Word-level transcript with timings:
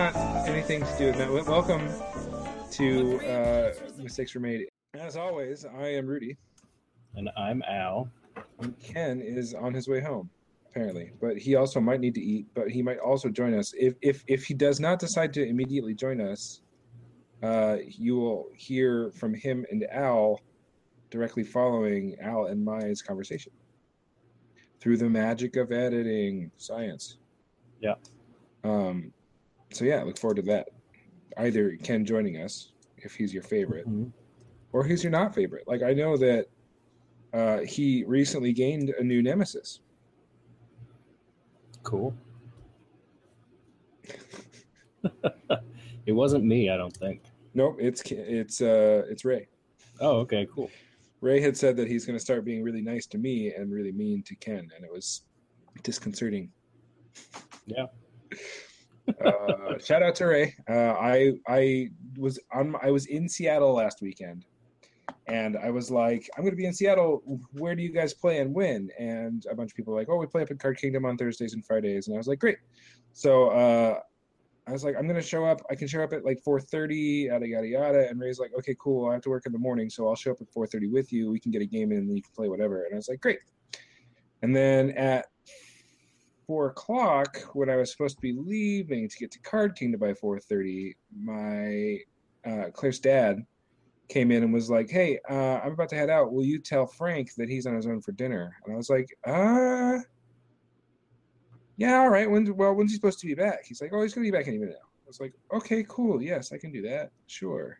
not 0.00 0.16
anything 0.48 0.80
to 0.80 0.96
do 0.96 1.06
with 1.08 1.18
that. 1.18 1.30
Welcome 1.30 1.86
to 2.70 3.20
uh, 3.20 3.74
Mistakes 3.98 4.34
Were 4.34 4.40
Made. 4.40 4.66
As 4.94 5.14
always, 5.14 5.66
I 5.66 5.88
am 5.88 6.06
Rudy. 6.06 6.38
And 7.16 7.28
I'm 7.36 7.62
Al. 7.68 8.08
And 8.60 8.80
Ken 8.80 9.20
is 9.20 9.52
on 9.52 9.74
his 9.74 9.88
way 9.88 10.00
home, 10.00 10.30
apparently. 10.70 11.12
But 11.20 11.36
he 11.36 11.54
also 11.54 11.80
might 11.80 12.00
need 12.00 12.14
to 12.14 12.22
eat, 12.22 12.46
but 12.54 12.70
he 12.70 12.80
might 12.80 12.96
also 12.96 13.28
join 13.28 13.52
us. 13.52 13.74
If 13.78 13.92
if, 14.00 14.24
if 14.26 14.44
he 14.46 14.54
does 14.54 14.80
not 14.80 15.00
decide 15.00 15.34
to 15.34 15.46
immediately 15.46 15.92
join 15.92 16.22
us, 16.22 16.62
uh, 17.42 17.76
you 17.86 18.16
will 18.16 18.48
hear 18.56 19.10
from 19.10 19.34
him 19.34 19.66
and 19.70 19.84
Al 19.92 20.40
directly 21.10 21.44
following 21.44 22.16
Al 22.22 22.46
and 22.46 22.64
Maya's 22.64 23.02
conversation 23.02 23.52
through 24.80 24.96
the 24.96 25.10
magic 25.10 25.56
of 25.56 25.72
editing 25.72 26.50
science. 26.56 27.18
Yeah. 27.82 27.96
Um, 28.64 29.12
so 29.72 29.84
yeah, 29.84 30.02
look 30.02 30.18
forward 30.18 30.36
to 30.36 30.42
that. 30.42 30.68
Either 31.38 31.76
Ken 31.82 32.04
joining 32.04 32.38
us 32.38 32.72
if 32.98 33.14
he's 33.14 33.32
your 33.32 33.42
favorite, 33.42 33.88
Mhm. 33.88 34.12
or 34.72 34.84
he's 34.84 35.02
your 35.02 35.10
not 35.10 35.34
favorite. 35.34 35.66
Like 35.66 35.82
I 35.82 35.92
know 35.94 36.16
that 36.16 36.46
uh, 37.32 37.60
he 37.60 38.04
recently 38.04 38.52
gained 38.52 38.90
a 38.90 39.04
new 39.04 39.22
nemesis. 39.22 39.80
Cool. 41.82 42.14
it 46.06 46.12
wasn't 46.12 46.44
me, 46.44 46.70
I 46.70 46.76
don't 46.76 46.94
think. 46.96 47.22
Nope, 47.54 47.76
it's 47.80 48.02
it's 48.10 48.60
uh, 48.60 49.04
it's 49.08 49.24
Ray. 49.24 49.48
Oh, 50.00 50.18
okay, 50.20 50.46
cool. 50.54 50.70
Ray 51.20 51.40
had 51.40 51.56
said 51.56 51.76
that 51.76 51.88
he's 51.88 52.06
going 52.06 52.18
to 52.18 52.22
start 52.24 52.44
being 52.44 52.62
really 52.62 52.80
nice 52.80 53.06
to 53.06 53.18
me 53.18 53.52
and 53.54 53.70
really 53.72 53.92
mean 53.92 54.22
to 54.24 54.34
Ken, 54.36 54.68
and 54.74 54.84
it 54.84 54.90
was 54.92 55.22
disconcerting. 55.82 56.50
Yeah. 57.66 57.86
Uh, 59.24 59.78
shout 59.78 60.02
out 60.02 60.14
to 60.16 60.26
Ray. 60.26 60.54
Uh, 60.68 60.94
I 60.98 61.32
I 61.48 61.90
was 62.16 62.38
on 62.52 62.76
I 62.82 62.90
was 62.90 63.06
in 63.06 63.28
Seattle 63.28 63.74
last 63.74 64.02
weekend, 64.02 64.44
and 65.26 65.56
I 65.56 65.70
was 65.70 65.90
like, 65.90 66.28
I'm 66.36 66.42
going 66.42 66.52
to 66.52 66.56
be 66.56 66.66
in 66.66 66.72
Seattle. 66.72 67.22
Where 67.52 67.74
do 67.74 67.82
you 67.82 67.92
guys 67.92 68.14
play 68.14 68.38
and 68.38 68.54
when? 68.54 68.90
And 68.98 69.44
a 69.50 69.54
bunch 69.54 69.70
of 69.72 69.76
people 69.76 69.92
were 69.92 70.00
like, 70.00 70.08
oh, 70.08 70.16
we 70.16 70.26
play 70.26 70.42
up 70.42 70.50
at 70.50 70.58
Card 70.58 70.78
Kingdom 70.78 71.04
on 71.04 71.16
Thursdays 71.16 71.54
and 71.54 71.64
Fridays, 71.64 72.08
and 72.08 72.16
I 72.16 72.18
was 72.18 72.28
like, 72.28 72.38
great. 72.38 72.58
So 73.12 73.48
uh, 73.48 74.00
I 74.66 74.72
was 74.72 74.84
like, 74.84 74.96
I'm 74.96 75.04
going 75.04 75.20
to 75.20 75.26
show 75.26 75.44
up. 75.44 75.60
I 75.70 75.74
can 75.74 75.88
show 75.88 76.02
up 76.02 76.12
at 76.12 76.24
like 76.24 76.40
4:30, 76.46 77.26
yada 77.26 77.46
yada 77.46 77.66
yada. 77.66 78.08
And 78.08 78.20
Ray's 78.20 78.38
like, 78.38 78.52
okay, 78.58 78.76
cool. 78.78 79.08
I 79.08 79.14
have 79.14 79.22
to 79.22 79.30
work 79.30 79.46
in 79.46 79.52
the 79.52 79.58
morning, 79.58 79.90
so 79.90 80.08
I'll 80.08 80.16
show 80.16 80.32
up 80.32 80.40
at 80.40 80.52
4:30 80.52 80.90
with 80.90 81.12
you. 81.12 81.30
We 81.30 81.40
can 81.40 81.50
get 81.50 81.62
a 81.62 81.66
game 81.66 81.92
in, 81.92 81.98
and 81.98 82.16
you 82.16 82.22
can 82.22 82.32
play 82.34 82.48
whatever. 82.48 82.84
And 82.84 82.94
I 82.94 82.96
was 82.96 83.08
like, 83.08 83.20
great. 83.20 83.38
And 84.42 84.54
then 84.56 84.90
at 84.92 85.26
four 86.50 86.66
o'clock 86.66 87.38
when 87.52 87.70
I 87.70 87.76
was 87.76 87.92
supposed 87.92 88.16
to 88.16 88.20
be 88.20 88.32
leaving 88.32 89.08
to 89.08 89.16
get 89.18 89.30
to 89.30 89.38
Card 89.38 89.76
Kingdom 89.76 90.00
by 90.00 90.14
four 90.14 90.40
thirty, 90.40 90.96
my 91.16 91.98
uh, 92.44 92.70
Claire's 92.72 92.98
dad 92.98 93.46
came 94.08 94.32
in 94.32 94.42
and 94.42 94.52
was 94.52 94.68
like, 94.68 94.90
"Hey, 94.90 95.20
uh, 95.30 95.60
I'm 95.62 95.74
about 95.74 95.90
to 95.90 95.94
head 95.94 96.10
out. 96.10 96.32
Will 96.32 96.42
you 96.42 96.58
tell 96.58 96.88
Frank 96.88 97.34
that 97.36 97.48
he's 97.48 97.66
on 97.66 97.76
his 97.76 97.86
own 97.86 98.00
for 98.00 98.10
dinner?" 98.10 98.56
And 98.64 98.74
I 98.74 98.76
was 98.76 98.90
like, 98.90 99.06
"Uh, 99.24 99.98
yeah, 101.76 102.00
all 102.00 102.10
right. 102.10 102.28
When 102.28 102.56
well, 102.56 102.74
when's 102.74 102.90
he 102.90 102.96
supposed 102.96 103.20
to 103.20 103.28
be 103.28 103.34
back?" 103.34 103.60
He's 103.64 103.80
like, 103.80 103.92
"Oh, 103.94 104.02
he's 104.02 104.12
gonna 104.12 104.26
be 104.26 104.32
back 104.32 104.48
any 104.48 104.58
minute 104.58 104.74
now." 104.74 104.88
I 104.88 105.06
was 105.06 105.20
like, 105.20 105.34
"Okay, 105.52 105.86
cool. 105.88 106.20
Yes, 106.20 106.50
I 106.50 106.58
can 106.58 106.72
do 106.72 106.82
that. 106.82 107.12
Sure." 107.28 107.78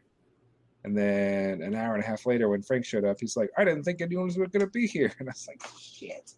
And 0.84 0.96
then 0.96 1.60
an 1.60 1.74
hour 1.74 1.96
and 1.96 2.04
a 2.04 2.06
half 2.06 2.24
later, 2.24 2.48
when 2.48 2.62
Frank 2.62 2.84
showed 2.84 3.04
up, 3.04 3.16
he's 3.18 3.36
like, 3.36 3.50
"I 3.58 3.64
didn't 3.64 3.82
think 3.82 4.00
anyone 4.00 4.26
was 4.26 4.36
going 4.36 4.50
to 4.52 4.68
be 4.68 4.86
here," 4.86 5.12
and 5.18 5.28
I 5.28 5.32
was 5.32 5.48
like, 5.48 5.60
"Shit." 5.76 6.36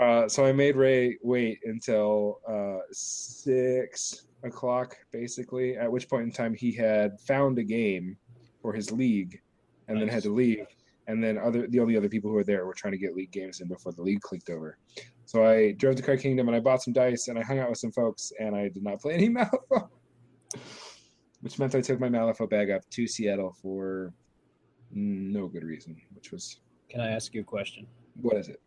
Uh, 0.00 0.28
so 0.28 0.44
I 0.44 0.52
made 0.52 0.76
Ray 0.76 1.16
wait 1.22 1.60
until 1.64 2.40
uh, 2.48 2.82
six 2.92 4.26
o'clock, 4.42 4.96
basically. 5.10 5.76
At 5.76 5.90
which 5.90 6.08
point 6.08 6.24
in 6.24 6.32
time 6.32 6.54
he 6.54 6.72
had 6.72 7.18
found 7.20 7.58
a 7.58 7.64
game 7.64 8.16
for 8.60 8.72
his 8.72 8.92
league, 8.92 9.40
and 9.88 10.00
then 10.00 10.08
had 10.08 10.22
to 10.24 10.34
leave. 10.34 10.66
And 11.08 11.22
then 11.22 11.38
other 11.38 11.66
the 11.68 11.78
only 11.78 11.96
other 11.96 12.08
people 12.08 12.30
who 12.30 12.36
were 12.36 12.44
there 12.44 12.66
were 12.66 12.74
trying 12.74 12.92
to 12.92 12.98
get 12.98 13.14
league 13.14 13.30
games 13.30 13.60
in 13.60 13.68
before 13.68 13.92
the 13.92 14.02
league 14.02 14.20
clicked 14.20 14.50
over. 14.50 14.76
So 15.24 15.44
I 15.46 15.72
drove 15.72 15.96
to 15.96 16.02
Card 16.02 16.20
Kingdom 16.20 16.48
and 16.48 16.56
I 16.56 16.60
bought 16.60 16.82
some 16.82 16.92
dice 16.92 17.28
and 17.28 17.38
I 17.38 17.42
hung 17.42 17.58
out 17.58 17.70
with 17.70 17.78
some 17.78 17.92
folks 17.92 18.32
and 18.40 18.56
I 18.56 18.68
did 18.68 18.82
not 18.82 19.00
play 19.00 19.14
any 19.14 19.28
Malifaux, 19.30 19.88
which 21.40 21.58
meant 21.58 21.74
I 21.76 21.80
took 21.80 22.00
my 22.00 22.08
Malifaux 22.08 22.50
bag 22.50 22.70
up 22.70 22.82
to 22.90 23.06
Seattle 23.06 23.54
for 23.62 24.12
no 24.92 25.46
good 25.46 25.62
reason. 25.62 25.96
Which 26.12 26.32
was 26.32 26.58
Can 26.88 27.00
I 27.00 27.10
ask 27.10 27.32
you 27.34 27.42
a 27.42 27.44
question? 27.44 27.86
what 28.20 28.36
is 28.36 28.48
it? 28.48 28.60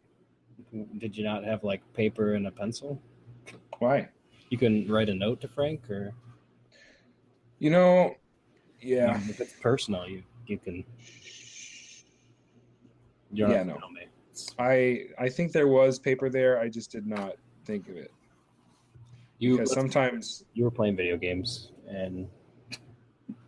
Did 0.97 1.17
you 1.17 1.23
not 1.23 1.43
have 1.43 1.63
like 1.63 1.81
paper 1.93 2.33
and 2.33 2.47
a 2.47 2.51
pencil? 2.51 3.01
Why? 3.79 4.09
You 4.49 4.57
can 4.57 4.87
write 4.91 5.09
a 5.09 5.13
note 5.13 5.41
to 5.41 5.47
Frank, 5.47 5.89
or 5.89 6.13
You 7.59 7.69
know, 7.69 8.15
yeah. 8.81 9.19
if 9.29 9.39
it's 9.39 9.53
personal, 9.53 10.07
you 10.07 10.23
you 10.47 10.57
can. 10.57 10.83
You 13.31 13.45
don't 13.45 13.51
Yeah, 13.51 13.63
no. 13.63 13.79
me. 13.93 14.07
I 14.57 15.23
I 15.23 15.29
think 15.29 15.51
there 15.51 15.67
was 15.67 15.99
paper 15.99 16.29
there. 16.29 16.59
I 16.59 16.69
just 16.69 16.91
did 16.91 17.05
not 17.05 17.33
think 17.65 17.87
of 17.89 17.97
it 17.97 18.11
You 19.37 19.57
because 19.57 19.73
sometimes 19.73 20.43
you 20.53 20.63
were 20.63 20.71
playing 20.71 20.95
video 20.95 21.17
games 21.17 21.71
and 21.87 22.27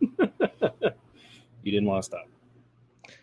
you 0.00 1.72
didn't 1.72 1.86
want 1.86 2.02
to 2.02 2.06
stop. 2.06 2.28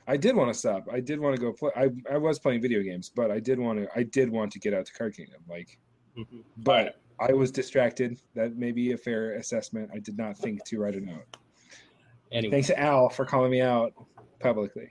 I 0.10 0.18
did 0.18 0.36
want 0.36 0.52
to 0.52 0.58
stop. 0.58 0.88
I 0.92 1.00
did 1.00 1.20
want 1.20 1.36
to 1.36 1.42
go 1.42 1.54
play. 1.54 1.70
I 1.76 1.90
I 2.12 2.18
was 2.18 2.40
playing 2.40 2.62
video 2.62 2.82
games, 2.82 3.12
but 3.16 3.30
I 3.30 3.40
did 3.40 3.60
want 3.60 3.78
to. 3.80 3.88
I 3.96 4.02
did 4.02 4.28
want 4.30 4.52
to 4.54 4.60
get 4.60 4.74
out 4.74 4.88
to 4.88 4.94
Card 4.94 5.16
Kingdom. 5.16 5.40
Like, 5.48 5.78
but 6.58 7.00
I 7.20 7.32
was 7.34 7.52
distracted. 7.52 8.20
That 8.34 8.58
may 8.58 8.72
be 8.72 8.94
a 8.94 8.98
fair 8.98 9.34
assessment. 9.34 9.92
I 9.94 10.00
did 10.00 10.18
not 10.18 10.36
think 10.36 10.66
to 10.66 10.80
write 10.80 10.96
a 10.96 11.00
note. 11.00 11.38
Anyway, 12.32 12.52
Thanks 12.52 12.72
Al 12.72 13.10
for 13.10 13.24
calling 13.24 13.52
me 13.52 13.62
out 13.62 13.94
publicly. 14.40 14.90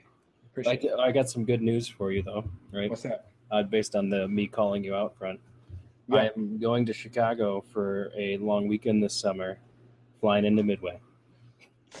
I, 0.65 0.71
it. 0.71 0.91
I 0.97 1.11
got 1.11 1.29
some 1.29 1.43
good 1.43 1.61
news 1.61 1.85
for 1.85 2.13
you 2.13 2.23
though, 2.23 2.45
right? 2.71 2.89
What's 2.89 3.01
that? 3.01 3.27
Uh, 3.51 3.63
based 3.63 3.95
on 3.95 4.09
the 4.09 4.25
me 4.29 4.47
calling 4.47 4.85
you 4.85 4.95
out 4.95 5.17
front. 5.17 5.41
Yeah. 6.07 6.29
I'm 6.33 6.59
going 6.59 6.85
to 6.85 6.93
Chicago 6.93 7.61
for 7.73 8.11
a 8.17 8.37
long 8.37 8.69
weekend 8.69 9.03
this 9.03 9.15
summer, 9.15 9.59
flying 10.21 10.45
into 10.45 10.63
Midway. 10.63 11.01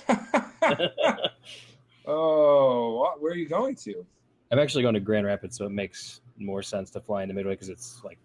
oh, 2.09 3.13
where 3.19 3.31
are 3.31 3.35
you 3.35 3.47
going 3.47 3.75
to? 3.75 4.05
I'm 4.51 4.59
actually 4.59 4.81
going 4.81 4.95
to 4.95 4.99
Grand 4.99 5.25
Rapids, 5.25 5.57
so 5.57 5.65
it 5.65 5.71
makes 5.71 6.21
more 6.37 6.63
sense 6.63 6.89
to 6.91 6.99
fly 6.99 7.23
into 7.23 7.35
Midway 7.35 7.53
because 7.53 7.69
it's 7.69 8.01
like 8.03 8.17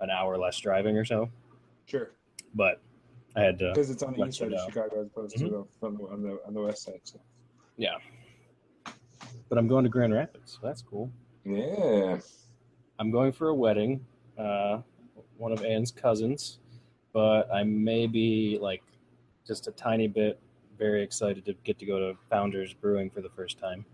an 0.00 0.10
hour 0.10 0.38
less 0.38 0.58
driving 0.58 0.96
or 0.96 1.04
so. 1.04 1.28
Sure, 1.86 2.12
But 2.54 2.80
I 3.36 3.42
had 3.42 3.58
to, 3.58 3.70
because 3.74 3.90
it's 3.90 4.02
on 4.02 4.14
the 4.14 4.24
east 4.24 4.38
side 4.38 4.52
of. 4.52 4.60
Chicago 4.66 5.00
as 5.00 5.06
opposed 5.08 5.36
to 5.38 5.44
the, 5.44 5.64
from 5.80 5.96
the, 5.96 6.04
on 6.04 6.22
the 6.22 6.40
on 6.46 6.54
the 6.54 6.60
west 6.62 6.84
side. 6.84 7.00
So. 7.02 7.20
yeah. 7.76 7.96
But 9.48 9.58
I'm 9.58 9.66
going 9.66 9.82
to 9.82 9.90
Grand 9.90 10.14
Rapids, 10.14 10.52
so 10.52 10.58
that's 10.62 10.82
cool. 10.82 11.10
Yeah. 11.44 12.18
I'm 13.00 13.10
going 13.10 13.32
for 13.32 13.48
a 13.48 13.54
wedding, 13.54 14.04
uh, 14.38 14.82
one 15.36 15.50
of 15.50 15.64
Anne's 15.64 15.90
cousins, 15.90 16.60
but 17.12 17.52
I 17.52 17.64
may 17.64 18.06
be 18.06 18.58
like 18.60 18.82
just 19.46 19.66
a 19.66 19.72
tiny 19.72 20.06
bit 20.06 20.38
very 20.80 21.02
excited 21.02 21.44
to 21.44 21.52
get 21.62 21.78
to 21.78 21.84
go 21.86 21.98
to 21.98 22.18
Founders 22.30 22.72
Brewing 22.72 23.10
for 23.10 23.20
the 23.20 23.28
first 23.28 23.58
time. 23.58 23.84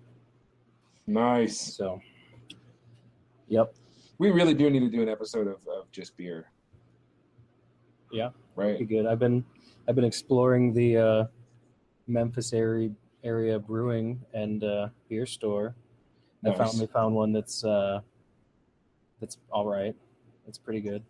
Nice. 1.08 1.60
So, 1.76 2.00
yep, 3.48 3.74
We 4.18 4.30
really 4.30 4.54
do 4.54 4.70
need 4.70 4.80
to 4.80 4.88
do 4.88 5.02
an 5.02 5.08
episode 5.08 5.48
of, 5.48 5.56
of 5.68 5.90
just 5.90 6.16
beer. 6.16 6.48
Yeah. 8.12 8.30
Right. 8.54 8.78
pretty 8.78 8.84
good. 8.86 9.04
I've 9.04 9.18
been 9.18 9.44
I've 9.88 9.96
been 9.96 10.04
exploring 10.04 10.72
the 10.72 10.96
uh, 10.96 11.24
Memphis 12.06 12.52
area 12.52 12.90
area 13.24 13.58
brewing 13.58 14.20
and 14.32 14.62
uh, 14.64 14.88
beer 15.08 15.26
store. 15.26 15.74
I 16.44 16.50
Nice. 16.50 16.58
finally 16.58 16.86
found 16.86 17.14
one 17.16 17.32
that's 17.32 17.64
uh, 17.64 18.00
that's 19.20 19.38
all 19.50 19.66
right. 19.66 19.94
It's 20.46 20.56
pretty 20.58 20.80
good. 20.80 21.02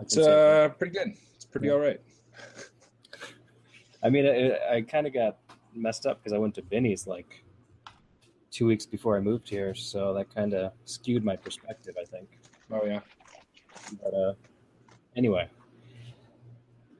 It's 0.00 0.18
uh, 0.18 0.68
pretty 0.78 0.92
good. 0.92 1.14
It's 1.34 1.46
pretty 1.46 1.68
Yeah. 1.68 1.72
all 1.72 1.80
right. 1.80 2.00
I 4.06 4.08
mean, 4.08 4.24
I, 4.24 4.76
I 4.76 4.80
kind 4.82 5.08
of 5.08 5.12
got 5.12 5.36
messed 5.74 6.06
up 6.06 6.22
because 6.22 6.32
I 6.32 6.38
went 6.38 6.54
to 6.54 6.62
Benny's 6.62 7.08
like 7.08 7.42
two 8.52 8.64
weeks 8.64 8.86
before 8.86 9.16
I 9.16 9.20
moved 9.20 9.48
here, 9.48 9.74
so 9.74 10.14
that 10.14 10.32
kind 10.32 10.54
of 10.54 10.70
skewed 10.84 11.24
my 11.24 11.34
perspective, 11.34 11.96
I 12.00 12.04
think. 12.04 12.28
Oh 12.70 12.84
yeah. 12.86 13.00
But 14.00 14.14
uh, 14.14 14.34
anyway, 15.16 15.48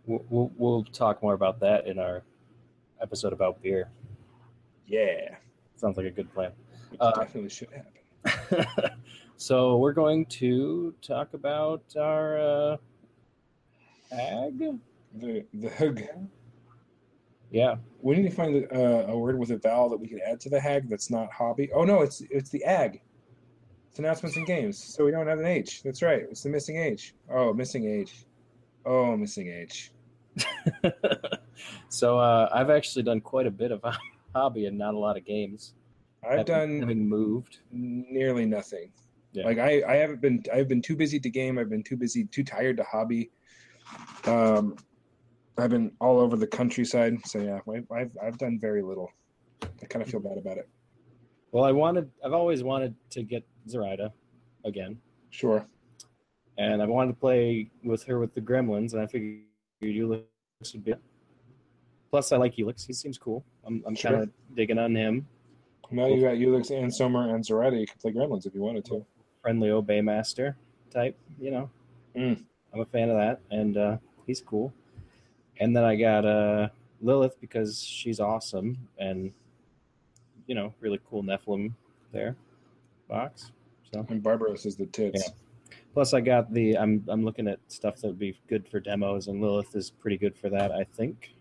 we'll, 0.05 0.25
we'll 0.29 0.53
we'll 0.57 0.83
talk 0.83 1.23
more 1.23 1.35
about 1.35 1.61
that 1.61 1.87
in 1.87 2.01
our 2.01 2.25
episode 3.01 3.33
about 3.33 3.63
beer. 3.63 3.89
Yeah. 4.89 5.37
Sounds 5.77 5.97
like 5.97 6.07
a 6.07 6.11
good 6.11 6.33
plan. 6.35 6.51
Which 6.91 7.01
Uh, 7.01 7.13
definitely 7.13 7.51
should 7.51 7.69
happen. 7.71 8.67
so 9.37 9.77
we're 9.77 9.93
going 9.93 10.27
to 10.27 10.93
talk 11.03 11.35
about 11.35 11.85
our 11.97 12.41
uh, 12.41 12.77
ag. 14.11 14.81
The 15.15 15.45
the 15.55 15.71
hug. 15.71 16.03
Yeah, 17.57 17.77
We 18.03 18.17
need 18.17 18.29
to 18.29 18.37
find 18.37 18.67
uh, 18.71 19.07
a 19.09 19.17
word 19.17 19.39
with 19.39 19.51
a 19.51 19.57
vowel 19.57 19.89
that 19.89 19.97
we 19.97 20.09
can 20.09 20.21
add 20.21 20.41
to 20.41 20.51
the 20.51 20.61
hag 20.61 20.91
that's 20.91 21.11
not 21.11 21.33
hobby. 21.33 21.71
Oh 21.73 21.85
no, 21.85 22.03
it's 22.03 22.21
it's 22.29 22.51
the 22.51 22.63
ag. 22.65 23.01
It's 23.89 23.99
announcements 23.99 24.37
and 24.37 24.47
games. 24.47 24.77
So 24.77 25.07
we 25.07 25.11
don't 25.11 25.27
have 25.27 25.39
an 25.39 25.47
H. 25.47 25.83
That's 25.83 26.03
right. 26.03 26.25
It's 26.31 26.43
the 26.43 26.51
missing 26.51 26.77
H. 26.77 27.15
Oh, 27.31 27.55
missing 27.55 27.89
H. 27.89 28.27
Oh, 28.85 29.17
missing 29.17 29.49
H. 29.49 29.91
so 31.89 32.19
uh, 32.19 32.51
I've 32.53 32.69
actually 32.69 33.05
done 33.05 33.23
quite 33.23 33.47
a 33.47 33.51
bit 33.51 33.73
of 33.73 33.83
hobby 34.35 34.67
and 34.67 34.77
not 34.77 34.93
a 34.93 34.99
lot 34.99 35.17
of 35.17 35.25
games. 35.25 35.73
I've 36.29 36.45
done 36.45 36.81
having 36.81 37.09
moved 37.09 37.61
nearly 37.73 38.45
nothing. 38.45 38.93
Yeah. 39.33 39.47
Like 39.47 39.57
I, 39.57 39.83
I 39.89 39.97
haven't 39.97 40.21
been. 40.21 40.45
I've 40.53 40.69
been 40.69 40.83
too 40.83 40.95
busy 40.95 41.19
to 41.21 41.31
game. 41.31 41.59
I've 41.59 41.71
been 41.71 41.85
too 41.85 41.97
busy, 41.97 42.27
too 42.27 42.45
tired 42.45 42.77
to 42.77 42.83
hobby. 42.83 43.31
Um, 44.27 44.77
I've 45.59 45.71
been 45.71 45.93
all 46.01 46.19
over 46.19 46.37
the 46.37 46.47
countryside. 46.47 47.17
So 47.27 47.39
yeah, 47.41 47.61
I've 47.93 48.11
I've 48.23 48.39
done 48.39 48.59
very 48.61 48.83
little. 48.83 49.11
I 49.63 49.87
kind 49.87 50.03
of 50.03 50.11
feel 50.11 50.21
bad 50.21 50.39
about 50.39 50.59
it. 50.59 50.69
Well, 51.53 51.65
I 51.65 51.73
wanted. 51.73 52.11
I've 52.25 52.33
always 52.35 52.63
wanted 52.63 52.95
to 53.11 53.23
get 53.23 53.45
Zoraida 53.69 54.13
again, 54.65 54.99
Sure. 55.31 55.67
and 56.59 56.83
I 56.83 56.87
wanted 56.87 57.13
to 57.13 57.19
play 57.19 57.71
with 57.85 58.03
her 58.05 58.19
with 58.19 58.35
the 58.35 58.41
Gremlins, 58.41 58.93
and 58.93 59.01
I 59.03 59.07
figured 59.07 59.43
Ulix 59.83 60.25
would 60.73 60.85
be. 60.85 60.95
Plus, 62.11 62.33
I 62.33 62.37
like 62.37 62.57
Ulix. 62.57 62.87
He 62.87 62.93
seems 62.93 63.17
cool. 63.19 63.45
I'm, 63.65 63.83
I'm 63.87 63.95
Sure. 63.95 64.11
kind 64.13 64.23
of 64.25 64.31
digging 64.55 64.79
on 64.79 64.95
him. 64.95 65.27
Now 65.91 66.07
you 66.07 66.21
got 66.21 66.35
Ulix 66.35 66.71
and 66.77 66.93
Somer 66.93 67.35
and 67.35 67.45
Zoraida. 67.45 67.77
You 67.77 67.87
can 67.87 67.99
play 67.99 68.13
Gremlins 68.13 68.45
if 68.47 68.55
you 68.55 68.61
wanted 68.61 68.85
to. 68.87 69.05
Friendly 69.41 69.71
obey 69.71 70.01
master 70.01 70.57
type. 70.91 71.17
You 71.39 71.51
know, 71.53 71.71
Mm. 72.17 72.43
I'm 72.75 72.81
a 72.81 72.87
fan 72.87 73.09
of 73.11 73.17
that, 73.17 73.41
and 73.51 73.77
uh, 73.77 73.97
he's 74.27 74.41
cool. 74.41 74.73
And 75.59 75.77
then 75.77 75.85
I 75.85 75.97
got 75.97 76.25
uh, 76.25 76.69
Lilith 77.01 77.41
because 77.41 77.83
she's 77.83 78.21
awesome, 78.21 78.77
and 78.99 79.33
you 80.47 80.55
know, 80.55 80.75
really 80.81 81.01
cool 81.09 81.23
Nephilim 81.23 81.73
there 82.13 82.37
box. 83.09 83.53
So 83.93 84.05
And 84.09 84.23
Barbaros 84.23 84.67
is 84.67 84.77
the 84.77 84.87
tits. 84.87 85.31
Plus, 85.95 86.13
I 86.13 86.21
got 86.21 86.53
the. 86.53 86.77
I'm 86.77 87.05
I'm 87.09 87.25
looking 87.25 87.49
at 87.49 87.59
stuff 87.69 87.97
that 87.97 88.09
would 88.09 88.19
be 88.19 88.39
good 88.49 88.69
for 88.69 88.81
demos, 88.81 89.29
and 89.29 89.41
Lilith 89.41 89.75
is 89.75 89.91
pretty 89.91 90.19
good 90.19 90.37
for 90.37 90.51
that. 90.51 90.73
I 90.73 90.85
think 90.85 91.35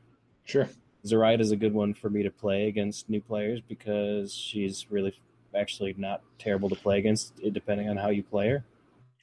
Sure. 0.46 0.70
Zoraida 1.06 1.42
is 1.42 1.52
a 1.52 1.56
good 1.56 1.74
one 1.74 1.94
for 1.94 2.10
me 2.10 2.24
to 2.24 2.32
play 2.32 2.68
against 2.68 3.10
new 3.10 3.22
players 3.22 3.62
because 3.68 4.34
she's 4.34 4.90
really 4.90 5.14
actually 5.56 5.94
not 5.98 6.22
terrible 6.40 6.70
to 6.70 6.76
play 6.76 7.00
against, 7.00 7.34
depending 7.52 7.90
on 7.90 7.98
how 7.98 8.10
you 8.10 8.24
play 8.24 8.50
her. 8.50 8.64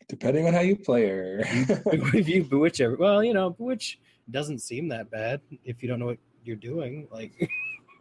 Depending 0.08 0.46
on 0.46 0.54
how 0.54 0.60
you 0.60 0.76
play 0.76 1.08
her. 1.08 1.40
if 1.44 2.28
you 2.28 2.44
bewitch 2.44 2.78
her, 2.78 2.96
well, 2.96 3.24
you 3.24 3.32
know, 3.32 3.50
bewitch 3.50 3.98
doesn't 4.30 4.60
seem 4.60 4.88
that 4.88 5.10
bad 5.10 5.40
if 5.64 5.82
you 5.82 5.88
don't 5.88 5.98
know 5.98 6.06
what 6.06 6.18
you're 6.44 6.56
doing. 6.56 7.08
Like, 7.10 7.50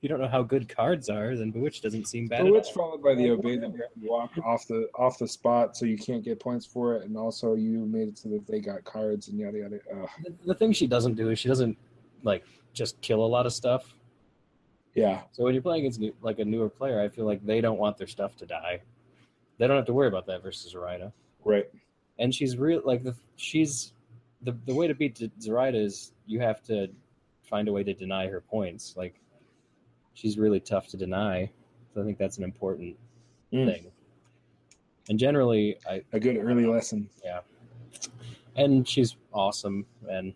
you 0.00 0.08
don't 0.08 0.20
know 0.20 0.28
how 0.28 0.42
good 0.42 0.68
cards 0.68 1.08
are, 1.08 1.36
then 1.36 1.50
bewitch 1.50 1.82
doesn't 1.82 2.06
seem 2.06 2.26
bad. 2.26 2.44
Bewitch 2.44 2.68
followed 2.74 3.02
by 3.02 3.14
the 3.14 3.30
obey 3.30 3.54
you 3.54 3.74
walk 4.02 4.32
off 4.44 4.66
the 4.66 4.88
off 4.94 5.18
the 5.18 5.28
spot, 5.28 5.76
so 5.76 5.84
you 5.84 5.98
can't 5.98 6.24
get 6.24 6.40
points 6.40 6.64
for 6.64 6.96
it, 6.96 7.04
and 7.04 7.16
also 7.16 7.54
you 7.54 7.84
made 7.86 8.08
it 8.08 8.18
so 8.18 8.28
that 8.30 8.46
they 8.46 8.60
got 8.60 8.82
cards 8.84 9.28
and 9.28 9.38
yada 9.38 9.58
yada. 9.58 9.80
Ugh. 9.92 10.08
The, 10.24 10.34
the 10.46 10.54
thing 10.54 10.72
she 10.72 10.86
doesn't 10.86 11.14
do 11.14 11.30
is 11.30 11.38
she 11.38 11.48
doesn't 11.48 11.76
like 12.22 12.44
just 12.72 13.00
kill 13.00 13.24
a 13.24 13.26
lot 13.26 13.46
of 13.46 13.52
stuff. 13.52 13.94
Yeah, 14.94 15.22
So 15.32 15.44
when 15.44 15.54
you're 15.54 15.62
playing 15.62 15.82
against 15.82 16.00
new, 16.00 16.12
like 16.20 16.40
a 16.40 16.44
newer 16.44 16.68
player, 16.68 17.00
I 17.00 17.08
feel 17.08 17.24
like 17.24 17.44
they 17.46 17.60
don't 17.60 17.78
want 17.78 17.96
their 17.96 18.08
stuff 18.08 18.36
to 18.38 18.46
die. 18.46 18.80
They 19.58 19.68
don't 19.68 19.76
have 19.76 19.86
to 19.86 19.92
worry 19.92 20.08
about 20.08 20.26
that 20.26 20.42
versus 20.42 20.72
Zoraida. 20.72 21.12
right. 21.44 21.68
And 22.18 22.34
she's 22.34 22.58
real 22.58 22.82
like 22.84 23.02
the 23.02 23.14
she's 23.36 23.94
the 24.42 24.52
the 24.66 24.74
way 24.74 24.86
to 24.86 24.94
beat 24.94 25.20
Zoraida 25.40 25.78
is 25.78 26.12
you 26.26 26.40
have 26.40 26.62
to 26.64 26.88
find 27.42 27.68
a 27.68 27.72
way 27.72 27.82
to 27.84 27.94
deny 27.94 28.26
her 28.26 28.40
points. 28.40 28.94
Like 28.96 29.20
she's 30.14 30.38
really 30.38 30.60
tough 30.60 30.88
to 30.88 30.96
deny. 30.96 31.50
So 31.94 32.00
I 32.00 32.04
think 32.04 32.18
that's 32.18 32.38
an 32.38 32.44
important 32.44 32.96
Mm. 33.52 33.66
thing. 33.66 33.92
And 35.08 35.18
generally, 35.18 35.76
I 35.88 36.02
A 36.12 36.20
good 36.20 36.36
early 36.36 36.66
lesson. 36.66 37.08
Yeah, 37.24 37.40
and 38.54 38.86
she's 38.86 39.16
awesome, 39.32 39.84
and 40.08 40.32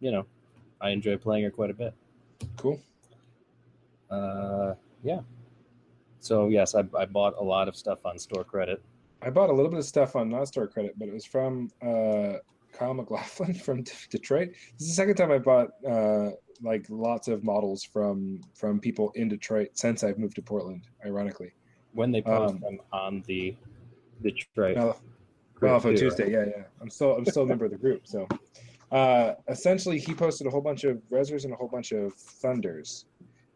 you 0.00 0.10
know, 0.10 0.26
I 0.80 0.90
enjoy 0.90 1.16
playing 1.16 1.44
her 1.44 1.50
quite 1.50 1.70
a 1.70 1.74
bit. 1.74 1.94
Cool. 2.58 2.78
Uh, 4.10 4.74
yeah. 5.02 5.20
So 6.20 6.48
yes, 6.48 6.74
I, 6.74 6.84
I 6.98 7.06
bought 7.06 7.34
a 7.38 7.42
lot 7.42 7.68
of 7.68 7.76
stuff 7.76 8.04
on 8.04 8.18
store 8.18 8.44
credit. 8.44 8.82
I 9.22 9.30
bought 9.30 9.50
a 9.50 9.52
little 9.52 9.70
bit 9.70 9.78
of 9.78 9.86
stuff 9.86 10.14
on 10.14 10.28
not 10.28 10.46
store 10.48 10.66
credit, 10.66 10.98
but 10.98 11.08
it 11.08 11.14
was 11.14 11.24
from 11.24 11.70
uh, 11.80 12.34
Kyle 12.72 12.94
McLaughlin 12.94 13.54
from 13.54 13.84
Detroit. 14.10 14.50
This 14.78 14.82
is 14.82 14.88
the 14.88 14.94
second 14.94 15.16
time 15.16 15.30
I 15.32 15.38
bought 15.38 15.68
uh, 15.88 16.30
like 16.62 16.86
lots 16.88 17.28
of 17.28 17.44
models 17.44 17.84
from 17.84 18.40
from 18.54 18.80
people 18.80 19.10
in 19.14 19.28
Detroit 19.28 19.70
since 19.74 20.02
I've 20.04 20.18
moved 20.18 20.36
to 20.36 20.42
Portland. 20.42 20.86
Ironically, 21.04 21.52
when 21.92 22.10
they 22.12 22.22
post 22.22 22.54
Um, 22.54 22.60
them 22.60 22.78
on 22.92 23.22
the 23.26 23.56
Detroit. 24.22 24.76
Mal- 24.76 25.00
Malifaux 25.60 25.96
Tuesday. 25.98 26.30
Yeah, 26.30 26.44
yeah. 26.56 26.62
I'm 26.80 26.90
still 26.90 27.14
I'm 27.16 27.24
still 27.26 27.42
a 27.42 27.46
member 27.46 27.64
of 27.64 27.72
the 27.72 27.78
group. 27.78 28.06
So, 28.06 28.28
uh, 28.92 29.34
essentially, 29.48 29.98
he 29.98 30.14
posted 30.14 30.46
a 30.46 30.50
whole 30.50 30.60
bunch 30.60 30.84
of 30.84 30.98
Ressers 31.10 31.44
and 31.44 31.52
a 31.52 31.56
whole 31.56 31.68
bunch 31.68 31.90
of 31.92 32.12
Thunders, 32.14 33.06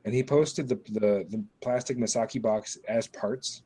and 0.04 0.12
he 0.12 0.22
posted 0.22 0.68
the 0.68 0.76
the, 0.90 1.26
the 1.30 1.44
plastic 1.60 1.96
Misaki 1.98 2.42
box 2.42 2.76
as 2.88 3.06
parts, 3.06 3.62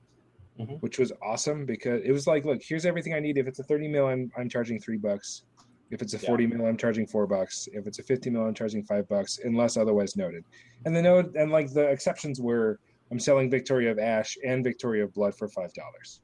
Mhm. 0.58 0.81
which 0.81 0.99
was 0.99 1.12
awesome 1.23 1.67
because 1.67 2.03
it 2.05 2.12
was 2.12 2.26
like, 2.26 2.44
look, 2.44 2.62
here's 2.62 2.87
everything 2.87 3.12
I 3.14 3.20
need. 3.20 3.37
If 3.38 3.47
it's 3.47 3.58
a 3.58 3.62
30 3.62 3.88
mil, 3.88 4.06
I'm 4.06 4.31
I'm 4.37 4.49
charging 4.49 4.81
three 4.81 4.97
bucks. 4.97 5.43
If 5.91 6.03
it's 6.03 6.14
a 6.14 6.19
Yeah. 6.19 6.26
40 6.29 6.47
mil, 6.47 6.67
I'm 6.67 6.76
charging 6.76 7.06
four 7.06 7.26
bucks. 7.26 7.69
If 7.73 7.87
it's 7.87 7.99
a 7.99 8.03
50 8.03 8.31
mil, 8.31 8.43
I'm 8.47 8.55
charging 8.55 8.82
five 8.82 9.06
bucks, 9.08 9.38
unless 9.44 9.76
otherwise 9.76 10.17
noted. 10.17 10.44
And 10.85 10.97
the 10.97 11.03
note 11.03 11.35
and 11.37 11.50
like 11.53 11.73
the 11.73 11.88
exceptions 11.88 12.41
were, 12.41 12.81
I'm 13.11 13.20
selling 13.20 13.50
Victoria 13.50 13.91
of 13.93 13.99
Ash 13.99 14.37
and 14.44 14.64
Victoria 14.64 15.05
of 15.05 15.12
Blood 15.14 15.35
for 15.35 15.47
five 15.49 15.73
dollars. 15.75 16.20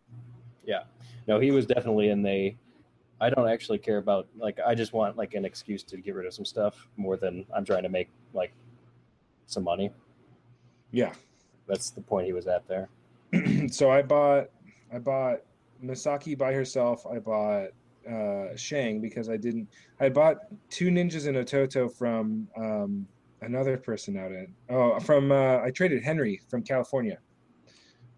Yeah. 0.64 0.84
No, 1.28 1.38
he 1.38 1.50
was 1.50 1.66
definitely 1.66 2.08
in 2.08 2.22
the. 2.22 2.56
I 3.20 3.30
don't 3.30 3.46
actually 3.48 3.78
care 3.78 3.98
about 3.98 4.26
like 4.36 4.58
I 4.66 4.74
just 4.74 4.92
want 4.92 5.16
like 5.16 5.34
an 5.34 5.44
excuse 5.44 5.84
to 5.84 5.96
get 5.98 6.14
rid 6.16 6.26
of 6.26 6.34
some 6.34 6.44
stuff 6.44 6.88
more 6.96 7.16
than 7.16 7.46
I'm 7.54 7.64
trying 7.64 7.84
to 7.84 7.88
make 7.88 8.08
like 8.32 8.52
some 9.46 9.62
money. 9.62 9.92
Yeah. 10.90 11.12
That's 11.68 11.90
the 11.90 12.00
point 12.00 12.26
he 12.26 12.32
was 12.32 12.48
at 12.48 12.66
there. 12.66 12.88
so 13.70 13.90
I 13.90 14.02
bought 14.02 14.48
I 14.92 14.98
bought 14.98 15.40
Misaki 15.82 16.36
by 16.36 16.52
herself. 16.52 17.06
I 17.06 17.18
bought 17.18 17.68
uh, 18.10 18.56
Shang 18.56 19.00
because 19.00 19.28
I 19.28 19.36
didn't. 19.36 19.68
I 20.00 20.08
bought 20.08 20.38
two 20.68 20.90
ninjas 20.90 21.26
and 21.26 21.38
a 21.38 21.44
Toto 21.44 21.88
from 21.88 22.48
um, 22.56 23.06
another 23.40 23.76
person 23.76 24.16
out 24.16 24.32
in 24.32 24.54
oh 24.70 24.98
from 25.00 25.32
uh, 25.32 25.58
I 25.58 25.70
traded 25.70 26.02
Henry 26.02 26.40
from 26.48 26.62
California 26.62 27.18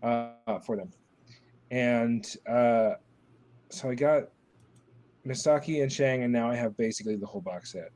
uh, 0.02 0.58
for 0.64 0.76
them, 0.76 0.90
and 1.70 2.26
uh, 2.48 2.94
so 3.70 3.90
I 3.90 3.94
got 3.94 4.24
Misaki 5.26 5.82
and 5.82 5.92
Shang, 5.92 6.22
and 6.22 6.32
now 6.32 6.50
I 6.50 6.54
have 6.54 6.76
basically 6.76 7.16
the 7.16 7.26
whole 7.26 7.40
box 7.40 7.72
set. 7.72 7.90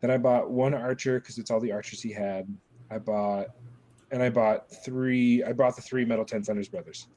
Then 0.00 0.10
I 0.10 0.18
bought 0.18 0.50
one 0.50 0.74
archer 0.74 1.20
because 1.20 1.38
it's 1.38 1.50
all 1.50 1.60
the 1.60 1.72
archers 1.72 2.02
he 2.02 2.12
had. 2.12 2.46
I 2.90 2.98
bought 2.98 3.48
and 4.10 4.22
I 4.22 4.30
bought 4.30 4.70
three. 4.84 5.42
I 5.44 5.52
bought 5.52 5.76
the 5.76 5.82
three 5.82 6.04
Metal 6.04 6.24
Ten 6.24 6.42
Thunders 6.42 6.68
Brothers. 6.68 7.08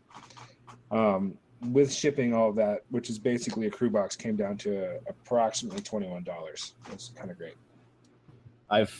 Um, 0.92 1.36
with 1.72 1.94
shipping, 1.94 2.34
all 2.34 2.50
of 2.50 2.56
that, 2.56 2.84
which 2.90 3.10
is 3.10 3.20
basically 3.20 3.68
a 3.68 3.70
crew 3.70 3.90
box, 3.90 4.16
came 4.16 4.36
down 4.36 4.58
to 4.60 5.00
approximately 5.08 5.82
twenty 5.82 6.08
one 6.08 6.24
dollars. 6.24 6.74
It's 6.92 7.10
kind 7.10 7.30
of 7.32 7.38
great. 7.38 7.56
I've 8.70 8.94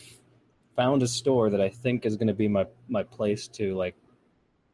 found 0.76 1.02
a 1.02 1.08
store 1.08 1.50
that 1.50 1.60
I 1.60 1.68
think 1.68 2.06
is 2.06 2.16
going 2.16 2.28
to 2.28 2.34
be 2.34 2.48
my 2.48 2.66
my 2.88 3.02
place 3.02 3.48
to 3.48 3.74
like 3.74 3.96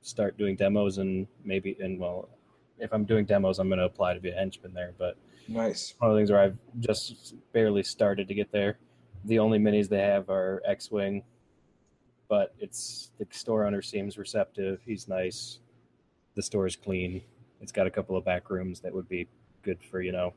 start 0.03 0.37
doing 0.39 0.57
demos 0.57 0.99
and 0.99 1.27
maybe 1.45 1.77
and 1.81 1.99
well, 1.99 2.29
if 2.79 2.93
I'm 2.93 3.05
doing 3.05 3.25
demos, 3.25 3.59
I'm 3.59 3.69
going 3.69 3.79
to 3.79 3.85
apply 3.87 4.15
to 4.15 4.21
be 4.21 4.31
a 4.31 4.35
henchman 4.35 4.73
there. 4.75 4.93
But 4.99 5.17
Nice. 5.49 5.95
one 5.99 6.11
of 6.11 6.17
the 6.17 6.21
things 6.21 6.31
where 6.31 6.41
I've 6.41 6.59
just 6.81 7.35
barely 7.53 7.83
started 7.85 8.27
to 8.29 8.35
get 8.35 8.51
there. 8.51 8.79
The 9.25 9.39
only 9.39 9.59
minis 9.59 9.89
they 9.89 10.01
have 10.01 10.29
are 10.29 10.61
X-wing, 10.67 11.23
but 12.29 12.55
it's 12.59 13.11
the 13.19 13.27
store 13.31 13.65
owner 13.67 13.83
seems 13.83 14.19
receptive. 14.19 14.81
He's 14.85 15.09
nice. 15.09 15.61
The 16.35 16.43
store 16.43 16.67
is 16.67 16.77
clean. 16.77 17.23
It's 17.61 17.73
got 17.73 17.87
a 17.87 17.91
couple 17.91 18.17
of 18.17 18.25
back 18.25 18.51
rooms 18.51 18.81
that 18.81 18.93
would 18.93 19.09
be 19.09 19.27
good 19.63 19.79
for 19.91 20.01
you 20.01 20.13
know 20.13 20.35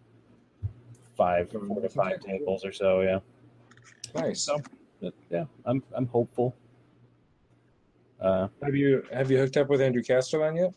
five, 1.17 1.51
four 1.51 1.81
to 1.81 1.89
five 1.89 2.19
tables 2.21 2.63
or 2.63 2.71
so. 2.71 3.01
Yeah. 3.01 3.19
Nice. 4.15 4.41
So, 4.41 4.61
yeah, 5.29 5.45
I'm 5.65 5.83
I'm 5.93 6.07
hopeful. 6.07 6.55
Uh, 8.19 8.47
Have 8.63 8.75
you 8.75 9.03
have 9.13 9.31
you 9.31 9.37
hooked 9.37 9.57
up 9.57 9.69
with 9.69 9.81
Andrew 9.81 10.03
Castellan 10.03 10.55
yet? 10.55 10.73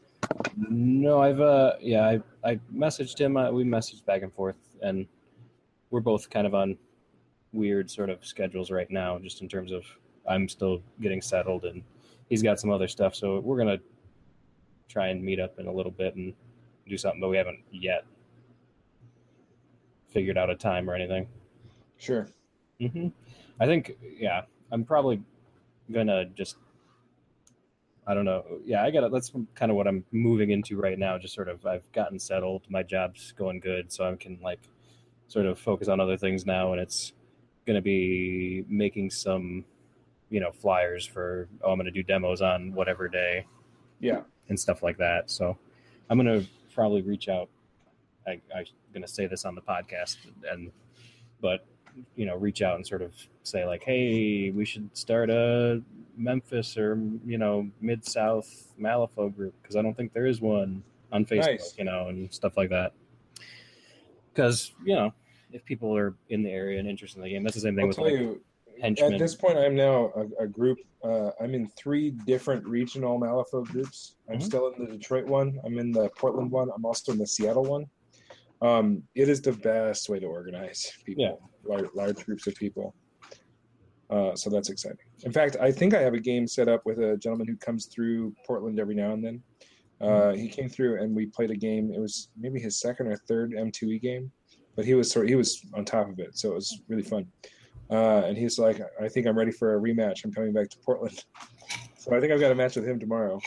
no, 0.56 1.20
I've 1.20 1.40
uh, 1.40 1.74
yeah, 1.80 2.06
I 2.44 2.50
I 2.50 2.60
messaged 2.74 3.18
him. 3.18 3.36
Uh, 3.36 3.50
we 3.50 3.64
messaged 3.64 4.04
back 4.04 4.22
and 4.22 4.32
forth, 4.32 4.56
and 4.80 5.06
we're 5.90 6.00
both 6.00 6.30
kind 6.30 6.46
of 6.46 6.54
on 6.54 6.76
weird 7.52 7.90
sort 7.90 8.10
of 8.10 8.24
schedules 8.24 8.70
right 8.70 8.90
now, 8.90 9.18
just 9.18 9.42
in 9.42 9.48
terms 9.48 9.72
of 9.72 9.84
I'm 10.28 10.48
still 10.48 10.82
getting 11.00 11.20
settled, 11.20 11.64
and 11.64 11.82
he's 12.28 12.42
got 12.42 12.60
some 12.60 12.70
other 12.70 12.88
stuff. 12.88 13.14
So 13.14 13.40
we're 13.40 13.58
gonna 13.58 13.78
try 14.88 15.08
and 15.08 15.22
meet 15.22 15.40
up 15.40 15.58
in 15.58 15.66
a 15.66 15.72
little 15.72 15.92
bit 15.92 16.14
and 16.16 16.34
do 16.88 16.96
something, 16.96 17.20
but 17.20 17.28
we 17.28 17.36
haven't 17.36 17.60
yet 17.70 18.04
figured 20.10 20.36
out 20.36 20.50
a 20.50 20.54
time 20.54 20.88
or 20.88 20.94
anything. 20.94 21.26
Sure. 21.96 22.26
hmm 22.80 23.08
I 23.60 23.66
think, 23.66 23.92
yeah, 24.18 24.42
I'm 24.70 24.84
probably 24.84 25.22
gonna 25.90 26.24
just, 26.26 26.56
I 28.06 28.14
don't 28.14 28.24
know. 28.24 28.44
Yeah, 28.64 28.82
I 28.82 28.90
got 28.90 29.04
it. 29.04 29.12
That's 29.12 29.30
kind 29.54 29.70
of 29.70 29.76
what 29.76 29.86
I'm 29.86 30.04
moving 30.10 30.50
into 30.50 30.76
right 30.76 30.98
now. 30.98 31.16
Just 31.18 31.34
sort 31.34 31.48
of, 31.48 31.64
I've 31.64 31.90
gotten 31.92 32.18
settled. 32.18 32.62
My 32.68 32.82
job's 32.82 33.32
going 33.32 33.60
good, 33.60 33.92
so 33.92 34.04
I 34.04 34.16
can 34.16 34.38
like 34.42 34.58
sort 35.28 35.46
of 35.46 35.58
focus 35.58 35.88
on 35.88 36.00
other 36.00 36.16
things 36.16 36.44
now, 36.44 36.72
and 36.72 36.80
it's 36.80 37.12
going 37.66 37.76
to 37.76 37.82
be 37.82 38.64
making 38.68 39.10
some, 39.10 39.64
you 40.32 40.40
know, 40.40 40.50
flyers 40.50 41.04
for 41.06 41.46
oh, 41.62 41.70
I'm 41.70 41.76
going 41.78 41.84
to 41.86 41.92
do 41.92 42.02
demos 42.02 42.40
on 42.42 42.72
whatever 42.72 43.06
day 43.08 43.46
Yeah. 44.00 44.22
and 44.48 44.58
stuff 44.58 44.82
like 44.82 44.96
that. 44.98 45.30
So 45.30 45.56
I'm 46.10 46.18
going 46.18 46.40
to 46.40 46.48
probably 46.74 47.02
reach 47.02 47.28
out. 47.28 47.48
I, 48.26 48.40
I'm 48.54 48.64
going 48.92 49.02
to 49.02 49.08
say 49.08 49.26
this 49.26 49.44
on 49.44 49.54
the 49.54 49.60
podcast, 49.60 50.16
and 50.50 50.72
but 51.40 51.64
you 52.16 52.24
know, 52.24 52.36
reach 52.36 52.62
out 52.62 52.76
and 52.76 52.86
sort 52.86 53.02
of 53.02 53.12
say 53.42 53.66
like, 53.66 53.82
hey, 53.84 54.50
we 54.50 54.64
should 54.64 54.88
start 54.96 55.28
a 55.28 55.82
Memphis 56.16 56.76
or 56.78 56.98
you 57.26 57.36
know 57.38 57.68
Mid 57.80 58.04
South 58.06 58.72
Malifaux 58.80 59.34
group 59.36 59.54
because 59.62 59.76
I 59.76 59.82
don't 59.82 59.94
think 59.94 60.12
there 60.14 60.26
is 60.26 60.40
one 60.40 60.82
on 61.12 61.26
Facebook, 61.26 61.46
Nice. 61.46 61.74
you 61.76 61.84
know, 61.84 62.08
and 62.08 62.32
stuff 62.32 62.56
like 62.56 62.70
that. 62.70 62.92
Because 64.32 64.72
you 64.84 64.94
know, 64.94 65.12
if 65.52 65.64
people 65.64 65.94
are 65.96 66.14
in 66.30 66.42
the 66.42 66.50
area 66.50 66.78
and 66.78 66.88
interested 66.88 67.18
in 67.18 67.24
the 67.24 67.30
game, 67.30 67.42
that's 67.42 67.54
the 67.54 67.60
same 67.60 67.74
thing 67.74 67.82
I'll 67.84 67.88
with 67.88 67.96
tell 67.96 68.04
like 68.06 68.14
you, 68.14 68.40
henchmen. 68.80 69.14
at 69.14 69.18
this 69.18 69.34
point, 69.34 69.58
I'm 69.58 69.74
now 69.74 70.12
a, 70.16 70.44
a 70.44 70.46
group. 70.46 70.78
Uh, 71.04 71.30
I'm 71.40 71.54
in 71.54 71.68
three 71.68 72.10
different 72.10 72.64
regional 72.66 73.18
Malifaux 73.20 73.64
groups. 73.66 74.16
I'm 74.30 74.38
Mhm. 74.38 74.42
still 74.42 74.68
in 74.68 74.84
the 74.84 74.90
Detroit 74.92 75.26
one. 75.26 75.58
I'm 75.64 75.78
in 75.78 75.90
the 75.92 76.08
Portland 76.10 76.50
one. 76.50 76.70
I'm 76.74 76.84
also 76.84 77.12
in 77.12 77.18
the 77.18 77.26
Seattle 77.26 77.64
one. 77.64 77.86
Um, 78.60 79.02
it 79.16 79.28
is 79.28 79.40
the 79.42 79.52
best 79.52 80.08
way 80.08 80.20
to 80.20 80.26
organize 80.26 80.92
people, 81.04 81.50
large, 81.64 81.88
large 81.94 82.24
groups 82.24 82.46
of 82.46 82.54
people. 82.54 82.94
Uh, 84.08 84.36
so 84.36 84.50
that's 84.50 84.68
exciting. 84.70 84.98
In 85.24 85.32
fact, 85.32 85.56
I 85.60 85.72
think 85.72 85.94
I 85.94 86.00
have 86.00 86.14
a 86.14 86.20
game 86.20 86.46
set 86.46 86.68
up 86.68 86.84
with 86.84 86.98
a 86.98 87.16
gentleman 87.16 87.48
who 87.48 87.56
comes 87.56 87.86
through 87.86 88.34
Portland 88.46 88.78
every 88.78 88.94
now 88.94 89.12
and 89.12 89.24
then. 89.24 89.42
Uh, 90.00 90.32
he 90.32 90.48
came 90.48 90.68
through 90.68 91.00
and 91.02 91.14
we 91.14 91.26
played 91.26 91.50
a 91.50 91.56
game. 91.56 91.92
It 91.94 92.00
was 92.00 92.28
maybe 92.36 92.60
his 92.60 92.78
second 92.80 93.06
or 93.06 93.16
third 93.16 93.52
M2E 93.52 94.00
game, 94.02 94.30
but 94.76 94.84
he 94.84 94.94
was 94.94 95.10
sort 95.10 95.26
of, 95.26 95.28
he 95.30 95.36
was 95.36 95.64
on 95.74 95.84
top 95.84 96.08
of 96.10 96.18
it, 96.18 96.36
so 96.36 96.50
it 96.50 96.54
was 96.54 96.82
really 96.88 97.02
fun. 97.04 97.26
Uh, 97.92 98.24
and 98.26 98.38
he's 98.38 98.58
like, 98.58 98.80
I 99.00 99.06
think 99.08 99.26
I'm 99.26 99.36
ready 99.36 99.50
for 99.50 99.76
a 99.76 99.80
rematch. 99.80 100.24
I'm 100.24 100.32
coming 100.32 100.52
back 100.52 100.70
to 100.70 100.78
Portland. 100.78 101.24
So 101.98 102.12
I 102.16 102.18
think 102.18 102.32
I've 102.32 102.40
got 102.40 102.50
a 102.50 102.54
match 102.56 102.74
with 102.74 102.84
him 102.84 102.98
tomorrow. 102.98 103.40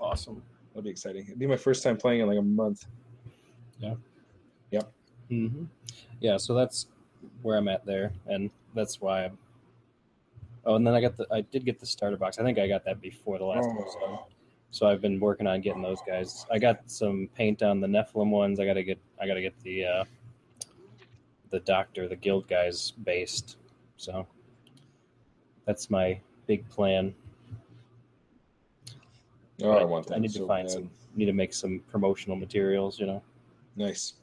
awesome. 0.00 0.40
That'll 0.68 0.84
be 0.84 0.90
exciting. 0.90 1.24
It'll 1.24 1.40
be 1.40 1.48
my 1.48 1.56
first 1.56 1.82
time 1.82 1.96
playing 1.96 2.20
in 2.20 2.28
like 2.28 2.38
a 2.38 2.42
month. 2.42 2.86
hmm 5.28 5.64
Yeah, 6.20 6.36
so 6.36 6.54
that's 6.54 6.86
where 7.42 7.56
I'm 7.56 7.66
at 7.66 7.84
there, 7.84 8.12
and 8.26 8.48
that's 8.76 9.00
why. 9.00 9.24
I'm... 9.24 9.38
Oh, 10.64 10.76
and 10.76 10.86
then 10.86 10.94
I 10.94 11.00
got 11.00 11.16
the 11.16 11.26
I 11.32 11.40
did 11.40 11.64
get 11.64 11.80
the 11.80 11.86
starter 11.86 12.16
box. 12.16 12.38
I 12.38 12.44
think 12.44 12.60
I 12.60 12.68
got 12.68 12.84
that 12.84 13.00
before 13.00 13.38
the 13.38 13.44
last 13.44 13.68
episode. 13.68 13.98
Oh, 14.02 14.26
So 14.70 14.86
I've 14.86 15.00
been 15.00 15.18
working 15.18 15.48
on 15.48 15.60
getting 15.60 15.82
those 15.82 16.00
guys. 16.06 16.46
I 16.48 16.60
got 16.60 16.88
some 16.88 17.28
paint 17.34 17.64
on 17.64 17.80
the 17.80 17.88
Nephilim 17.88 18.30
ones. 18.30 18.60
I 18.60 18.66
gotta 18.66 18.84
get 18.84 19.00
I 19.20 19.26
gotta 19.26 19.42
get 19.42 19.58
the 19.64 19.84
uh, 19.84 20.04
the 21.50 21.58
Doctor, 21.58 22.06
the 22.06 22.14
Guild 22.14 22.46
guys 22.46 22.92
based. 22.92 23.56
So 24.00 24.26
that's 25.66 25.90
my 25.90 26.18
big 26.46 26.66
plan. 26.70 27.14
oh, 29.62 29.72
I 29.72 29.84
want 29.84 30.06
that. 30.06 30.14
I 30.14 30.18
need 30.18 30.32
so 30.32 30.40
to 30.40 30.46
find 30.46 30.68
bad. 30.68 30.72
some. 30.72 30.90
Need 31.16 31.26
to 31.26 31.34
make 31.34 31.52
some 31.52 31.82
promotional 31.90 32.34
materials. 32.34 32.98
You 32.98 33.06
know. 33.06 33.22
Nice. 33.76 34.14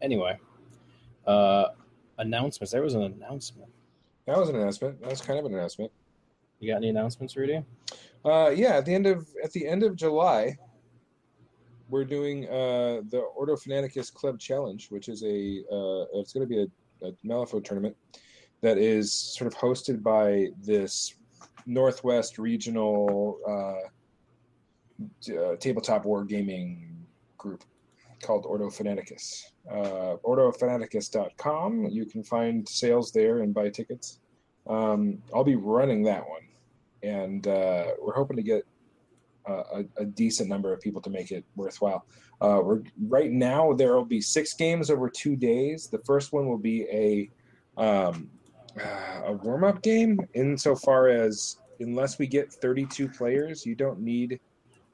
Anyway, 0.00 0.38
uh, 1.26 1.70
announcements. 2.18 2.70
There 2.70 2.80
was 2.82 2.94
an 2.94 3.02
announcement. 3.02 3.72
That 4.26 4.38
was 4.38 4.50
an 4.50 4.54
announcement. 4.54 5.00
That 5.00 5.10
was 5.10 5.20
kind 5.20 5.40
of 5.40 5.44
an 5.44 5.54
announcement. 5.54 5.90
You 6.60 6.70
got 6.70 6.76
any 6.76 6.90
announcements, 6.90 7.36
Rudy? 7.36 7.60
Uh, 8.24 8.52
yeah, 8.54 8.76
at 8.76 8.86
the 8.86 8.94
end 8.94 9.08
of 9.08 9.26
at 9.42 9.50
the 9.50 9.66
end 9.66 9.82
of 9.82 9.96
July, 9.96 10.56
we're 11.88 12.04
doing 12.04 12.48
uh, 12.48 13.00
the 13.10 13.18
Ordo 13.36 13.56
Fanaticus 13.56 14.14
Club 14.14 14.38
Challenge, 14.38 14.92
which 14.92 15.08
is 15.08 15.24
a 15.24 15.64
uh, 15.72 16.20
it's 16.20 16.32
going 16.32 16.46
to 16.46 16.48
be 16.48 16.62
a, 16.62 16.66
a 17.02 17.12
Malifaux 17.26 17.64
tournament 17.64 17.96
that 18.60 18.78
is 18.78 19.12
sort 19.12 19.52
of 19.52 19.58
hosted 19.58 20.02
by 20.02 20.48
this 20.62 21.14
Northwest 21.66 22.38
regional 22.38 23.38
uh, 23.48 25.32
uh, 25.32 25.56
tabletop 25.56 26.04
wargaming 26.04 26.88
group 27.36 27.64
called 28.22 28.46
Ordo 28.46 28.68
Fanaticus. 28.68 29.44
Uh, 29.70 30.16
OrdoFanaticus.com. 30.24 31.86
You 31.90 32.06
can 32.06 32.22
find 32.22 32.66
sales 32.68 33.12
there 33.12 33.40
and 33.40 33.52
buy 33.52 33.68
tickets. 33.70 34.20
Um, 34.66 35.18
I'll 35.34 35.44
be 35.44 35.56
running 35.56 36.02
that 36.04 36.26
one 36.28 36.44
and 37.04 37.46
uh, 37.46 37.84
we're 38.00 38.14
hoping 38.14 38.36
to 38.36 38.42
get 38.42 38.63
a, 39.52 39.84
a 39.98 40.04
decent 40.04 40.48
number 40.48 40.72
of 40.72 40.80
people 40.80 41.00
to 41.02 41.10
make 41.10 41.30
it 41.30 41.44
worthwhile. 41.56 42.06
Uh, 42.40 42.60
we're 42.62 42.82
right 43.08 43.30
now 43.30 43.72
there 43.72 43.94
will 43.94 44.04
be 44.04 44.20
six 44.20 44.54
games 44.54 44.90
over 44.90 45.08
two 45.08 45.36
days. 45.36 45.88
The 45.88 45.98
first 46.00 46.32
one 46.32 46.48
will 46.48 46.58
be 46.58 46.82
a 46.84 47.30
um, 47.80 48.30
uh, 48.80 49.22
a 49.26 49.32
warm 49.32 49.64
up 49.64 49.82
game, 49.82 50.18
insofar 50.34 51.08
as 51.08 51.58
unless 51.80 52.18
we 52.18 52.26
get 52.26 52.52
32 52.52 53.08
players, 53.08 53.64
you 53.64 53.74
don't 53.74 54.00
need 54.00 54.40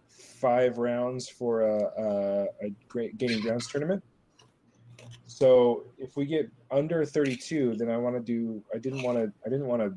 five 0.08 0.78
rounds 0.78 1.28
for 1.28 1.62
a, 1.62 1.82
a, 1.98 2.66
a 2.66 2.70
great 2.88 3.18
gaming 3.18 3.40
grounds 3.40 3.68
tournament. 3.68 4.02
So 5.26 5.84
if 5.98 6.16
we 6.16 6.26
get 6.26 6.50
under 6.70 7.04
32, 7.04 7.76
then 7.76 7.90
I 7.90 7.96
want 7.96 8.16
to 8.16 8.20
do. 8.20 8.62
I 8.74 8.78
didn't 8.78 9.02
want 9.02 9.18
to. 9.18 9.32
I 9.44 9.48
didn't 9.48 9.66
want 9.66 9.82
to 9.82 9.94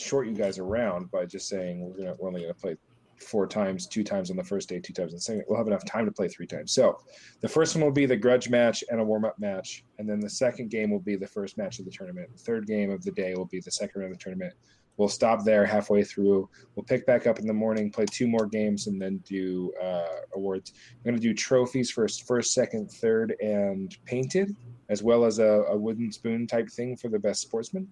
short 0.00 0.26
you 0.26 0.34
guys 0.34 0.58
around 0.58 1.10
by 1.10 1.24
just 1.24 1.48
saying 1.48 1.80
we're 1.80 1.96
gonna 1.96 2.14
we're 2.18 2.28
only 2.28 2.42
gonna 2.42 2.54
play 2.54 2.76
four 3.18 3.46
times, 3.46 3.86
two 3.86 4.04
times 4.04 4.30
on 4.30 4.36
the 4.36 4.44
first 4.44 4.68
day, 4.68 4.80
two 4.80 4.92
times 4.92 5.12
on 5.12 5.16
the 5.16 5.20
second. 5.20 5.44
We'll 5.48 5.58
have 5.58 5.66
enough 5.66 5.84
time 5.84 6.04
to 6.06 6.12
play 6.12 6.28
three 6.28 6.46
times. 6.46 6.72
So 6.72 6.98
the 7.40 7.48
first 7.48 7.74
one 7.74 7.84
will 7.84 7.92
be 7.92 8.06
the 8.06 8.16
grudge 8.16 8.48
match 8.48 8.84
and 8.90 9.00
a 9.00 9.04
warm 9.04 9.24
up 9.24 9.38
match, 9.38 9.84
and 9.98 10.08
then 10.08 10.20
the 10.20 10.30
second 10.30 10.70
game 10.70 10.90
will 10.90 11.00
be 11.00 11.16
the 11.16 11.26
first 11.26 11.56
match 11.58 11.78
of 11.78 11.84
the 11.84 11.90
tournament. 11.90 12.30
The 12.32 12.42
third 12.42 12.66
game 12.66 12.90
of 12.90 13.02
the 13.04 13.12
day 13.12 13.34
will 13.34 13.46
be 13.46 13.60
the 13.60 13.70
second 13.70 14.00
round 14.00 14.12
of 14.12 14.18
the 14.18 14.22
tournament. 14.22 14.54
We'll 14.96 15.08
stop 15.08 15.44
there 15.44 15.66
halfway 15.66 16.04
through. 16.04 16.48
We'll 16.74 16.84
pick 16.84 17.04
back 17.06 17.26
up 17.26 17.38
in 17.38 17.46
the 17.46 17.52
morning, 17.52 17.90
play 17.90 18.06
two 18.06 18.26
more 18.26 18.46
games, 18.46 18.86
and 18.86 19.00
then 19.00 19.18
do 19.18 19.72
uh, 19.82 20.06
awards. 20.34 20.72
I'm 20.92 21.04
going 21.04 21.16
to 21.16 21.20
do 21.20 21.34
trophies 21.34 21.90
for 21.90 22.08
first, 22.08 22.54
second, 22.54 22.90
third, 22.90 23.36
and 23.42 23.94
painted, 24.06 24.56
as 24.88 25.02
well 25.02 25.26
as 25.26 25.38
a, 25.38 25.64
a 25.68 25.76
wooden 25.76 26.10
spoon 26.10 26.46
type 26.46 26.70
thing 26.70 26.96
for 26.96 27.08
the 27.08 27.18
best 27.18 27.42
sportsman. 27.42 27.88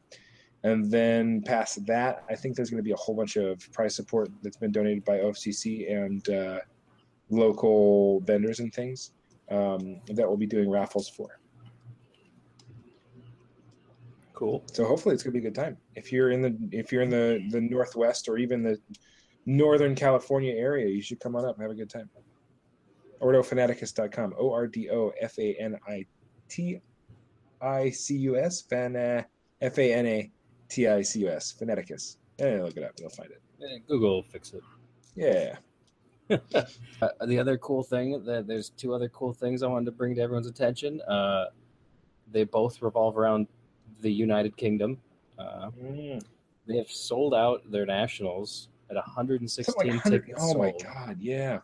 And 0.65 0.91
then 0.91 1.43
past 1.43 1.85
that, 1.87 2.25
I 2.31 2.35
think 2.35 2.57
there's 2.57 2.71
going 2.71 2.83
to 2.83 2.85
be 2.85 2.93
a 2.93 2.97
whole 2.97 3.15
bunch 3.15 3.37
of 3.37 3.71
prize 3.73 3.95
support 3.95 4.31
that's 4.43 4.57
been 4.57 4.73
donated 4.73 5.05
by 5.05 5.19
OFCC 5.19 5.93
and 5.95 6.27
uh, 6.31 6.61
local 7.29 8.21
vendors 8.21 8.61
and 8.61 8.73
things 8.73 9.13
um, 9.51 10.01
that 10.07 10.27
we'll 10.27 10.39
be 10.39 10.47
doing 10.47 10.71
raffles 10.71 11.07
for. 11.07 11.39
Cool. 14.33 14.65
So 14.73 14.87
hopefully 14.87 15.15
it's 15.15 15.23
going 15.23 15.35
to 15.35 15.41
be 15.41 15.47
a 15.47 15.51
good 15.51 15.55
time. 15.55 15.77
If 15.95 16.11
you're 16.11 16.31
in 16.31 16.41
the 16.41 16.57
if 16.73 16.91
you're 16.91 17.03
in 17.03 17.11
the 17.11 17.47
the 17.51 17.61
Northwest 17.61 18.29
or 18.29 18.37
even 18.39 18.63
the 18.63 18.81
Northern 19.47 19.95
California 19.95 20.55
area, 20.55 20.89
you 20.89 21.03
should 21.03 21.21
come 21.21 21.37
on 21.37 21.45
up 21.45 21.57
and 21.57 21.63
have 21.63 21.71
a 21.71 21.75
good 21.75 21.91
time. 21.91 22.11
OrdoFanaticus.com. 23.21 24.35
O 24.39 24.53
R 24.53 24.67
D 24.67 24.91
O 24.91 25.13
F 25.21 25.39
A 25.39 25.55
N 25.61 25.79
I 25.87 26.05
T 26.49 26.81
I 27.61 27.91
C 27.91 28.17
U 28.17 28.37
S. 28.37 28.63
Fan 28.63 28.97
F 29.61 29.79
A 29.79 29.95
N 29.95 30.07
A 30.07 30.31
T 30.75 30.89
I 30.89 31.03
C 31.03 31.21
U 31.21 31.29
S. 31.29 31.55
Fanaticus. 31.59 32.17
Eh, 32.41 32.61
look 32.61 32.77
it 32.77 32.83
up. 32.83 32.93
You'll 32.99 33.11
find 33.11 33.31
it. 33.31 33.41
Eh, 33.63 33.79
Google 33.87 34.17
will 34.17 34.23
fix 34.25 34.53
it. 34.53 34.63
Yeah. 35.15 35.57
Uh, 37.03 37.27
the 37.27 37.39
other 37.39 37.59
cool 37.59 37.83
thing 37.83 38.25
that 38.25 38.47
there's 38.47 38.71
two 38.71 38.95
other 38.95 39.11
cool 39.11 39.35
things 39.35 39.63
I 39.63 39.67
wanted 39.67 39.85
to 39.87 39.93
bring 39.93 40.15
to 40.15 40.23
everyone's 40.23 40.47
attention. 40.47 41.03
Uh, 41.03 41.47
they 42.33 42.45
both 42.45 42.81
revolve 42.81 43.19
around 43.19 43.47
the 44.01 44.11
United 44.11 44.57
Kingdom. 44.57 44.97
Uh, 45.39 45.69
Mm. 45.83 46.23
they 46.67 46.79
have 46.79 46.89
sold 46.91 47.35
out 47.35 47.71
their 47.71 47.85
nationals 47.85 48.69
at 48.89 48.97
116 48.97 49.65
Something 49.75 49.93
like 49.93 50.05
100 50.05 50.21
tickets 50.25 50.41
oh 50.43 50.53
sold, 50.53 50.59
my 50.59 50.73
god, 50.83 51.19
yeah. 51.21 51.59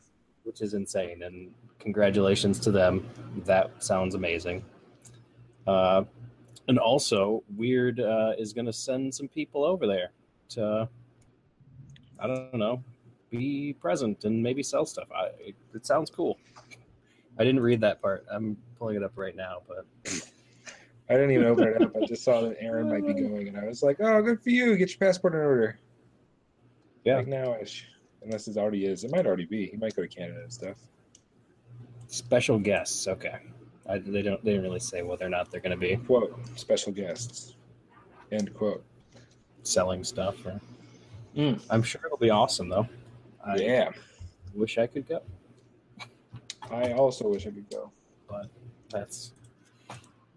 which 0.45 0.61
is 0.61 0.75
insane. 0.75 1.23
And 1.23 1.52
congratulations 1.79 2.59
to 2.61 2.71
them. 2.71 3.09
That 3.47 3.83
sounds 3.83 4.14
amazing. 4.14 4.62
Uh, 5.67 6.05
and 6.71 6.79
also, 6.79 7.43
Wyrd 7.59 7.99
uh, 7.99 8.37
is 8.39 8.53
going 8.53 8.67
to 8.67 8.73
send 8.73 9.12
some 9.12 9.27
people 9.27 9.65
over 9.65 9.89
there 9.89 10.12
to, 10.50 10.89
I 12.21 12.29
don't 12.29 12.55
know, 12.55 12.81
be 13.29 13.73
present 13.73 14.25
and 14.25 14.41
maybe 14.41 14.62
sell 14.62 14.87
stuff. 14.87 15.09
I, 15.12 15.31
it, 15.41 15.57
it 15.75 15.85
sounds 15.85 16.11
cool. 16.11 16.39
I 17.41 17.43
didn't 17.43 17.59
read 17.59 17.81
that 17.81 18.00
part. 18.00 18.25
I'm 18.31 18.57
pulling 18.79 18.95
it 18.95 19.03
up 19.03 19.11
right 19.17 19.35
now, 19.35 19.62
but 19.67 19.85
I 21.09 21.15
didn't 21.15 21.33
even 21.33 21.47
open 21.47 21.65
it 21.67 21.83
up. 21.83 21.97
I 21.97 22.07
just 22.07 22.23
saw 22.23 22.43
that 22.43 22.57
Aaron 22.61 22.89
might 22.89 23.05
be 23.05 23.21
going, 23.21 23.49
and 23.49 23.59
I 23.59 23.67
was 23.67 23.83
like, 23.83 23.97
"Oh, 23.99 24.23
good 24.23 24.41
for 24.41 24.50
you! 24.50 24.77
Get 24.77 24.91
your 24.91 24.99
passport 24.99 25.35
in 25.35 25.41
order." 25.41 25.77
Yeah. 27.05 27.17
like 27.17 27.27
nowish. 27.27 27.83
Unless 28.23 28.47
it 28.47 28.57
already 28.59 28.87
is, 28.87 29.03
it 29.03 29.11
might 29.11 29.27
already 29.27 29.47
be. 29.47 29.67
He 29.67 29.77
might 29.77 29.97
go 29.97 30.03
to 30.03 30.09
Canada 30.09 30.43
and 30.43 30.53
stuff. 30.53 30.77
special 32.07 32.61
guests. 32.61 33.09
Okay, 33.09 33.41
I, 33.90 33.99
they 33.99 34.23
don't. 34.23 34.42
They 34.44 34.52
didn't 34.52 34.64
really 34.64 34.80
say 34.80 35.02
whether 35.02 35.26
or 35.26 35.28
not 35.28 35.50
they're 35.50 35.61
going 35.61 35.73
to 35.73 35.76
be 35.76 35.97
Quote: 35.97 36.38
Special 36.56 36.92
guests. 36.92 37.56
End 38.30 38.54
quote. 38.54 38.85
selling 39.62 40.04
stuff. 40.04 40.44
Or, 40.47 40.61
Mm. 41.37 41.62
I'm 41.70 41.85
sure 41.85 42.00
it'll 42.04 42.18
be 42.18 42.30
awesome 42.30 42.68
though. 42.68 42.88
I 43.47 43.54
yeah, 43.56 43.90
wish 44.52 44.78
I 44.78 44.88
could 44.88 45.09
go. 45.09 45.23
I 46.73 46.90
also 46.92 47.28
wish 47.28 47.47
I 47.47 47.50
could 47.50 47.70
go. 47.70 47.92
But 48.28 48.47
that's 48.90 49.32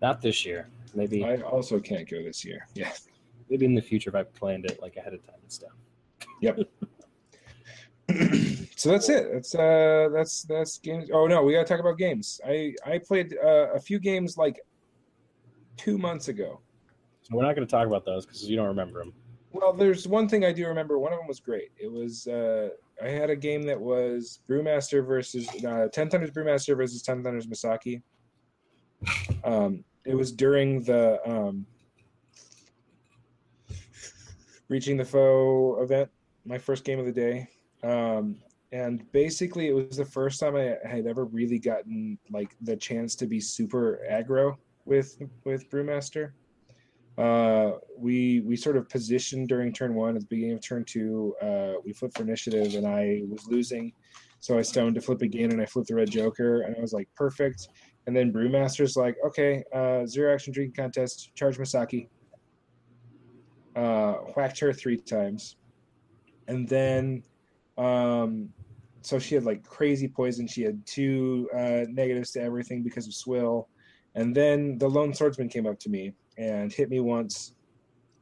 Not 0.03 0.21
this 0.21 0.45
year. 0.45 0.69
Maybe 0.93 1.25
I 1.25 1.37
also 1.37 1.79
can't 1.79 2.07
go 2.07 2.21
this 2.21 2.45
year. 2.45 2.67
Yeah. 2.75 2.91
maybe 3.49 3.65
in 3.65 3.73
the 3.73 3.81
future 3.81 4.11
if 4.11 4.15
I 4.15 4.21
planned 4.21 4.65
it 4.65 4.79
like 4.83 4.95
ahead 4.97 5.15
of 5.15 5.25
time 5.25 5.39
and 5.41 5.51
stuff. 5.51 5.71
so 8.83 8.89
that's 8.89 9.07
it. 9.07 9.31
That's 9.31 9.55
uh 9.55 10.09
that's 10.13 10.43
that's 10.43 10.77
games. 10.77 11.09
Oh 11.13 11.25
no, 11.25 11.41
we 11.41 11.53
gotta 11.53 11.63
talk 11.63 11.79
about 11.79 11.97
games. 11.97 12.41
I 12.45 12.75
I 12.85 12.97
played 12.97 13.33
uh, 13.41 13.71
a 13.73 13.79
few 13.79 13.97
games 13.97 14.35
like 14.35 14.59
two 15.77 15.97
months 15.97 16.27
ago. 16.27 16.59
So 17.21 17.37
we're 17.37 17.43
not 17.43 17.55
going 17.55 17.65
to 17.65 17.71
talk 17.71 17.87
about 17.87 18.03
those 18.03 18.25
because 18.25 18.43
you 18.43 18.57
don't 18.57 18.67
remember 18.67 18.99
them. 18.99 19.13
Well, 19.53 19.71
there's 19.71 20.05
one 20.05 20.27
thing 20.27 20.43
I 20.43 20.51
do 20.51 20.67
remember. 20.67 20.99
One 20.99 21.13
of 21.13 21.19
them 21.19 21.29
was 21.29 21.39
great. 21.39 21.71
It 21.77 21.89
was 21.89 22.27
uh, 22.27 22.71
I 23.01 23.07
had 23.07 23.29
a 23.29 23.37
game 23.37 23.63
that 23.63 23.79
was 23.79 24.39
Brewmaster 24.49 25.07
versus 25.07 25.47
uh, 25.63 25.87
Ten 25.93 26.09
Thunders 26.09 26.31
Brewmaster 26.31 26.75
versus 26.75 27.01
Ten 27.01 27.23
Thunders 27.23 27.47
Misaki. 27.47 28.01
Um, 29.45 29.83
it 30.05 30.15
was 30.15 30.31
during 30.31 30.83
the 30.83 31.19
um, 31.29 31.65
reaching 34.69 34.95
the 34.95 35.03
foe 35.03 35.81
event, 35.81 36.09
my 36.45 36.57
first 36.57 36.85
game 36.85 36.97
of 36.97 37.05
the 37.05 37.11
day, 37.11 37.47
um, 37.83 38.37
and 38.73 39.09
basically 39.13 39.67
it 39.67 39.73
was 39.73 39.95
the 39.95 40.03
first 40.05 40.41
time 40.41 40.57
I 40.57 40.77
had 40.85 41.07
ever 41.07 41.23
really 41.25 41.59
gotten 41.59 42.17
like 42.29 42.55
the 42.61 42.75
chance 42.75 43.15
to 43.15 43.27
be 43.27 43.39
super 43.39 44.01
aggro 44.11 44.57
with 44.85 45.17
with 45.45 45.69
Brewmaster 45.69 46.33
uh, 47.17 47.73
we 47.97 48.39
we 48.41 48.55
sort 48.55 48.75
of 48.75 48.89
positioned 48.89 49.47
during 49.47 49.71
turn 49.71 49.93
one. 49.93 50.15
At 50.15 50.21
the 50.21 50.27
beginning 50.27 50.55
of 50.55 50.61
turn 50.61 50.83
two, 50.83 51.35
uh, 51.41 51.73
we 51.85 51.93
flipped 51.93 52.17
for 52.17 52.23
initiative, 52.23 52.73
and 52.75 52.87
I 52.87 53.21
was 53.29 53.45
losing, 53.47 53.93
so 54.39 54.57
I 54.57 54.63
stoned 54.63 54.95
to 54.95 55.01
flip 55.01 55.21
again, 55.21 55.51
and 55.51 55.61
I 55.61 55.65
flipped 55.65 55.89
the 55.89 55.95
red 55.95 56.09
joker, 56.09 56.61
and 56.61 56.75
I 56.75 56.81
was 56.81 56.93
like 56.93 57.07
perfect. 57.15 57.67
And 58.07 58.15
then 58.15 58.33
Brewmaster's 58.33 58.97
like, 58.97 59.15
okay, 59.25 59.63
uh, 59.73 60.05
zero 60.05 60.33
action 60.33 60.53
drinking 60.53 60.75
contest, 60.75 61.31
charge 61.35 61.57
Misaki. 61.57 62.09
Uh, 63.75 64.13
whacked 64.35 64.59
her 64.59 64.73
three 64.73 64.97
times, 64.97 65.57
and 66.47 66.67
then, 66.67 67.23
um, 67.77 68.49
so 69.03 69.19
she 69.19 69.35
had 69.35 69.43
like 69.43 69.63
crazy 69.63 70.07
poison. 70.07 70.47
She 70.47 70.63
had 70.63 70.83
two 70.85 71.49
uh, 71.53 71.85
negatives 71.89 72.31
to 72.31 72.41
everything 72.41 72.83
because 72.83 73.05
of 73.05 73.13
swill, 73.13 73.67
and 74.15 74.35
then 74.35 74.77
the 74.77 74.87
lone 74.87 75.13
swordsman 75.13 75.49
came 75.49 75.67
up 75.67 75.77
to 75.79 75.89
me 75.89 76.13
and 76.37 76.71
hit 76.71 76.89
me 76.89 76.99
once. 76.99 77.53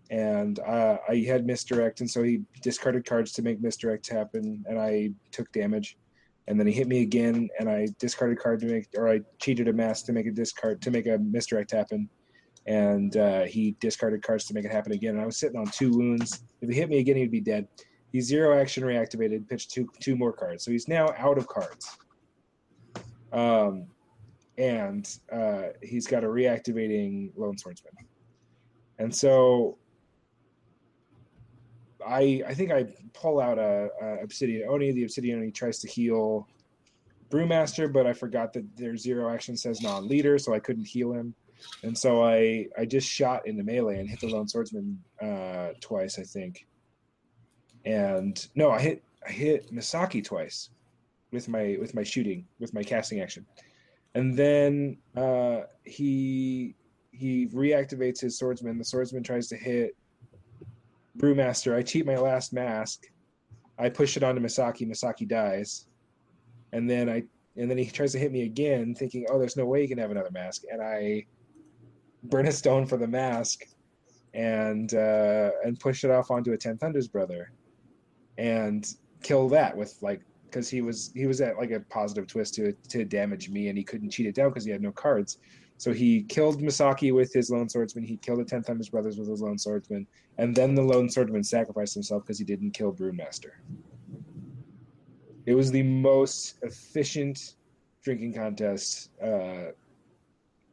And 0.09 0.59
uh, 0.59 0.97
I 1.07 1.17
had 1.19 1.45
misdirect, 1.45 2.01
and 2.01 2.09
so 2.09 2.21
he 2.23 2.41
discarded 2.61 3.05
cards 3.05 3.31
to 3.33 3.41
make 3.41 3.61
misdirect 3.61 4.09
happen, 4.09 4.65
and 4.67 4.77
I 4.77 5.11
took 5.31 5.49
damage. 5.53 5.97
And 6.47 6.59
then 6.59 6.67
he 6.67 6.73
hit 6.73 6.87
me 6.87 7.01
again, 7.01 7.47
and 7.59 7.69
I 7.69 7.87
discarded 7.99 8.39
card 8.39 8.59
to 8.61 8.65
make, 8.65 8.87
or 8.97 9.07
I 9.07 9.21
cheated 9.39 9.67
a 9.67 9.73
mask 9.73 10.07
to 10.07 10.13
make 10.13 10.25
a 10.25 10.31
discard 10.31 10.81
to 10.81 10.91
make 10.91 11.07
a 11.07 11.17
misdirect 11.19 11.71
happen. 11.71 12.09
And 12.65 13.15
uh, 13.15 13.43
he 13.43 13.75
discarded 13.79 14.21
cards 14.23 14.45
to 14.45 14.53
make 14.53 14.65
it 14.65 14.71
happen 14.71 14.91
again. 14.91 15.13
And 15.13 15.21
I 15.21 15.25
was 15.25 15.37
sitting 15.37 15.57
on 15.57 15.67
two 15.67 15.91
wounds. 15.91 16.43
If 16.61 16.69
he 16.69 16.75
hit 16.75 16.89
me 16.89 16.99
again, 16.99 17.15
he'd 17.15 17.31
be 17.31 17.39
dead. 17.39 17.67
He's 18.11 18.25
zero 18.25 18.59
action 18.59 18.83
reactivated, 18.83 19.47
pitched 19.47 19.71
two 19.71 19.87
two 19.99 20.15
more 20.15 20.33
cards, 20.33 20.63
so 20.65 20.71
he's 20.71 20.87
now 20.87 21.13
out 21.17 21.37
of 21.37 21.47
cards. 21.47 21.97
Um, 23.31 23.87
and 24.57 25.09
uh, 25.31 25.69
he's 25.81 26.07
got 26.07 26.23
a 26.23 26.27
reactivating 26.27 27.31
lone 27.37 27.57
swordsman. 27.57 27.93
And 28.99 29.15
so 29.15 29.77
I 32.05 32.43
I 32.45 32.53
think 32.53 32.71
I 32.71 32.87
pull 33.13 33.39
out 33.39 33.57
a, 33.57 33.89
a 34.01 34.23
obsidian 34.23 34.67
oni. 34.69 34.91
The 34.91 35.03
obsidian 35.03 35.39
oni 35.39 35.51
tries 35.51 35.79
to 35.79 35.87
heal 35.87 36.47
brewmaster, 37.29 37.91
but 37.91 38.05
I 38.05 38.13
forgot 38.13 38.51
that 38.53 38.65
their 38.75 38.97
zero 38.97 39.33
action 39.33 39.55
says 39.55 39.81
non-leader, 39.81 40.37
so 40.37 40.53
I 40.53 40.59
couldn't 40.59 40.85
heal 40.85 41.13
him. 41.13 41.33
And 41.83 41.97
so 41.97 42.23
I 42.23 42.67
I 42.77 42.85
just 42.85 43.07
shot 43.07 43.47
into 43.47 43.63
melee 43.63 43.99
and 43.99 44.09
hit 44.09 44.19
the 44.19 44.27
lone 44.27 44.47
swordsman 44.47 45.01
uh, 45.21 45.69
twice, 45.79 46.19
I 46.19 46.23
think. 46.23 46.67
And 47.85 48.47
no, 48.55 48.71
I 48.71 48.79
hit 48.79 49.03
I 49.27 49.31
hit 49.31 49.73
Misaki 49.73 50.23
twice 50.23 50.69
with 51.31 51.47
my 51.47 51.77
with 51.79 51.93
my 51.95 52.03
shooting 52.03 52.45
with 52.59 52.73
my 52.73 52.83
casting 52.83 53.21
action 53.21 53.45
and 54.15 54.37
then 54.37 54.97
uh, 55.15 55.61
he 55.83 56.75
he 57.11 57.47
reactivates 57.47 58.19
his 58.19 58.37
swordsman. 58.37 58.77
The 58.77 58.85
swordsman 58.85 59.23
tries 59.23 59.47
to 59.49 59.57
hit 59.57 59.95
Brewmaster. 61.17 61.75
I 61.75 61.83
cheat 61.83 62.05
my 62.05 62.17
last 62.17 62.53
mask. 62.53 63.03
I 63.77 63.89
push 63.89 64.17
it 64.17 64.23
onto 64.23 64.41
Misaki. 64.41 64.87
Misaki 64.87 65.27
dies, 65.27 65.87
and 66.73 66.89
then 66.89 67.09
I 67.09 67.23
and 67.57 67.69
then 67.69 67.77
he 67.77 67.85
tries 67.85 68.11
to 68.13 68.19
hit 68.19 68.31
me 68.31 68.43
again, 68.43 68.95
thinking, 68.95 69.25
"Oh, 69.29 69.39
there's 69.39 69.57
no 69.57 69.65
way 69.65 69.81
he 69.81 69.87
can 69.87 69.97
have 69.97 70.11
another 70.11 70.31
mask." 70.31 70.63
And 70.71 70.81
I 70.81 71.25
burn 72.23 72.47
a 72.47 72.51
stone 72.51 72.85
for 72.85 72.97
the 72.97 73.07
mask, 73.07 73.65
and 74.33 74.93
uh, 74.93 75.51
and 75.63 75.79
push 75.79 76.03
it 76.03 76.11
off 76.11 76.31
onto 76.31 76.51
a 76.51 76.57
Ten 76.57 76.77
Thunders 76.77 77.07
brother, 77.07 77.51
and 78.41 78.95
kill 79.21 79.47
that 79.47 79.77
with 79.77 79.95
like 80.01 80.21
because 80.45 80.67
he 80.67 80.81
was 80.81 81.11
he 81.13 81.27
was 81.27 81.39
at 81.41 81.57
like 81.57 81.69
a 81.69 81.79
positive 81.79 82.25
twist 82.25 82.55
to 82.55 82.73
to 82.89 83.05
damage 83.05 83.49
me, 83.49 83.69
and 83.69 83.77
he 83.77 83.83
couldn't 83.83 84.09
cheat 84.09 84.25
it 84.25 84.33
down 84.33 84.49
because 84.49 84.65
he 84.65 84.71
had 84.71 84.81
no 84.81 84.91
cards. 84.91 85.37
So 85.77 85.93
he 85.93 86.23
killed 86.23 86.61
Misaki 86.61 87.13
with 87.13 87.31
his 87.33 87.49
lone 87.51 87.69
swordsman. 87.69 88.03
He 88.03 88.17
killed 88.17 88.39
the 88.39 88.45
Ten 88.45 88.63
his 88.77 88.89
brothers 88.89 89.17
with 89.17 89.29
his 89.29 89.41
lone 89.41 89.59
swordsman, 89.59 90.07
and 90.39 90.55
then 90.55 90.73
the 90.73 90.81
lone 90.81 91.07
swordsman 91.07 91.43
sacrificed 91.43 91.93
himself 91.93 92.23
because 92.23 92.39
he 92.39 92.45
didn't 92.45 92.71
kill 92.71 92.91
Brewmaster. 92.91 93.51
It 95.45 95.53
was 95.53 95.71
the 95.71 95.83
most 95.83 96.57
efficient 96.63 97.55
drinking 98.03 98.33
contest 98.33 99.11
uh, 99.23 99.71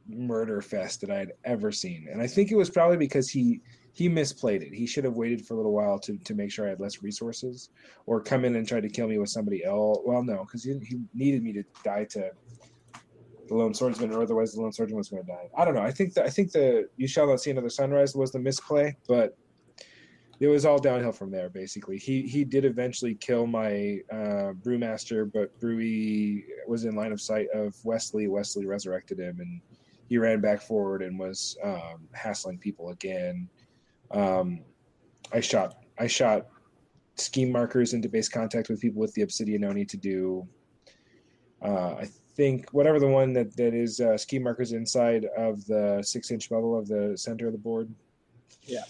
murder 0.06 0.62
fest 0.62 1.02
that 1.02 1.10
I 1.10 1.18
had 1.18 1.32
ever 1.44 1.70
seen, 1.70 2.08
and 2.10 2.22
I 2.22 2.26
think 2.26 2.50
it 2.50 2.56
was 2.56 2.70
probably 2.70 2.96
because 2.96 3.28
he 3.28 3.60
he 3.98 4.08
misplayed 4.08 4.62
it. 4.62 4.72
He 4.72 4.86
should 4.86 5.02
have 5.02 5.14
waited 5.14 5.44
for 5.44 5.54
a 5.54 5.56
little 5.56 5.72
while 5.72 5.98
to, 5.98 6.16
to 6.18 6.32
make 6.32 6.52
sure 6.52 6.64
I 6.64 6.68
had 6.68 6.78
less 6.78 7.02
resources, 7.02 7.70
or 8.06 8.20
come 8.20 8.44
in 8.44 8.54
and 8.54 8.66
try 8.66 8.80
to 8.80 8.88
kill 8.88 9.08
me 9.08 9.18
with 9.18 9.28
somebody 9.28 9.64
else. 9.64 9.98
Well, 10.04 10.22
no, 10.22 10.44
because 10.44 10.62
he, 10.62 10.78
he 10.84 11.00
needed 11.12 11.42
me 11.42 11.52
to 11.54 11.64
die 11.82 12.04
to 12.10 12.30
the 13.48 13.54
lone 13.56 13.74
swordsman, 13.74 14.12
or 14.12 14.22
otherwise 14.22 14.52
the 14.52 14.60
lone 14.60 14.72
swordsman 14.72 14.98
was 14.98 15.08
going 15.08 15.24
to 15.24 15.32
die. 15.32 15.48
I 15.56 15.64
don't 15.64 15.74
know. 15.74 15.82
I 15.82 15.90
think 15.90 16.14
that 16.14 16.24
I 16.24 16.30
think 16.30 16.52
the 16.52 16.88
you 16.96 17.08
shall 17.08 17.26
not 17.26 17.40
see 17.40 17.50
another 17.50 17.70
sunrise 17.70 18.14
was 18.14 18.30
the 18.30 18.38
misplay, 18.38 18.96
but 19.08 19.36
it 20.38 20.46
was 20.46 20.64
all 20.64 20.78
downhill 20.78 21.10
from 21.10 21.32
there. 21.32 21.48
Basically, 21.48 21.98
he 21.98 22.22
he 22.22 22.44
did 22.44 22.64
eventually 22.64 23.16
kill 23.16 23.48
my 23.48 23.98
uh, 24.12 24.52
brewmaster, 24.64 25.28
but 25.32 25.58
Brewy 25.58 26.44
was 26.68 26.84
in 26.84 26.94
line 26.94 27.10
of 27.10 27.20
sight 27.20 27.48
of 27.52 27.74
Wesley. 27.82 28.28
Wesley 28.28 28.64
resurrected 28.64 29.18
him, 29.18 29.40
and 29.40 29.60
he 30.08 30.18
ran 30.18 30.40
back 30.40 30.62
forward 30.62 31.02
and 31.02 31.18
was 31.18 31.58
um, 31.64 32.06
hassling 32.12 32.58
people 32.58 32.90
again. 32.90 33.48
Um, 34.10 34.60
I 35.32 35.40
shot 35.40 35.76
I 35.98 36.06
shot 36.06 36.46
scheme 37.16 37.50
markers 37.52 37.92
into 37.94 38.08
base 38.08 38.28
contact 38.28 38.68
with 38.68 38.80
people 38.80 39.00
with 39.00 39.12
the 39.14 39.22
Obsidian 39.22 39.64
Oni 39.64 39.84
to 39.84 39.96
do. 39.96 40.46
Uh, 41.62 41.96
I 42.00 42.08
think 42.36 42.70
whatever 42.70 43.00
the 43.00 43.08
one 43.08 43.32
that 43.32 43.56
that 43.56 43.74
is 43.74 44.00
uh, 44.00 44.16
scheme 44.16 44.44
markers 44.44 44.72
inside 44.72 45.26
of 45.36 45.64
the 45.66 46.02
six 46.02 46.30
inch 46.30 46.48
bubble 46.48 46.78
of 46.78 46.86
the 46.88 47.16
center 47.18 47.46
of 47.46 47.52
the 47.52 47.58
board. 47.58 47.92
Yeah. 48.62 48.84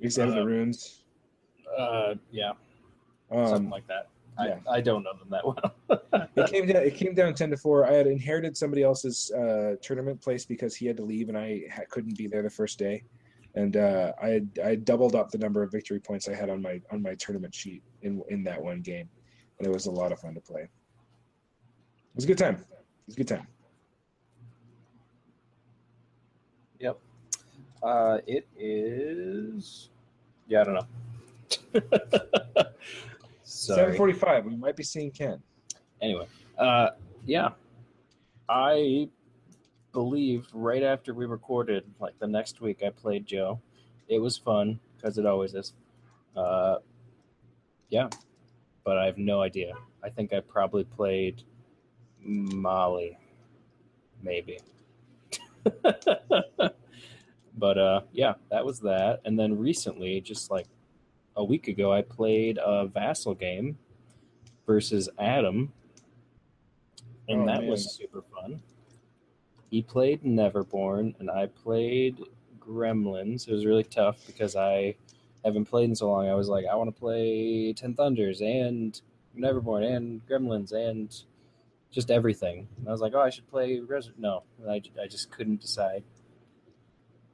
Examine 0.00 0.34
Uh, 0.34 0.40
the 0.40 0.46
runes. 0.46 1.02
Uh, 1.78 2.14
yeah, 2.30 2.52
something 3.30 3.54
Um, 3.66 3.70
like 3.70 3.86
that. 3.88 4.08
yeah. 4.42 4.58
I, 4.68 4.76
I 4.76 4.80
don't 4.80 5.02
know 5.02 5.12
them 5.18 5.28
that 5.30 5.44
well. 5.44 6.28
it 6.36 6.46
came 6.50 6.66
down. 6.66 6.82
It 6.82 6.94
came 6.94 7.14
down 7.14 7.34
ten 7.34 7.50
to 7.50 7.56
four. 7.56 7.86
I 7.86 7.92
had 7.92 8.06
inherited 8.06 8.56
somebody 8.56 8.82
else's 8.82 9.30
uh, 9.32 9.76
tournament 9.82 10.20
place 10.20 10.44
because 10.46 10.74
he 10.74 10.86
had 10.86 10.96
to 10.98 11.02
leave, 11.04 11.28
and 11.28 11.36
I 11.36 11.62
ha- 11.72 11.82
couldn't 11.90 12.16
be 12.16 12.26
there 12.26 12.42
the 12.42 12.50
first 12.50 12.78
day. 12.78 13.02
And 13.56 13.76
uh, 13.78 14.12
I 14.22 14.28
had, 14.28 14.48
I 14.62 14.68
had 14.68 14.84
doubled 14.84 15.14
up 15.14 15.30
the 15.30 15.38
number 15.38 15.62
of 15.62 15.72
victory 15.72 15.98
points 15.98 16.28
I 16.28 16.34
had 16.34 16.50
on 16.50 16.60
my 16.60 16.80
on 16.92 17.02
my 17.02 17.14
tournament 17.14 17.54
sheet 17.54 17.82
in 18.02 18.22
in 18.28 18.44
that 18.44 18.62
one 18.62 18.82
game, 18.82 19.08
and 19.58 19.66
it 19.66 19.72
was 19.72 19.86
a 19.86 19.90
lot 19.90 20.12
of 20.12 20.20
fun 20.20 20.34
to 20.34 20.40
play. 20.40 20.62
It 20.62 20.70
was 22.14 22.24
a 22.24 22.28
good 22.28 22.38
time. 22.38 22.56
It 22.56 23.06
was 23.06 23.14
a 23.14 23.18
good 23.18 23.28
time. 23.28 23.46
Yep. 26.80 26.98
Uh, 27.82 28.18
it 28.26 28.46
is. 28.58 29.88
Yeah, 30.48 30.60
I 30.60 30.64
don't 30.64 30.74
know. 30.74 31.82
Seven 33.42 33.96
forty-five. 33.96 34.44
We 34.44 34.54
might 34.56 34.76
be 34.76 34.82
seeing 34.82 35.10
Ken. 35.10 35.42
Anyway, 36.02 36.26
uh, 36.58 36.90
yeah, 37.24 37.50
I 38.50 39.08
believe 39.96 40.46
right 40.52 40.82
after 40.82 41.14
we 41.14 41.24
recorded, 41.24 41.82
like 41.98 42.18
the 42.18 42.26
next 42.26 42.60
week, 42.60 42.82
I 42.84 42.90
played 42.90 43.24
Joe. 43.24 43.62
It 44.08 44.18
was 44.18 44.36
fun 44.36 44.78
because 44.94 45.16
it 45.16 45.24
always 45.24 45.54
is. 45.54 45.72
Uh, 46.36 46.76
yeah, 47.88 48.10
but 48.84 48.98
I 48.98 49.06
have 49.06 49.16
no 49.16 49.40
idea. 49.40 49.72
I 50.04 50.10
think 50.10 50.34
I 50.34 50.40
probably 50.40 50.84
played 50.84 51.44
Molly, 52.20 53.16
maybe. 54.22 54.58
but 57.56 57.78
uh, 57.78 58.02
yeah, 58.12 58.34
that 58.50 58.66
was 58.66 58.78
that. 58.80 59.20
And 59.24 59.38
then 59.38 59.58
recently, 59.58 60.20
just 60.20 60.50
like 60.50 60.66
a 61.36 61.42
week 61.42 61.68
ago, 61.68 61.90
I 61.90 62.02
played 62.02 62.58
a 62.62 62.86
Vassal 62.86 63.34
game 63.34 63.78
versus 64.66 65.08
Adam, 65.18 65.72
and 67.28 67.44
Oh, 67.44 67.46
that 67.46 67.60
man. 67.62 67.70
was 67.70 67.94
super 67.94 68.20
fun. 68.20 68.60
He 69.70 69.82
played 69.82 70.22
Neverborn, 70.22 71.18
and 71.18 71.30
I 71.30 71.46
played 71.46 72.20
Gremlins. 72.58 73.48
It 73.48 73.52
was 73.52 73.66
really 73.66 73.84
tough 73.84 74.26
because 74.26 74.56
I 74.56 74.96
haven't 75.44 75.66
played 75.66 75.90
in 75.90 75.94
so 75.94 76.10
long. 76.10 76.28
I 76.28 76.34
was 76.34 76.48
like, 76.48 76.64
I 76.70 76.74
want 76.74 76.94
to 76.94 76.98
play 76.98 77.72
Ten 77.72 77.94
Thunders 77.94 78.40
and 78.40 79.00
Neverborn 79.36 79.96
and 79.96 80.26
Gremlins 80.26 80.72
and 80.72 81.14
just 81.90 82.10
everything. 82.10 82.68
And 82.78 82.88
I 82.88 82.92
was 82.92 83.00
like, 83.00 83.12
oh, 83.14 83.20
I 83.20 83.30
should 83.30 83.48
play 83.48 83.80
Res. 83.80 84.10
No, 84.18 84.42
I, 84.68 84.82
I 85.00 85.06
just 85.08 85.30
couldn't 85.30 85.60
decide. 85.60 86.04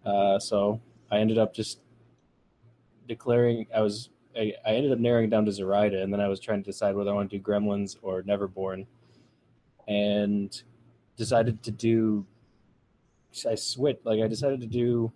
Uh, 0.05 0.39
so 0.39 0.81
I 1.11 1.19
ended 1.19 1.39
up 1.39 1.55
just 1.55 1.81
declaring 3.07 3.67
I 3.75 3.81
was 3.81 4.11
I, 4.37 4.55
I 4.65 4.71
ended 4.75 4.93
up 4.93 4.99
narrowing 4.99 5.31
down 5.31 5.45
to 5.45 5.53
Zoraida, 5.53 6.03
and 6.03 6.13
then 6.13 6.21
I 6.21 6.29
was 6.29 6.41
trying 6.41 6.63
to 6.63 6.71
decide 6.71 6.95
whether 6.95 7.11
I 7.11 7.15
want 7.15 7.31
to 7.31 7.39
do 7.39 7.43
Gremlins 7.43 7.97
or 8.03 8.23
Neverborn, 8.23 8.87
and 9.87 10.63
decided 11.17 11.63
to 11.65 11.71
do. 11.71 12.27
I 13.49 13.55
switched. 13.55 14.05
Like 14.05 14.21
I 14.21 14.29
decided 14.29 14.61
to 14.61 14.67
do. 14.67 15.13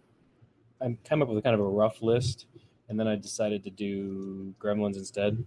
I 0.81 0.97
came 1.05 1.23
up 1.23 1.29
with 1.29 1.39
a 1.39 1.43
kind 1.43 1.55
of 1.55 1.61
a 1.61 1.69
rough 1.69 2.03
list, 2.03 2.47
and 2.89 2.99
then 2.99 3.09
I 3.09 3.17
decided 3.17 3.65
to 3.65 3.71
do 3.71 4.55
Gremlins 4.61 4.97
instead. 4.97 5.45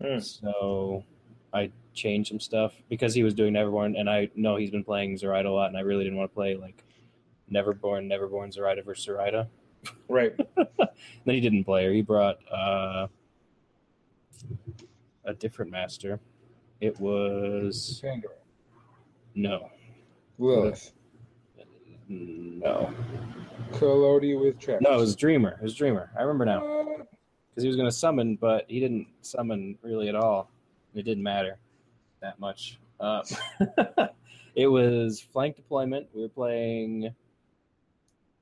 Hmm. 0.00 0.18
So 0.18 1.04
I 1.52 1.70
changed 1.94 2.28
some 2.28 2.40
stuff 2.40 2.72
because 2.88 3.14
he 3.14 3.22
was 3.22 3.34
doing 3.34 3.54
Neverborn, 3.54 3.98
and 3.98 4.08
I 4.08 4.30
know 4.34 4.56
he's 4.56 4.70
been 4.70 4.84
playing 4.84 5.16
Zoraida 5.16 5.48
a 5.48 5.50
lot, 5.50 5.68
and 5.68 5.76
I 5.76 5.80
really 5.80 6.04
didn't 6.04 6.18
want 6.18 6.30
to 6.30 6.34
play 6.34 6.56
like 6.56 6.84
Neverborn, 7.50 8.10
Neverborn, 8.10 8.52
Zoraida 8.52 8.82
versus 8.82 9.04
Zoraida. 9.04 9.48
Right. 10.08 10.34
then 10.56 11.34
he 11.34 11.40
didn't 11.40 11.64
play 11.64 11.84
her. 11.84 11.92
He 11.92 12.02
brought 12.02 12.38
uh, 12.52 13.06
a 15.24 15.34
different 15.34 15.70
master. 15.70 16.20
It 16.80 16.98
was 17.00 18.02
no, 19.34 19.70
Lilith. 20.38 20.92
no, 22.08 22.94
Collodi 23.72 24.40
with 24.40 24.58
Travis. 24.58 24.82
no. 24.82 24.94
It 24.94 25.00
was 25.00 25.16
Dreamer. 25.16 25.58
It 25.60 25.62
was 25.62 25.74
Dreamer. 25.74 26.10
I 26.18 26.22
remember 26.22 26.44
now 26.44 26.86
because 27.58 27.64
he 27.64 27.68
was 27.68 27.76
going 27.76 27.88
to 27.88 27.92
summon, 27.96 28.36
but 28.36 28.64
he 28.68 28.78
didn't 28.78 29.08
summon 29.20 29.76
really 29.82 30.08
at 30.08 30.14
all. 30.14 30.48
It 30.94 31.02
didn't 31.02 31.24
matter 31.24 31.58
that 32.22 32.38
much. 32.38 32.78
Uh, 33.00 33.22
it 34.54 34.68
was 34.68 35.20
flank 35.20 35.56
deployment. 35.56 36.06
We 36.14 36.22
were 36.22 36.28
playing. 36.28 37.12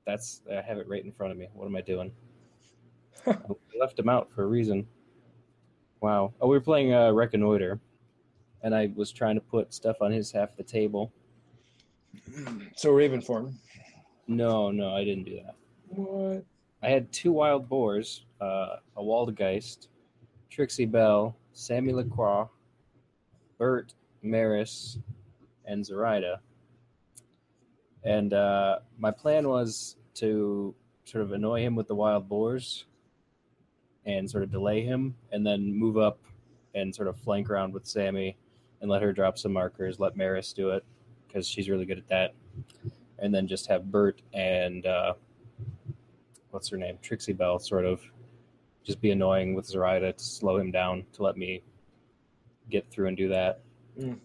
That's 0.07 0.43
I 0.51 0.61
have 0.61 0.77
it 0.77 0.87
right 0.87 1.03
in 1.03 1.13
front 1.13 1.33
of 1.33 1.39
me. 1.39 1.49
What 1.55 1.65
am 1.65 1.77
I 1.77 1.81
doing? 1.81 2.13
I 3.27 3.37
left 3.81 3.99
him 3.99 4.11
out 4.11 4.31
for 4.35 4.43
a 4.43 4.47
reason. 4.47 4.87
Wow. 6.03 6.35
Oh, 6.41 6.49
we 6.49 6.57
were 6.57 6.61
playing 6.61 6.93
uh, 6.93 7.11
Reconnoiter, 7.11 7.81
and 8.63 8.75
I 8.75 8.93
was 8.95 9.13
trying 9.13 9.37
to 9.37 9.41
put 9.41 9.73
stuff 9.73 9.97
on 10.03 10.13
his 10.13 10.31
half 10.31 10.51
of 10.51 10.57
the 10.59 10.63
table. 10.63 11.11
So 12.77 12.91
Raven 12.91 13.21
form. 13.21 13.59
No, 14.29 14.71
no, 14.71 14.95
I 14.95 15.05
didn't 15.05 15.25
do 15.25 15.37
that. 15.37 15.55
What? 15.89 16.45
I 16.83 16.89
had 16.89 17.11
two 17.13 17.33
wild 17.33 17.69
boars, 17.69 18.25
uh, 18.41 18.77
a 18.97 19.03
Waldgeist, 19.03 19.89
Trixie 20.51 20.87
Bell, 20.87 21.37
Sammy 21.53 21.93
Lacroix, 21.93 22.49
Bert, 23.59 23.95
Maris, 24.23 24.99
and 25.65 25.85
Zoraida. 25.85 26.41
And 28.05 28.33
uh, 28.33 28.81
my 28.99 29.11
plan 29.11 29.49
was 29.49 29.97
to 30.15 30.75
sort 31.05 31.23
of 31.25 31.33
annoy 31.33 31.63
him 31.63 31.75
with 31.75 31.89
the 31.89 31.95
wild 31.95 32.29
boars 32.29 32.85
and 34.05 34.31
sort 34.31 34.45
of 34.45 34.51
delay 34.51 34.83
him 34.83 35.17
and 35.33 35.47
then 35.47 35.73
move 35.73 35.97
up 35.97 36.19
and 36.75 36.95
sort 36.95 37.09
of 37.09 37.17
flank 37.19 37.51
around 37.51 37.73
with 37.73 37.87
Sammy 37.87 38.37
and 38.81 38.91
let 38.91 39.03
her 39.03 39.13
drop 39.13 39.39
some 39.39 39.53
markers, 39.53 39.99
let 39.99 40.17
Maris 40.17 40.53
do 40.53 40.71
it 40.71 40.85
because 41.37 41.47
she's 41.47 41.69
really 41.69 41.85
good 41.85 41.99
at 41.99 42.09
that. 42.09 42.35
And 43.19 43.35
then 43.35 43.47
just 43.47 43.67
have 43.67 43.91
Bert 43.93 44.23
and 44.33 44.87
uh, 44.87 45.13
what's 46.51 46.71
her 46.71 46.79
name, 46.79 46.97
Trixie 47.03 47.35
Bell, 47.35 47.59
sort 47.59 47.85
of 47.85 48.01
just 48.85 49.03
be 49.03 49.11
annoying 49.11 49.55
with 49.55 49.67
Zoraida 49.67 50.15
to 50.15 50.25
slow 50.25 50.57
him 50.57 50.71
down 50.71 51.05
to 51.13 51.23
let 51.23 51.37
me 51.37 51.63
get 52.71 52.91
through 52.91 53.09
and 53.09 53.17
do 53.19 53.29
that. 53.29 53.61
Mm. 54.01 54.19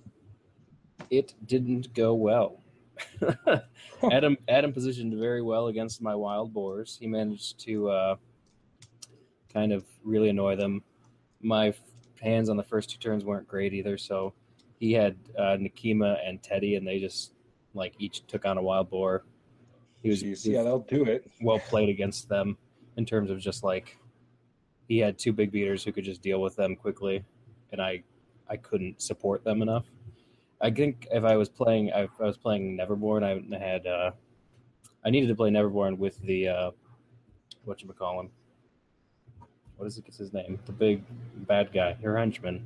It 1.09 1.33
didn't 1.45 1.93
go 1.93 2.13
well. 2.13 2.63
Adam 4.11 4.37
Adam 4.47 4.71
positioned 4.71 5.13
very 5.19 5.41
well 5.41 5.67
against 5.67 6.01
my 6.01 6.15
wild 6.15 6.53
boars. 6.53 6.97
He 6.97 7.07
managed 7.07 7.59
to 7.65 7.89
uh, 7.89 8.15
kind 9.51 9.73
of 9.73 9.83
really 10.03 10.29
annoy 10.29 10.55
them. 10.55 10.81
My 11.41 11.69
f- 11.69 11.81
hands 12.21 12.47
on 12.47 12.55
the 12.55 12.63
first 12.63 12.89
two 12.89 12.99
turns 12.99 13.25
weren't 13.25 13.47
great 13.47 13.73
either, 13.73 13.97
so 13.97 14.33
he 14.81 14.91
had 14.93 15.15
uh, 15.37 15.57
Nekima 15.61 16.17
and 16.27 16.41
Teddy, 16.41 16.75
and 16.75 16.85
they 16.85 16.99
just 16.99 17.33
like 17.75 17.93
each 17.99 18.25
took 18.25 18.45
on 18.45 18.57
a 18.57 18.61
wild 18.61 18.89
boar. 18.89 19.23
He 20.01 20.09
was, 20.09 20.23
Jeez, 20.23 20.43
yeah, 20.43 20.63
they'll 20.63 20.79
do 20.79 21.05
it. 21.05 21.29
well 21.41 21.59
played 21.59 21.87
against 21.87 22.27
them 22.27 22.57
in 22.97 23.05
terms 23.05 23.29
of 23.29 23.39
just 23.39 23.63
like 23.63 23.95
he 24.87 24.97
had 24.97 25.19
two 25.19 25.33
big 25.33 25.51
beaters 25.51 25.83
who 25.83 25.91
could 25.91 26.03
just 26.03 26.23
deal 26.23 26.41
with 26.41 26.55
them 26.55 26.75
quickly, 26.75 27.23
and 27.71 27.79
I 27.79 28.01
I 28.49 28.57
couldn't 28.57 29.03
support 29.03 29.43
them 29.43 29.61
enough. 29.61 29.85
I 30.59 30.71
think 30.71 31.07
if 31.11 31.23
I 31.23 31.37
was 31.37 31.47
playing, 31.47 31.89
if 31.89 32.09
I 32.19 32.25
was 32.25 32.37
playing 32.37 32.75
Neverborn, 32.75 33.23
I 33.23 33.63
had 33.63 33.85
uh, 33.85 34.11
I 35.05 35.11
needed 35.11 35.27
to 35.27 35.35
play 35.35 35.51
Neverborn 35.51 35.99
with 35.99 36.19
the 36.23 36.47
uh, 36.47 36.71
what 37.65 37.83
you 37.83 37.87
call 37.89 38.19
him. 38.19 38.31
What 39.77 39.85
is 39.85 39.99
it? 39.99 40.05
What's 40.05 40.17
his 40.17 40.33
name? 40.33 40.57
The 40.65 40.71
big 40.71 41.03
bad 41.47 41.71
guy, 41.71 41.97
your 42.01 42.17
henchman. 42.17 42.65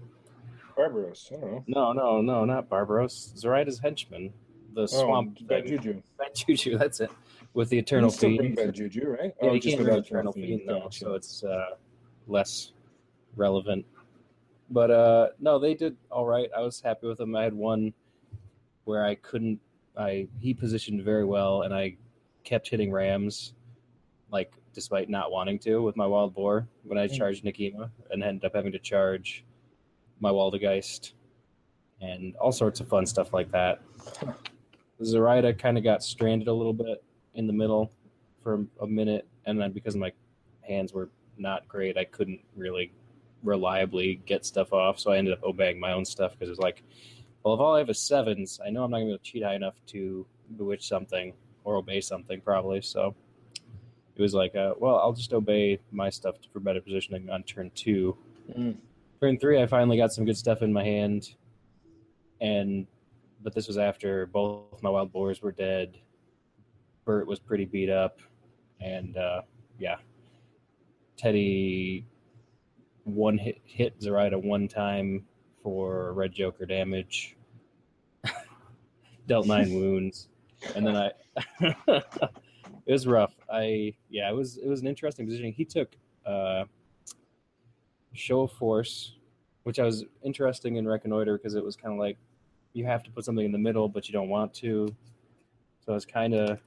Barbaros. 0.76 1.32
I 1.32 1.40
don't 1.40 1.52
know. 1.52 1.64
No, 1.68 1.94
no, 1.94 2.22
no, 2.22 2.46
not 2.46 2.70
Barbaros. 2.70 3.34
Zoraida's 3.38 3.80
henchman, 3.80 4.34
the 4.74 4.88
swamp 4.88 5.38
Oh, 5.42 5.46
bad 5.48 5.64
thing. 5.68 5.78
juju. 5.78 6.02
Bad 6.18 6.34
Juju. 6.34 6.78
That's 6.78 7.02
it. 7.02 7.12
With 7.54 7.70
the 7.70 7.78
Eternal 7.78 8.10
You 8.10 8.16
still 8.16 8.30
Fiend. 8.38 8.56
bad 8.56 8.74
juju, 8.74 9.08
right? 9.20 9.34
Yeah, 9.42 9.50
oh, 9.50 9.54
you 9.54 9.60
just 9.60 9.78
without 9.78 10.00
Eternal 10.00 10.32
Fiend 10.32 10.62
though, 10.66 10.80
Gotcha. 10.82 11.00
so 11.00 11.14
it's 11.14 11.44
uh, 11.44 11.72
less 12.28 12.72
relevant. 13.36 13.86
But 14.70 14.92
uh, 14.92 15.28
no, 15.40 15.60
they 15.60 15.74
did 15.74 15.96
all 16.10 16.26
right. 16.26 16.50
I 16.56 16.62
was 16.62 16.80
happy 16.82 17.08
with 17.08 17.18
them. 17.18 17.36
I 17.36 17.44
had 17.44 17.54
one 17.54 17.94
where 18.86 19.06
I 19.06 19.16
couldn't. 19.16 19.60
I 19.98 20.28
he 20.40 20.54
positioned 20.54 21.04
very 21.04 21.26
well, 21.26 21.64
and 21.64 21.74
I 21.74 21.96
kept 22.46 22.70
hitting 22.70 22.92
rams, 22.92 23.54
like 24.32 24.54
despite 24.74 25.10
not 25.10 25.32
wanting 25.32 25.60
to 25.60 25.82
with 25.82 25.96
my 25.98 26.06
wild 26.08 26.34
boar. 26.34 26.68
When 26.84 26.98
I 26.98 27.08
Hmm. 27.08 27.14
charged 27.14 27.44
Nekima, 27.44 27.90
and 28.12 28.24
ended 28.24 28.46
up 28.46 28.56
having 28.56 28.72
to 28.72 28.80
charge 28.80 29.44
my 30.20 30.32
Waldgeist, 30.32 31.14
and 32.02 32.36
all 32.38 32.52
sorts 32.52 32.80
of 32.80 32.88
fun 32.88 33.06
stuff 33.06 33.34
like 33.34 33.52
that. 33.52 33.82
Zoraida 35.04 35.54
kind 35.54 35.78
of 35.78 35.84
got 35.84 36.04
stranded 36.04 36.48
a 36.48 36.54
little 36.54 36.74
bit 36.74 37.04
in 37.34 37.48
the 37.48 37.54
middle 37.54 37.92
for 38.42 38.66
a 38.82 38.88
minute, 38.88 39.28
and 39.46 39.60
then 39.60 39.72
because 39.72 39.96
my 39.96 40.12
hands 40.62 40.94
were 40.94 41.10
not 41.38 41.68
great, 41.68 41.98
I 41.98 42.06
couldn't 42.06 42.40
really 42.56 42.92
reliably 43.44 44.22
get 44.26 44.46
stuff 44.46 44.74
off. 44.74 45.00
So 45.00 45.12
I 45.12 45.18
ended 45.18 45.34
up 45.34 45.44
obeying 45.44 45.80
my 45.80 45.92
own 45.94 46.06
stuff 46.06 46.32
because 46.32 46.50
it 46.50 46.52
was 46.52 46.60
like, 46.60 46.84
well, 47.44 47.54
if 47.54 47.60
all 47.60 47.76
I 47.76 47.80
have 47.80 47.90
is 47.90 48.00
sevens, 48.00 48.60
I 48.66 48.70
know 48.70 48.84
I'm 48.84 48.92
not 48.92 48.98
going 48.98 49.08
to 49.08 49.12
be 49.12 49.14
able 49.14 49.24
to 49.24 49.24
cheat 49.24 49.44
high 49.44 49.56
enough 49.56 49.76
to 49.88 50.26
bewitch 50.58 50.88
something 50.88 51.34
or 51.64 51.76
obey 51.76 52.02
something 52.02 52.42
probably. 52.42 52.82
So 52.82 53.16
it 54.16 54.22
was 54.22 54.34
like, 54.34 54.56
uh, 54.56 54.74
well, 54.80 54.98
I'll 54.98 55.14
just 55.14 55.34
obey 55.34 55.80
my 55.92 56.10
stuff 56.10 56.36
for 56.52 56.60
better 56.60 56.82
positioning 56.82 57.30
on 57.30 57.44
turn 57.44 57.72
two. 57.76 58.18
Mm. 58.58 58.78
Turn 59.26 59.40
three, 59.40 59.60
I 59.60 59.66
finally 59.66 59.98
got 59.98 60.14
some 60.14 60.24
good 60.24 60.38
stuff 60.38 60.62
in 60.62 60.72
my 60.72 60.84
hand, 60.84 61.34
and 62.42 62.86
but 63.42 63.56
this 63.56 63.68
was 63.68 63.76
after 63.76 64.28
both 64.28 64.84
my 64.84 64.90
wild 64.92 65.12
boars 65.12 65.42
were 65.42 65.52
dead. 65.52 65.98
Bert 67.06 67.26
was 67.26 67.40
pretty 67.40 67.66
beat 67.66 67.90
up, 67.90 68.20
and 68.80 69.18
uh, 69.18 69.42
yeah, 69.80 69.96
Teddy 71.18 72.06
one 73.06 73.40
hit 73.40 73.60
hit 73.64 74.00
Zoraida 74.00 74.38
one 74.38 74.68
time 74.68 75.26
for 75.64 76.14
red 76.14 76.32
Joker 76.32 76.68
damage, 76.68 77.36
dealt 79.28 79.48
nine 79.48 79.74
wounds, 79.74 80.28
and 80.76 80.86
then 80.86 80.96
I. 80.96 81.12
it 81.88 82.92
was 82.92 83.08
rough. 83.08 83.34
I 83.52 83.96
yeah, 84.08 84.30
it 84.30 84.36
was 84.36 84.58
it 84.58 84.68
was 84.68 84.82
an 84.82 84.88
interesting 84.88 85.26
position. 85.26 85.52
He 85.52 85.66
took 85.66 85.96
uh, 86.28 86.66
show 88.16 88.42
of 88.42 88.52
force, 88.52 89.16
which 89.64 89.80
I 89.80 89.84
was 89.84 90.06
interesting 90.24 90.78
in 90.78 90.88
reconnoiter 90.88 91.38
because 91.38 91.56
it 91.56 91.64
was 91.64 91.76
kind 91.76 91.94
of 91.94 92.00
like 92.00 92.18
you 92.74 92.86
have 92.86 93.04
to 93.04 93.12
put 93.12 93.26
something 93.26 93.46
in 93.46 93.52
the 93.52 93.58
middle, 93.58 93.88
but 93.88 94.08
you 94.08 94.14
don't 94.14 94.30
want 94.30 94.54
to. 94.56 94.94
So 95.86 95.94
it's 95.94 96.06
kind 96.06 96.34
of, 96.34 96.60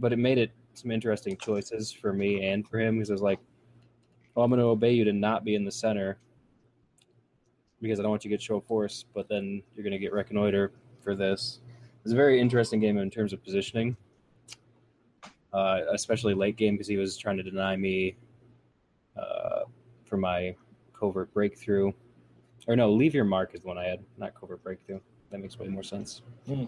but 0.00 0.12
it 0.12 0.18
made 0.18 0.38
it 0.38 0.50
some 0.74 0.90
interesting 0.90 1.36
choices 1.36 1.92
for 1.92 2.12
me 2.12 2.46
and 2.46 2.66
for 2.66 2.78
him 2.78 2.96
because 2.96 3.10
it 3.10 3.14
was 3.14 3.22
like, 3.22 3.38
well, 4.34 4.44
I'm 4.44 4.50
going 4.50 4.60
to 4.60 4.66
obey 4.66 4.92
you 4.92 5.04
to 5.04 5.12
not 5.12 5.44
be 5.44 5.54
in 5.54 5.64
the 5.64 5.70
center 5.70 6.18
because 7.80 8.00
I 8.00 8.02
don't 8.02 8.10
want 8.10 8.24
you 8.24 8.30
to 8.30 8.36
get 8.36 8.42
show 8.42 8.56
of 8.56 8.64
force, 8.64 9.04
but 9.14 9.28
then 9.28 9.62
you're 9.74 9.84
going 9.84 9.92
to 9.92 9.98
get 9.98 10.12
reconnoiter 10.12 10.72
for 11.00 11.14
this. 11.14 11.60
It's 12.02 12.12
a 12.12 12.16
very 12.16 12.40
interesting 12.40 12.80
game 12.80 12.98
in 12.98 13.10
terms 13.10 13.32
of 13.32 13.44
positioning, 13.44 13.96
uh, 15.52 15.80
especially 15.92 16.34
late 16.34 16.56
game 16.56 16.74
because 16.74 16.88
he 16.88 16.96
was 16.96 17.16
trying 17.16 17.36
to 17.36 17.42
deny 17.42 17.76
me 17.76 18.16
uh, 19.16 19.64
for 20.14 20.18
my 20.18 20.54
covert 20.92 21.32
breakthrough. 21.34 21.90
Or 22.68 22.76
no, 22.76 22.92
leave 22.92 23.14
your 23.14 23.24
mark 23.24 23.52
is 23.52 23.62
the 23.62 23.66
one 23.66 23.78
I 23.78 23.84
had, 23.84 23.98
not 24.16 24.32
covert 24.38 24.62
breakthrough. 24.62 25.00
That 25.30 25.38
makes 25.40 25.58
way 25.58 25.66
more 25.66 25.82
sense. 25.82 26.22
Hmm. 26.46 26.66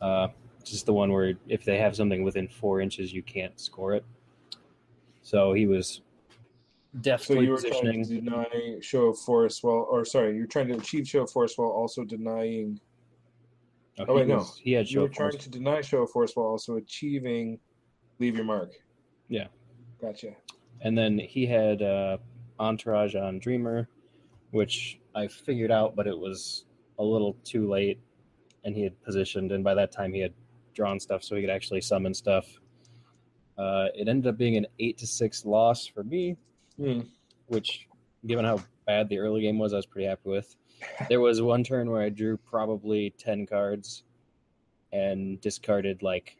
Uh, 0.00 0.28
just 0.64 0.86
the 0.86 0.92
one 0.94 1.12
where 1.12 1.34
if 1.48 1.64
they 1.66 1.76
have 1.76 1.94
something 1.94 2.22
within 2.22 2.48
four 2.48 2.80
inches, 2.80 3.12
you 3.12 3.22
can't 3.22 3.60
score 3.60 3.92
it. 3.92 4.04
So 5.22 5.52
he 5.52 5.66
was 5.66 6.00
So 6.94 7.00
definitely 7.02 7.44
you 7.44 7.50
were 7.50 7.58
trying 7.58 7.72
positioning. 8.02 8.04
to 8.04 8.20
deny 8.22 8.78
show 8.80 9.08
of 9.08 9.18
force 9.18 9.62
while, 9.62 9.86
or 9.90 10.06
sorry, 10.06 10.34
you're 10.34 10.46
trying 10.46 10.68
to 10.68 10.74
achieve 10.78 11.06
show 11.06 11.22
of 11.24 11.30
force 11.30 11.58
while 11.58 11.68
also 11.68 12.04
denying. 12.04 12.80
Oh, 13.98 14.06
Oh, 14.08 14.14
wait, 14.14 14.28
no. 14.28 14.46
He 14.62 14.72
had 14.72 14.86
You 14.88 14.94
show 14.94 15.00
were 15.00 15.06
of 15.08 15.12
trying 15.12 15.30
force. 15.32 15.44
to 15.44 15.50
deny 15.50 15.82
show 15.82 16.02
of 16.04 16.10
force 16.10 16.34
while 16.34 16.46
also 16.46 16.76
achieving 16.76 17.58
leave 18.18 18.34
your 18.34 18.46
mark. 18.46 18.70
Yeah. 19.28 19.48
Gotcha. 20.00 20.30
And 20.80 20.96
then 20.96 21.18
he 21.18 21.44
had 21.44 21.82
uh, 21.82 22.18
Entourage 22.58 23.14
on 23.14 23.38
Dreamer, 23.38 23.88
which 24.50 24.98
I 25.14 25.26
figured 25.28 25.70
out, 25.70 25.94
but 25.96 26.06
it 26.06 26.18
was 26.18 26.64
a 26.98 27.04
little 27.04 27.34
too 27.44 27.68
late. 27.68 27.98
And 28.64 28.74
he 28.74 28.82
had 28.82 29.00
positioned, 29.02 29.52
and 29.52 29.62
by 29.64 29.74
that 29.74 29.92
time 29.92 30.12
he 30.12 30.20
had 30.20 30.32
drawn 30.74 30.98
stuff, 31.00 31.22
so 31.22 31.34
he 31.36 31.40
could 31.42 31.50
actually 31.50 31.80
summon 31.80 32.12
stuff. 32.14 32.46
Uh, 33.56 33.86
it 33.94 34.08
ended 34.08 34.26
up 34.28 34.36
being 34.36 34.56
an 34.56 34.66
eight 34.78 34.98
to 34.98 35.06
six 35.06 35.44
loss 35.44 35.86
for 35.86 36.04
me, 36.04 36.36
Hmm. 36.76 37.00
which, 37.46 37.88
given 38.26 38.44
how 38.44 38.60
bad 38.86 39.08
the 39.08 39.18
early 39.18 39.40
game 39.40 39.58
was, 39.58 39.72
I 39.72 39.76
was 39.76 39.86
pretty 39.86 40.06
happy 40.06 40.28
with. 40.28 40.54
There 41.08 41.20
was 41.20 41.42
one 41.42 41.64
turn 41.64 41.90
where 41.90 42.02
I 42.02 42.08
drew 42.08 42.36
probably 42.36 43.10
ten 43.18 43.46
cards, 43.46 44.04
and 44.92 45.40
discarded 45.40 46.02
like 46.02 46.36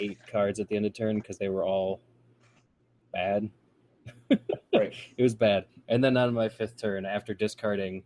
eight 0.00 0.18
cards 0.26 0.58
at 0.60 0.68
the 0.68 0.76
end 0.76 0.84
of 0.86 0.92
turn 0.94 1.16
because 1.20 1.38
they 1.38 1.48
were 1.48 1.64
all 1.64 2.00
bad. 3.12 3.48
Right. 4.74 4.92
It 5.16 5.22
was 5.22 5.34
bad. 5.34 5.64
And 5.88 6.02
then 6.04 6.16
on 6.16 6.34
my 6.34 6.48
fifth 6.48 6.76
turn, 6.76 7.06
after 7.06 7.32
discarding, 7.32 8.02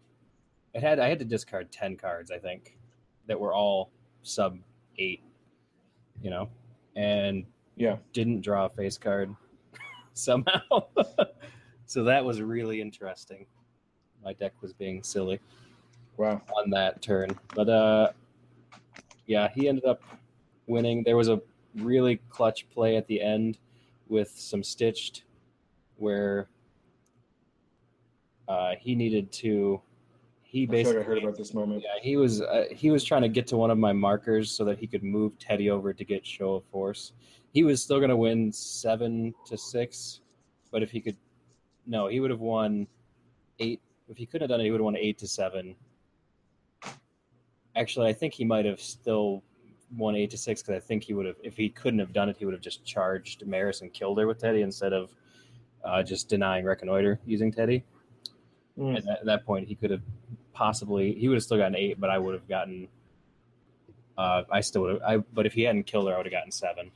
it 0.74 0.82
had 0.82 0.98
I 1.00 1.08
had 1.08 1.18
to 1.18 1.24
discard 1.24 1.72
ten 1.72 1.96
cards, 1.96 2.30
I 2.30 2.38
think, 2.38 2.76
that 3.26 3.38
were 3.40 3.52
all 3.54 3.90
sub 4.22 4.58
eight. 4.98 5.22
You 6.22 6.30
know, 6.30 6.48
and 6.96 7.44
Yeah. 7.76 7.96
didn't 8.12 8.42
draw 8.42 8.66
a 8.66 8.68
face 8.70 8.98
card 8.98 9.34
somehow. 10.14 10.60
so 11.86 12.04
that 12.04 12.24
was 12.24 12.40
really 12.42 12.80
interesting. 12.80 13.46
My 14.22 14.34
deck 14.34 14.52
was 14.60 14.72
being 14.74 15.02
silly 15.02 15.40
Wow. 16.18 16.42
on 16.56 16.70
that 16.70 17.00
turn. 17.02 17.30
But 17.54 17.68
uh 17.68 18.12
yeah, 19.26 19.48
he 19.54 19.68
ended 19.68 19.84
up 19.86 20.02
winning. 20.66 21.02
There 21.04 21.16
was 21.16 21.28
a 21.28 21.40
really 21.76 22.16
clutch 22.28 22.68
play 22.70 22.96
at 22.96 23.06
the 23.06 23.20
end 23.22 23.58
with 24.08 24.30
some 24.30 24.62
stitched 24.62 25.22
where 26.00 26.48
uh 28.48 28.72
he 28.80 28.94
needed 28.94 29.30
to 29.30 29.80
he 30.50 30.66
basically 30.66 31.00
I 31.00 31.04
heard 31.04 31.18
about 31.18 31.36
this 31.36 31.54
moment. 31.54 31.84
yeah, 31.84 32.02
he 32.02 32.16
was 32.16 32.42
uh, 32.42 32.64
he 32.72 32.90
was 32.90 33.04
trying 33.04 33.22
to 33.22 33.28
get 33.28 33.46
to 33.48 33.56
one 33.56 33.70
of 33.70 33.78
my 33.78 33.92
markers 33.92 34.50
so 34.50 34.64
that 34.64 34.80
he 34.80 34.86
could 34.88 35.04
move 35.04 35.38
Teddy 35.38 35.70
over 35.70 35.92
to 35.92 36.04
get 36.04 36.26
show 36.26 36.54
of 36.54 36.64
force. 36.64 37.12
He 37.52 37.62
was 37.62 37.80
still 37.80 37.98
going 37.98 38.10
to 38.10 38.16
win 38.16 38.52
7 38.52 39.32
to 39.46 39.56
6, 39.56 40.20
but 40.72 40.82
if 40.82 40.90
he 40.90 41.00
could 41.00 41.16
no, 41.86 42.08
he 42.08 42.18
would 42.18 42.30
have 42.30 42.40
won 42.40 42.88
8 43.60 43.80
if 44.08 44.16
he 44.16 44.26
couldn't 44.26 44.42
have 44.42 44.50
done 44.50 44.60
it, 44.60 44.64
he 44.64 44.72
would 44.72 44.80
have 44.80 44.86
won 44.86 44.96
8 44.96 45.18
to 45.18 45.28
7. 45.28 45.76
Actually, 47.76 48.08
I 48.08 48.12
think 48.12 48.34
he 48.34 48.44
might 48.44 48.64
have 48.64 48.80
still 48.80 49.44
won 49.96 50.16
8 50.16 50.30
to 50.30 50.36
6 50.36 50.62
cuz 50.62 50.74
I 50.74 50.80
think 50.80 51.04
he 51.04 51.14
would 51.14 51.26
have 51.26 51.36
if 51.44 51.56
he 51.56 51.68
couldn't 51.68 52.00
have 52.00 52.12
done 52.12 52.28
it, 52.28 52.36
he 52.36 52.44
would 52.44 52.54
have 52.54 52.60
just 52.60 52.84
charged 52.84 53.46
Maris 53.46 53.82
and 53.82 53.92
killed 53.92 54.18
her 54.18 54.26
with 54.26 54.38
Teddy 54.38 54.62
instead 54.62 54.92
of 54.92 55.14
uh, 55.84 56.02
just 56.02 56.28
denying 56.28 56.64
reconnoiter 56.64 57.18
using 57.26 57.52
Teddy. 57.52 57.84
Hmm. 58.76 58.96
And 58.96 59.08
at 59.08 59.24
that 59.24 59.44
point, 59.44 59.68
he 59.68 59.74
could 59.74 59.90
have 59.90 60.02
possibly 60.52 61.14
he 61.14 61.28
would 61.28 61.36
have 61.36 61.42
still 61.42 61.58
gotten 61.58 61.76
eight, 61.76 62.00
but 62.00 62.10
I 62.10 62.18
would 62.18 62.34
have 62.34 62.48
gotten. 62.48 62.88
Uh, 64.16 64.42
I 64.50 64.60
still 64.60 64.82
would 64.82 64.92
have. 64.94 65.02
I 65.02 65.16
but 65.18 65.46
if 65.46 65.54
he 65.54 65.62
hadn't 65.62 65.84
killed 65.84 66.08
her, 66.08 66.14
I 66.14 66.16
would 66.18 66.26
have 66.26 66.32
gotten 66.32 66.52
seven. 66.52 66.90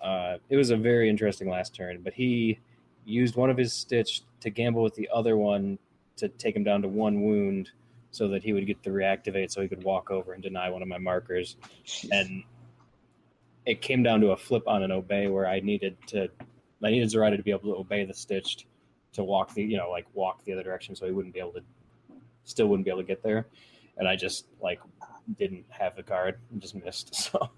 Uh, 0.00 0.38
it 0.48 0.56
was 0.56 0.70
a 0.70 0.76
very 0.76 1.10
interesting 1.10 1.48
last 1.48 1.74
turn, 1.74 2.00
but 2.02 2.14
he 2.14 2.58
used 3.04 3.36
one 3.36 3.50
of 3.50 3.56
his 3.56 3.72
stitch 3.72 4.22
to 4.40 4.50
gamble 4.50 4.82
with 4.82 4.94
the 4.94 5.08
other 5.12 5.36
one 5.36 5.78
to 6.16 6.28
take 6.28 6.56
him 6.56 6.64
down 6.64 6.82
to 6.82 6.88
one 6.88 7.22
wound, 7.22 7.70
so 8.10 8.28
that 8.28 8.42
he 8.42 8.52
would 8.52 8.66
get 8.66 8.82
the 8.82 8.90
reactivate, 8.90 9.50
so 9.50 9.60
he 9.60 9.68
could 9.68 9.82
walk 9.84 10.10
over 10.10 10.32
and 10.32 10.42
deny 10.42 10.70
one 10.70 10.82
of 10.82 10.88
my 10.88 10.98
markers. 10.98 11.56
Jeez. 11.86 12.08
And 12.12 12.42
it 13.66 13.82
came 13.82 14.02
down 14.02 14.20
to 14.22 14.30
a 14.30 14.36
flip 14.36 14.66
on 14.66 14.82
an 14.82 14.90
obey 14.90 15.28
where 15.28 15.46
I 15.46 15.60
needed 15.60 15.96
to, 16.08 16.28
I 16.82 16.90
needed 16.90 17.10
Zoraida 17.10 17.36
to 17.36 17.42
be 17.42 17.50
able 17.50 17.72
to 17.72 17.76
obey 17.76 18.04
the 18.04 18.14
stitched 18.14 18.66
to 19.12 19.24
walk 19.24 19.54
the, 19.54 19.62
you 19.62 19.76
know, 19.76 19.90
like 19.90 20.06
walk 20.14 20.44
the 20.44 20.52
other 20.52 20.62
direction, 20.62 20.94
so 20.94 21.06
he 21.06 21.12
wouldn't 21.12 21.34
be 21.34 21.40
able 21.40 21.52
to 21.52 21.62
still 22.44 22.66
wouldn't 22.68 22.84
be 22.84 22.90
able 22.90 23.02
to 23.02 23.06
get 23.06 23.22
there. 23.22 23.46
And 23.96 24.08
I 24.08 24.16
just 24.16 24.46
like 24.60 24.80
didn't 25.38 25.64
have 25.68 25.96
the 25.96 26.02
card 26.02 26.38
and 26.50 26.60
just 26.60 26.74
missed. 26.74 27.30
So 27.30 27.50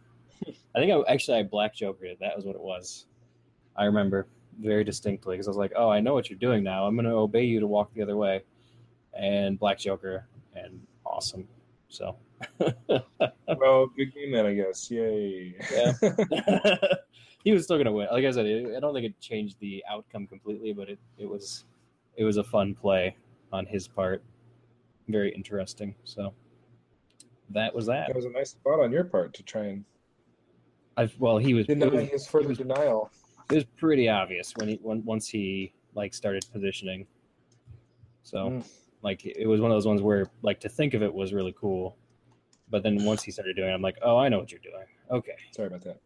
I 0.75 0.81
think 0.81 0.91
I 0.91 1.13
actually 1.13 1.39
I 1.39 1.45
black 1.45 1.73
joker 1.73 2.05
it. 2.07 2.19
That 2.21 2.35
was 2.35 2.45
what 2.45 2.57
it 2.57 2.61
was. 2.61 3.07
I 3.77 3.85
remember 3.85 4.27
very 4.61 4.83
distinctly 4.83 5.37
because 5.37 5.47
I 5.47 5.51
was 5.51 5.57
like, 5.57 5.73
"Oh, 5.77 5.89
I 5.89 6.01
know 6.01 6.15
what 6.15 6.29
you're 6.29 6.39
doing 6.39 6.65
now. 6.65 6.85
I'm 6.85 6.97
going 6.97 7.07
to 7.07 7.13
obey 7.13 7.45
you 7.45 7.61
to 7.61 7.67
walk 7.69 7.95
the 7.95 8.03
other 8.03 8.17
way." 8.17 8.43
And 9.15 9.57
black 9.57 9.79
joker 9.79 10.27
and 10.57 10.85
awesome. 11.07 11.47
So 11.89 12.17
well, 12.59 13.87
good 13.97 14.15
game 14.15 14.33
then, 14.33 14.47
I 14.47 14.55
guess. 14.55 14.91
Yay. 14.91 15.55
Yeah. 15.73 15.93
he 17.45 17.53
was 17.53 17.65
still 17.65 17.77
going 17.77 17.87
to 17.87 17.93
win. 17.93 18.09
Like 18.11 18.25
I 18.25 18.31
said, 18.31 18.47
it, 18.47 18.75
I 18.77 18.81
don't 18.81 18.95
think 18.95 19.07
it 19.07 19.19
changed 19.21 19.59
the 19.61 19.83
outcome 19.91 20.27
completely, 20.27 20.73
but 20.73 20.89
it, 20.89 20.99
it 21.19 21.29
was 21.29 21.65
it 22.17 22.25
was 22.25 22.37
a 22.37 22.45
fun 22.45 22.75
play 22.75 23.17
on 23.53 23.67
his 23.67 23.89
part. 23.89 24.23
Very 25.09 25.33
interesting. 25.35 25.95
So 26.05 26.33
that 27.51 27.75
was 27.75 27.87
that. 27.87 28.09
That 28.09 28.17
was 28.17 28.25
a 28.25 28.31
nice 28.31 28.57
thought 28.63 28.83
on 28.83 28.93
your 28.93 29.05
part 29.05 29.35
to 29.35 29.43
try 29.43 29.65
and 29.65 29.85
I 30.97 31.11
well, 31.19 31.39
he 31.39 31.55
was, 31.55 31.67
it 31.69 31.79
deny 31.79 31.87
was 32.03 32.09
his 32.09 32.27
further 32.27 32.49
was- 32.49 32.59
denial. 32.59 33.11
it 33.51 33.55
was 33.55 33.65
pretty 33.77 34.09
obvious 34.09 34.53
when 34.57 34.69
he 34.69 34.79
when, 34.83 35.05
once 35.05 35.29
he 35.29 35.73
like 35.95 36.15
started 36.15 36.45
positioning. 36.53 37.07
So 38.23 38.39
Mm. 38.51 38.65
like 39.03 39.25
it 39.27 39.47
was 39.49 39.61
one 39.61 39.71
of 39.71 39.75
those 39.75 39.87
ones 39.87 40.01
where 40.03 40.27
like 40.43 40.61
to 40.61 40.69
think 40.69 40.95
of 40.95 41.03
it 41.03 41.13
was 41.13 41.33
really 41.33 41.55
cool, 41.59 41.97
but 42.71 42.83
then 42.83 43.05
once 43.05 43.23
he 43.23 43.31
started 43.33 43.57
doing, 43.57 43.71
it, 43.71 43.73
I'm 43.73 43.83
like, 43.83 43.99
oh, 44.03 44.17
I 44.17 44.29
know 44.29 44.39
what 44.39 44.53
you're 44.53 44.61
doing. 44.61 44.85
Okay, 45.11 45.33
Sorry 45.51 45.67
about 45.69 45.83
that. 45.83 45.99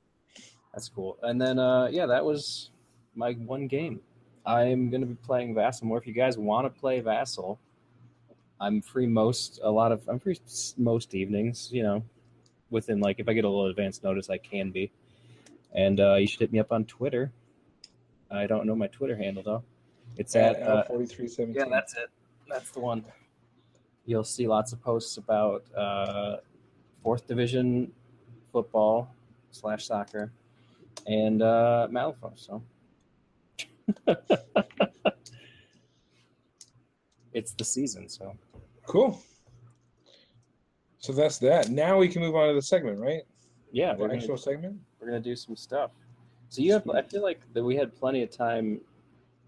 That's 0.76 0.90
cool. 0.90 1.16
And 1.22 1.40
then 1.40 1.58
uh, 1.58 1.88
yeah, 1.90 2.04
that 2.04 2.22
was 2.22 2.70
my 3.14 3.32
one 3.32 3.66
game. 3.66 3.98
I'm 4.44 4.90
gonna 4.90 5.06
be 5.06 5.14
playing 5.14 5.54
Vassal 5.54 5.86
more. 5.86 5.96
If 5.96 6.06
you 6.06 6.12
guys 6.12 6.36
want 6.36 6.66
to 6.66 6.80
play 6.80 7.00
Vassal, 7.00 7.58
I'm 8.60 8.82
free 8.82 9.06
most 9.06 9.58
a 9.62 9.70
lot 9.70 9.90
of 9.90 10.06
I'm 10.06 10.20
free 10.20 10.38
most 10.76 11.14
evenings. 11.14 11.70
You 11.72 11.82
know, 11.82 12.04
within 12.68 13.00
like 13.00 13.18
if 13.18 13.26
I 13.26 13.32
get 13.32 13.46
a 13.46 13.48
little 13.48 13.68
advance 13.68 14.02
notice, 14.02 14.28
I 14.28 14.36
can 14.36 14.70
be. 14.70 14.92
And 15.72 15.98
uh, 15.98 16.16
you 16.16 16.26
should 16.26 16.40
hit 16.40 16.52
me 16.52 16.58
up 16.58 16.70
on 16.70 16.84
Twitter. 16.84 17.32
I 18.30 18.46
don't 18.46 18.66
know 18.66 18.74
my 18.74 18.88
Twitter 18.88 19.16
handle 19.16 19.42
though. 19.42 19.64
It's 20.18 20.36
at 20.36 20.62
uh, 20.62 20.84
forty-three 20.84 21.28
seventeen. 21.28 21.62
yeah, 21.62 21.70
that's 21.70 21.94
it. 21.96 22.10
That's 22.50 22.70
the 22.70 22.80
one. 22.80 23.02
You'll 24.04 24.24
see 24.24 24.46
lots 24.46 24.74
of 24.74 24.82
posts 24.82 25.16
about 25.16 25.64
uh, 25.74 26.36
fourth 27.02 27.26
division 27.26 27.92
football 28.52 29.10
slash 29.52 29.86
soccer 29.86 30.32
and 31.06 31.42
uh, 31.42 31.88
Malifaux. 31.90 32.32
So 32.37 32.62
it's 37.32 37.52
the 37.52 37.64
season. 37.64 38.09
So 38.09 38.37
cool. 38.87 39.20
So 40.98 41.12
that's 41.12 41.38
that. 41.38 41.68
Now 41.70 41.98
we 41.98 42.09
can 42.09 42.22
move 42.22 42.35
on 42.35 42.48
to 42.48 42.54
the 42.54 42.62
segment, 42.62 42.98
right? 42.98 43.22
yeah, 43.72 43.92
the 43.94 44.00
we're 44.00 44.09
gonna, 44.09 44.18
actual 44.18 44.37
segment. 44.37 44.78
we're 45.00 45.06
gonna 45.09 45.20
do 45.20 45.37
some 45.37 45.54
stuff. 45.56 45.90
So 46.48 46.62
you 46.62 46.72
have. 46.72 46.88
I 46.90 47.02
feel 47.02 47.22
like 47.22 47.40
that 47.52 47.62
we 47.62 47.76
had 47.76 47.94
plenty 47.96 48.22
of 48.22 48.30
time. 48.30 48.80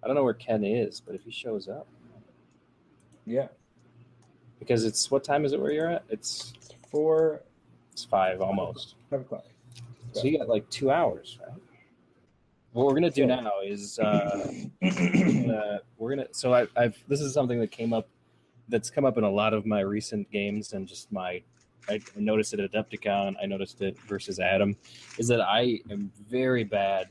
I 0.02 0.06
don't 0.06 0.14
know 0.14 0.24
where 0.24 0.34
Ken 0.34 0.64
is, 0.64 1.00
but 1.00 1.14
if 1.14 1.22
he 1.24 1.30
shows 1.32 1.68
up, 1.68 1.86
Yeah, 3.26 3.48
because 4.60 4.84
it's 4.84 5.10
what 5.10 5.24
time 5.24 5.44
is 5.44 5.52
it 5.52 5.60
where 5.60 5.72
you're 5.72 5.88
at? 5.90 6.04
It's 6.08 6.52
it's 6.56 6.74
four 6.90 7.42
it's 7.92 8.04
five 8.04 8.40
almost. 8.40 8.94
five 9.10 9.22
o'clock. 9.22 9.44
So 10.18 10.26
you 10.26 10.38
got 10.38 10.48
like 10.48 10.68
two 10.70 10.90
hours, 10.90 11.38
right? 11.40 11.56
What 12.72 12.86
we're 12.86 12.94
gonna 12.94 13.10
do 13.10 13.26
now 13.26 13.52
is 13.64 13.98
uh, 13.98 14.52
uh, 14.82 15.78
we're 15.96 16.10
gonna. 16.10 16.26
So 16.32 16.54
I, 16.54 16.66
I've 16.76 16.96
this 17.08 17.20
is 17.20 17.32
something 17.32 17.58
that 17.60 17.70
came 17.70 17.92
up, 17.92 18.08
that's 18.68 18.90
come 18.90 19.04
up 19.04 19.16
in 19.16 19.24
a 19.24 19.30
lot 19.30 19.54
of 19.54 19.64
my 19.66 19.80
recent 19.80 20.30
games 20.30 20.72
and 20.72 20.86
just 20.86 21.10
my. 21.12 21.42
I 21.88 22.00
noticed 22.16 22.52
it 22.52 22.60
at 22.60 22.72
Adepticon. 22.72 23.36
I 23.42 23.46
noticed 23.46 23.80
it 23.80 23.98
versus 24.00 24.38
Adam. 24.38 24.76
Is 25.16 25.28
that 25.28 25.40
I 25.40 25.80
am 25.90 26.12
very 26.28 26.62
bad 26.62 27.08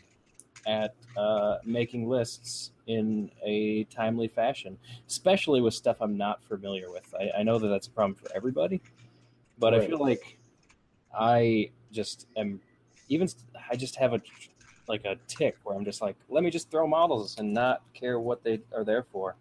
at 0.68 0.94
uh, 1.16 1.58
making 1.64 2.08
lists 2.08 2.72
in 2.86 3.32
a 3.44 3.86
timely 3.86 4.28
fashion, 4.28 4.78
especially 5.08 5.62
with 5.62 5.74
stuff 5.74 5.98
I'm 6.02 6.18
not 6.18 6.44
familiar 6.44 6.92
with. 6.92 7.14
I, 7.20 7.40
I 7.40 7.44
know 7.44 7.58
that 7.58 7.68
that's 7.68 7.88
a 7.88 7.92
problem 7.92 8.16
for 8.16 8.30
everybody, 8.36 8.82
but 9.58 9.74
I 9.74 9.86
feel 9.88 10.00
like 10.00 10.38
I 11.18 11.72
just 11.92 12.28
am 12.38 12.62
even 13.10 13.28
I 13.70 13.76
just 13.76 13.96
have 13.98 14.14
a 14.14 14.22
like 14.88 15.04
a 15.06 15.18
tick 15.28 15.58
where 15.64 15.76
I'm 15.76 15.84
just 15.84 16.02
like, 16.02 16.16
let 16.30 16.44
me 16.44 16.50
just 16.50 16.72
throw 16.72 16.88
models 16.88 17.38
and 17.40 17.54
not 17.54 17.82
care 17.94 18.20
what 18.20 18.44
they 18.44 18.62
are 18.74 18.86
there 18.86 19.04
for. 19.04 19.36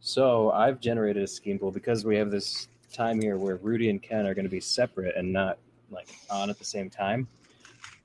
So 0.00 0.50
I've 0.50 0.80
generated 0.80 1.22
a 1.22 1.26
scheme 1.26 1.58
pool 1.58 1.70
because 1.70 2.04
we 2.04 2.16
have 2.16 2.30
this 2.30 2.68
time 2.92 3.20
here 3.20 3.36
where 3.36 3.56
Rudy 3.56 3.88
and 3.88 4.02
Ken 4.02 4.26
are 4.26 4.34
going 4.34 4.44
to 4.44 4.50
be 4.50 4.60
separate 4.60 5.16
and 5.16 5.32
not 5.32 5.58
like 5.90 6.08
on 6.30 6.50
at 6.50 6.58
the 6.58 6.64
same 6.64 6.90
time. 6.90 7.26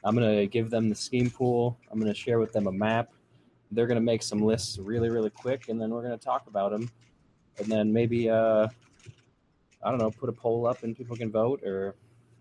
I'm 0.05 0.13
gonna 0.13 0.45
give 0.45 0.69
them 0.69 0.87
the 0.87 0.95
scheme 0.95 1.31
pool. 1.31 1.77
I'm 1.91 1.99
gonna 1.99 2.13
share 2.13 2.37
with 2.37 2.53
them 2.53 2.67
a 2.67 2.71
map. 2.71 3.09
They're 3.71 3.87
gonna 3.87 4.01
make 4.01 4.21
some 4.21 4.39
lists 4.39 4.77
really, 4.77 5.09
really 5.09 5.31
quick, 5.31 5.67
and 5.67 5.81
then 5.81 5.89
we're 5.89 6.03
gonna 6.03 6.15
talk 6.17 6.45
about 6.45 6.71
them. 6.71 6.91
And 7.57 7.67
then 7.67 7.91
maybe, 7.91 8.29
uh, 8.29 8.67
I 9.83 9.89
don't 9.89 9.97
know, 9.97 10.11
put 10.11 10.29
a 10.29 10.31
poll 10.31 10.67
up 10.67 10.83
and 10.83 10.95
people 10.95 11.15
can 11.15 11.31
vote, 11.31 11.63
or 11.63 11.95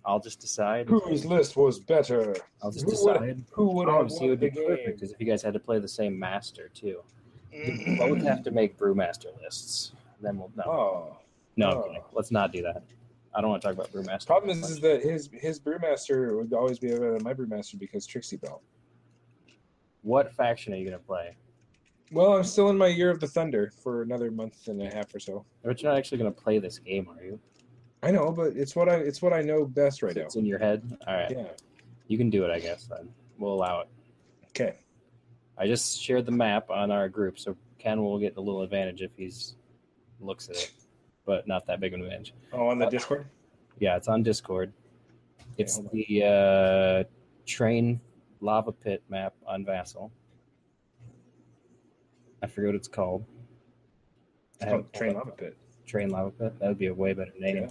I'll 0.06 0.20
just 0.20 0.40
decide. 0.40 0.88
Whose 0.88 1.24
list 1.24 1.56
was 1.56 1.80
better? 1.80 2.36
I'll 2.62 2.70
just 2.70 2.84
who 2.84 2.90
would- 3.06 3.12
decide. 3.20 3.44
Who 3.52 3.70
would 3.74 3.88
Oh, 3.88 4.02
have 4.02 4.10
see, 4.12 4.26
it 4.26 4.30
would 4.30 4.40
be 4.40 4.50
won 4.54 4.66
perfect 4.66 4.98
game? 5.00 5.04
is 5.04 5.12
if 5.12 5.20
you 5.20 5.26
guys 5.26 5.42
had 5.42 5.54
to 5.54 5.60
play 5.60 5.78
the 5.78 5.88
same 5.88 6.18
master 6.18 6.68
too. 6.74 7.00
Mm-hmm. 7.54 7.90
You 7.92 7.96
both 7.98 8.22
have 8.22 8.42
to 8.44 8.50
make 8.50 8.76
brewmaster 8.76 9.26
lists. 9.42 9.92
Then 10.20 10.38
we'll 10.38 10.50
no, 10.56 10.62
Oh, 10.66 11.16
no. 11.56 11.68
I'm 11.70 11.76
oh. 11.78 11.82
kidding. 11.84 12.02
Let's 12.12 12.30
not 12.30 12.52
do 12.52 12.62
that. 12.62 12.82
I 13.34 13.40
don't 13.40 13.50
want 13.50 13.62
to 13.62 13.68
talk 13.68 13.74
about 13.74 13.90
brewmaster. 13.92 14.26
problem 14.26 14.50
is, 14.50 14.70
is 14.70 14.80
that 14.80 15.02
his 15.02 15.28
his 15.32 15.58
brewmaster 15.58 16.36
would 16.36 16.52
always 16.52 16.78
be 16.78 16.88
better 16.88 17.12
than 17.14 17.22
my 17.24 17.32
brewmaster 17.34 17.78
because 17.78 18.06
Trixiebelle. 18.06 18.60
what 20.02 20.32
faction 20.34 20.72
are 20.72 20.76
you 20.76 20.84
gonna 20.84 20.98
play? 20.98 21.36
Well, 22.12 22.34
I'm 22.34 22.44
still 22.44 22.68
in 22.70 22.76
my 22.78 22.86
year 22.88 23.10
of 23.10 23.18
the 23.18 23.26
thunder 23.26 23.72
for 23.82 24.02
another 24.02 24.30
month 24.30 24.68
and 24.68 24.80
a 24.82 24.94
half 24.94 25.12
or 25.14 25.18
so. 25.18 25.44
But 25.64 25.82
you're 25.82 25.90
not 25.90 25.98
actually 25.98 26.18
gonna 26.18 26.30
play 26.30 26.58
this 26.58 26.78
game, 26.78 27.08
are 27.08 27.24
you? 27.24 27.40
I 28.04 28.10
know, 28.10 28.30
but 28.30 28.54
it's 28.56 28.76
what 28.76 28.88
I 28.88 28.96
it's 28.96 29.22
what 29.22 29.32
I 29.32 29.40
know 29.40 29.64
best 29.64 30.02
right 30.02 30.14
now. 30.14 30.22
It's 30.22 30.36
in 30.36 30.44
your 30.44 30.58
head. 30.58 30.82
All 31.06 31.14
right, 31.14 31.30
Yeah. 31.30 31.48
you 32.06 32.18
can 32.18 32.28
do 32.30 32.44
it. 32.44 32.50
I 32.50 32.60
guess 32.60 32.84
then 32.86 33.08
we'll 33.38 33.54
allow 33.54 33.80
it. 33.80 33.88
Okay. 34.48 34.76
I 35.56 35.66
just 35.66 36.00
shared 36.00 36.26
the 36.26 36.32
map 36.32 36.68
on 36.70 36.90
our 36.90 37.08
group, 37.08 37.38
so 37.38 37.56
Ken 37.78 38.02
will 38.02 38.18
get 38.18 38.36
a 38.36 38.40
little 38.40 38.62
advantage 38.62 39.02
if 39.02 39.10
he's 39.16 39.56
looks 40.20 40.48
at 40.48 40.56
it, 40.56 40.72
but 41.24 41.46
not 41.48 41.66
that 41.66 41.80
big 41.80 41.94
of 41.94 42.00
an 42.00 42.06
advantage. 42.06 42.34
Oh, 42.52 42.68
on 42.68 42.78
the 42.78 42.86
Discord. 42.86 43.26
Yeah, 43.78 43.96
it's 43.96 44.08
on 44.08 44.22
Discord. 44.22 44.72
It's 45.56 45.78
on. 45.78 45.88
the 45.92 46.24
uh, 46.24 47.04
train 47.46 48.00
lava 48.40 48.72
pit 48.72 49.02
map 49.08 49.34
on 49.46 49.64
Vassal. 49.64 50.10
I 52.42 52.46
forget 52.46 52.68
what 52.68 52.74
it's 52.74 52.88
called. 52.88 53.24
It's 54.60 54.64
called 54.70 54.92
Train 54.92 55.14
Lava 55.14 55.30
Pit. 55.32 55.56
Train 55.86 56.10
lava 56.10 56.30
pit. 56.30 56.58
That 56.58 56.68
would 56.68 56.78
be 56.78 56.86
a 56.86 56.94
way 56.94 57.12
better 57.12 57.32
name. 57.38 57.56
Yeah. 57.56 57.68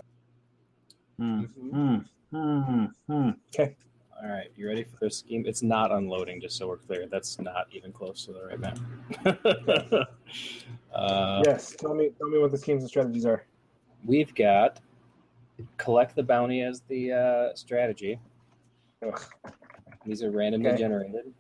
Hmm. 1.18 1.42
Mhm. 1.42 2.06
Hmm. 2.32 2.62
Hmm. 2.62 2.86
Hmm. 3.08 3.30
Okay. 3.54 3.76
All 4.22 4.30
right, 4.30 4.50
you 4.56 4.68
ready 4.68 4.84
for 4.84 4.98
this 5.02 5.18
scheme? 5.18 5.44
It's 5.46 5.62
not 5.62 5.92
unloading, 5.92 6.40
just 6.40 6.58
so 6.58 6.68
we're 6.68 6.78
clear. 6.78 7.08
That's 7.08 7.40
not 7.40 7.68
even 7.72 7.92
close 7.92 8.26
to 8.26 8.32
the 8.32 8.46
right 8.46 8.60
map. 8.60 8.80
uh, 10.94 11.44
yes. 11.46 11.76
Tell 11.78 11.94
me 11.94 12.10
tell 12.18 12.30
me 12.30 12.40
what 12.40 12.52
the 12.52 12.58
schemes 12.58 12.84
and 12.84 12.90
strategies 12.90 13.26
are. 13.26 13.46
We've 14.06 14.34
got 14.34 14.80
collect 15.78 16.16
the 16.16 16.24
bounty 16.24 16.62
as 16.62 16.82
the 16.88 17.12
uh, 17.12 17.56
strategy. 17.56 18.20
Ugh. 19.06 19.22
These 20.06 20.24
are 20.24 20.32
randomly 20.32 20.70
Okay. 20.70 20.78
generated. 20.78 21.34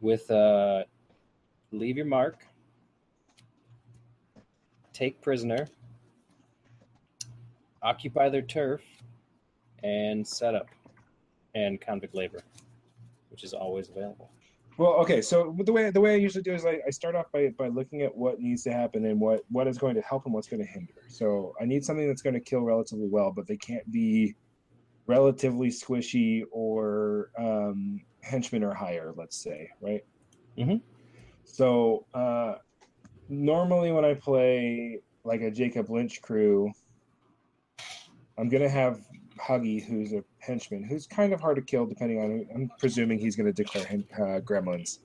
With 0.00 0.30
uh, 0.30 0.84
leave 1.70 1.96
your 1.96 2.06
mark, 2.06 2.46
take 4.92 5.20
prisoner, 5.20 5.68
occupy 7.82 8.28
their 8.28 8.42
turf, 8.42 8.82
and 9.82 10.26
set 10.26 10.54
up, 10.54 10.68
and 11.54 11.80
convict 11.80 12.14
labor, 12.14 12.40
which 13.30 13.44
is 13.44 13.52
always 13.52 13.88
available. 13.88 14.30
Well, 14.78 14.94
okay. 14.94 15.20
So 15.20 15.54
the 15.64 15.72
way 15.72 15.90
the 15.90 16.00
way 16.00 16.14
I 16.14 16.16
usually 16.16 16.42
do 16.42 16.54
is 16.54 16.64
I, 16.64 16.80
I 16.86 16.90
start 16.90 17.14
off 17.14 17.26
by, 17.32 17.50
by 17.58 17.68
looking 17.68 18.02
at 18.02 18.16
what 18.16 18.40
needs 18.40 18.62
to 18.64 18.72
happen 18.72 19.04
and 19.04 19.20
what 19.20 19.42
what 19.50 19.68
is 19.68 19.76
going 19.76 19.94
to 19.96 20.00
help 20.00 20.24
and 20.24 20.32
what's 20.32 20.48
going 20.48 20.62
to 20.64 20.68
hinder. 20.68 20.94
So 21.08 21.54
I 21.60 21.66
need 21.66 21.84
something 21.84 22.08
that's 22.08 22.22
going 22.22 22.34
to 22.34 22.40
kill 22.40 22.62
relatively 22.62 23.08
well, 23.08 23.32
but 23.34 23.46
they 23.46 23.56
can't 23.58 23.90
be 23.92 24.34
relatively 25.06 25.68
squishy 25.68 26.42
or 26.50 27.30
um, 27.38 28.00
henchmen 28.22 28.64
or 28.64 28.72
higher. 28.72 29.12
Let's 29.14 29.36
say, 29.36 29.68
right? 29.80 30.02
Mhm. 30.58 30.80
So 31.44 32.06
uh, 32.14 32.54
normally 33.28 33.92
when 33.92 34.04
I 34.04 34.14
play 34.14 35.00
like 35.24 35.42
a 35.42 35.50
Jacob 35.50 35.90
Lynch 35.90 36.22
crew, 36.22 36.72
I'm 38.38 38.48
gonna 38.48 38.68
have 38.68 39.00
Huggy, 39.38 39.82
who's 39.84 40.12
a 40.12 40.22
henchman, 40.38 40.84
who's 40.84 41.06
kind 41.06 41.32
of 41.32 41.40
hard 41.40 41.56
to 41.56 41.62
kill 41.62 41.86
depending 41.86 42.18
on. 42.20 42.46
I'm 42.54 42.70
presuming 42.78 43.18
he's 43.18 43.36
going 43.36 43.52
to 43.52 43.52
declare 43.52 43.84
uh, 44.14 44.40
gremlins, 44.40 44.98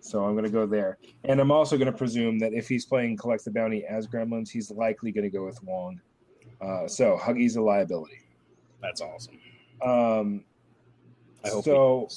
so 0.00 0.24
I'm 0.24 0.32
going 0.32 0.44
to 0.44 0.50
go 0.50 0.66
there. 0.66 0.98
And 1.24 1.40
I'm 1.40 1.50
also 1.50 1.76
going 1.76 1.90
to 1.90 1.96
presume 1.96 2.38
that 2.40 2.52
if 2.52 2.68
he's 2.68 2.86
playing 2.86 3.16
collect 3.16 3.44
the 3.44 3.50
bounty 3.50 3.84
as 3.84 4.06
gremlins, 4.06 4.48
he's 4.48 4.70
likely 4.70 5.12
going 5.12 5.24
to 5.24 5.30
go 5.30 5.44
with 5.44 5.62
Wong. 5.62 6.00
Uh, 6.60 6.88
so 6.88 7.16
Huggy's 7.20 7.56
a 7.56 7.62
liability. 7.62 8.20
That's 8.82 9.00
awesome. 9.00 9.38
Um, 9.82 10.44
I 11.44 11.50
hope. 11.50 11.64
So- 11.64 12.08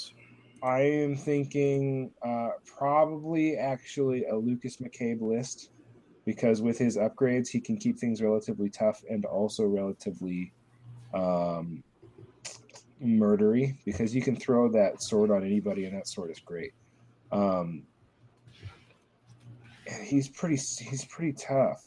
I 0.64 0.82
am 0.82 1.16
thinking 1.16 2.12
uh, 2.22 2.50
probably 2.66 3.58
actually 3.58 4.26
a 4.26 4.36
Lucas 4.36 4.78
McCabe 4.78 5.20
list 5.20 5.72
because 6.25 6.62
with 6.62 6.77
his 6.77 6.97
upgrades, 6.97 7.47
he 7.47 7.60
can 7.60 7.77
keep 7.77 7.97
things 7.97 8.21
relatively 8.21 8.69
tough 8.69 9.03
and 9.10 9.25
also 9.25 9.65
relatively 9.65 10.51
um, 11.13 11.84
murdery 13.03 13.77
because 13.86 14.13
you 14.13 14.21
can 14.21 14.36
throw 14.36 14.69
that 14.71 15.01
sword 15.01 15.31
on 15.31 15.43
anybody 15.43 15.86
and 15.86 15.95
that 15.95 16.07
sword 16.07 16.31
is 16.31 16.39
great. 16.39 16.73
Um, 17.31 17.84
he's 20.03 20.29
pretty 20.29 20.55
he's 20.55 21.05
pretty 21.05 21.34
tough. 21.34 21.86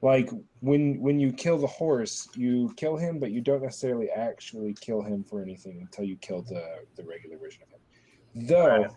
Like 0.00 0.30
when 0.60 1.00
when 1.00 1.20
you 1.20 1.32
kill 1.32 1.58
the 1.58 1.66
horse, 1.66 2.28
you 2.34 2.72
kill 2.76 2.96
him, 2.96 3.18
but 3.18 3.30
you 3.30 3.40
don't 3.40 3.62
necessarily 3.62 4.10
actually 4.10 4.74
kill 4.80 5.02
him 5.02 5.22
for 5.22 5.42
anything 5.42 5.78
until 5.80 6.04
you 6.04 6.16
kill 6.16 6.42
the 6.42 6.64
the 6.96 7.04
regular 7.04 7.38
version 7.38 7.62
of 7.62 7.70
him. 7.70 8.46
Though, 8.48 8.96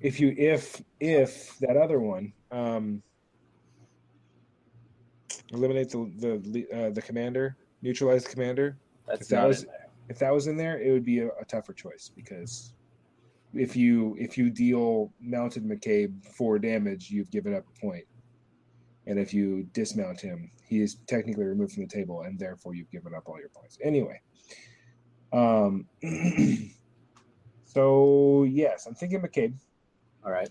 if 0.00 0.20
you 0.20 0.34
if 0.36 0.80
if 1.00 1.58
that 1.58 1.76
other 1.76 2.00
one 2.00 2.32
um, 2.52 3.02
eliminate 5.52 5.90
the 5.90 6.10
the 6.16 6.66
uh, 6.76 6.90
the 6.90 7.02
commander, 7.02 7.56
neutralize 7.82 8.24
the 8.24 8.30
commander, 8.30 8.76
That's 9.06 9.22
if 9.22 9.28
that 9.28 9.46
was- 9.46 9.62
in 9.62 9.68
there. 9.68 9.88
if 10.08 10.18
that 10.18 10.32
was 10.32 10.46
in 10.46 10.56
there, 10.56 10.80
it 10.80 10.92
would 10.92 11.04
be 11.04 11.20
a, 11.20 11.28
a 11.40 11.44
tougher 11.46 11.72
choice 11.72 12.10
because 12.14 12.72
if 13.54 13.74
you 13.76 14.16
if 14.18 14.36
you 14.36 14.50
deal 14.50 15.12
mounted 15.20 15.64
McCabe 15.64 16.24
four 16.26 16.58
damage, 16.58 17.10
you've 17.10 17.30
given 17.30 17.54
up 17.54 17.64
a 17.76 17.80
point, 17.80 18.04
and 19.06 19.18
if 19.18 19.32
you 19.32 19.64
dismount 19.72 20.20
him, 20.20 20.50
he 20.64 20.80
is 20.82 20.96
technically 21.06 21.44
removed 21.44 21.72
from 21.72 21.84
the 21.84 21.88
table, 21.88 22.22
and 22.22 22.38
therefore 22.38 22.74
you've 22.74 22.90
given 22.90 23.14
up 23.14 23.24
all 23.28 23.38
your 23.38 23.48
points. 23.50 23.78
Anyway, 23.82 24.20
um, 25.32 25.86
so 27.64 28.44
yes, 28.44 28.86
I'm 28.86 28.94
thinking 28.94 29.20
McCabe. 29.20 29.54
All 30.24 30.32
right. 30.32 30.50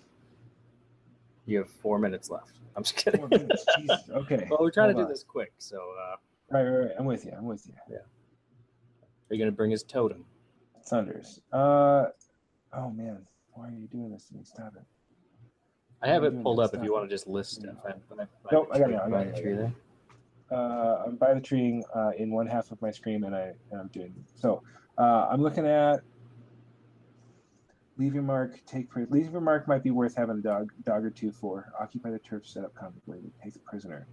You 1.46 1.60
have 1.60 1.70
four 1.70 2.00
minutes 2.00 2.30
left. 2.30 2.54
I'm 2.76 2.84
just 2.84 2.96
kidding. 2.98 3.28
Jesus, 3.30 4.10
Okay. 4.12 4.48
well, 4.50 4.60
we're 4.62 4.72
trying 4.72 4.90
to 4.90 4.94
Hold 4.94 4.98
do 4.98 5.04
on. 5.04 5.10
this 5.10 5.24
quick. 5.24 5.54
So, 5.58 5.78
uh, 5.78 6.16
Right, 6.52 6.64
right, 6.64 6.78
right. 6.86 6.92
I'm 7.00 7.06
with 7.06 7.26
you. 7.26 7.32
I'm 7.36 7.46
with 7.46 7.66
you. 7.66 7.74
Yeah. 7.90 7.98
Are 7.98 9.34
you 9.34 9.38
going 9.40 9.50
to 9.52 9.56
bring 9.56 9.72
his 9.72 9.82
totem? 9.84 10.26
Thunders. 10.88 11.42
Uh, 11.52 12.06
oh 12.74 12.92
man, 12.92 13.26
why 13.54 13.70
are 13.70 13.72
you 13.72 13.88
doing 13.88 14.12
this 14.12 14.26
to 14.26 14.36
me? 14.36 14.42
Stop 14.44 14.74
it. 14.76 14.84
I 16.04 16.08
have 16.10 16.24
it 16.24 16.40
pulled 16.44 16.60
up 16.60 16.76
if 16.76 16.84
you 16.84 16.94
want 16.94 17.10
to 17.10 17.14
just 17.16 17.26
list 17.28 17.56
stuff. 17.56 17.74
I, 17.84 17.94
I, 18.22 18.26
Nope, 18.52 18.70
I 18.72 18.78
got 18.78 18.92
it, 18.92 19.00
I 19.04 19.10
got 19.10 19.26
it, 19.26 19.34
I 19.36 19.42
Tree 19.42 19.54
there. 19.54 19.74
uh, 20.52 21.04
I'm 21.08 21.16
by 21.16 21.34
the 21.34 21.42
tree 21.42 21.84
uh, 21.96 22.12
in 22.18 22.30
one 22.30 22.46
half 22.46 22.72
of 22.72 22.80
my 22.84 22.92
screen, 22.92 23.24
and 23.24 23.36
I 23.36 23.54
and 23.72 23.82
I'm 23.82 23.88
doing 23.88 24.14
so. 24.36 24.62
Uh, 25.00 25.28
I'm 25.32 25.42
looking 25.42 25.66
at 25.66 26.02
leave 27.98 28.14
your 28.14 28.24
mark, 28.24 28.60
take 28.66 28.88
leave 29.10 29.32
your 29.32 29.42
mark 29.42 29.68
might 29.68 29.84
be 29.84 29.92
worth 29.92 30.16
having 30.16 30.38
a 30.38 30.42
dog 30.42 30.72
dog 30.84 31.06
or 31.06 31.10
two 31.10 31.32
for. 31.32 31.72
Occupy 31.80 32.12
the 32.12 32.20
turf, 32.20 32.46
set 32.48 32.64
up 32.64 32.74
labor, 33.08 33.28
take 33.44 33.54
the 33.54 33.60
prisoner. 33.60 34.08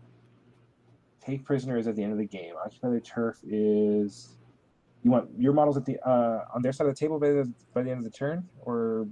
Take 1.21 1.45
prisoner 1.45 1.79
is 1.79 1.87
at 1.87 1.97
the 1.97 2.03
end 2.03 2.13
of 2.13 2.19
the 2.19 2.25
game. 2.25 2.55
Occupy 2.65 2.91
the 2.91 3.01
turf 3.01 3.39
is 3.47 4.37
you 5.03 5.11
want 5.11 5.31
your 5.39 5.53
models 5.53 5.77
at 5.77 5.85
the 5.85 5.99
uh, 6.09 6.45
on 6.55 6.63
their 6.63 6.73
side 6.73 6.87
of 6.87 6.95
the 6.95 6.99
table 6.99 7.19
by 7.19 7.29
the 7.29 7.53
by 7.75 7.83
the 7.83 7.91
end 7.91 7.99
of 7.99 8.05
the 8.05 8.17
turn, 8.17 8.49
or 8.63 9.07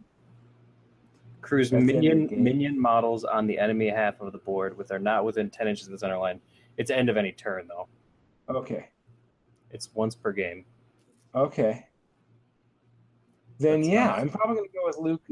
Cruise 1.41 1.71
That's 1.71 1.87
the 1.87 1.95
end 1.95 2.25
of 2.25 2.31
the 2.31 2.37
minion 2.37 2.45
minion 2.45 2.81
models 2.81 3.25
on 3.25 3.47
the 3.47 3.59
enemy 3.59 3.89
half 3.89 4.21
of 4.21 4.33
the 4.33 4.39
board 4.39 4.77
with 4.77 4.89
their 4.89 4.99
not 4.99 5.25
within 5.25 5.51
ten 5.51 5.69
inches 5.69 5.87
of 5.87 5.93
the 5.93 5.99
center 5.99 6.19
line. 6.19 6.41
It's 6.77 6.91
end 6.91 7.09
of 7.09 7.17
any 7.17 7.33
turn 7.33 7.69
though. 7.69 7.89
okay, 8.49 8.89
It's 9.71 9.93
once 9.95 10.15
per 10.15 10.33
game. 10.33 10.65
okay. 11.35 11.87
Then 13.61 13.81
That's 13.83 13.89
yeah, 13.93 14.07
not- 14.07 14.19
I'm 14.21 14.29
probably 14.31 14.57
gonna 14.57 14.69
go 14.73 14.87
with 14.87 14.97
Luke 14.99 15.23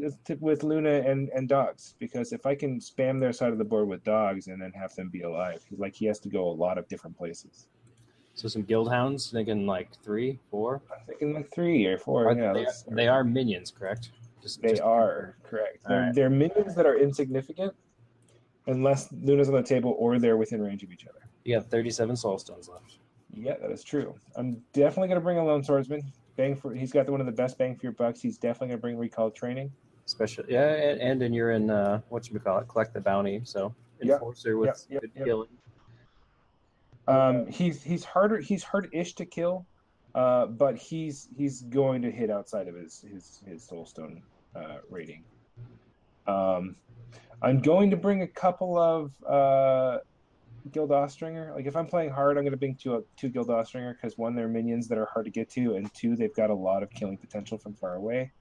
with- 0.40 0.62
Luna 0.62 0.90
and 0.90 1.30
and 1.30 1.48
dogs 1.48 1.94
because 1.98 2.34
if 2.34 2.44
I 2.44 2.54
can 2.54 2.78
spam 2.78 3.18
their 3.18 3.32
side 3.32 3.52
of 3.52 3.58
the 3.58 3.64
board 3.64 3.88
with 3.88 4.04
dogs 4.04 4.48
and 4.48 4.60
then 4.60 4.70
have 4.72 4.94
them 4.94 5.08
be 5.08 5.22
alive, 5.22 5.64
like 5.78 5.94
he 5.94 6.04
has 6.06 6.18
to 6.20 6.28
go 6.28 6.46
a 6.46 6.52
lot 6.52 6.76
of 6.76 6.86
different 6.88 7.16
places. 7.16 7.68
So 8.34 8.46
some 8.46 8.62
guild 8.62 8.90
hounds, 8.90 9.30
thinking 9.30 9.66
like 9.66 9.88
three, 10.04 10.38
four. 10.50 10.82
I'm 10.92 11.06
thinking 11.06 11.32
like 11.32 11.50
three 11.50 11.86
or 11.86 11.96
four. 11.96 12.28
Are- 12.28 12.36
yeah, 12.38 12.52
they, 12.52 12.60
let's- 12.66 12.82
they 12.82 13.08
are 13.08 13.24
minions, 13.24 13.70
correct? 13.70 14.10
Just, 14.42 14.60
They 14.60 14.68
just- 14.70 14.82
are 14.82 15.36
correct. 15.42 15.78
They're, 15.88 16.00
right. 16.02 16.14
they're 16.14 16.30
minions 16.30 16.74
that 16.74 16.84
are 16.86 16.98
insignificant 16.98 17.72
unless 18.66 19.10
Luna's 19.12 19.48
on 19.48 19.54
the 19.54 19.62
table 19.62 19.96
or 19.98 20.18
they're 20.18 20.36
within 20.36 20.60
range 20.60 20.82
of 20.82 20.92
each 20.92 21.06
other. 21.06 21.20
You 21.44 21.54
have 21.54 21.66
thirty-seven 21.68 22.14
soul 22.16 22.38
stones 22.38 22.68
left. 22.68 22.98
Yeah, 23.32 23.56
that 23.62 23.70
is 23.70 23.82
true. 23.82 24.14
I'm 24.36 24.62
definitely 24.74 25.08
going 25.08 25.20
to 25.20 25.24
bring 25.24 25.38
a 25.38 25.44
lone 25.44 25.64
swordsman. 25.64 26.02
Bang 26.38 26.54
for 26.54 26.72
he's 26.72 26.92
got 26.92 27.10
one 27.10 27.20
of 27.20 27.26
the 27.26 27.32
best 27.32 27.58
bang 27.58 27.74
for 27.74 27.82
your 27.82 27.92
bucks. 27.92 28.22
He's 28.22 28.38
definitely 28.38 28.68
going 28.68 28.78
to 28.78 28.80
bring 28.80 28.96
recall 28.96 29.30
training. 29.30 29.72
Especially, 30.06 30.44
yeah, 30.48 30.72
and, 30.72 31.00
and 31.00 31.20
then 31.20 31.34
you're 31.34 31.50
in 31.50 31.68
uh, 31.68 32.00
what 32.08 32.30
you 32.30 32.38
call 32.38 32.60
it, 32.60 32.68
collect 32.68 32.94
the 32.94 33.00
bounty. 33.00 33.42
So 33.44 33.74
Yep, 34.00 34.14
enforcer 34.14 34.56
with 34.56 34.68
yep, 34.68 34.76
yep, 34.88 35.00
good 35.00 35.10
yep. 35.16 35.24
killing. 35.26 35.48
Um, 37.08 37.46
he's 37.48 37.82
he's 37.82 38.04
harder. 38.04 38.38
He's 38.38 38.62
hard-ish 38.62 39.14
to 39.14 39.26
kill, 39.26 39.66
uh, 40.14 40.46
but 40.46 40.76
he's 40.76 41.28
he's 41.36 41.62
going 41.62 42.02
to 42.02 42.10
hit 42.10 42.30
outside 42.30 42.68
of 42.68 42.74
his 42.76 43.04
his 43.12 43.42
his 43.46 43.66
soulstone 43.68 44.20
uh, 44.54 44.78
rating. 44.90 45.24
Um, 46.26 46.76
I'm 47.42 47.60
going 47.60 47.90
to 47.90 47.96
bring 47.96 48.22
a 48.22 48.28
couple 48.28 48.78
of 48.78 49.10
uh, 49.26 49.98
Guild 50.72 50.90
Austringer. 50.90 51.52
Like 51.54 51.66
if 51.66 51.76
I'm 51.76 51.86
playing 51.86 52.10
hard, 52.10 52.36
I'm 52.36 52.44
going 52.44 52.52
to 52.52 52.58
bring 52.58 52.74
two 52.74 53.04
two 53.16 53.28
Guild 53.28 53.48
Austringer 53.48 53.94
because 53.94 54.16
one, 54.18 54.34
they're 54.34 54.48
minions 54.48 54.88
that 54.88 54.98
are 54.98 55.08
hard 55.12 55.24
to 55.26 55.30
get 55.30 55.48
to, 55.50 55.74
and 55.74 55.92
two, 55.94 56.16
they've 56.16 56.34
got 56.34 56.50
a 56.50 56.54
lot 56.54 56.82
of 56.82 56.90
killing 56.90 57.16
potential 57.16 57.58
from 57.58 57.74
far 57.74 57.94
away. 57.94 58.32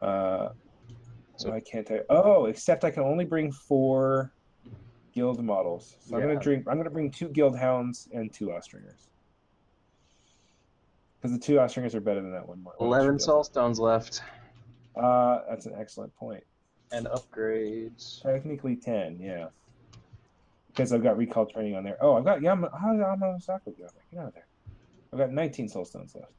Uh, 0.00 0.48
so 1.36 1.52
I 1.52 1.60
can't. 1.60 1.90
I, 1.90 2.00
oh, 2.10 2.46
except 2.46 2.84
I 2.84 2.90
can 2.90 3.02
only 3.02 3.24
bring 3.24 3.52
four 3.52 4.32
guild 5.14 5.42
models. 5.44 5.96
So 6.00 6.16
I'm 6.16 6.22
gonna 6.22 6.38
drink. 6.38 6.66
I'm 6.68 6.76
gonna 6.76 6.90
bring 6.90 7.10
two 7.10 7.28
guild 7.28 7.56
hounds 7.56 8.08
and 8.12 8.32
two 8.32 8.46
Austringers. 8.52 9.08
Because 11.20 11.38
the 11.38 11.44
two 11.44 11.60
Austringers 11.60 11.94
are 11.94 12.00
better 12.00 12.20
than 12.20 12.32
that 12.32 12.46
one. 12.46 12.64
one 12.64 12.74
Eleven 12.80 13.14
extra 13.14 13.32
soul 13.32 13.44
stones 13.44 13.78
left 13.78 14.22
Uh, 14.96 15.40
that's 15.48 15.66
an 15.66 15.74
excellent 15.78 16.14
point. 16.16 16.44
and 16.90 17.06
upgrades. 17.06 18.20
Technically 18.22 18.76
ten, 18.76 19.18
yeah. 19.20 19.46
Because 20.72 20.92
I've 20.92 21.02
got 21.02 21.16
recall 21.18 21.46
training 21.46 21.74
on 21.76 21.84
there. 21.84 21.98
Oh, 22.00 22.16
I've 22.16 22.24
got 22.24 22.40
Yama. 22.40 22.70
How's 22.80 22.98
Yama 22.98 23.26
Osaka 23.34 23.70
doing? 23.70 23.88
Get 24.10 24.20
out 24.20 24.28
of 24.28 24.34
there. 24.34 24.46
I've 25.12 25.18
got 25.18 25.30
19 25.30 25.68
soul 25.68 25.84
stones 25.84 26.14
left. 26.14 26.32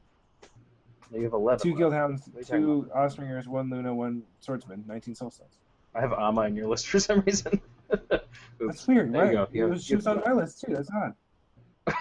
You 1.12 1.22
have 1.22 1.32
eleven. 1.34 1.60
Two 1.60 1.68
left. 1.70 1.78
guild 1.78 1.92
hounds, 1.92 2.22
What 2.32 2.50
are 2.50 2.58
you 2.58 2.64
two 2.84 2.90
Austringers, 2.94 3.46
one 3.46 3.70
Luna, 3.70 3.94
one 3.94 4.24
swordsman. 4.40 4.82
19 4.88 5.14
soul 5.14 5.30
stones. 5.30 5.58
I 5.94 6.00
have 6.00 6.12
Ama 6.12 6.42
in 6.42 6.56
your 6.56 6.66
list 6.66 6.88
for 6.88 6.98
some 6.98 7.20
reason. 7.20 7.60
That's 8.58 8.86
weird, 8.88 9.12
There 9.12 9.22
right? 9.22 9.32
go. 9.32 9.46
You 9.52 9.66
was, 9.68 9.84
she 9.84 9.94
was 9.94 10.08
on 10.08 10.22
my 10.26 10.32
list 10.32 10.62
too. 10.62 10.74
That's 10.74 10.90
odd. 10.90 11.14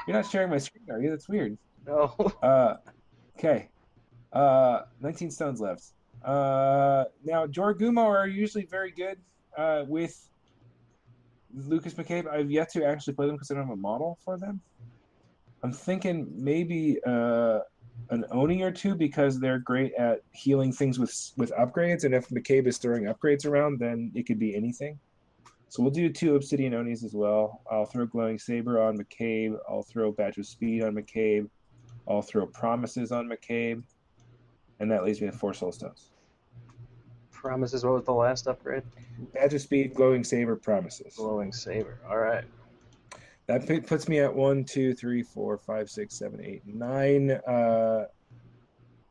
You're 0.08 0.18
not 0.18 0.26
sharing 0.26 0.50
my 0.50 0.58
screen, 0.58 0.86
are 0.90 1.00
you? 1.00 1.12
That's 1.12 1.30
weird. 1.30 1.58
No. 1.86 2.16
Uh, 2.42 2.76
okay. 3.38 3.70
Uh, 4.32 4.84
19 5.02 5.30
stones 5.30 5.62
left. 5.62 5.84
Uh, 6.24 7.04
now, 7.24 7.46
Jorogumo 7.46 8.04
are 8.06 8.26
usually 8.28 8.66
very 8.66 8.90
good 8.92 9.20
uh, 9.58 9.84
with 9.88 10.28
Lucas 11.54 11.94
McCabe. 11.94 12.28
I've 12.28 12.52
yet 12.52 12.70
to 12.74 12.84
actually 12.84 13.14
play 13.14 13.28
them 13.28 13.36
because 13.36 13.52
I 13.52 13.56
don't 13.56 13.68
have 13.68 13.74
a 13.74 13.76
model 13.76 14.18
for 14.24 14.38
them. 14.38 14.62
I'm 15.64 15.72
thinking 15.72 16.30
maybe 16.36 17.00
uh, 17.06 17.60
an 18.10 18.26
Oni 18.32 18.62
or 18.62 18.72
two 18.72 18.96
because 18.96 19.40
they're 19.40 19.60
great 19.60 19.94
at 19.94 20.22
healing 20.32 20.72
things 20.72 21.00
with 21.00 21.32
with 21.38 21.52
upgrades. 21.54 22.04
And 22.04 22.14
if 22.14 22.28
McCabe 22.30 22.68
is 22.68 22.78
throwing 22.78 23.06
upgrades 23.06 23.46
around, 23.46 23.80
then 23.80 24.12
it 24.14 24.26
could 24.26 24.40
be 24.40 24.56
anything. 24.56 25.00
So 25.70 25.82
we'll 25.82 25.92
do 25.92 26.10
two 26.10 26.36
Obsidian 26.36 26.76
Onis 26.76 27.04
as 27.04 27.16
well. 27.16 27.62
I'll 27.72 27.86
throw 27.86 28.06
Glowing 28.06 28.38
Saber 28.38 28.80
on 28.80 28.98
McCabe. 28.98 29.58
I'll 29.68 29.82
throw 29.82 30.12
Badge 30.12 30.38
of 30.38 30.46
Speed 30.46 30.84
on 30.84 30.94
McCabe. 30.94 31.50
I'll 32.08 32.22
throw 32.22 32.46
Promises 32.46 33.12
on 33.12 33.28
McCabe. 33.28 33.82
And 34.80 34.92
that 34.92 35.04
leaves 35.04 35.20
me 35.20 35.28
with 35.28 35.36
four 35.36 35.54
Soul 35.54 35.72
Stones. 35.72 36.13
Promises. 37.44 37.84
What 37.84 37.94
was 37.96 38.06
the 38.06 38.14
last 38.14 38.48
upgrade? 38.48 38.84
Badge 39.34 39.54
of 39.54 39.62
Speed, 39.62 39.94
Glowing 39.94 40.24
Saber, 40.24 40.56
Promises. 40.56 41.18
Glowing 41.18 41.52
saber. 41.52 42.00
All 42.10 42.18
right. 42.18 42.46
That 43.48 43.68
pu- 43.68 43.82
puts 43.82 44.08
me 44.08 44.20
at 44.20 44.34
one, 44.34 44.64
two, 44.64 44.94
three, 44.94 45.22
four, 45.22 45.58
five, 45.58 45.90
six, 45.90 46.16
seven, 46.16 46.40
eight, 46.42 46.62
nine, 46.66 47.32
uh, 47.32 48.06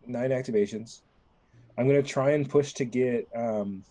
nine 0.07 0.31
activations. 0.31 1.03
I'm 1.77 1.87
gonna 1.87 2.03
try 2.03 2.31
and 2.31 2.49
push 2.49 2.73
to 2.75 2.87
get 2.87 3.29
um, 3.37 3.85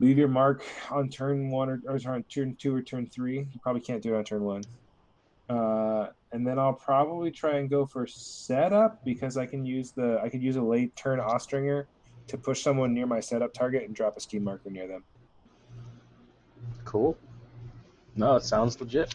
leave 0.00 0.18
your 0.18 0.28
mark 0.28 0.64
on 0.90 1.08
turn 1.08 1.50
one 1.50 1.68
or, 1.68 1.80
or 1.86 2.00
on 2.08 2.24
turn 2.24 2.56
two 2.56 2.74
or 2.74 2.82
turn 2.82 3.06
three. 3.06 3.38
You 3.38 3.60
probably 3.62 3.82
can't 3.82 4.02
do 4.02 4.14
it 4.16 4.18
on 4.18 4.24
turn 4.24 4.42
one. 4.42 4.64
Uh, 5.48 6.08
and 6.32 6.44
then 6.44 6.58
I'll 6.58 6.72
probably 6.72 7.30
try 7.30 7.58
and 7.58 7.70
go 7.70 7.86
for 7.86 8.08
setup 8.08 9.04
because 9.04 9.36
I 9.36 9.46
can 9.46 9.64
use 9.64 9.92
the 9.92 10.20
I 10.20 10.28
could 10.28 10.42
use 10.42 10.56
a 10.56 10.62
late 10.62 10.96
turn 10.96 11.20
Austringer 11.20 11.86
to 12.30 12.38
push 12.38 12.62
someone 12.62 12.94
near 12.94 13.06
my 13.06 13.20
setup 13.20 13.52
target 13.52 13.82
and 13.84 13.94
drop 13.94 14.16
a 14.16 14.20
ski 14.20 14.38
marker 14.38 14.70
near 14.70 14.86
them. 14.86 15.04
Cool. 16.84 17.16
No, 18.16 18.36
it 18.36 18.44
sounds 18.44 18.80
legit. 18.80 19.14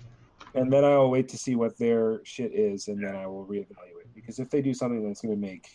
and 0.53 0.71
then 0.71 0.83
I'll 0.83 1.09
wait 1.09 1.27
to 1.29 1.37
see 1.37 1.55
what 1.55 1.77
their 1.77 2.21
shit 2.23 2.53
is, 2.53 2.87
and 2.87 3.03
then 3.03 3.15
I 3.15 3.27
will 3.27 3.45
reevaluate. 3.45 4.07
Because 4.13 4.39
if 4.39 4.49
they 4.49 4.61
do 4.61 4.73
something 4.73 5.05
that's 5.05 5.21
going 5.21 5.33
to 5.33 5.39
make 5.39 5.67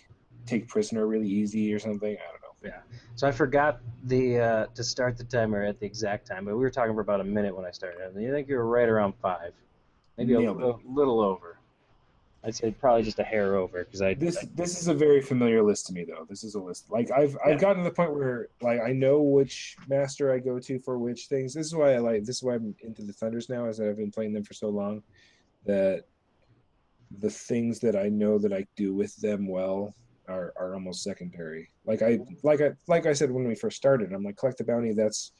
take 0.46 0.68
prisoner 0.68 1.06
really 1.06 1.28
easy 1.28 1.72
or 1.72 1.78
something, 1.78 2.12
I 2.12 2.30
don't 2.30 2.42
know. 2.42 2.70
Yeah. 2.70 2.80
So 3.14 3.26
I 3.26 3.32
forgot 3.32 3.80
the 4.04 4.38
uh, 4.38 4.66
to 4.74 4.84
start 4.84 5.16
the 5.16 5.24
timer 5.24 5.62
at 5.62 5.80
the 5.80 5.86
exact 5.86 6.26
time, 6.26 6.44
but 6.44 6.54
we 6.56 6.60
were 6.60 6.70
talking 6.70 6.94
for 6.94 7.00
about 7.00 7.20
a 7.20 7.24
minute 7.24 7.54
when 7.54 7.64
I 7.64 7.70
started. 7.70 8.00
And 8.00 8.26
I 8.26 8.30
think 8.30 8.48
you 8.48 8.56
were 8.56 8.66
right 8.66 8.88
around 8.88 9.14
five, 9.22 9.52
maybe 10.18 10.34
a 10.34 10.40
little, 10.40 10.80
little 10.84 11.20
over. 11.20 11.59
I'd 12.42 12.54
say 12.54 12.70
probably 12.70 13.02
just 13.02 13.18
a 13.18 13.24
hair 13.24 13.56
over 13.56 13.84
because 13.84 14.00
I 14.00 14.14
This 14.14 14.44
this 14.54 14.80
is 14.80 14.88
a 14.88 14.94
very 14.94 15.20
familiar 15.20 15.62
list 15.62 15.86
to 15.88 15.92
me, 15.92 16.04
though. 16.04 16.24
This 16.28 16.42
is 16.42 16.54
a 16.54 16.60
list 16.60 16.90
like 16.90 17.10
I've 17.10 17.32
Yeah. 17.32 17.52
I've 17.52 17.60
gotten 17.60 17.82
to 17.82 17.88
the 17.88 17.94
point 17.94 18.14
where 18.14 18.48
like 18.62 18.80
I 18.80 18.92
know 18.92 19.20
which 19.20 19.76
master 19.88 20.32
I 20.32 20.38
go 20.38 20.58
to 20.58 20.78
for 20.78 20.98
which 20.98 21.26
things. 21.26 21.52
This 21.52 21.66
is 21.66 21.74
why 21.74 21.94
I 21.94 21.98
like 21.98 22.24
this 22.24 22.36
is 22.36 22.42
why 22.42 22.54
I'm 22.54 22.74
into 22.82 23.02
the 23.02 23.12
Thunders 23.12 23.48
now, 23.48 23.66
is 23.66 23.76
that 23.76 23.88
I've 23.88 23.98
been 23.98 24.10
playing 24.10 24.32
them 24.32 24.44
for 24.44 24.54
so 24.54 24.68
long 24.68 25.02
that 25.66 26.04
the 27.18 27.30
things 27.30 27.80
that 27.80 27.96
I 27.96 28.08
know 28.08 28.38
that 28.38 28.52
I 28.52 28.66
do 28.76 28.94
with 28.94 29.14
them 29.16 29.46
well 29.46 29.94
are, 30.28 30.52
are 30.56 30.74
almost 30.74 31.02
secondary. 31.02 31.70
Like 31.84 32.00
I 32.02 32.20
like 32.42 32.62
I 32.62 32.70
like 32.86 33.04
I 33.04 33.12
said 33.12 33.30
when 33.30 33.46
we 33.46 33.54
first 33.54 33.76
started, 33.76 34.12
I'm 34.12 34.22
like 34.22 34.36
collect 34.36 34.58
the 34.58 34.64
bounty. 34.64 34.92
That's 34.92 35.32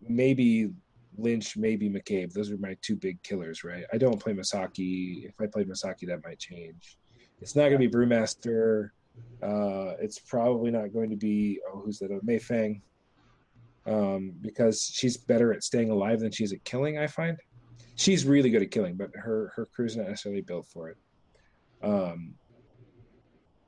maybe 0.00 0.70
Lynch, 1.16 1.56
maybe 1.56 1.88
McCabe. 1.88 2.32
Those 2.32 2.50
are 2.50 2.56
my 2.58 2.76
two 2.82 2.96
big 2.96 3.22
killers, 3.22 3.64
right? 3.64 3.84
I 3.92 3.98
don't 3.98 4.20
play 4.20 4.32
Misaki. 4.32 5.26
If 5.26 5.34
I 5.40 5.46
played 5.46 5.68
Misaki, 5.68 6.06
that 6.06 6.24
might 6.24 6.38
change. 6.38 6.98
It's 7.40 7.56
not 7.56 7.68
going 7.68 7.80
to 7.80 7.88
be 7.88 7.88
Brewmaster. 7.88 8.90
Uh, 9.42 9.94
it's 10.00 10.18
probably 10.18 10.70
not 10.70 10.92
going 10.92 11.10
to 11.10 11.16
be 11.16 11.60
oh, 11.68 11.82
who's 11.84 11.98
that? 11.98 12.10
Oh, 12.10 12.20
Mei 12.22 12.38
Feng, 12.38 12.80
um, 13.86 14.32
because 14.40 14.90
she's 14.94 15.16
better 15.16 15.52
at 15.52 15.62
staying 15.62 15.90
alive 15.90 16.20
than 16.20 16.30
she's 16.30 16.52
at 16.52 16.64
killing. 16.64 16.98
I 16.98 17.06
find 17.06 17.36
she's 17.96 18.24
really 18.24 18.50
good 18.50 18.62
at 18.62 18.70
killing, 18.70 18.96
but 18.96 19.10
her 19.14 19.52
her 19.54 19.66
crew's 19.66 19.96
not 19.96 20.08
necessarily 20.08 20.40
built 20.40 20.66
for 20.66 20.88
it. 20.88 20.96
Um, 21.82 22.34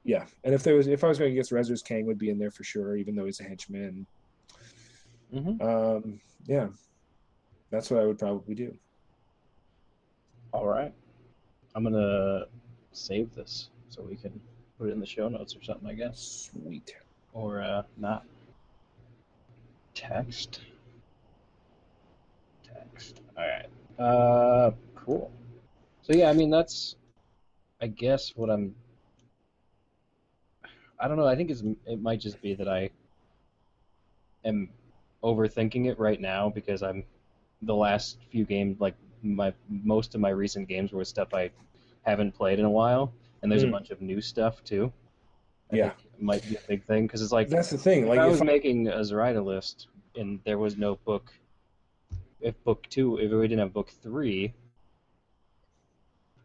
yeah, 0.04 0.24
and 0.44 0.54
if 0.54 0.62
there 0.62 0.76
was 0.76 0.86
if 0.86 1.02
I 1.04 1.08
was 1.08 1.18
going 1.18 1.30
to 1.30 1.34
guess, 1.34 1.50
Rezzer's 1.50 1.82
Kang 1.82 2.06
would 2.06 2.18
be 2.18 2.30
in 2.30 2.38
there 2.38 2.50
for 2.50 2.64
sure, 2.64 2.96
even 2.96 3.14
though 3.14 3.24
he's 3.26 3.40
a 3.40 3.44
henchman. 3.44 4.06
Mhm. 5.32 5.60
Um, 5.60 6.20
yeah, 6.46 6.68
that's 7.74 7.90
what 7.90 8.00
I 8.00 8.06
would 8.06 8.18
probably 8.18 8.54
do. 8.54 8.74
All 10.52 10.66
right. 10.66 10.92
I'm 11.74 11.82
gonna 11.82 12.44
save 12.92 13.34
this 13.34 13.68
so 13.88 14.02
we 14.02 14.14
can 14.14 14.40
put 14.78 14.88
it 14.88 14.92
in 14.92 15.00
the 15.00 15.06
show 15.06 15.28
notes 15.28 15.56
or 15.56 15.62
something, 15.62 15.88
I 15.88 15.94
guess, 15.94 16.50
Sweet. 16.52 16.94
or 17.32 17.60
uh, 17.60 17.82
not. 17.96 18.24
Text. 19.94 20.60
Text. 22.62 23.20
All 23.36 23.44
right. 23.44 23.66
Uh, 23.98 24.70
cool. 24.94 25.32
So 26.02 26.12
yeah, 26.12 26.30
I 26.30 26.32
mean 26.32 26.50
that's, 26.50 26.94
I 27.80 27.88
guess 27.88 28.32
what 28.36 28.50
I'm. 28.50 28.74
I 31.00 31.08
don't 31.08 31.16
know. 31.16 31.26
I 31.26 31.34
think 31.34 31.50
it's 31.50 31.62
it 31.86 32.00
might 32.00 32.20
just 32.20 32.40
be 32.40 32.54
that 32.54 32.68
I 32.68 32.90
am 34.44 34.68
overthinking 35.24 35.86
it 35.86 35.98
right 35.98 36.20
now 36.20 36.48
because 36.48 36.82
I'm 36.82 37.04
the 37.62 37.74
last 37.74 38.18
few 38.30 38.44
games 38.44 38.80
like 38.80 38.94
my 39.22 39.52
most 39.68 40.14
of 40.14 40.20
my 40.20 40.28
recent 40.30 40.68
games 40.68 40.92
were 40.92 41.04
stuff 41.04 41.32
I 41.32 41.50
haven't 42.02 42.32
played 42.32 42.58
in 42.58 42.64
a 42.64 42.70
while, 42.70 43.12
and 43.42 43.50
there's 43.50 43.64
Mm. 43.64 43.68
a 43.68 43.72
bunch 43.72 43.90
of 43.90 44.00
new 44.02 44.20
stuff 44.20 44.62
too. 44.64 44.92
I 45.72 45.76
Yeah. 45.76 45.92
might 46.18 46.46
be 46.48 46.56
a 46.56 46.60
big 46.68 46.84
thing 46.84 47.06
because 47.06 47.22
it's 47.22 47.32
like 47.32 47.48
That's 47.48 47.70
the 47.70 47.78
thing. 47.78 48.02
if 48.02 48.08
Like 48.10 48.18
I 48.18 48.26
was 48.26 48.42
I- 48.42 48.44
making 48.44 48.88
a 48.88 49.02
Zoraida 49.04 49.40
list 49.42 49.88
and 50.14 50.40
there 50.44 50.58
was 50.58 50.76
no 50.76 50.96
book, 50.96 51.32
if 52.40 52.62
book 52.64 52.86
two, 52.90 53.16
if 53.18 53.30
we 53.32 53.40
didn't 53.48 53.60
have 53.60 53.72
book 53.72 53.88
three, 53.88 54.52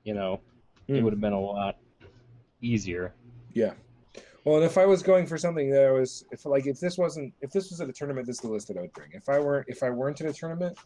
you 0.03 0.14
know, 0.14 0.39
it 0.88 0.97
Hmm. 0.99 1.03
would 1.03 1.14
have 1.14 1.22
been 1.22 1.34
a 1.34 1.39
lot 1.39 1.78
easier. 2.62 3.14
Yeah. 3.53 3.74
Well, 4.45 4.55
and 4.55 4.65
if 4.65 4.77
I 4.77 4.85
was 4.85 5.03
going 5.03 5.27
for 5.27 5.37
something 5.37 5.69
that 5.71 5.83
I 5.83 5.91
was, 5.91 6.23
if 6.31 6.45
like 6.45 6.65
if 6.65 6.79
this 6.79 6.97
wasn't, 6.97 7.33
if 7.41 7.51
this 7.51 7.69
was 7.69 7.81
at 7.81 7.89
a 7.89 7.93
tournament, 7.93 8.25
this 8.25 8.37
is 8.37 8.41
the 8.41 8.49
list 8.49 8.67
that 8.69 8.77
I 8.77 8.81
would 8.81 8.93
bring. 8.93 9.11
If 9.13 9.27
I 9.27 9.39
weren't, 9.39 9.67
if 9.67 9.83
I 9.83 9.89
weren't 9.89 10.21
at 10.21 10.27
a 10.27 10.33
tournament, 10.33 10.77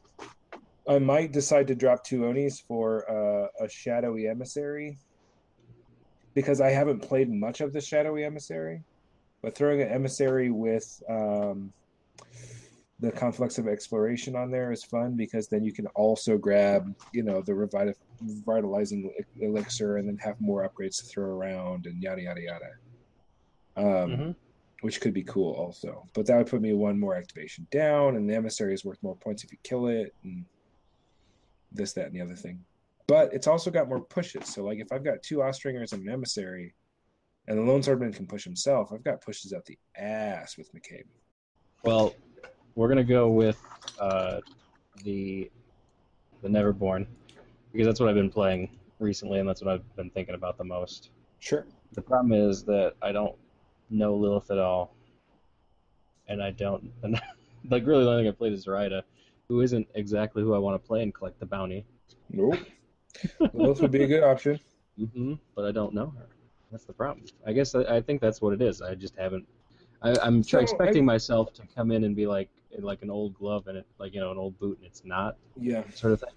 I 0.88 1.00
might 1.00 1.32
decide 1.32 1.68
to 1.68 1.76
drop 1.76 2.04
two 2.04 2.26
Onis 2.26 2.60
for 2.60 3.10
uh, 3.10 3.64
a 3.64 3.70
shadowy 3.70 4.28
emissary, 4.28 4.98
because 6.34 6.62
I 6.62 6.72
haven't 6.72 7.02
played 7.02 7.32
much 7.32 7.62
of 7.62 7.74
the 7.74 7.82
shadowy 7.82 8.24
emissary. 8.24 8.84
But 9.42 9.56
throwing 9.56 9.82
an 9.82 9.90
emissary 9.90 10.50
with 10.50 11.04
um, 11.10 11.74
the 13.02 13.12
conflicts 13.12 13.58
of 13.58 13.68
exploration 13.68 14.36
on 14.36 14.50
there 14.50 14.72
is 14.72 14.84
fun 14.84 15.16
because 15.18 15.48
then 15.48 15.64
you 15.64 15.74
can 15.74 15.88
also 15.88 16.38
grab 16.38 16.96
you 17.12 17.22
know 17.22 17.42
the 17.42 17.52
revital, 17.52 17.94
revitalizing 18.22 19.14
elixir 19.42 19.98
and 19.98 20.08
then 20.08 20.18
have 20.18 20.40
more 20.40 20.68
upgrades 20.68 21.00
to 21.00 21.06
throw 21.06 21.26
around 21.26 21.86
and 21.86 22.02
yada 22.02 22.22
yada 22.22 22.42
yada 22.42 22.70
um, 23.76 23.84
Mhm. 23.84 24.36
which 24.82 25.00
could 25.02 25.14
be 25.14 25.24
cool 25.24 25.54
also. 25.54 26.08
But 26.14 26.26
that 26.28 26.38
would 26.38 26.48
put 26.48 26.62
me 26.62 26.74
one 26.74 27.00
more 27.00 27.16
activation 27.16 27.68
down 27.72 28.16
and 28.16 28.30
the 28.30 28.36
emissary 28.36 28.74
is 28.74 28.84
worth 28.86 29.02
more 29.02 29.16
points 29.16 29.44
if 29.44 29.52
you 29.52 29.58
kill 29.64 29.88
it 29.88 30.14
and 30.24 30.46
this 31.72 31.94
that 31.94 32.08
and 32.08 32.16
the 32.16 32.22
other 32.22 32.36
thing. 32.36 32.66
But 33.08 33.34
it's 33.34 33.48
also 33.48 33.72
got 33.72 33.90
more 33.90 34.02
pushes. 34.02 34.48
So 34.48 34.64
like 34.64 34.80
if 34.80 34.92
i've 34.92 35.04
got 35.04 35.24
two 35.24 35.42
austringers 35.42 35.94
and 35.94 36.04
an 36.04 36.10
emissary 36.14 36.76
and 37.48 37.58
the 37.58 37.64
lone 37.64 37.82
swordman 37.82 38.16
can 38.16 38.28
push 38.28 38.44
himself 38.44 38.92
i've 38.94 39.04
got 39.04 39.22
pushes 39.22 39.54
out 39.54 39.66
the 39.66 39.78
ass 39.96 40.58
with 40.58 40.72
mccabe. 40.74 41.06
Well, 41.84 42.14
we're 42.76 42.88
gonna 42.88 43.04
go 43.04 43.30
with 43.30 43.62
uh, 44.00 44.42
the 45.04 45.52
the 46.42 46.50
Neverborn 46.50 47.08
because 47.72 47.88
that's 47.88 48.00
what 48.00 48.10
I've 48.10 48.16
been 48.16 48.30
playing 48.30 48.78
recently, 49.00 49.40
and 49.40 49.48
that's 49.48 49.62
what 49.62 49.74
I've 49.74 49.96
been 49.96 50.10
thinking 50.12 50.36
about 50.36 50.58
the 50.58 50.64
most. 50.64 51.10
sure. 51.40 51.66
The 51.94 52.02
problem 52.02 52.32
is 52.34 52.64
that 52.66 52.96
I 53.02 53.12
don't 53.12 53.36
know 53.94 54.16
Lilith 54.16 54.52
at 54.52 54.58
all, 54.60 54.96
and 56.28 56.42
I 56.42 56.52
don't 56.52 56.92
and 57.04 57.20
like 57.70 57.86
really 57.86 58.04
the 58.04 58.10
only 58.10 58.24
thing 58.24 58.30
I 58.30 58.36
played 58.36 58.54
is 58.54 58.62
Zoraida, 58.64 59.04
who 59.48 59.62
isn't 59.62 59.88
exactly 59.96 60.44
who 60.44 60.54
I 60.54 60.58
want 60.58 60.82
to 60.82 60.88
play 60.88 61.04
and 61.04 61.14
collect 61.14 61.40
the 61.40 61.46
bounty. 61.46 61.86
nope 62.30 62.58
Lilith 63.54 63.80
would 63.82 63.92
be 63.92 64.04
a 64.04 64.08
good 64.08 64.24
option 64.24 64.60
Mm-hmm, 65.00 65.34
But 65.56 65.66
I 65.66 65.72
don't 65.72 65.96
know 65.96 66.14
her. 66.20 66.28
That's 66.72 66.86
the 66.86 66.94
problem. 66.94 67.26
I 67.48 67.52
guess 67.54 67.74
I, 67.74 67.82
I 67.96 68.00
think 68.02 68.22
that's 68.22 68.44
what 68.44 68.54
it 68.54 68.62
is. 68.62 68.80
I 68.80 68.94
just 68.94 69.16
haven't. 69.16 69.48
I, 70.04 70.16
I'm 70.22 70.44
So, 70.44 70.60
expecting 70.60 71.02
I- 71.04 71.06
myself 71.14 71.52
to 71.54 71.64
come 71.76 71.90
in 71.92 72.04
and 72.04 72.16
be 72.16 72.28
like 72.28 72.50
like 72.80 73.02
an 73.04 73.10
old 73.12 73.34
glove 73.36 73.68
and 73.68 73.78
it 73.78 73.86
like 74.00 74.14
you 74.14 74.20
know 74.20 74.32
an 74.32 74.38
old 74.38 74.58
boot 74.60 74.78
and 74.78 74.86
it's 74.88 75.04
not 75.06 75.36
yeah 75.60 75.84
sort 75.94 76.14
of 76.14 76.20
thing. 76.20 76.30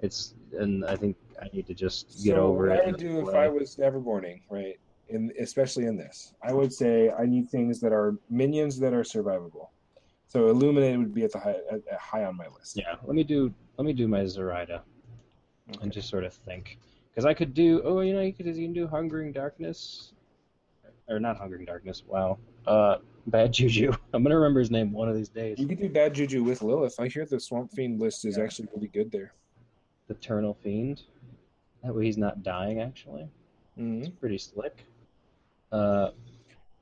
It's 0.00 0.34
and 0.58 0.84
I 0.84 0.96
think 0.96 1.16
I 1.40 1.48
need 1.54 1.66
to 1.66 1.74
just 1.74 2.08
get 2.24 2.36
so 2.36 2.46
over 2.46 2.68
what 2.68 2.76
it. 2.78 2.82
I 2.82 2.84
would 2.86 2.88
and 2.88 2.98
do 2.98 3.28
if. 3.28 3.34
I 3.34 3.48
was 3.48 3.76
Neverborning, 3.76 4.40
right? 4.50 4.78
In 5.08 5.30
especially 5.38 5.84
in 5.86 5.96
this, 5.96 6.32
I 6.42 6.52
would 6.52 6.72
say 6.72 7.10
I 7.10 7.26
need 7.26 7.50
things 7.50 7.78
that 7.80 7.92
are 7.92 8.16
minions 8.30 8.78
that 8.80 8.94
are 8.94 9.02
survivable. 9.02 9.68
So 10.28 10.48
Illuminated 10.48 10.98
would 10.98 11.14
be 11.14 11.24
at 11.24 11.32
the 11.32 11.38
high 11.38 11.56
at, 11.70 11.80
at 11.92 11.98
high 12.00 12.24
on 12.24 12.36
my 12.36 12.46
list. 12.48 12.76
Yeah, 12.76 12.96
let 13.04 13.14
me 13.14 13.22
do 13.22 13.52
let 13.76 13.84
me 13.84 13.92
do 13.92 14.08
my 14.08 14.24
Zoraida 14.24 14.82
and 15.82 15.92
just 15.92 16.08
sort 16.08 16.24
of 16.24 16.32
think 16.32 16.78
because 17.10 17.24
I 17.26 17.34
could 17.34 17.52
do 17.54 17.82
oh 17.84 18.00
you 18.00 18.14
know 18.14 18.22
you 18.22 18.32
could 18.32 18.46
you 18.46 18.54
can 18.54 18.72
do 18.72 18.86
Hungering 18.86 19.30
Darkness 19.32 20.12
or 21.08 21.20
not 21.20 21.36
Hungering 21.36 21.66
Darkness. 21.66 22.02
Wow, 22.06 22.38
uh, 22.66 22.96
Bad 23.26 23.52
Juju. 23.52 23.92
I'm 24.14 24.22
gonna 24.22 24.36
remember 24.36 24.60
his 24.60 24.70
name 24.70 24.90
one 24.90 25.08
of 25.10 25.14
these 25.14 25.28
days. 25.28 25.58
You 25.58 25.66
could 25.68 25.78
do 25.80 25.88
Bad 25.90 26.14
Juju 26.14 26.42
with 26.42 26.62
Lilith. 26.62 26.94
I 26.98 27.08
hear 27.08 27.26
the 27.26 27.38
Swamp 27.38 27.70
Fiend 27.72 28.00
list 28.00 28.24
is 28.24 28.38
Yeah. 28.38 28.44
actually 28.44 28.68
really 28.74 28.88
good 28.88 29.12
there. 29.12 29.34
The 30.08 30.14
Eternal 30.14 30.54
Fiend. 30.54 31.02
That 31.82 31.94
way 31.94 32.06
he's 32.06 32.16
not 32.18 32.42
dying 32.42 32.80
actually. 32.80 33.28
hmm 33.76 34.00
It's 34.00 34.08
pretty 34.08 34.38
slick. 34.38 34.86
Uh, 35.74 36.10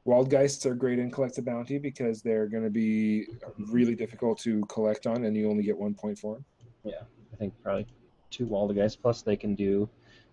Waldgeists 0.05 0.67
are 0.67 0.75
great 0.75 0.99
in 0.99 1.11
Collect 1.11 1.37
the 1.37 1.43
Bounty 1.43 1.79
because 1.79 2.23
they're 2.23 2.47
going 2.47 2.65
to 2.65 2.71
be 2.71 3.27
really 3.71 3.95
difficult 3.95 4.39
to 4.41 4.61
collect 4.67 5.07
on, 5.07 5.25
and 5.25 5.37
you 5.37 5.49
only 5.49 5.63
get 5.63 5.79
one 5.79 5.95
point 5.95 6.19
for 6.19 6.35
them. 6.35 6.45
Yeah, 6.85 7.03
I 7.33 7.37
think 7.37 7.55
probably 7.63 7.87
two 8.31 8.47
Waldgeist 8.47 8.99
plus 9.01 9.23
they 9.23 9.37
can 9.37 9.55
do 9.55 9.89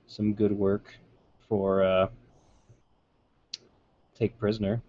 some 0.07 0.33
good 0.33 0.51
work 0.51 0.97
for 1.47 1.83
uh, 1.83 2.07
take 4.17 4.37
prisoner. 4.37 4.81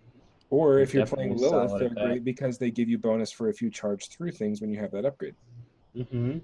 Or 0.49 0.75
They're 0.75 0.83
if 0.83 0.95
you're 0.95 1.07
playing 1.07 1.37
Lilith, 1.37 1.79
they're 1.79 1.89
at 1.89 1.95
that. 1.95 2.07
great 2.07 2.25
because 2.25 2.59
they 2.59 2.73
give 2.73 2.89
you 2.89 2.99
bonus 2.99 3.31
for 3.31 3.49
if 3.49 3.63
you 3.63 3.71
charge 3.71 4.09
through 4.09 4.33
things 4.33 4.61
when 4.61 4.71
you 4.71 4.81
have 4.81 4.91
that 4.91 5.05
upgrade. 5.05 5.37
Mm-hmm. 5.97 6.39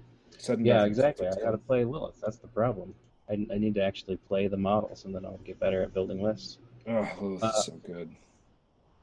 Yeah, 0.63 0.85
exactly. 0.85 1.27
I 1.27 1.31
got 1.43 1.51
to 1.51 1.57
play 1.57 1.83
Lilith. 1.83 2.21
That's 2.21 2.37
the 2.37 2.47
problem. 2.47 2.93
I, 3.29 3.33
I 3.51 3.57
need 3.57 3.75
to 3.75 3.83
actually 3.83 4.15
play 4.15 4.47
the 4.47 4.55
models, 4.55 5.03
and 5.03 5.13
then 5.13 5.25
I'll 5.25 5.39
get 5.43 5.59
better 5.59 5.81
at 5.81 5.93
building 5.93 6.21
lists. 6.21 6.59
Oh, 6.87 7.07
Lilith 7.19 7.43
Uh, 7.43 7.51
is 7.57 7.65
so 7.65 7.73
good. 7.85 8.15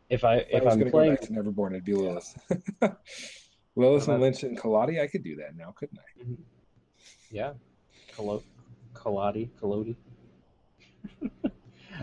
If 0.09 0.24
I 0.24 0.37
If 0.37 0.47
if 0.51 0.62
going 0.64 0.78
to 0.78 0.91
playing, 0.91 1.12
go 1.12 1.20
back 1.20 1.28
to 1.28 1.32
Neverborn, 1.32 1.70
it'd 1.72 1.85
be 1.85 1.95
Lilith. 1.95 2.35
Lilith 3.76 4.09
and 4.09 4.20
Lynch 4.20 4.43
and 4.43 4.59
Collodi, 4.59 5.01
I 5.03 5.07
could 5.07 5.22
do 5.24 5.37
that 5.37 5.57
now, 5.57 5.72
couldn't 5.76 5.99
I? 5.99 6.24
yeah, 7.30 7.53
Kalo- 8.14 8.43
Collodi, 8.95 9.51
Collodi. 9.61 9.97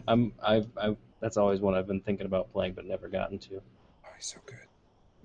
I'm 0.07 0.33
I've, 0.43 0.67
I've 0.77 0.97
that's 1.19 1.37
always 1.37 1.61
one 1.61 1.75
I've 1.75 1.87
been 1.87 2.01
thinking 2.01 2.25
about 2.25 2.51
playing, 2.51 2.73
but 2.73 2.85
never 2.85 3.07
gotten 3.07 3.39
to. 3.39 3.55
Oh, 3.57 4.09
he's 4.17 4.27
so 4.27 4.39
good. 4.45 4.57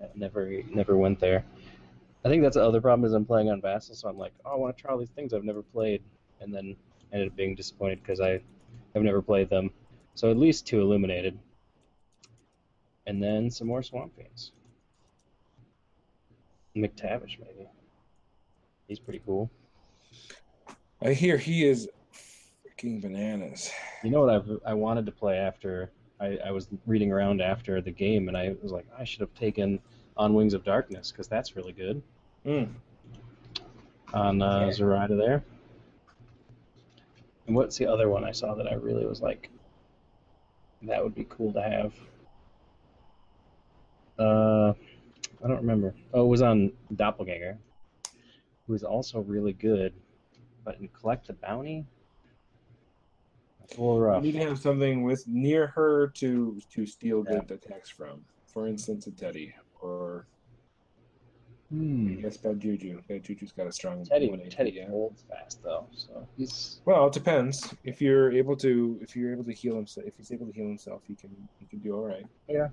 I 0.03 0.09
never 0.15 0.63
never 0.71 0.97
went 0.97 1.19
there. 1.19 1.45
I 2.25 2.29
think 2.29 2.43
that's 2.43 2.57
the 2.57 2.63
other 2.65 2.81
problem 2.81 3.07
is 3.07 3.13
I'm 3.15 3.25
playing 3.25 3.51
on 3.51 3.61
Vassal, 3.61 3.95
so 3.95 4.09
I'm 4.09 4.19
like, 4.19 4.33
oh, 4.45 4.53
I 4.53 4.57
want 4.57 4.77
to 4.77 4.81
try 4.81 4.93
all 4.93 4.99
these 4.99 5.11
things 5.11 5.33
I've 5.33 5.45
never 5.45 5.63
played, 5.63 6.03
and 6.41 6.55
then 6.55 6.77
ended 7.13 7.29
up 7.29 7.37
being 7.37 7.55
disappointed 7.55 8.03
because 8.03 8.21
I 8.21 8.41
have 8.95 9.03
never 9.03 9.23
played 9.23 9.49
them. 9.49 9.71
So 10.17 10.31
at 10.31 10.39
least 10.39 10.67
two 10.67 10.81
Illuminated, 10.81 11.39
and 13.07 13.23
then 13.23 13.51
some 13.51 13.67
more 13.69 13.83
Swamp 13.83 14.17
Fiends. 14.17 14.51
McTavish 16.75 17.39
maybe. 17.39 17.69
He's 18.89 18.99
pretty 18.99 19.21
cool. 19.27 19.51
I 21.03 21.13
hear 21.13 21.37
he 21.37 21.67
is 21.67 21.89
freaking 22.67 23.03
bananas. 23.03 23.71
You 24.03 24.11
know 24.11 24.21
what 24.25 24.31
I've 24.35 24.51
I 24.65 24.73
wanted 24.73 25.05
to 25.07 25.13
play 25.13 25.37
after 25.37 25.91
I, 26.19 26.39
I 26.47 26.51
was 26.51 26.69
reading 26.87 27.13
around 27.13 27.43
after 27.43 27.83
the 27.83 27.91
game, 27.91 28.29
and 28.29 28.37
I 28.39 28.57
was 28.63 28.73
like, 28.73 28.87
I 28.99 29.05
should 29.05 29.21
have 29.21 29.35
taken 29.35 29.79
On 30.17 30.33
Wings 30.33 30.55
of 30.55 30.65
Darkness 30.65 31.13
because 31.13 31.29
that's 31.29 31.57
really 31.57 31.73
good. 31.73 32.03
Mm. 32.47 32.69
on 34.15 34.41
uh, 34.41 34.61
Yeah. 34.67 34.73
Zoraida 34.73 35.17
there. 35.17 35.45
And 37.47 37.55
what's 37.55 37.77
the 37.77 37.87
other 37.87 38.09
one 38.09 38.25
I 38.25 38.33
saw 38.33 38.55
that 38.55 38.67
I 38.67 38.75
really 38.75 39.05
was 39.05 39.21
like, 39.21 39.51
that 40.83 41.03
would 41.03 41.15
be 41.15 41.27
cool 41.29 41.53
to 41.53 41.63
have? 41.63 41.93
Uh, 44.19 44.73
I 45.45 45.49
don't 45.49 45.61
remember. 45.61 45.95
Oh, 46.15 46.25
it 46.25 46.29
was 46.29 46.43
on 46.43 46.73
Doppelganger, 46.95 47.59
who 48.67 48.75
is 48.75 48.83
also 48.83 49.21
really 49.21 49.53
good, 49.53 49.95
but 50.65 50.81
in 50.81 50.89
Collect 50.89 51.27
the 51.27 51.35
Bounty, 51.35 51.85
that's 53.61 53.77
a 53.77 53.83
little 53.83 54.15
You 54.17 54.21
need 54.33 54.39
to 54.39 54.49
have 54.49 54.59
something 54.59 55.03
with 55.03 55.23
near 55.27 55.67
her 55.69 56.09
to 56.17 56.59
to 56.73 56.87
steal 56.87 57.25
Yeah. 57.29 57.41
good 57.41 57.51
attacks 57.51 57.91
from. 57.91 58.25
For 58.47 58.67
instance, 58.67 59.07
a 59.07 59.11
Teddy 59.11 59.55
or 59.81 60.29
Hmm. 61.71 62.21
yes, 62.21 62.37
Bad 62.37 62.61
Juju. 62.61 63.03
Bad 63.09 63.25
Juju's 63.25 63.51
got 63.51 63.67
a 63.67 63.73
strong 63.73 64.05
Teddy, 64.05 64.31
one 64.31 64.41
AP, 64.41 64.51
Teddy 64.51 64.71
yeah. 64.71 64.89
holds 64.89 65.25
fast 65.29 65.63
though, 65.65 65.87
so 65.93 66.27
he's 66.37 66.81
Well, 66.85 67.09
it 67.09 67.13
depends. 67.13 67.75
If 67.83 68.01
you're 68.01 68.31
able 68.33 68.57
to, 68.59 68.99
if 69.03 69.17
you're 69.17 69.33
able 69.33 69.45
to 69.45 69.53
heal 69.53 69.75
himself, 69.75 70.07
if 70.07 70.17
he's 70.17 70.31
able 70.31 70.47
to 70.47 70.53
heal 70.53 70.67
himself, 70.67 71.03
he 71.09 71.17
can 71.17 71.31
he 71.59 71.67
can 71.67 71.81
do 71.81 71.97
all 71.97 72.07
right. 72.07 72.25
Yeah. 72.49 72.69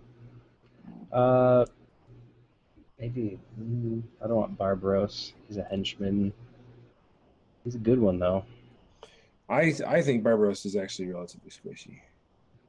Uh, 1.11 1.65
maybe 2.99 3.39
mm, 3.59 4.03
I 4.23 4.27
don't 4.27 4.37
want 4.37 4.57
Barbaros. 4.57 5.33
He's 5.47 5.57
a 5.57 5.63
henchman. 5.63 6.31
He's 7.63 7.75
a 7.75 7.79
good 7.79 7.99
one 7.99 8.19
though. 8.19 8.45
I 9.49 9.73
I 9.87 10.03
think 10.03 10.23
Barbaros 10.23 10.65
is 10.65 10.75
actually 10.75 11.07
relatively 11.07 11.49
squishy. 11.49 11.99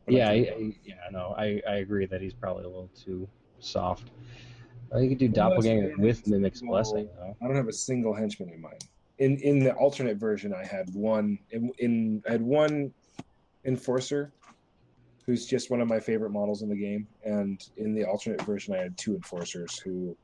But 0.07 0.15
yeah, 0.15 0.31
I, 0.31 0.45
think- 0.45 0.77
I, 0.77 0.81
yeah, 0.85 0.95
no, 1.13 1.35
I, 1.37 1.61
I 1.69 1.77
agree 1.77 2.07
that 2.07 2.21
he's 2.21 2.35
probably 2.35 2.65
a 2.65 2.69
little 2.69 2.91
too 2.99 3.29
soft. 3.61 4.11
Uh, 4.93 4.99
you 4.99 5.09
could 5.09 5.19
do 5.19 5.29
Doppelganger 5.29 5.95
with 5.99 6.27
Mimic's 6.27 6.63
Well, 6.63 6.73
Blessing 6.73 7.09
though. 7.17 7.37
I 7.43 7.47
don't 7.47 7.57
have 7.57 7.69
a 7.69 7.73
single 7.73 8.15
henchman 8.15 8.51
in 8.51 8.61
mind. 8.61 8.85
In 9.19 9.37
in 9.39 9.61
the 9.61 9.73
alternate 9.75 10.17
version, 10.17 10.53
I 10.53 10.65
had 10.65 10.93
one 10.95 11.39
in, 11.51 11.71
in 11.79 12.23
I 12.29 12.33
had 12.33 12.43
one 12.43 12.93
enforcer, 13.65 14.33
who's 15.25 15.47
just 15.47 15.71
one 15.71 15.81
of 15.81 15.89
my 15.89 16.01
favorite 16.01 16.31
models 16.31 16.63
in 16.63 16.69
the 16.69 16.77
game, 16.77 17.07
and 17.25 17.69
in 17.77 17.95
the 17.95 18.05
alternate 18.05 18.43
version, 18.43 18.75
I 18.75 18.79
had 18.79 18.97
two 18.99 19.15
enforcers 19.15 19.79
who 19.79 20.17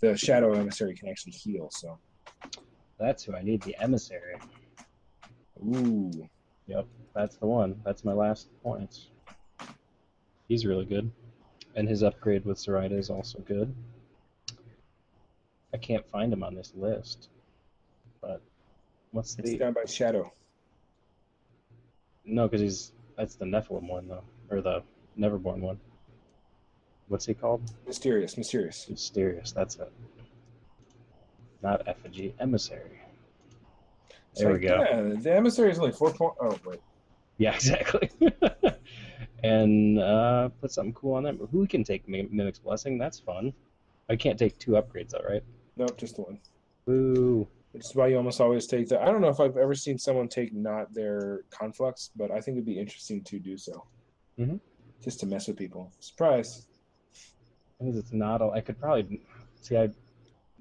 the 0.00 0.16
shadow 0.16 0.52
emissary 0.54 0.94
can 0.94 1.08
actually 1.08 1.32
heal. 1.32 1.68
So, 1.70 1.98
That's 2.98 3.22
who 3.22 3.34
I 3.34 3.42
need. 3.42 3.62
The 3.62 3.76
emissary. 3.80 4.36
ooh, 5.62 6.10
Yep, 6.66 6.86
That's 7.14 7.36
the 7.36 7.46
one. 7.46 7.80
That's 7.84 8.04
my 8.04 8.12
last 8.12 8.48
points. 8.62 9.08
He's 10.48 10.64
really 10.64 10.84
good, 10.84 11.10
and 11.74 11.88
his 11.88 12.02
upgrade 12.02 12.44
with 12.44 12.58
Zoraida 12.58 12.96
is 12.96 13.10
also 13.10 13.38
good. 13.40 13.74
I 15.72 15.76
can't 15.76 16.06
find 16.08 16.32
him 16.32 16.42
on 16.42 16.54
this 16.54 16.72
list, 16.74 17.28
but 18.20 18.40
what's 19.12 19.38
it's 19.38 19.50
the 19.50 19.58
down 19.58 19.72
by 19.72 19.84
shadow. 19.84 20.32
No, 22.24 22.46
because 22.48 22.60
he's 22.60 22.92
that's 23.16 23.36
the 23.36 23.44
Nephilim 23.44 23.88
one 23.88 24.08
though, 24.08 24.24
or 24.50 24.60
the 24.60 24.82
Neverborn 25.18 25.58
one. 25.58 25.78
What's 27.08 27.26
he 27.26 27.34
called? 27.34 27.62
Mysterious, 27.86 28.36
mysterious. 28.36 28.86
Mysterious. 28.88 29.52
That's 29.52 29.76
it. 29.76 29.92
Not 31.62 31.86
effigy, 31.86 32.34
emissary. 32.40 33.00
It's 34.32 34.40
There 34.40 34.52
we 34.52 34.60
go. 34.60 34.80
Yeah, 34.80 35.02
the 35.20 35.34
emissary 35.34 35.70
is 35.70 35.78
only 35.78 35.92
four 35.92 36.12
point. 36.12 36.34
Oh 36.40 36.56
wait, 36.64 36.80
Yeah, 37.38 37.54
exactly. 37.54 38.10
and 39.42 39.98
uh, 39.98 40.48
put 40.60 40.70
something 40.72 40.92
cool 40.94 41.14
on 41.14 41.22
them. 41.22 41.38
Who 41.52 41.66
can 41.66 41.84
take 41.84 42.08
Mimic's 42.08 42.58
Blessing? 42.58 42.98
That's 42.98 43.18
fun. 43.18 43.52
I 44.08 44.16
can't 44.16 44.38
take 44.38 44.58
two 44.58 44.72
upgrades 44.72 45.10
though, 45.10 45.24
right? 45.28 45.42
Nope, 45.76 45.96
just 45.96 46.18
one. 46.18 46.38
Boo. 46.86 47.46
Which 47.72 47.84
is 47.84 47.94
why 47.94 48.08
you 48.08 48.16
almost 48.16 48.40
always 48.40 48.66
take 48.66 48.88
the. 48.88 49.00
I 49.00 49.06
don't 49.06 49.20
know 49.20 49.28
if 49.28 49.38
I've 49.38 49.56
ever 49.56 49.74
seen 49.74 49.96
someone 49.98 50.26
take 50.28 50.52
not 50.52 50.92
their 50.92 51.42
conflux, 51.50 52.10
but 52.16 52.30
I 52.32 52.40
think 52.40 52.56
it'd 52.56 52.66
be 52.66 52.78
interesting 52.78 53.22
to 53.24 53.38
do 53.38 53.56
so. 53.56 53.84
Mhm. 54.38 54.58
Just 55.02 55.20
to 55.20 55.26
mess 55.26 55.46
with 55.46 55.56
people. 55.56 55.92
Surprise. 56.00 56.66
Because 57.78 57.96
it's 57.96 58.12
not. 58.12 58.42
a- 58.42 58.50
I 58.50 58.60
could 58.60 58.78
probably 58.80 59.20
see. 59.62 59.76
I 59.76 59.90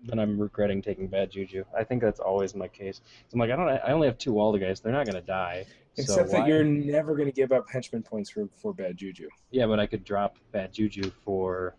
then 0.04 0.20
I'm 0.20 0.40
regretting 0.40 0.82
taking 0.82 1.08
bad 1.08 1.32
juju. 1.32 1.64
I 1.78 1.84
think 1.84 2.02
that's 2.02 2.20
always 2.20 2.56
my 2.56 2.68
case. 2.68 3.02
So 3.28 3.34
I'm 3.34 3.40
like, 3.40 3.52
I 3.52 3.56
don't. 3.56 3.70
I 3.70 3.92
only 3.92 4.08
have 4.08 4.18
two 4.18 4.34
Walder 4.34 4.60
guys. 4.60 4.80
They're 4.80 4.94
not 4.94 5.06
gonna 5.06 5.22
die. 5.22 5.66
So 5.96 6.02
Except 6.02 6.32
that 6.32 6.40
why- 6.42 6.48
you're 6.48 6.64
never 6.64 7.16
going 7.16 7.28
to 7.28 7.34
give 7.34 7.52
up 7.52 7.70
henchman 7.70 8.04
points 8.04 8.30
for, 8.30 8.48
for 8.56 8.74
bad 8.74 8.96
juju. 8.96 9.28
Yeah, 9.52 9.66
but 9.66 9.80
I 9.80 9.86
could 9.86 10.06
drop 10.06 10.38
bad 10.52 10.72
juju 10.72 11.12
for 11.26 11.76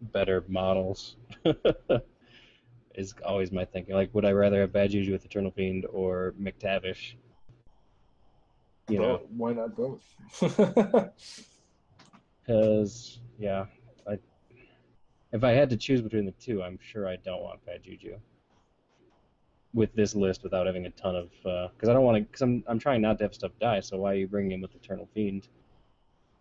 better 0.00 0.44
models. 0.48 1.16
is 2.94 3.14
always 3.24 3.50
my 3.52 3.64
thinking. 3.64 3.94
Like, 3.94 4.14
would 4.14 4.24
I 4.24 4.32
rather 4.32 4.60
have 4.60 4.72
bad 4.72 4.90
juju 4.90 5.12
with 5.12 5.24
Eternal 5.24 5.50
Fiend 5.50 5.86
or 5.86 6.34
McTavish? 6.40 7.14
You 8.88 8.98
know, 8.98 9.20
why 9.34 9.52
not 9.54 9.74
both? 9.76 10.04
because 12.42 13.20
yeah, 13.38 13.66
if 15.32 15.42
I 15.44 15.52
had 15.52 15.70
to 15.70 15.76
choose 15.76 16.02
between 16.02 16.26
the 16.26 16.32
two, 16.32 16.62
I'm 16.62 16.78
sure 16.80 17.08
I 17.08 17.16
don't 17.16 17.42
want 17.42 17.64
bad 17.64 17.82
juju 17.82 18.18
with 19.74 19.94
this 19.94 20.14
list 20.14 20.42
without 20.42 20.66
having 20.66 20.84
a 20.86 20.90
ton 20.90 21.16
of 21.16 21.30
uh, 21.46 21.68
because 21.74 21.88
I 21.88 21.94
don't 21.94 22.04
want 22.04 22.18
to 22.18 22.22
because 22.22 22.42
I'm 22.42 22.62
I'm 22.66 22.78
trying 22.78 23.00
not 23.00 23.18
to 23.18 23.24
have 23.24 23.34
stuff 23.34 23.52
die. 23.60 23.80
So 23.80 23.98
why 23.98 24.12
are 24.12 24.16
you 24.16 24.28
bringing 24.28 24.52
in 24.52 24.60
with 24.60 24.74
Eternal 24.74 25.08
Fiend? 25.14 25.48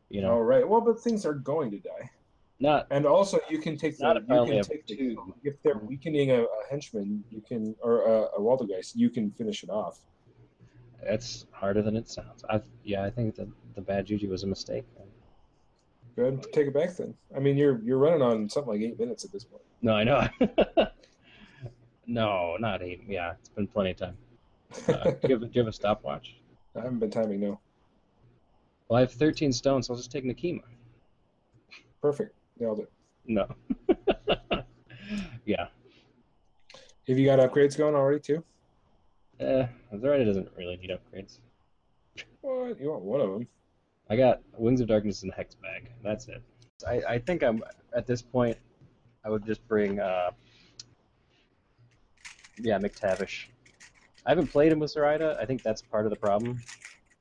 You 0.09 0.21
know, 0.21 0.33
All 0.33 0.43
right. 0.43 0.67
Well, 0.67 0.81
but 0.81 0.99
things 0.99 1.25
are 1.25 1.33
going 1.33 1.71
to 1.71 1.79
die. 1.79 2.11
not 2.59 2.87
And 2.91 3.05
also, 3.05 3.39
you 3.49 3.59
can 3.59 3.77
take 3.77 3.97
the 3.97 4.03
Not 4.03 4.17
if 4.17 4.29
I 4.29 4.41
you 4.41 4.45
can 4.45 4.63
take 4.63 4.85
the, 4.85 4.97
two. 4.97 5.33
if 5.43 5.61
they're 5.63 5.75
mm-hmm. 5.75 5.87
weakening 5.87 6.31
a, 6.31 6.41
a 6.43 6.47
henchman, 6.69 7.23
you 7.29 7.41
can 7.41 7.75
or 7.81 8.01
a, 8.01 8.21
a 8.23 8.39
Waldgeist, 8.39 8.91
you 8.95 9.09
can 9.09 9.31
finish 9.31 9.63
it 9.63 9.69
off. 9.69 9.99
That's 11.01 11.45
harder 11.51 11.81
than 11.81 11.95
it 11.95 12.09
sounds. 12.09 12.43
I 12.49 12.61
yeah, 12.83 13.03
I 13.03 13.09
think 13.09 13.35
that 13.35 13.47
the 13.75 13.81
bad 13.81 14.05
juju 14.05 14.29
was 14.29 14.43
a 14.43 14.47
mistake. 14.47 14.85
Go 16.16 16.24
ahead 16.24 16.34
and 16.34 16.43
take 16.53 16.68
it 16.68 16.74
back 16.74 16.95
then. 16.97 17.14
I 17.36 17.39
mean, 17.39 17.57
you're 17.57 17.80
you're 17.84 17.97
running 17.97 18.22
on 18.22 18.49
something 18.49 18.74
like 18.74 18.82
eight 18.82 18.99
minutes 18.99 19.24
at 19.24 19.32
this 19.32 19.43
point. 19.45 19.64
No, 19.82 19.93
I 19.93 20.03
know. 20.03 20.28
no, 22.07 22.57
not 22.59 22.82
eight. 22.82 23.01
Yeah, 23.07 23.34
it's 23.39 23.49
been 23.49 23.68
plenty 23.68 23.91
of 23.91 23.97
time. 23.97 24.18
Uh, 24.88 24.93
do, 25.12 25.18
you 25.24 25.30
have, 25.39 25.41
do 25.41 25.49
you 25.53 25.62
have 25.62 25.68
a 25.68 25.74
stopwatch? 25.74 26.36
I 26.76 26.82
haven't 26.82 26.99
been 26.99 27.12
timing. 27.12 27.41
No, 27.41 27.59
Well, 28.88 28.97
I 28.97 29.01
have 29.01 29.12
13 29.12 29.51
stones, 29.51 29.88
so 29.88 29.93
I'll 29.93 29.97
just 29.97 30.12
take 30.12 30.24
Nekima. 30.24 30.62
perfect. 32.01 32.36
Nailed 32.59 32.80
it. 32.80 32.91
No. 33.26 33.47
yeah. 35.45 35.68
Have 37.07 37.18
you 37.20 37.26
got 37.26 37.39
upgrades 37.39 37.78
going 37.78 37.95
already 37.95 38.20
too? 38.20 38.43
Eh, 39.39 39.66
Zoraida 39.99 40.24
doesn't 40.26 40.49
really 40.57 40.78
need 40.78 40.91
upgrades. 40.91 41.39
What? 42.41 42.80
You 42.80 42.91
want 42.91 43.01
one 43.03 43.22
of 43.22 43.32
them? 43.32 43.47
I 44.12 44.18
got 44.18 44.41
Wings 44.57 44.82
of 44.82 44.89
Darkness 44.89 45.24
and 45.24 45.32
Hex 45.34 45.55
Bag. 45.55 45.89
That's 46.03 46.28
it. 46.28 46.43
I, 46.86 47.01
I 47.14 47.18
think 47.18 47.43
I'm 47.43 47.64
at 47.95 48.05
this 48.05 48.22
point. 48.22 48.57
I 49.24 49.30
would 49.30 49.45
just 49.45 49.66
bring, 49.70 50.01
uh, 50.01 50.32
yeah, 52.62 52.78
McTavish. 52.78 53.45
I 54.26 54.32
haven't 54.32 54.47
played 54.47 54.70
him 54.74 54.80
with 54.80 54.91
Zoraida. 54.91 55.38
I 55.39 55.45
think 55.45 55.64
that's 55.64 55.82
part 55.82 56.05
of 56.05 56.09
the 56.09 56.18
problem. 56.18 56.62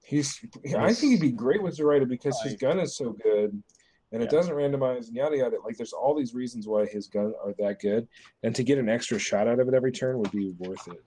He's. 0.05 0.45
I 0.77 0.93
think 0.93 1.13
he'd 1.13 1.21
be 1.21 1.31
great 1.31 1.63
with 1.63 1.75
Zoraida 1.75 2.07
because 2.07 2.41
his 2.43 2.57
gun 2.57 2.81
is 2.81 2.97
so 2.97 3.15
good, 3.23 3.63
and 4.11 4.21
it 4.21 4.29
doesn't 4.29 4.53
randomize 4.53 5.07
and 5.07 5.15
yada 5.15 5.37
yada. 5.37 5.59
Like, 5.65 5.77
there's 5.77 5.93
all 5.93 6.17
these 6.17 6.35
reasons 6.35 6.67
why 6.67 6.87
his 6.87 7.07
gun 7.07 7.35
are 7.45 7.55
that 7.61 7.79
good, 7.81 8.09
and 8.43 8.53
to 8.57 8.65
get 8.65 8.79
an 8.79 8.89
extra 8.89 9.17
shot 9.21 9.47
out 9.47 9.61
of 9.61 9.69
it 9.69 9.75
every 9.75 9.93
turn 9.93 10.19
would 10.19 10.33
be 10.33 10.57
worth 10.59 10.89
it. 10.89 11.05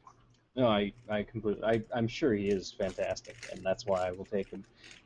No, 0.56 0.68
I, 0.68 0.94
I 1.10 1.24
completely, 1.24 1.64
I, 1.64 1.82
I'm 1.94 2.08
sure 2.08 2.34
he 2.34 2.48
is 2.48 2.74
fantastic, 2.80 3.36
and 3.52 3.62
that's 3.64 3.86
why 3.86 4.08
I 4.08 4.12
will 4.12 4.26
take 4.26 4.50
him. 4.50 4.64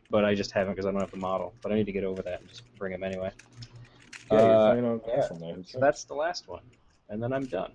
But 0.10 0.24
I 0.26 0.36
just 0.36 0.52
haven't 0.52 0.74
because 0.74 0.86
I 0.86 0.92
don't 0.92 1.02
have 1.02 1.12
the 1.12 1.18
model. 1.18 1.54
But 1.62 1.72
I 1.72 1.76
need 1.76 1.86
to 1.86 1.92
get 1.92 2.04
over 2.04 2.22
that 2.22 2.40
and 2.40 2.50
just 2.50 2.64
bring 2.78 2.94
him 2.94 3.04
anyway. 3.04 3.32
Yeah, 4.32 4.40
Uh, 4.40 5.00
yeah. 5.08 5.28
now. 5.40 5.56
So 5.66 5.80
that's 5.80 6.04
the 6.04 6.14
last 6.14 6.48
one, 6.48 6.64
and 7.10 7.22
then 7.22 7.32
I'm 7.32 7.46
done. 7.46 7.72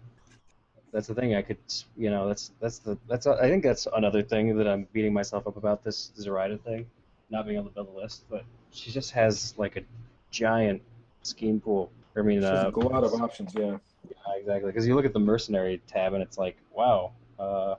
That's 0.92 1.06
the 1.06 1.14
thing. 1.14 1.34
I 1.34 1.40
could, 1.40 1.56
you 1.96 2.10
know, 2.10 2.28
that's 2.28 2.52
that's 2.60 2.78
the 2.78 2.98
that's. 3.08 3.26
I 3.26 3.48
think 3.48 3.62
that's 3.62 3.86
another 3.96 4.22
thing 4.22 4.56
that 4.58 4.68
I'm 4.68 4.86
beating 4.92 5.14
myself 5.14 5.46
up 5.46 5.56
about 5.56 5.82
this 5.82 6.12
Zoraida 6.18 6.58
thing, 6.58 6.86
not 7.30 7.46
being 7.46 7.56
able 7.56 7.68
to 7.68 7.74
build 7.74 7.88
a 7.88 7.98
list. 7.98 8.24
But 8.28 8.44
she 8.70 8.90
just 8.90 9.12
has 9.12 9.54
like 9.56 9.76
a 9.76 9.82
giant 10.30 10.82
scheme 11.22 11.60
pool. 11.60 11.90
I 12.16 12.20
mean, 12.20 12.40
There's 12.40 12.52
uh, 12.52 12.70
a 12.74 12.78
lot 12.80 13.04
of 13.04 13.14
options. 13.14 13.54
Yeah. 13.54 13.78
yeah, 14.06 14.36
exactly. 14.36 14.70
Because 14.70 14.86
you 14.86 14.94
look 14.94 15.06
at 15.06 15.14
the 15.14 15.18
mercenary 15.18 15.80
tab, 15.86 16.12
and 16.12 16.22
it's 16.22 16.36
like, 16.36 16.58
wow, 16.70 17.12
uh, 17.38 17.76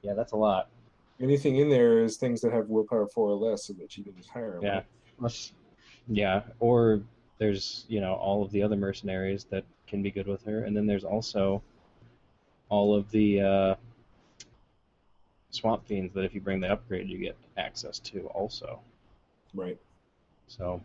yeah, 0.00 0.14
that's 0.14 0.32
a 0.32 0.36
lot. 0.36 0.70
Anything 1.20 1.56
in 1.56 1.70
there 1.70 2.04
is 2.04 2.16
things 2.16 2.40
that 2.42 2.52
have 2.52 2.68
willpower 2.68 3.06
four 3.06 3.30
or 3.30 3.36
less, 3.36 3.64
so 3.66 3.72
that 3.74 3.96
you 3.96 4.04
can 4.04 4.14
just 4.16 4.28
hire 4.28 4.52
them. 4.52 4.62
Yeah. 4.62 4.80
Plus, 5.18 5.52
yeah, 6.08 6.42
or 6.60 7.00
there's 7.38 7.84
you 7.88 8.00
know 8.00 8.14
all 8.14 8.42
of 8.42 8.50
the 8.50 8.62
other 8.62 8.76
mercenaries 8.76 9.44
that 9.50 9.64
can 9.86 10.02
be 10.02 10.10
good 10.10 10.26
with 10.26 10.44
her, 10.44 10.64
and 10.64 10.76
then 10.76 10.86
there's 10.86 11.04
also 11.04 11.62
all 12.68 12.94
of 12.94 13.10
the 13.10 13.40
uh, 13.40 13.74
swamp 15.50 15.86
fiends 15.86 16.12
that 16.14 16.24
if 16.24 16.34
you 16.34 16.40
bring 16.40 16.60
the 16.60 16.70
upgrade, 16.70 17.08
you 17.08 17.18
get 17.18 17.36
access 17.56 17.98
to 18.00 18.26
also. 18.28 18.80
Right. 19.54 19.78
So 20.48 20.82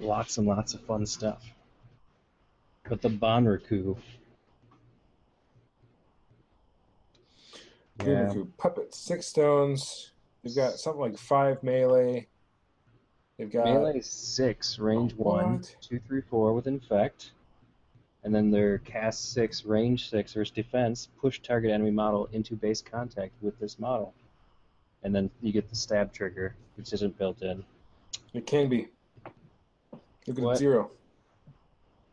lots 0.00 0.38
and 0.38 0.46
lots 0.46 0.74
of 0.74 0.80
fun 0.82 1.06
stuff. 1.06 1.44
But 2.88 3.02
the 3.02 3.08
Bunraku. 3.08 3.96
Yeah. 8.04 8.32
Puppets, 8.58 8.98
six 8.98 9.26
stones. 9.26 10.12
They've 10.42 10.54
got 10.54 10.74
something 10.78 11.00
like 11.00 11.18
five 11.18 11.62
melee. 11.62 12.26
They've 13.38 13.50
got 13.50 13.64
Melee 13.64 14.00
six, 14.00 14.78
range 14.78 15.14
one, 15.14 15.62
two, 15.82 16.00
three, 16.06 16.22
four 16.22 16.54
with 16.54 16.66
infect, 16.66 17.32
and 18.24 18.34
then 18.34 18.50
their 18.50 18.78
cast 18.78 19.32
six, 19.32 19.64
range 19.66 20.08
six, 20.08 20.32
versus 20.32 20.50
defense. 20.50 21.08
Push 21.20 21.40
target 21.40 21.70
enemy 21.70 21.90
model 21.90 22.28
into 22.32 22.54
base 22.54 22.80
contact 22.80 23.32
with 23.42 23.58
this 23.60 23.78
model, 23.78 24.14
and 25.02 25.14
then 25.14 25.30
you 25.42 25.52
get 25.52 25.68
the 25.68 25.76
stab 25.76 26.14
trigger, 26.14 26.54
which 26.76 26.94
isn't 26.94 27.18
built 27.18 27.42
in. 27.42 27.62
It 28.32 28.46
can 28.46 28.68
be. 28.70 28.88
Look 30.26 30.38
at 30.38 30.44
What? 30.44 30.56
zero. 30.56 30.90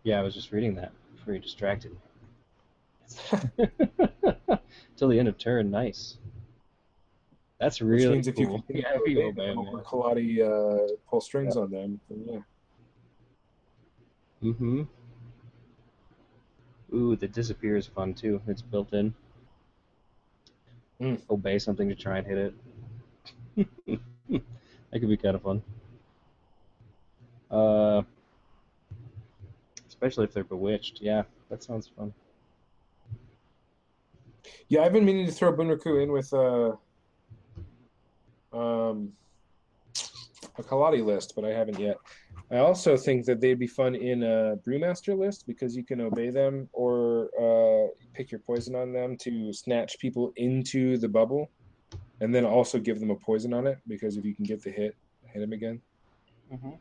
Yeah, 0.03 0.19
I 0.19 0.23
was 0.23 0.33
just 0.33 0.51
reading 0.51 0.75
that 0.75 0.91
before 1.15 1.35
you 1.35 1.39
distracted 1.39 1.91
me. 1.91 3.67
Till 4.95 5.07
the 5.09 5.19
end 5.19 5.27
of 5.27 5.37
turn, 5.37 5.71
nice. 5.71 6.17
That's 7.59 7.79
Which 7.79 7.87
really 7.87 8.13
means 8.15 8.27
if 8.27 8.35
cool. 8.35 8.45
continue 8.61 8.81
yeah, 8.83 8.93
to 8.93 9.01
if 9.03 9.09
you 9.09 9.17
obey 9.19 9.27
obey 9.29 9.47
them 9.47 9.65
them, 9.65 9.75
or 9.75 9.83
Collodi 9.83 10.41
uh, 10.41 10.95
pull 11.09 11.21
strings 11.21 11.55
Yeah. 11.55 11.61
on 11.61 11.71
them, 11.71 11.99
then 12.09 12.23
yeah. 12.27 12.39
Mm-hmm. 14.49 14.83
Ooh, 16.93 17.15
the 17.15 17.27
disappear 17.27 17.77
is 17.77 17.87
fun 17.87 18.13
too. 18.13 18.41
It's 18.47 18.61
built 18.61 18.93
in. 18.93 19.13
Mm. 21.01 21.21
Obey 21.29 21.57
something 21.57 21.89
to 21.89 21.95
try 21.95 22.19
and 22.19 22.27
hit 22.27 22.37
it. 22.37 22.53
that 24.91 24.99
could 24.99 25.09
be 25.09 25.17
kind 25.17 25.35
of 25.35 25.41
fun. 25.41 25.63
Uh, 27.49 28.01
especially 29.87 30.25
if 30.25 30.33
they're 30.33 30.43
bewitched. 30.43 31.01
Yeah, 31.01 31.23
that 31.49 31.63
sounds 31.63 31.87
fun. 31.87 32.13
Yeah, 34.69 34.81
I've 34.81 34.93
been 34.93 35.05
meaning 35.05 35.25
to 35.25 35.31
throw 35.31 35.53
Bunraku 35.53 36.03
in 36.03 36.11
with 36.11 36.31
a 36.33 36.77
um, 38.53 39.13
a 40.57 40.63
Collodi 40.63 41.03
list, 41.03 41.33
but 41.35 41.45
I 41.45 41.49
haven't 41.49 41.79
yet. 41.79 41.97
I 42.51 42.57
also 42.57 42.95
think 42.95 43.25
that 43.25 43.41
they'd 43.41 43.57
be 43.57 43.67
fun 43.67 43.95
in 43.95 44.23
a 44.23 44.57
Brewmaster 44.67 45.17
list 45.17 45.47
because 45.47 45.75
you 45.75 45.83
can 45.83 46.01
obey 46.01 46.29
them 46.29 46.69
or 46.71 47.29
uh, 47.39 47.87
pick 48.13 48.31
your 48.31 48.39
poison 48.39 48.75
on 48.75 48.93
them 48.93 49.17
to 49.17 49.51
snatch 49.53 49.97
people 49.97 50.33
into 50.35 50.97
the 50.97 51.07
bubble, 51.07 51.49
and 52.21 52.33
then 52.33 52.45
also 52.45 52.77
give 52.79 52.99
them 52.99 53.09
a 53.09 53.15
poison 53.15 53.53
on 53.53 53.65
it 53.65 53.79
because 53.87 54.17
if 54.17 54.25
you 54.25 54.35
can 54.35 54.45
get 54.45 54.61
the 54.61 54.69
hit, 54.69 54.95
hit 55.25 55.39
them 55.39 55.53
again. 55.53 55.81
Mm-hmm. 56.53 56.71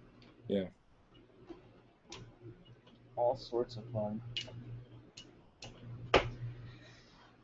Yeah. 0.49 0.65
All 3.17 3.37
sorts 3.37 3.77
of 3.77 3.85
fun. 3.93 4.21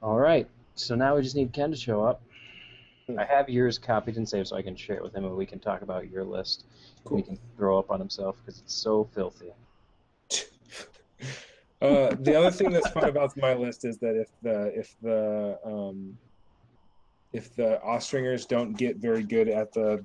All 0.03 0.18
right. 0.18 0.49
So 0.74 0.94
now 0.94 1.16
we 1.16 1.22
just 1.22 1.34
need 1.34 1.53
Ken 1.53 1.70
to 1.70 1.76
show 1.76 2.05
up. 2.05 2.22
Hmm. 3.07 3.18
I 3.18 3.24
have 3.24 3.49
yours 3.49 3.78
copied 3.78 4.16
and 4.16 4.28
saved 4.28 4.49
so 4.49 4.57
I 4.57 4.62
can 4.62 4.76
share 4.76 4.96
it 4.96 5.03
with 5.03 5.14
him 5.14 5.24
and 5.24 5.36
we 5.36 5.46
can 5.46 5.59
talk 5.59 5.82
about 5.82 6.11
your 6.11 6.24
list. 6.24 6.64
Cool. 7.05 7.16
He 7.18 7.22
can 7.22 7.38
throw 7.57 7.78
up 7.78 7.90
on 7.90 7.99
himself 7.99 8.36
because 8.38 8.61
it's 8.61 8.74
so 8.74 9.09
filthy. 9.14 9.53
Uh, 11.80 12.12
the 12.22 12.34
other 12.36 12.51
thing 12.51 12.72
that's 12.72 12.90
fun 12.90 13.09
about 13.09 13.36
my 13.36 13.55
list 13.55 13.84
is 13.84 13.99
that 13.99 14.16
if 14.16 14.26
the 14.42 14.76
if 14.76 14.96
the 15.01 15.57
um, 15.64 16.18
if 17.32 17.55
the 17.55 17.80
Austringers 17.84 18.46
don't 18.46 18.76
get 18.76 18.96
very 18.96 19.22
good 19.22 19.49
at 19.49 19.72
the 19.72 20.05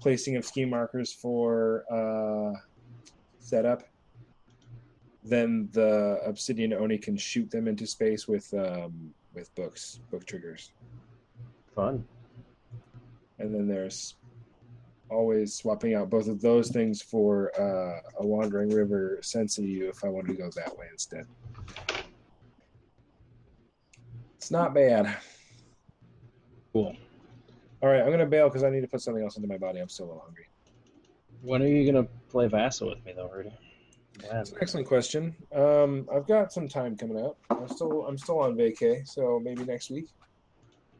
placing 0.00 0.36
of 0.36 0.46
scheme 0.46 0.70
markers 0.70 1.12
for 1.12 1.84
uh, 1.92 2.58
setup, 3.38 3.82
then 5.24 5.68
the 5.72 6.20
Obsidian 6.24 6.74
Oni 6.74 6.98
can 6.98 7.16
shoot 7.16 7.50
them 7.50 7.66
into 7.66 7.86
space 7.86 8.28
with 8.28 8.52
um, 8.54 9.14
with 9.32 9.52
books, 9.54 10.00
book 10.10 10.26
triggers. 10.26 10.72
Fun. 11.74 12.04
And 13.38 13.52
then 13.52 13.66
there's 13.66 14.14
always 15.10 15.54
swapping 15.54 15.94
out 15.94 16.10
both 16.10 16.28
of 16.28 16.40
those 16.40 16.70
things 16.70 17.02
for 17.02 17.50
uh, 17.58 18.00
a 18.20 18.26
Wandering 18.26 18.70
River 18.70 19.18
Sensiu 19.22 19.88
if 19.88 20.04
I 20.04 20.08
wanted 20.08 20.28
to 20.28 20.34
go 20.34 20.50
that 20.54 20.76
way 20.76 20.86
instead. 20.92 21.26
It's 24.36 24.50
not 24.50 24.74
bad. 24.74 25.16
Cool. 26.72 26.94
All 27.82 27.88
right, 27.88 28.02
I'm 28.02 28.10
gonna 28.10 28.26
bail 28.26 28.48
because 28.48 28.62
I 28.62 28.70
need 28.70 28.82
to 28.82 28.88
put 28.88 29.00
something 29.00 29.22
else 29.22 29.36
into 29.36 29.48
my 29.48 29.58
body. 29.58 29.80
I'm 29.80 29.88
still 29.88 30.06
a 30.06 30.08
little 30.08 30.22
hungry. 30.22 30.46
When 31.42 31.62
are 31.62 31.66
you 31.66 31.90
gonna 31.90 32.08
play 32.28 32.46
Vassal 32.46 32.88
with 32.90 33.04
me 33.04 33.12
though, 33.16 33.30
Rudy? 33.30 33.50
That's 34.30 34.50
an 34.52 34.58
excellent 34.60 34.86
question. 34.86 35.34
Um, 35.54 36.08
I've 36.14 36.26
got 36.26 36.52
some 36.52 36.68
time 36.68 36.96
coming 36.96 37.22
up. 37.24 37.36
I'm 37.50 37.68
still 37.68 38.06
I'm 38.06 38.16
still 38.18 38.38
on 38.40 38.54
vacay, 38.56 39.06
so 39.06 39.40
maybe 39.42 39.64
next 39.64 39.90
week. 39.90 40.08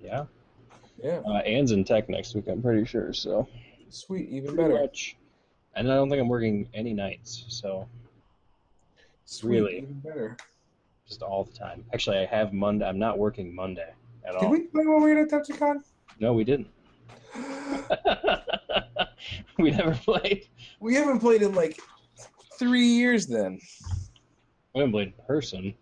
Yeah. 0.03 0.25
Yeah, 1.03 1.21
Uh, 1.27 1.39
Anne's 1.39 1.73
in 1.73 1.85
tech 1.85 2.09
next 2.09 2.35
week, 2.37 2.47
I'm 2.49 2.62
pretty 2.62 2.85
sure. 2.85 3.12
So 3.12 3.49
sweet, 3.89 4.29
even 4.31 4.55
better. 4.55 4.75
much. 4.81 5.17
And 5.75 5.91
I 5.91 5.97
don't 5.97 6.09
think 6.09 6.21
I'm 6.21 6.29
working 6.29 6.69
any 6.73 6.93
nights, 6.95 7.45
so 7.49 7.89
Sweet, 9.25 9.51
Really? 9.51 9.77
even 9.79 9.95
better. 10.01 10.37
just 11.09 11.23
all 11.23 11.45
the 11.45 11.53
time. 11.53 11.85
Actually, 11.93 12.19
I 12.19 12.27
have 12.27 12.53
Monday. 12.53 12.87
I'm 12.87 12.99
not 12.99 13.19
working 13.19 13.53
Monday 13.55 13.91
at 14.25 14.33
Did 14.33 14.37
all. 14.37 14.43
Did 14.43 14.51
we 14.51 14.61
play 14.69 14.87
when 14.87 15.03
we 15.03 15.12
were 15.15 15.21
at 15.23 15.31
Tepticon? 15.31 15.83
No, 16.21 16.33
we 16.33 16.45
didn't. 16.45 16.69
we 19.59 19.71
never 19.73 19.95
played. 19.95 20.47
we 20.81 20.95
haven't 20.95 21.19
played 21.21 21.43
in 21.43 21.55
like 21.55 21.81
three 22.59 22.87
years. 22.87 23.27
Then 23.27 23.59
We 24.75 24.81
haven't 24.81 24.93
played 24.93 25.09
in 25.09 25.25
person. 25.27 25.75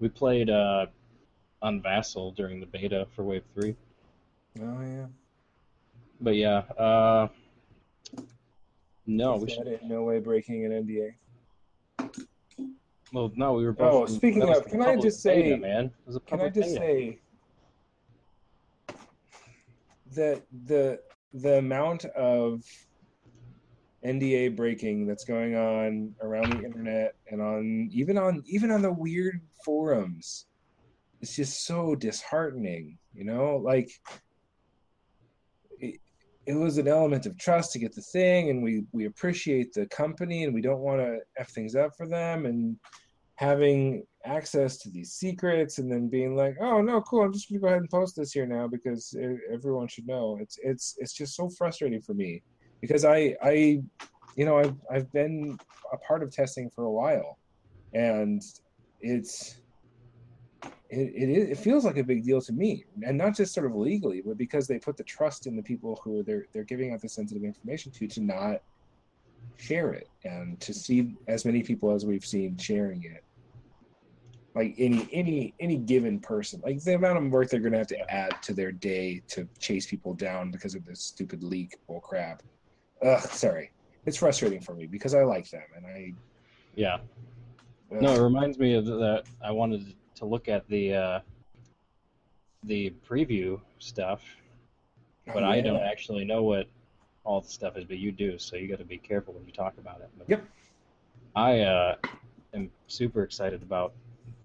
We 0.00 0.08
played 0.08 0.50
uh, 0.50 0.86
on 1.62 1.80
Vassal 1.82 2.32
during 2.32 2.60
the 2.60 2.66
beta 2.66 3.06
for 3.14 3.22
Wave 3.24 3.44
Three. 3.54 3.76
oh 4.60 4.80
yeah. 4.82 5.06
But 6.20 6.36
yeah, 6.36 6.58
uh, 6.78 7.28
no, 9.06 9.36
we 9.36 9.50
should. 9.50 9.66
in 9.66 9.88
no 9.88 10.02
way 10.04 10.20
breaking 10.20 10.64
an 10.64 10.72
NDA. 10.86 11.14
Well, 13.12 13.30
no, 13.36 13.52
we 13.54 13.64
were 13.64 13.72
both. 13.72 14.08
Oh, 14.10 14.12
speaking 14.12 14.42
of, 14.48 14.64
can 14.66 14.80
I 14.82 14.96
just 14.96 15.22
beta, 15.24 15.50
say- 15.50 15.56
man? 15.56 15.86
It 15.86 15.92
was 16.06 16.16
a 16.16 16.20
Can 16.20 16.40
I 16.40 16.48
just 16.48 16.68
beta. 16.74 16.80
say 16.80 17.18
that 20.14 20.42
the 20.66 21.00
the 21.34 21.58
amount 21.58 22.04
of 22.06 22.62
NDA 24.04 24.56
breaking 24.56 25.06
that's 25.06 25.24
going 25.24 25.54
on 25.54 26.14
around 26.20 26.52
the 26.52 26.64
internet 26.64 27.14
and 27.30 27.40
on 27.40 27.88
even 27.92 28.18
on 28.18 28.42
even 28.46 28.70
on 28.70 28.82
the 28.82 28.92
Wyrd 28.92 29.40
forums. 29.64 30.46
It's 31.20 31.36
just 31.36 31.64
so 31.66 31.94
disheartening 31.94 32.98
you 33.14 33.24
know? 33.24 33.56
Like 33.56 33.90
it, 35.78 36.00
it 36.46 36.54
was 36.54 36.78
an 36.78 36.88
element 36.88 37.26
of 37.26 37.38
trust 37.38 37.72
to 37.72 37.78
get 37.78 37.94
the 37.94 38.02
thing 38.02 38.50
and 38.50 38.62
we 38.62 38.84
we 38.92 39.06
appreciate 39.06 39.72
the 39.72 39.86
company 39.86 40.44
and 40.44 40.54
we 40.54 40.60
don't 40.60 40.80
want 40.80 41.00
to 41.00 41.18
f 41.38 41.50
things 41.50 41.74
up 41.74 41.92
for 41.96 42.08
them 42.08 42.46
and 42.46 42.76
having 43.36 44.04
access 44.24 44.78
to 44.78 44.90
these 44.90 45.12
secrets 45.12 45.78
and 45.78 45.90
then 45.90 46.08
being 46.08 46.36
like 46.36 46.54
oh 46.60 46.80
no 46.80 47.00
cool 47.02 47.22
i'm 47.22 47.32
just 47.32 47.48
gonna 47.48 47.60
go 47.60 47.66
ahead 47.66 47.78
and 47.78 47.90
post 47.90 48.14
this 48.14 48.32
here 48.32 48.46
now 48.46 48.68
because 48.68 49.16
everyone 49.52 49.88
should 49.88 50.06
know. 50.06 50.38
It's 50.40 50.58
it's 50.62 50.94
it's 50.98 51.12
just 51.12 51.34
so 51.34 51.48
frustrating 51.48 52.00
for 52.00 52.14
me 52.14 52.42
because 52.82 53.06
i 53.06 53.34
i 53.42 53.82
you 54.36 54.44
know 54.44 54.58
i've 54.58 54.76
i've 54.90 55.10
been 55.12 55.58
a 55.94 55.96
part 55.96 56.22
of 56.22 56.30
testing 56.30 56.68
for 56.68 56.84
a 56.84 56.90
while 56.90 57.38
and 57.94 58.42
it's 59.00 59.56
it, 60.90 61.10
it, 61.14 61.50
it 61.52 61.58
feels 61.58 61.86
like 61.86 61.96
a 61.96 62.04
big 62.04 62.22
deal 62.22 62.40
to 62.42 62.52
me 62.52 62.84
and 63.02 63.16
not 63.16 63.34
just 63.34 63.54
sort 63.54 63.64
of 63.64 63.74
legally 63.74 64.20
but 64.24 64.36
because 64.36 64.66
they 64.66 64.78
put 64.78 64.98
the 64.98 65.04
trust 65.04 65.46
in 65.46 65.56
the 65.56 65.62
people 65.62 65.98
who 66.04 66.22
they're 66.22 66.44
they're 66.52 66.64
giving 66.64 66.92
out 66.92 67.00
the 67.00 67.08
sensitive 67.08 67.44
information 67.44 67.90
to 67.90 68.06
to 68.06 68.20
not 68.20 68.60
share 69.56 69.92
it 69.92 70.08
and 70.24 70.60
to 70.60 70.74
see 70.74 71.14
as 71.28 71.44
many 71.44 71.62
people 71.62 71.92
as 71.92 72.04
we've 72.04 72.24
seen 72.24 72.56
sharing 72.56 73.04
it. 73.04 73.24
Like 74.54 74.74
any 74.76 75.08
any 75.12 75.54
any 75.60 75.78
given 75.78 76.20
person 76.20 76.60
like 76.62 76.82
the 76.84 76.94
amount 76.94 77.16
of 77.16 77.32
work 77.32 77.48
they're 77.48 77.60
going 77.60 77.72
to 77.72 77.78
have 77.78 77.86
to 77.86 78.12
add 78.12 78.42
to 78.42 78.52
their 78.52 78.70
day 78.70 79.22
to 79.28 79.48
chase 79.58 79.86
people 79.86 80.12
down 80.12 80.50
because 80.50 80.74
of 80.74 80.84
this 80.84 81.00
stupid 81.00 81.42
leak 81.42 81.78
bull 81.86 82.00
crap 82.00 82.42
ugh 83.04 83.20
sorry 83.30 83.70
it's 84.06 84.16
frustrating 84.16 84.60
for 84.60 84.74
me 84.74 84.86
because 84.86 85.14
i 85.14 85.22
like 85.22 85.48
them 85.50 85.62
and 85.76 85.86
i 85.86 86.12
Yeah. 86.74 86.98
ugh. 87.92 88.02
No, 88.02 88.14
it 88.14 88.20
reminds 88.22 88.58
me 88.58 88.74
of 88.74 88.86
that. 88.86 89.24
I 89.44 89.50
wanted 89.50 89.94
to 90.16 90.24
look 90.24 90.48
at 90.48 90.66
the 90.68 90.94
uh, 90.94 91.20
the 92.64 92.92
preview 93.08 93.60
stuff, 93.78 94.22
but 95.26 95.42
Oh, 95.42 95.46
I 95.46 95.60
don't 95.60 95.82
actually 95.82 96.24
know 96.24 96.42
what 96.42 96.68
all 97.24 97.40
the 97.40 97.48
stuff 97.48 97.76
is, 97.76 97.84
but 97.84 97.98
you 97.98 98.10
do, 98.10 98.38
so 98.38 98.56
you 98.56 98.68
got 98.68 98.78
to 98.78 98.84
be 98.84 98.98
careful 98.98 99.34
when 99.34 99.44
you 99.46 99.52
talk 99.52 99.76
about 99.78 100.00
it. 100.00 100.08
But 100.16 100.28
Yep. 100.28 100.44
I 101.36 101.60
uh, 101.60 101.96
am 102.54 102.70
super 102.86 103.22
excited 103.22 103.62
about 103.62 103.92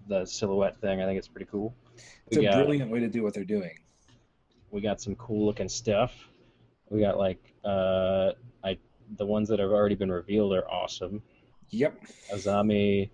the 0.07 0.25
silhouette 0.25 0.79
thing. 0.81 1.01
I 1.01 1.05
think 1.05 1.17
it's 1.17 1.27
pretty 1.27 1.49
cool. 1.49 1.73
it's 2.27 2.37
We 2.37 2.45
a 2.45 2.49
got 2.49 2.65
brilliant 2.65 2.91
way 2.91 2.99
to 2.99 3.07
do 3.07 3.23
what 3.23 3.33
they're 3.33 3.43
doing 3.43 3.77
we 4.71 4.81
got 4.81 5.01
some 5.01 5.15
cool 5.15 5.45
looking 5.45 5.69
stuff. 5.69 6.13
We 6.89 6.99
got 6.99 7.17
like 7.17 7.53
uh, 7.63 8.31
the 9.15 9.25
ones 9.25 9.49
that 9.49 9.59
have 9.59 9.71
already 9.71 9.95
been 9.95 10.11
revealed 10.11 10.53
are 10.53 10.69
awesome. 10.69 11.21
yep 11.69 11.99
Azami, 12.33 13.09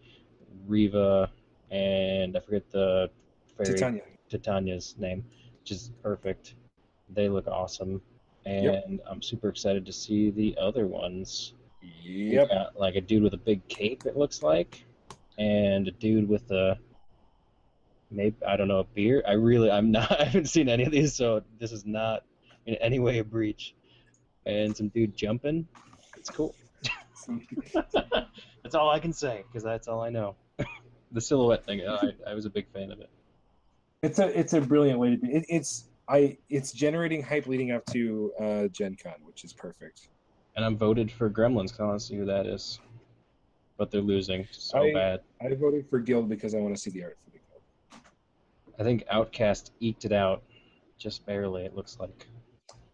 Riva, 0.67 1.29
and 1.71 2.35
I 2.35 2.39
forget 2.39 2.69
the 2.71 3.09
fairy 3.57 3.73
titania 3.73 4.01
Titania's 4.29 4.95
name, 4.97 5.25
which 5.59 5.71
is 5.71 5.91
perfect. 6.01 6.55
They 7.09 7.29
look 7.29 7.47
awesome, 7.47 8.01
and 8.45 8.63
Yep. 8.63 8.99
I'm 9.09 9.21
super 9.21 9.49
excited 9.49 9.85
to 9.85 9.93
see 9.93 10.31
the 10.31 10.57
other 10.57 10.87
ones. 10.87 11.53
Yep 11.81 12.49
got, 12.49 12.79
like 12.79 12.95
a 12.95 13.01
dude 13.01 13.23
with 13.23 13.33
a 13.33 13.37
big 13.37 13.67
cape, 13.67 14.05
it 14.05 14.17
looks 14.17 14.41
like, 14.41 14.85
and 15.37 15.87
a 15.87 15.91
dude 15.91 16.27
with 16.27 16.49
a 16.51 16.77
maybe 18.09 18.35
I 18.45 18.55
don't 18.55 18.67
know 18.67 18.79
a 18.79 18.83
beard. 18.83 19.23
I 19.27 19.33
really 19.33 19.69
I'm 19.69 19.91
not 19.91 20.11
I 20.19 20.25
haven't 20.25 20.49
seen 20.49 20.69
any 20.69 20.83
of 20.83 20.91
these, 20.91 21.13
so 21.13 21.43
this 21.59 21.71
is 21.71 21.85
not 21.85 22.23
in 22.65 22.75
any 22.75 22.99
way 22.99 23.19
a 23.19 23.23
breach. 23.23 23.75
And 24.45 24.75
some 24.75 24.89
dude 24.89 25.15
jumping. 25.15 25.67
It's 26.17 26.29
cool. 26.29 26.55
that's 28.63 28.75
all 28.75 28.89
I 28.89 28.99
can 28.99 29.13
say 29.13 29.43
because 29.47 29.63
that's 29.63 29.87
all 29.87 30.01
I 30.01 30.09
know. 30.09 30.35
the 31.11 31.21
silhouette 31.21 31.65
thing, 31.65 31.81
I, 31.87 32.13
I 32.27 32.33
was 32.33 32.45
a 32.45 32.49
big 32.49 32.67
fan 32.73 32.91
of 32.91 32.99
it. 32.99 33.09
It's 34.01 34.19
a 34.19 34.37
it's 34.37 34.51
a 34.53 34.59
brilliant 34.61 34.99
way 34.99 35.11
to 35.11 35.17
do 35.17 35.27
it. 35.31 35.45
It's 35.47 35.85
I 36.09 36.37
it's 36.49 36.73
generating 36.73 37.21
hype 37.23 37.47
leading 37.47 37.71
up 37.71 37.85
to 37.87 38.33
uh, 38.39 38.67
Gen 38.67 38.97
Con, 39.01 39.13
which 39.23 39.45
is 39.45 39.53
perfect. 39.53 40.09
And 40.57 40.65
I'm 40.65 40.77
voted 40.77 41.09
for 41.11 41.29
Gremlins. 41.29 41.71
'cause 41.71 41.79
I 41.79 41.83
want 41.85 41.99
to 42.01 42.05
see 42.05 42.15
who 42.17 42.25
that 42.25 42.45
is. 42.45 42.79
But 43.77 43.89
they're 43.91 44.01
losing 44.01 44.45
so 44.51 44.83
I- 44.83 44.93
bad. 44.93 45.21
I 45.41 45.53
voted 45.55 45.87
for 45.89 45.99
Guild 45.99 46.27
because 46.29 46.53
I 46.53 46.59
want 46.59 46.75
to 46.75 46.81
see 46.81 46.91
the 46.91 47.03
art 47.05 47.17
for 47.23 47.31
the 47.31 47.39
Guild. 47.39 48.03
I 48.79 48.83
think 48.83 49.05
Outcast 49.09 49.71
eked 49.79 50.03
it 50.05 50.11
out, 50.11 50.43
just 50.97 51.25
barely. 51.25 51.63
It 51.63 51.73
looks 51.75 51.97
like. 51.99 52.27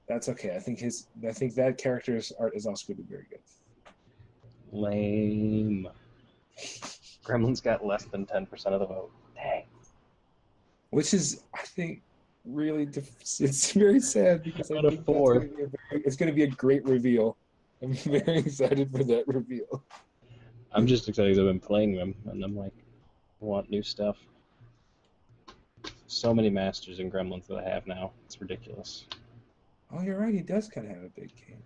That's 0.10 0.28
okay. 0.28 0.56
I 0.56 0.60
think 0.60 0.80
his 0.80 1.08
I 1.26 1.32
think 1.32 1.54
that 1.54 1.78
character's 1.78 2.34
art 2.40 2.56
is 2.56 2.66
also 2.66 2.88
going 2.88 2.98
to 2.98 3.04
be 3.04 3.10
very 3.10 3.28
good. 3.30 3.40
Lame. 4.72 5.88
Gremlins 7.24 7.64
got 7.64 7.86
less 7.86 8.06
than 8.06 8.26
ten 8.26 8.48
percent 8.48 8.74
of 8.74 8.82
the 8.82 8.88
vote. 8.88 9.12
Dang. 9.36 9.66
Which 10.90 11.14
is 11.14 11.44
I 11.54 11.62
think 11.62 12.02
really 12.44 12.88
def- 12.88 13.16
it's 13.40 13.72
very 13.72 14.00
sad 14.00 14.42
because 14.42 14.72
I 14.72 14.82
think 14.82 15.06
four. 15.06 15.36
Gonna 15.36 15.48
be 15.48 15.64
a 15.64 15.68
very, 15.68 16.04
it's 16.04 16.16
going 16.16 16.30
to 16.30 16.36
be 16.36 16.44
a 16.44 16.48
great 16.48 16.84
reveal. 16.86 17.38
I'm 17.84 17.94
very 17.94 18.40
excited 18.40 18.92
for 18.92 19.04
that 19.04 19.28
reveal. 19.28 19.84
I'm 20.72 20.88
just 20.88 21.08
excited 21.08 21.38
I've 21.38 21.46
been 21.46 21.60
playing 21.60 21.96
them, 21.96 22.16
and 22.26 22.44
I'm 22.44 22.56
like, 22.56 22.74
I 23.42 23.46
want 23.46 23.70
new 23.70 23.84
stuff. 23.84 24.18
So 26.08 26.34
many 26.34 26.50
masters 26.50 26.98
and 26.98 27.12
Gremlins 27.12 27.46
that 27.48 27.58
I 27.58 27.70
have 27.70 27.86
now. 27.86 28.12
It's 28.26 28.42
ridiculous. 28.42 29.06
Oh, 29.92 30.02
you're 30.02 30.20
right. 30.20 30.34
He 30.34 30.42
does 30.42 30.68
kind 30.68 30.88
of 30.88 30.96
have 30.96 31.04
a 31.04 31.10
big 31.10 31.36
cape. 31.36 31.64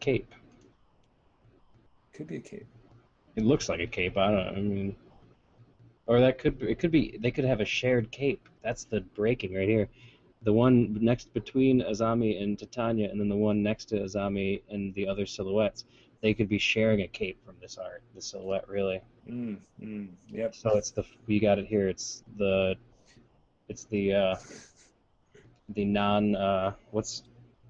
Cape. 0.00 0.34
Could 2.14 2.26
be 2.26 2.36
a 2.36 2.40
cape. 2.40 2.66
It 3.36 3.44
looks 3.44 3.68
like 3.68 3.80
a 3.80 3.86
cape. 3.86 4.16
I 4.16 4.30
don't 4.30 4.46
know. 4.46 4.52
I 4.52 4.60
mean, 4.60 4.96
or 6.06 6.20
that 6.20 6.38
could 6.38 6.58
be, 6.58 6.70
it 6.70 6.78
could 6.78 6.90
be 6.90 7.18
they 7.20 7.30
could 7.30 7.44
have 7.44 7.60
a 7.60 7.64
shared 7.64 8.10
cape. 8.10 8.48
That's 8.62 8.84
the 8.84 9.00
breaking 9.00 9.54
right 9.54 9.68
here. 9.68 9.88
The 10.42 10.52
one 10.52 10.96
next 11.00 11.32
between 11.34 11.82
Azami 11.82 12.42
and 12.42 12.58
Titania, 12.58 13.10
and 13.10 13.20
then 13.20 13.28
the 13.28 13.36
one 13.36 13.62
next 13.62 13.86
to 13.86 13.96
Azami 13.96 14.62
and 14.70 14.94
the 14.94 15.06
other 15.06 15.26
silhouettes. 15.26 15.84
They 16.20 16.34
could 16.34 16.48
be 16.48 16.58
sharing 16.58 17.02
a 17.02 17.06
cape 17.06 17.38
from 17.44 17.54
this 17.60 17.78
art, 17.78 18.02
the 18.14 18.20
silhouette, 18.20 18.68
really. 18.68 19.00
Mm, 19.30 19.58
mm, 19.80 20.08
yep. 20.28 20.54
So 20.54 20.76
it's 20.76 20.90
the 20.90 21.04
you 21.26 21.40
got 21.40 21.58
it 21.58 21.66
here. 21.66 21.88
It's 21.88 22.24
the 22.36 22.74
it's 23.68 23.84
the 23.84 24.14
uh, 24.14 24.36
the 25.74 25.84
non 25.84 26.34
uh, 26.36 26.72
what's 26.90 27.22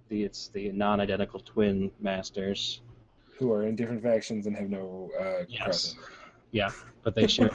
the 0.08 0.24
it's 0.24 0.48
the 0.48 0.70
non-identical 0.72 1.40
twin 1.40 1.90
masters 2.00 2.80
who 3.38 3.52
are 3.52 3.66
in 3.66 3.76
different 3.76 4.02
factions 4.02 4.46
and 4.46 4.56
have 4.56 4.68
no 4.68 5.10
uh, 5.20 5.44
Yes. 5.48 5.94
crossover. 5.94 6.08
Yeah, 6.50 6.70
but 7.02 7.14
they 7.14 7.26
share. 7.26 7.50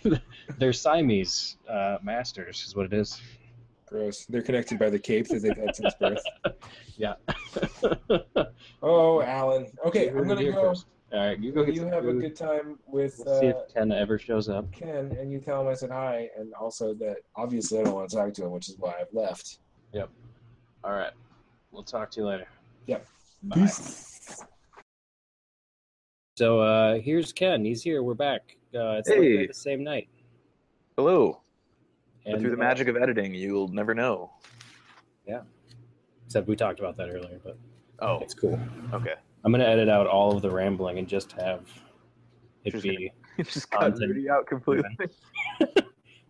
they're 0.58 0.72
Siamese 0.72 1.56
uh, 1.68 1.98
masters, 2.02 2.64
is 2.66 2.74
what 2.76 2.86
it 2.86 2.92
is. 2.92 3.20
Gross. 3.86 4.26
They're 4.26 4.42
connected 4.42 4.78
by 4.78 4.90
the 4.90 4.98
capes 4.98 5.30
that 5.30 5.42
they've 5.42 5.56
had 5.56 5.74
since 5.74 5.94
birth. 5.94 6.22
Yeah. 6.96 7.14
Oh, 8.82 9.22
Alan. 9.22 9.66
Okay, 9.84 10.08
I'm 10.08 10.26
gonna 10.26 10.50
go. 10.52 10.68
first. 10.70 10.86
All 11.12 11.18
right, 11.26 11.38
you 11.38 11.52
go 11.52 11.64
get 11.64 11.74
You 11.74 11.86
have 11.86 12.06
a 12.06 12.12
good 12.12 12.36
time 12.36 12.78
with 12.86 13.14
see 13.14 13.26
uh, 13.26 13.40
if 13.50 13.56
Ken 13.74 13.90
ever 13.92 14.18
shows 14.18 14.48
up. 14.48 14.70
Ken, 14.72 15.16
and 15.18 15.32
you 15.32 15.40
tell 15.40 15.60
him 15.62 15.68
I 15.68 15.74
said 15.74 15.90
hi, 15.90 16.28
and 16.36 16.52
also 16.54 16.94
that 16.94 17.16
obviously 17.36 17.80
I 17.80 17.84
don't 17.84 17.94
want 17.94 18.10
to 18.10 18.16
talk 18.16 18.32
to 18.34 18.44
him, 18.44 18.50
which 18.50 18.68
is 18.68 18.76
why 18.78 18.94
I've 19.00 19.12
left. 19.12 19.58
All 19.94 20.92
right, 20.92 21.10
we'll 21.72 21.82
talk 21.82 22.10
to 22.12 22.20
you 22.20 22.26
later. 22.26 22.46
Yep. 22.86 23.04
Bye. 23.42 23.68
So 26.36 26.60
uh, 26.60 26.98
here's 27.00 27.32
Ken. 27.32 27.64
He's 27.64 27.82
here. 27.82 28.02
We're 28.04 28.14
back. 28.14 28.56
Uh, 28.74 28.98
it's 28.98 29.08
Hey. 29.08 29.46
the 29.48 29.52
same 29.52 29.82
night. 29.82 30.08
Hello. 30.96 31.40
But 32.24 32.34
And, 32.34 32.40
through 32.40 32.50
the 32.50 32.56
uh, 32.56 32.60
magic 32.60 32.86
of 32.88 32.96
editing, 32.96 33.34
you'll 33.34 33.68
never 33.68 33.92
know. 33.92 34.30
Yeah. 35.26 35.40
Except 36.26 36.46
we 36.46 36.54
talked 36.54 36.78
about 36.78 36.96
that 36.96 37.08
earlier, 37.10 37.40
but 37.42 37.58
Oh, 37.98 38.18
it's 38.20 38.34
cool. 38.34 38.58
okay. 38.92 39.14
I'm 39.44 39.50
gonna 39.52 39.64
edit 39.64 39.88
out 39.88 40.06
all 40.06 40.34
of 40.36 40.42
the 40.42 40.50
rambling 40.50 40.98
and 40.98 41.08
just 41.08 41.32
have 41.32 41.62
it 42.64 42.70
Just 42.70 42.84
be. 42.84 43.12
Just 43.42 43.70
cut 43.70 43.98
Rudy 43.98 44.30
out 44.30 44.46
completely. 44.46 44.96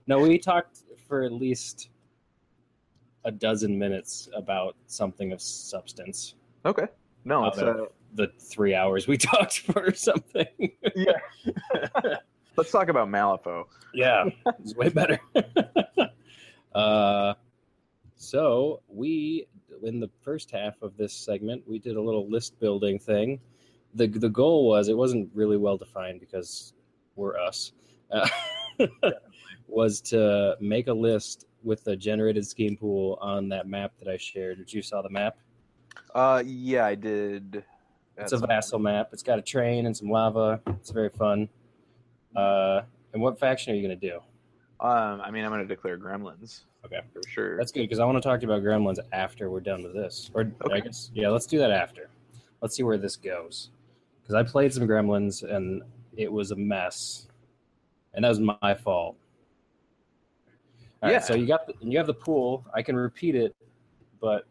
No, 0.07 0.19
we 0.21 0.39
talked 0.39 0.85
for 1.07 1.23
at 1.23 1.33
least 1.33 1.91
a 3.29 3.31
dozen 3.31 3.79
minutes 3.79 4.29
about 4.35 4.75
something 4.87 5.33
of 5.33 5.41
substance. 5.41 6.35
Okay. 6.65 6.87
No, 7.27 7.47
it's, 7.47 7.59
uh, 7.59 7.85
the 8.15 8.29
three 8.39 8.75
hours 8.75 9.07
we 9.07 9.19
talked 9.33 9.61
for 9.61 9.93
something. 9.95 10.73
yeah. 10.97 11.13
Let's 12.57 12.73
talk 12.73 12.89
about 12.89 13.09
Malifaux. 13.09 13.67
yeah, 13.95 14.25
it's 14.59 14.75
way 14.75 14.89
better. 14.89 15.21
uh, 16.75 17.35
so 18.17 18.81
we, 18.89 19.47
in 19.85 20.01
the 20.01 20.09
first 20.23 20.51
half 20.51 20.81
of 20.81 20.97
this 20.97 21.13
segment, 21.13 21.63
we 21.69 21.79
did 21.79 21.97
a 21.97 22.01
little 22.03 22.29
list 22.29 22.59
building 22.59 22.99
thing. 22.99 23.39
the 23.95 24.09
The 24.09 24.31
goal 24.31 24.67
was 24.67 24.89
it 24.89 24.97
wasn't 24.97 25.29
really 25.35 25.59
well 25.59 25.77
defined 25.77 26.19
because 26.19 26.73
we're 27.15 27.39
us. 27.39 27.73
Uh, 28.11 28.27
was 29.69 30.01
to 30.01 30.57
make 30.61 30.89
a 30.89 30.93
list 30.95 31.45
with 31.69 31.85
the 31.85 31.95
generated 31.95 32.45
scheme 32.45 32.77
pool 32.77 33.19
on 33.21 33.49
that 33.51 33.69
map 33.69 33.93
that 34.01 34.09
I 34.09 34.17
shared. 34.17 34.57
Did 34.59 34.73
you 34.73 34.83
saw 34.83 35.03
the 35.03 35.11
map. 35.11 35.37
Uh, 36.15 36.43
yeah, 36.45 36.87
I 36.87 36.95
did. 36.95 37.63
It's 38.17 38.33
a 38.33 38.39
vassal 38.39 38.81
map. 38.81 39.11
It's 39.13 39.23
got 39.23 39.39
a 39.39 39.43
train 39.43 39.87
and 39.87 39.97
some 39.97 40.11
lava. 40.11 40.61
It's 40.67 40.91
very 40.91 41.11
fun. 41.11 41.49
Uh, 42.35 42.81
and 43.13 43.23
what 43.23 43.39
faction 43.39 43.73
are 43.73 43.77
you 43.77 43.87
going 43.87 43.99
to 43.99 44.09
do? 44.09 44.17
Um, 44.81 45.21
I 45.21 45.31
mean, 45.31 45.45
I'm 45.45 45.51
going 45.51 45.67
to 45.67 45.69
declare 45.69 45.99
Gremlins. 45.99 46.63
Okay. 46.85 47.01
For 47.13 47.21
sure. 47.29 47.57
That's 47.59 47.71
good 47.71 47.83
because 47.83 47.99
I 47.99 48.05
want 48.05 48.17
to 48.17 48.27
talk 48.27 48.41
to 48.41 48.47
you 48.47 48.53
about 48.53 48.65
Gremlins 48.65 48.99
after 49.13 49.51
we're 49.51 49.61
done 49.61 49.83
with 49.83 49.93
this. 49.95 50.31
Or 50.35 50.43
I 50.43 50.65
Okay. 50.67 50.81
guess, 50.81 51.11
yeah, 51.15 51.29
let's 51.29 51.47
do 51.47 51.59
that 51.59 51.71
after. 51.71 52.09
Let's 52.61 52.75
see 52.77 52.83
where 52.83 52.99
this 52.99 53.17
goes. 53.17 53.71
Because 54.23 54.35
I 54.35 54.43
played 54.43 54.73
some 54.73 54.85
Gremlins 54.89 55.43
and 55.43 55.83
it 56.17 56.33
was 56.33 56.51
a 56.51 56.57
mess, 56.57 57.29
and 58.15 58.25
that 58.25 58.29
was 58.29 58.41
my 58.41 58.75
fault. 58.75 59.17
All 61.03 61.09
right, 61.09 61.15
Yeah. 61.15 61.21
so 61.21 61.35
you 61.35 61.47
got 61.47 61.67
the, 61.67 61.75
you 61.81 61.97
have 61.99 62.07
the 62.07 62.15
pool. 62.15 62.65
I 62.75 62.83
can 62.83 62.97
repeat 62.97 63.35
it, 63.35 63.55
but 64.21 64.47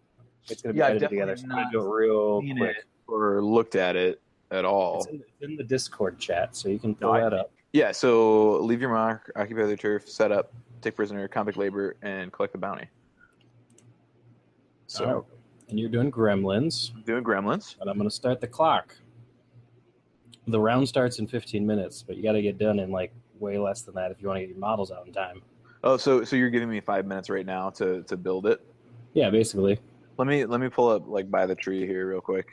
it's 0.50 0.62
going 0.62 0.70
to 0.70 0.74
be 0.74 0.80
Yeah, 0.80 0.88
edited 0.88 1.10
together. 1.10 1.36
So 1.36 1.43
I'm 1.43 1.50
going 1.50 1.66
to 1.66 1.72
do 1.72 1.82
it 1.86 1.89
real 1.89 2.41
quick. 2.58 2.78
it 2.78 2.86
or 3.08 3.43
looked 3.43 3.76
at 3.76 3.95
it 3.95 4.22
at 4.52 4.64
all. 4.64 4.98
It's 4.98 5.08
in, 5.08 5.16
it's 5.16 5.41
in 5.41 5.56
the 5.58 5.64
Discord 5.64 6.20
chat, 6.20 6.56
so 6.56 6.70
you 6.70 6.80
can 6.80 6.95
pull 6.95 7.14
No, 7.14 7.20
that 7.20 7.34
up. 7.34 7.52
Yeah, 7.74 7.91
so 7.91 8.60
leave 8.62 8.80
your 8.80 8.89
mark, 8.91 9.30
occupy 9.36 9.66
the 9.66 9.76
turf, 9.76 10.08
set 10.08 10.32
up, 10.32 10.54
take 10.82 10.95
prisoner, 10.95 11.28
convict 11.28 11.58
labor, 11.58 11.98
and 12.02 12.32
collect 12.32 12.54
the 12.54 12.60
bounty. 12.60 12.88
So 14.88 15.06
right. 15.06 15.24
And 15.70 15.78
you're 15.78 15.89
doing 15.89 16.10
Gremlins. 16.10 16.91
doing 17.04 17.26
Gremlins. 17.26 17.76
and 17.82 17.89
I'm 17.89 17.98
going 17.98 18.10
to 18.10 18.16
start 18.16 18.39
the 18.39 18.48
clock. 18.48 18.95
The 20.48 20.60
round 20.60 20.88
starts 20.88 21.20
in 21.20 21.28
15 21.28 21.68
minutes, 21.68 22.02
but 22.08 22.16
you 22.16 22.24
got 22.24 22.32
to 22.32 22.41
get 22.41 22.58
done 22.58 22.80
in 22.80 22.89
like 22.89 23.12
way 23.38 23.58
less 23.58 23.82
than 23.82 23.95
that 23.95 24.12
if 24.12 24.22
you 24.22 24.30
want 24.30 24.38
to 24.38 24.41
get 24.41 24.50
your 24.50 24.58
models 24.60 24.91
out 24.93 25.06
in 25.06 25.12
time. 25.12 25.41
Oh, 25.84 25.97
so 25.97 26.23
so 26.23 26.36
you're 26.36 26.49
giving 26.49 26.69
me 26.69 26.80
five 26.82 27.05
minutes 27.05 27.30
right 27.30 27.45
now 27.45 27.69
to 27.71 28.03
to 28.03 28.17
build 28.17 28.45
it. 28.47 28.61
Yeah, 29.13 29.30
basically. 29.30 29.80
Let 30.17 30.28
me 30.28 30.45
let 30.45 30.59
me 30.59 30.69
pull 30.69 30.89
up 30.89 31.07
like 31.07 31.30
by 31.30 31.45
the 31.45 31.55
tree 31.55 31.86
here 31.86 32.09
real 32.09 32.21
quick. 32.21 32.47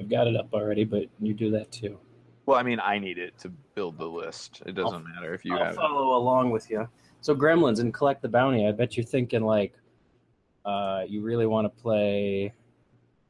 I've 0.00 0.08
got 0.10 0.26
it 0.26 0.36
up 0.36 0.52
already, 0.52 0.84
but 0.84 1.04
you 1.20 1.34
do 1.34 1.50
that 1.52 1.70
too. 1.70 1.98
Well, 2.46 2.58
I 2.58 2.62
mean, 2.62 2.80
I 2.80 2.98
need 2.98 3.16
it 3.18 3.38
to 3.38 3.48
build 3.74 3.96
the 3.98 4.04
list. 4.06 4.62
It 4.66 4.74
doesn't 4.74 4.92
I'll- 5.06 5.14
matter 5.14 5.32
if 5.32 5.44
you 5.44 5.54
I'll 5.56 5.64
have 5.64 5.74
it. 5.74 5.76
follow 5.76 6.16
along 6.16 6.50
with 6.50 6.68
you. 6.70 6.88
So 7.20 7.34
Gremlins 7.34 7.78
and 7.80 7.94
collect 7.94 8.20
the 8.20 8.28
bounty. 8.28 8.66
I 8.68 8.72
bet 8.72 8.96
you're 8.98 9.06
thinking 9.06 9.42
like, 9.42 9.72
uh, 10.66 11.04
you 11.08 11.22
really 11.22 11.46
want 11.46 11.64
to 11.64 11.82
play. 11.82 12.52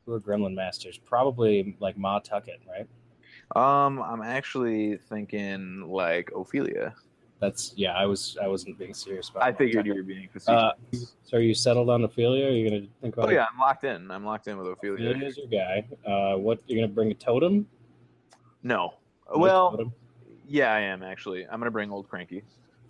Who 0.04 0.12
are 0.14 0.20
Gremlin 0.20 0.54
masters? 0.54 0.98
Probably 0.98 1.76
like 1.80 1.96
Ma 1.96 2.18
Tucket, 2.18 2.60
right? 2.68 2.86
Um, 3.56 4.02
I'm 4.02 4.20
actually 4.22 4.96
thinking 4.96 5.82
like 5.86 6.30
Ophelia. 6.34 6.94
That's 7.40 7.72
yeah. 7.76 7.92
I 7.92 8.06
was 8.06 8.38
I 8.42 8.46
wasn't 8.46 8.78
being 8.78 8.94
serious 8.94 9.28
about. 9.28 9.42
It. 9.42 9.46
I 9.46 9.52
figured 9.52 9.86
you 9.86 9.94
were 9.94 10.02
being 10.02 10.28
facetious. 10.32 10.48
Uh, 10.48 10.72
so 11.24 11.36
are 11.36 11.40
you 11.40 11.54
settled 11.54 11.90
on 11.90 12.04
Ophelia? 12.04 12.46
Are 12.46 12.50
you 12.50 12.68
gonna 12.68 12.86
think 13.02 13.16
about? 13.16 13.28
oh 13.28 13.32
yeah, 13.32 13.46
I'm 13.52 13.58
locked 13.58 13.84
in. 13.84 14.10
I'm 14.10 14.24
locked 14.24 14.48
in 14.48 14.56
with 14.56 14.68
Ophelia. 14.68 15.10
Ophelia's 15.10 15.36
your 15.36 15.48
guy. 15.48 15.84
Uh, 16.06 16.38
what 16.38 16.60
you're 16.66 16.80
gonna 16.80 16.92
bring 16.92 17.10
a 17.10 17.14
totem? 17.14 17.66
No. 18.62 18.94
Well, 19.34 19.72
totem? 19.72 19.92
yeah, 20.46 20.72
I 20.72 20.80
am 20.80 21.02
actually. 21.02 21.44
I'm 21.44 21.58
gonna 21.58 21.70
bring 21.70 21.90
old 21.90 22.08
Cranky. 22.08 22.42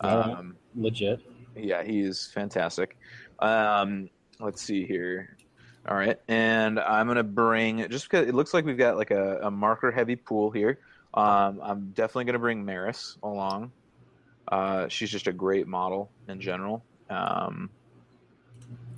Right. 0.03 0.13
Um, 0.13 0.57
legit. 0.77 1.21
yeah, 1.57 1.83
he's 1.83 2.31
fantastic. 2.33 2.97
Um, 3.39 4.11
let's 4.41 4.63
see 4.63 4.87
here. 4.87 5.37
All 5.87 5.97
right, 5.97 6.19
and 6.29 6.81
I'm 6.81 7.07
gonna 7.07 7.23
bring 7.23 7.89
just 7.91 8.11
because 8.11 8.27
it 8.27 8.35
looks 8.35 8.55
like 8.55 8.65
we've 8.65 8.79
got 8.79 8.97
like 8.97 9.11
a, 9.11 9.41
a 9.43 9.51
marker 9.51 9.91
heavy 9.91 10.17
pool 10.17 10.51
here. 10.51 10.79
Um, 11.13 11.61
I'm 11.63 11.91
definitely 11.91 12.25
gonna 12.25 12.39
bring 12.39 12.65
Maris 12.65 13.19
along. 13.23 13.71
Uh, 14.49 14.89
she's 14.89 15.11
just 15.11 15.27
a 15.27 15.33
great 15.33 15.67
model 15.67 16.11
in 16.29 16.41
general. 16.41 16.85
Um, 17.11 17.71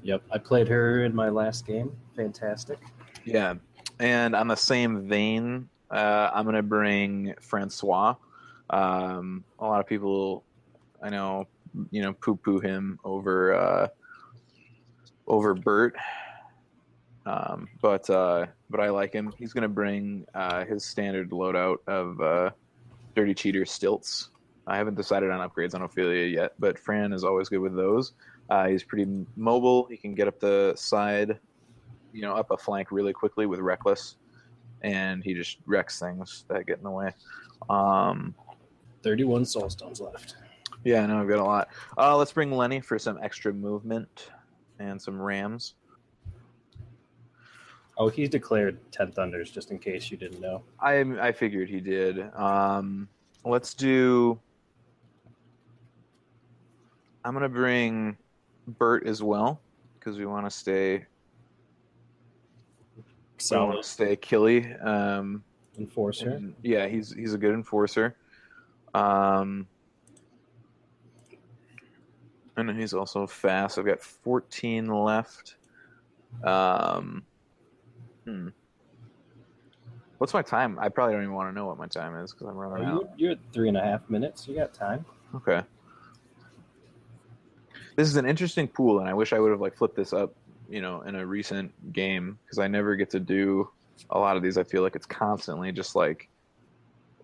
Yep, 0.02 0.22
I 0.30 0.38
played 0.38 0.68
her 0.68 1.02
in 1.04 1.16
my 1.16 1.30
last 1.30 1.66
game. 1.66 1.90
Fantastic. 2.14 2.78
yeah, 3.24 3.54
and 3.98 4.36
on 4.36 4.46
the 4.46 4.54
same 4.54 5.08
vein, 5.08 5.68
uh, 5.90 6.30
I'm 6.32 6.44
gonna 6.44 6.62
bring 6.62 7.34
Francois. 7.40 8.14
Um, 8.70 9.42
a 9.58 9.66
lot 9.66 9.80
of 9.80 9.86
people, 9.88 10.44
I 11.02 11.10
know, 11.10 11.48
you 11.90 12.02
know, 12.02 12.12
poo 12.12 12.36
poo 12.36 12.60
him 12.60 13.00
over 13.02 13.54
uh, 13.54 13.88
over 15.26 15.54
Bert. 15.54 15.96
Um, 17.24 17.68
but 17.82 18.08
uh, 18.08 18.46
but 18.70 18.78
I 18.78 18.90
like 18.90 19.12
him. 19.12 19.34
He's 19.36 19.52
gonna 19.52 19.68
bring 19.68 20.24
uh, 20.34 20.64
his 20.66 20.84
standard 20.84 21.30
loadout 21.30 21.78
of 21.88 22.20
uh, 22.20 22.50
Dirty 23.16 23.34
Cheater 23.34 23.64
stilts. 23.64 24.30
I 24.66 24.76
haven't 24.76 24.96
decided 24.96 25.30
on 25.30 25.48
upgrades 25.48 25.74
on 25.74 25.82
Ophelia 25.82 26.26
yet, 26.26 26.54
but 26.58 26.78
Fran 26.78 27.12
is 27.12 27.22
always 27.24 27.48
good 27.48 27.60
with 27.60 27.76
those. 27.76 28.14
Uh, 28.50 28.66
he's 28.66 28.82
pretty 28.82 29.06
mobile. 29.36 29.86
He 29.86 29.96
can 29.96 30.14
get 30.14 30.26
up 30.28 30.40
the 30.40 30.74
side, 30.76 31.38
you 32.12 32.22
know, 32.22 32.32
up 32.34 32.50
a 32.50 32.56
flank 32.56 32.90
really 32.90 33.12
quickly 33.12 33.46
with 33.46 33.60
Reckless, 33.60 34.16
and 34.82 35.22
he 35.22 35.34
just 35.34 35.58
wrecks 35.66 35.98
things 36.00 36.44
that 36.48 36.66
get 36.66 36.78
in 36.78 36.84
the 36.84 36.90
way. 36.90 37.10
Um, 37.70 38.34
31 39.02 39.44
soul 39.44 39.70
stones 39.70 40.00
left. 40.00 40.36
yeah, 40.84 41.02
I 41.02 41.06
know 41.06 41.20
I've 41.20 41.28
got 41.28 41.38
a 41.38 41.44
lot. 41.44 41.68
Uh, 41.96 42.16
let's 42.16 42.32
bring 42.32 42.50
Lenny 42.50 42.80
for 42.80 42.98
some 42.98 43.18
extra 43.22 43.52
movement 43.52 44.30
and 44.80 45.00
some 45.00 45.20
rams. 45.20 45.74
Oh, 47.98 48.08
he's 48.08 48.28
declared 48.28 48.78
10 48.92 49.12
thunders, 49.12 49.50
just 49.50 49.70
in 49.70 49.78
case 49.78 50.10
you 50.10 50.16
didn't 50.16 50.40
know. 50.40 50.62
I 50.80 50.98
I 51.20 51.32
figured 51.32 51.70
he 51.70 51.80
did. 51.80 52.20
Um, 52.34 53.08
let's 53.44 53.72
do. 53.72 54.38
I'm 57.26 57.32
gonna 57.32 57.48
bring 57.48 58.16
Bert 58.68 59.04
as 59.04 59.20
well 59.20 59.60
because 59.98 60.16
we 60.16 60.26
want 60.26 60.46
to 60.46 60.50
stay. 60.50 61.04
We 63.50 63.56
want 63.58 63.82
to 63.82 63.88
stay 63.88 64.14
killy. 64.14 64.72
Um, 64.74 65.42
enforcer. 65.76 66.30
and 66.30 66.54
yeah, 66.62 66.86
he's 66.86 67.12
he's 67.12 67.34
a 67.34 67.38
good 67.38 67.52
enforcer. 67.52 68.14
Um, 68.94 69.66
and 72.56 72.70
he's 72.78 72.94
also 72.94 73.26
fast. 73.26 73.76
I've 73.76 73.84
got 73.84 74.00
14 74.00 74.86
left. 74.86 75.56
Um, 76.44 77.24
hmm. 78.24 78.48
What's 80.18 80.32
my 80.32 80.42
time? 80.42 80.78
I 80.78 80.88
probably 80.90 81.14
don't 81.14 81.24
even 81.24 81.34
want 81.34 81.50
to 81.50 81.54
know 81.54 81.66
what 81.66 81.76
my 81.76 81.88
time 81.88 82.16
is 82.22 82.32
because 82.32 82.46
I'm 82.46 82.56
Oh, 82.56 82.60
running 82.60 82.88
you're, 82.88 82.96
out. 82.96 83.10
you're 83.16 83.30
at 83.32 83.38
three 83.52 83.68
and 83.68 83.76
a 83.76 83.82
half 83.82 84.08
minutes. 84.08 84.46
You 84.48 84.54
got 84.54 84.72
time. 84.72 85.04
Okay. 85.34 85.60
This 87.96 88.08
is 88.08 88.16
an 88.16 88.26
interesting 88.26 88.68
pool, 88.68 89.00
and 89.00 89.08
I 89.08 89.14
wish 89.14 89.32
I 89.32 89.38
would 89.38 89.50
have 89.50 89.60
like 89.60 89.76
flipped 89.76 89.96
this 89.96 90.12
up, 90.12 90.34
you 90.68 90.82
know, 90.82 91.00
in 91.02 91.14
a 91.16 91.26
recent 91.26 91.72
game 91.92 92.38
because 92.44 92.58
I 92.58 92.68
never 92.68 92.94
get 92.94 93.10
to 93.10 93.20
do 93.20 93.68
a 94.10 94.18
lot 94.18 94.36
of 94.36 94.42
these, 94.42 94.58
I 94.58 94.64
feel 94.64 94.82
like 94.82 94.94
it's 94.94 95.06
constantly 95.06 95.72
just 95.72 95.96
like 95.96 96.28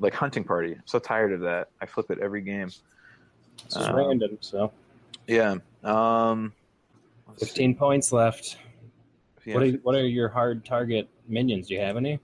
like 0.00 0.14
hunting 0.14 0.42
party. 0.44 0.72
I'm 0.72 0.82
so 0.86 0.98
tired 0.98 1.32
of 1.32 1.40
that. 1.40 1.68
I 1.80 1.86
flip 1.86 2.10
it 2.10 2.18
every 2.18 2.40
game. 2.40 2.68
It's 2.68 3.74
just 3.74 3.90
Um, 3.90 3.96
random. 3.96 4.38
So 4.40 4.72
Yeah. 5.26 5.56
Um, 5.84 6.52
let's 7.28 7.40
see. 7.42 7.46
15 7.46 7.74
points 7.76 8.12
left. 8.12 8.56
Yeah. 9.44 9.54
What 9.54 9.62
are 9.62 9.70
what 9.82 9.94
are 9.94 10.06
your 10.06 10.28
hard 10.28 10.64
target 10.64 11.08
minions? 11.28 11.68
Do 11.68 11.74
you 11.74 11.80
have 11.80 11.96
any? 11.96 12.18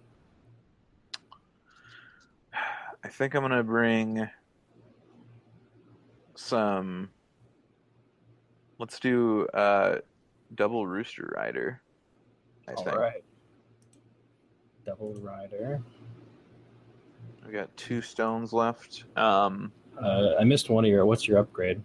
I 3.05 3.09
think 3.09 3.35
I'm 3.35 3.43
gonna 3.43 3.63
bring 3.63 4.29
some. 6.35 7.11
Let's 8.79 9.01
do 9.01 9.47
uh, 9.49 9.97
double 10.55 10.87
rooster 10.87 11.33
rider. 11.37 11.81
I 12.69 12.73
All 12.73 12.85
think 12.85 12.97
right. 12.97 13.25
Double 14.87 15.15
rider. 15.15 15.83
we 17.47 17.53
got 17.53 17.75
two 17.77 18.01
stones 18.01 18.53
left. 18.53 19.05
Um, 19.17 19.73
Uh, 20.01 20.37
I 20.39 20.45
missed 20.45 20.71
one 20.71 20.85
of 20.85 20.91
your. 20.91 21.05
What's 21.07 21.27
your 21.27 21.39
upgrade? 21.39 21.83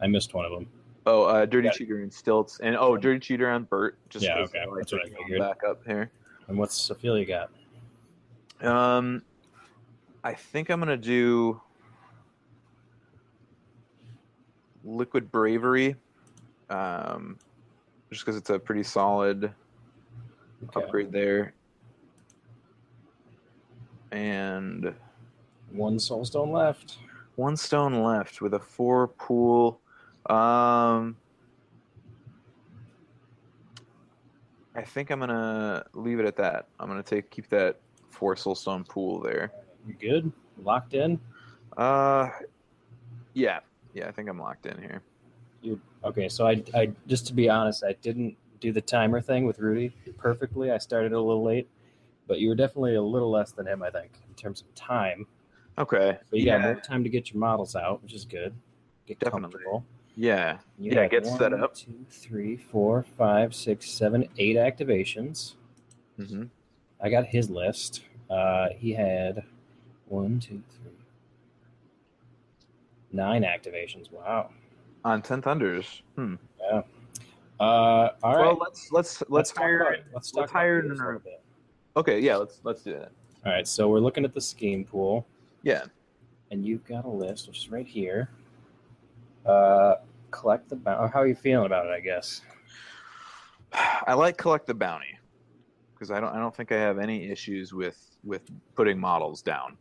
I 0.00 0.06
missed 0.06 0.32
one 0.32 0.44
of 0.46 0.52
them. 0.52 0.66
oh, 1.06 1.24
uh, 1.24 1.44
dirty 1.46 1.68
cheater 1.70 2.00
and 2.02 2.12
stilts, 2.12 2.60
and 2.62 2.76
oh, 2.76 2.96
dirty 2.96 3.20
cheater 3.20 3.50
on 3.50 3.64
Bert. 3.64 3.98
Just 4.08 4.24
Yeah, 4.24 4.38
okay, 4.38 4.60
I 4.60 4.66
that's 4.76 4.92
what 4.92 5.02
I 5.04 5.08
figured. 5.10 5.40
Back 5.40 5.62
up 5.68 5.84
here. 5.86 6.10
And 6.48 6.56
what's 6.58 6.88
Ophelia 6.90 7.26
got? 7.26 8.66
Um, 8.66 9.22
I 10.24 10.32
think 10.32 10.70
I'm 10.70 10.78
gonna 10.80 10.96
do 10.96 11.60
liquid 14.84 15.30
bravery. 15.30 15.96
Um, 16.70 17.38
just 18.10 18.24
because 18.24 18.36
it's 18.36 18.50
a 18.50 18.58
pretty 18.58 18.82
solid 18.82 19.52
Okay. 20.68 20.82
upgrade 20.82 21.12
there. 21.12 21.54
And 24.12 24.94
One 25.72 25.96
soulstone 25.96 26.52
left. 26.52 26.98
one 27.36 27.56
stone 27.56 28.02
left 28.02 28.40
with 28.40 28.54
a 28.54 28.58
four 28.58 29.08
pool. 29.08 29.80
Um, 30.30 31.16
I 34.74 34.82
think 34.82 35.10
I'm 35.10 35.20
gonna 35.20 35.84
leave 35.94 36.18
it 36.20 36.26
at 36.26 36.36
that. 36.36 36.68
I'm 36.80 36.88
gonna 36.88 37.02
take 37.02 37.30
keep 37.30 37.48
that 37.48 37.80
four 38.10 38.34
soulstone 38.34 38.88
pool 38.88 39.20
there. 39.20 39.52
You 39.86 39.94
good? 39.94 40.32
Locked 40.62 40.94
in? 40.94 41.20
Uh, 41.76 42.30
yeah, 43.34 43.60
yeah. 43.92 44.08
I 44.08 44.12
think 44.12 44.28
I'm 44.28 44.38
locked 44.38 44.66
in 44.66 44.80
here. 44.80 45.02
You 45.66 45.80
okay? 46.04 46.28
So 46.28 46.46
I, 46.46 46.62
I 46.74 46.90
just 47.06 47.26
to 47.26 47.34
be 47.34 47.48
honest, 47.48 47.82
I 47.84 47.94
didn't 48.00 48.36
do 48.60 48.72
the 48.72 48.80
timer 48.80 49.20
thing 49.20 49.44
with 49.44 49.58
Rudy 49.58 49.92
perfectly. 50.16 50.70
I 50.70 50.78
started 50.78 51.12
a 51.12 51.20
little 51.20 51.42
late, 51.42 51.68
but 52.26 52.38
you 52.38 52.48
were 52.48 52.54
definitely 52.54 52.94
a 52.94 53.02
little 53.02 53.30
less 53.30 53.52
than 53.52 53.66
him, 53.66 53.82
I 53.82 53.90
think, 53.90 54.12
in 54.28 54.34
terms 54.34 54.62
of 54.62 54.72
time. 54.74 55.26
Okay. 55.78 56.18
But 56.30 56.38
you 56.38 56.46
yeah. 56.46 56.58
got 56.58 56.62
more 56.64 56.80
time 56.80 57.02
to 57.02 57.10
get 57.10 57.32
your 57.32 57.40
models 57.40 57.74
out, 57.76 58.02
which 58.02 58.14
is 58.14 58.24
good. 58.24 58.54
Get 59.06 59.18
Definitely. 59.18 59.42
comfortable. 59.42 59.84
Yeah. 60.16 60.58
You 60.78 60.92
Yeah, 60.92 61.06
get 61.08 61.26
set 61.26 61.52
up. 61.52 61.74
Two, 61.74 62.06
three, 62.08 62.56
four, 62.56 63.04
five, 63.18 63.54
six, 63.54 63.90
seven, 63.90 64.28
eight 64.38 64.56
activations. 64.56 65.54
Mm-hmm. 66.18 66.44
I 67.00 67.10
got 67.10 67.26
his 67.26 67.50
list. 67.50 68.02
Uh, 68.30 68.68
he 68.76 68.92
had 68.94 69.44
one, 70.06 70.40
two, 70.40 70.62
three, 70.70 70.92
nine 73.12 73.42
activations. 73.42 74.10
Wow. 74.10 74.50
On 75.06 75.22
ten 75.22 75.40
thunders. 75.40 76.02
Hmm. 76.16 76.34
Uh, 76.68 76.82
all 77.60 78.10
right. 78.24 78.38
Well, 78.40 78.58
let's 78.60 78.90
let's 78.90 79.22
let's, 79.28 79.50
talk 79.52 79.62
hire. 79.62 79.98
Let's 80.12 80.34
let's 80.34 80.50
hire 80.50 80.82
yours 80.84 80.98
an- 80.98 81.04
a 81.04 81.06
little 81.06 81.20
bit. 81.20 81.40
Okay. 81.96 82.18
Yeah. 82.18 82.36
Let's 82.36 82.58
let's 82.64 82.82
do 82.82 82.92
that. 82.94 83.12
All 83.46 83.52
right. 83.52 83.68
So 83.68 83.88
we're 83.88 84.00
looking 84.00 84.24
at 84.24 84.34
the 84.34 84.40
scheme 84.40 84.84
pool, 84.84 85.24
Yeah. 85.62 85.84
and 86.50 86.66
you've 86.66 86.84
got 86.84 87.04
a 87.04 87.08
list, 87.08 87.46
which 87.46 87.58
is 87.58 87.70
right 87.70 87.86
here. 87.86 88.30
Uh, 89.46 89.94
collect 90.32 90.68
the 90.68 90.74
bounty. 90.74 91.08
How 91.12 91.20
are 91.20 91.26
you 91.28 91.36
feeling 91.36 91.66
about 91.66 91.86
it? 91.86 91.90
I 91.90 92.00
guess. 92.00 92.42
I 93.72 94.12
like 94.14 94.36
collect 94.36 94.66
the 94.66 94.74
bounty 94.74 95.16
because 95.94 96.10
I 96.10 96.18
don't 96.18 96.34
I 96.34 96.38
don't 96.40 96.54
think 96.54 96.72
I 96.72 96.76
have 96.78 96.98
any 96.98 97.30
issues 97.30 97.72
with 97.72 98.10
with 98.24 98.42
putting 98.74 98.98
models 98.98 99.40
down. 99.40 99.76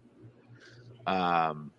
Um, 1.07 1.71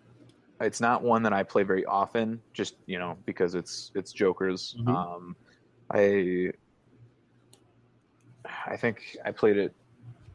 it's 0.61 0.81
not 0.81 1.03
one 1.03 1.23
that 1.23 1.33
I 1.33 1.43
play 1.43 1.63
very 1.63 1.85
often, 1.85 2.41
just 2.53 2.75
you 2.85 2.99
know 2.99 3.17
because 3.25 3.55
it's 3.55 3.91
it's 3.95 4.11
Joker's. 4.11 4.75
Mhm. 4.79 4.95
Um, 4.95 5.35
I 5.91 6.51
I 8.65 8.77
think 8.77 9.17
I 9.25 9.31
played 9.31 9.57
it. 9.57 9.73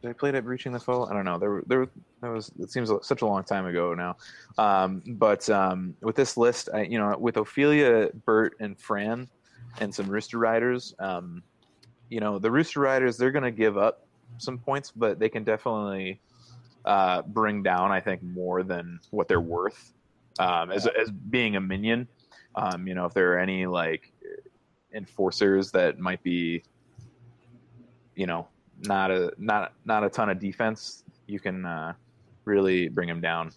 Did 0.01 0.09
I 0.09 0.13
play 0.13 0.29
it 0.29 0.35
at 0.35 0.45
Reaching 0.45 0.71
the 0.71 0.79
Foe? 0.79 1.05
I 1.05 1.13
don't 1.13 1.25
know. 1.25 1.37
There 1.37 1.63
there 1.67 1.87
that 2.21 2.29
was 2.29 2.51
it 2.59 2.71
seems 2.71 2.91
such 3.01 3.21
a 3.21 3.25
long 3.25 3.43
time 3.43 3.65
ago 3.65 3.93
now. 3.93 4.17
Um, 4.57 5.01
but 5.05 5.49
um, 5.49 5.95
with 6.01 6.15
this 6.15 6.37
list, 6.37 6.69
I 6.73 6.83
you 6.83 6.97
know 6.97 7.17
with 7.17 7.37
Ophelia, 7.37 8.09
Bert, 8.25 8.55
and 8.59 8.79
Fran, 8.79 9.27
and 9.79 9.93
some 9.93 10.07
Rooster 10.07 10.37
Riders. 10.37 10.95
Um, 10.99 11.43
you 12.09 12.19
know 12.19 12.39
the 12.39 12.51
Rooster 12.51 12.79
Riders 12.79 13.17
they're 13.17 13.31
going 13.31 13.43
to 13.43 13.51
give 13.51 13.77
up 13.77 14.07
some 14.37 14.57
points, 14.57 14.91
but 14.91 15.19
they 15.19 15.29
can 15.29 15.43
definitely 15.43 16.21
uh, 16.85 17.21
bring 17.23 17.63
down 17.63 17.91
I 17.91 17.99
think 17.99 18.21
more 18.23 18.63
than 18.63 18.99
what 19.11 19.27
they're 19.27 19.41
worth 19.41 19.93
um, 20.39 20.71
as 20.71 20.87
as 20.87 21.11
being 21.11 21.55
a 21.55 21.61
minion. 21.61 22.07
Um, 22.55 22.87
you 22.87 22.93
know 22.93 23.05
if 23.05 23.13
there 23.13 23.33
are 23.33 23.39
any 23.39 23.65
like 23.65 24.11
enforcers 24.93 25.71
that 25.71 25.99
might 25.99 26.21
be, 26.23 26.63
you 28.15 28.27
know, 28.27 28.47
not 28.81 29.11
a 29.11 29.33
not 29.37 29.73
not 29.85 30.03
a 30.03 30.09
ton 30.09 30.29
of 30.29 30.39
defense, 30.39 31.03
you 31.27 31.39
can 31.39 31.65
uh, 31.65 31.93
really 32.45 32.89
bring 32.89 33.07
them 33.07 33.21
down 33.21 33.51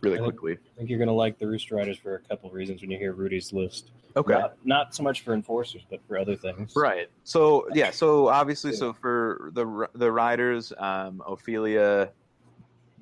really 0.00 0.16
I 0.16 0.20
think- 0.20 0.36
quickly. 0.36 0.58
I 0.74 0.78
think 0.78 0.90
you're 0.90 0.98
gonna 0.98 1.12
like 1.12 1.38
the 1.38 1.46
Rooster 1.46 1.76
Riders 1.76 1.98
for 1.98 2.14
a 2.16 2.20
couple 2.20 2.48
of 2.48 2.54
reasons 2.54 2.80
when 2.80 2.90
you 2.90 2.98
hear 2.98 3.12
Rudy's 3.12 3.52
list. 3.52 3.90
Okay. 4.16 4.32
Not, 4.32 4.56
not 4.64 4.94
so 4.94 5.02
much 5.02 5.20
for 5.20 5.34
enforcers, 5.34 5.82
but 5.88 6.00
for 6.08 6.18
other 6.18 6.34
things. 6.34 6.72
Right. 6.74 7.08
So 7.24 7.68
yeah. 7.74 7.90
So 7.90 8.28
obviously, 8.28 8.72
so 8.72 8.92
for 8.92 9.50
the 9.54 9.88
the 9.94 10.10
riders, 10.10 10.72
um, 10.78 11.22
Ophelia, 11.26 12.10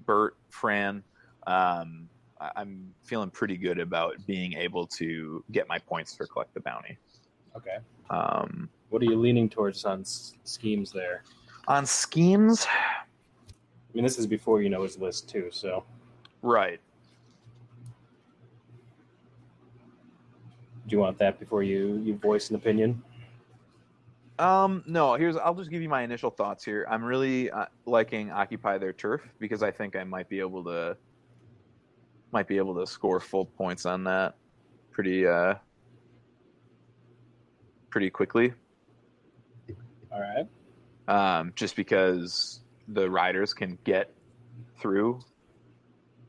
Bert, 0.05 0.37
Fran, 0.51 1.03
um, 1.47 2.09
I'm 2.41 2.95
feeling 3.05 3.30
pretty 3.30 3.57
good 3.57 3.78
about 3.78 4.14
being 4.26 4.53
able 4.55 4.87
to 4.99 5.45
get 5.53 5.68
my 5.68 5.78
points 5.78 6.14
for 6.14 6.26
collect 6.26 6.53
the 6.55 6.61
bounty. 6.61 6.99
Okay. 7.57 7.78
Um, 8.11 8.68
What 8.91 9.03
are 9.03 9.07
you 9.07 9.16
leaning 9.16 9.49
towards 9.49 9.84
on 9.84 10.01
s- 10.01 10.34
schemes 10.45 10.93
there? 10.93 11.22
on 11.68 11.84
schemes, 11.84 12.66
I 12.68 13.93
mean, 13.95 14.05
this 14.05 14.18
is 14.18 14.26
before 14.26 14.62
you 14.62 14.68
know 14.68 14.82
his 14.84 14.99
list 14.99 15.28
too. 15.28 15.49
So 15.51 15.84
right? 16.43 16.80
do 20.87 20.93
you 20.95 21.01
want 21.01 21.18
that 21.18 21.41
before 21.41 21.64
you 21.64 22.01
you 22.05 22.16
voice 22.16 22.51
an 22.51 22.57
opinion? 22.57 23.03
Um, 24.39 24.84
no. 24.87 25.14
Here's 25.14 25.37
I'll 25.37 25.55
just 25.55 25.70
give 25.70 25.82
you 25.82 25.89
my 25.89 26.03
initial 26.03 26.30
thoughts 26.30 26.62
here. 26.62 26.87
I'm 26.91 27.03
really 27.03 27.51
uh, 27.51 27.64
liking 27.87 28.30
occupy 28.30 28.78
their 28.78 28.93
turf 28.93 29.22
because 29.41 29.62
I 29.62 29.70
think 29.70 29.97
I 29.97 30.05
might 30.05 30.28
be 30.28 30.39
able 30.41 30.62
to 30.64 30.97
might 32.37 32.47
be 32.47 32.59
able 32.59 32.74
to 32.74 32.87
score 32.87 33.18
full 33.18 33.47
points 33.47 33.87
on 33.87 34.05
that 34.05 34.34
pretty 34.91 35.26
uh 35.26 35.55
pretty 37.89 38.11
quickly. 38.11 38.53
All 40.12 40.20
right. 40.20 40.47
um, 41.39 41.53
just 41.57 41.76
because 41.76 42.61
the 42.89 43.09
riders 43.09 43.55
can 43.55 43.78
get 43.84 44.12
through 44.78 45.18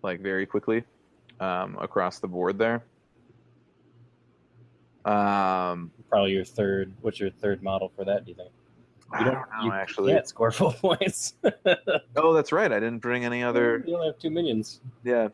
like 0.01 0.21
very 0.21 0.45
quickly 0.45 0.85
um, 1.41 1.77
across 1.81 2.19
the 2.19 2.27
board 2.29 2.57
there. 2.57 2.85
Um, 5.03 5.91
Probably 6.09 6.31
your 6.31 6.45
third. 6.45 6.93
What's 7.01 7.19
your 7.19 7.31
third 7.31 7.61
model 7.61 7.91
for 7.97 8.05
that? 8.05 8.23
Do 8.23 8.31
you 8.31 8.35
think? 8.37 8.51
I 9.11 9.23
don't 9.25 9.33
know 9.33 9.41
you 9.63 9.71
actually. 9.73 10.13
can't 10.13 10.27
score 10.27 10.51
full 10.51 10.71
points. 10.81 11.33
Oh, 12.15 12.33
that's 12.33 12.53
right. 12.53 12.71
I 12.71 12.79
didn't 12.79 12.99
bring 12.99 13.25
any 13.25 13.43
other. 13.49 13.83
You 13.85 13.95
only 13.95 14.07
have 14.07 14.19
two 14.19 14.29
minions. 14.29 14.79
Yeah, 15.03 15.27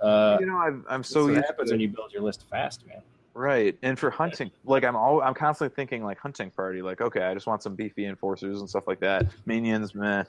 Uh, 0.00 0.38
you 0.40 0.46
know, 0.46 0.56
I'm, 0.56 0.84
I'm 0.88 1.02
so 1.02 1.26
what 1.26 1.44
happens 1.44 1.70
when 1.70 1.80
you 1.80 1.88
build 1.88 2.12
your 2.12 2.22
list 2.22 2.46
fast, 2.48 2.86
man. 2.86 3.02
right. 3.34 3.76
And 3.82 3.98
for 3.98 4.10
hunting, 4.10 4.50
like 4.64 4.84
I'm 4.84 4.96
all 4.96 5.20
I'm 5.22 5.34
constantly 5.34 5.74
thinking 5.74 6.02
like 6.02 6.18
hunting 6.18 6.50
party. 6.50 6.82
Like 6.82 7.00
okay, 7.00 7.22
I 7.22 7.34
just 7.34 7.46
want 7.46 7.62
some 7.62 7.74
beefy 7.74 8.06
enforcers 8.06 8.60
and 8.60 8.68
stuff 8.68 8.86
like 8.86 9.00
that. 9.00 9.26
Minions, 9.46 9.94
meh. 9.94 10.24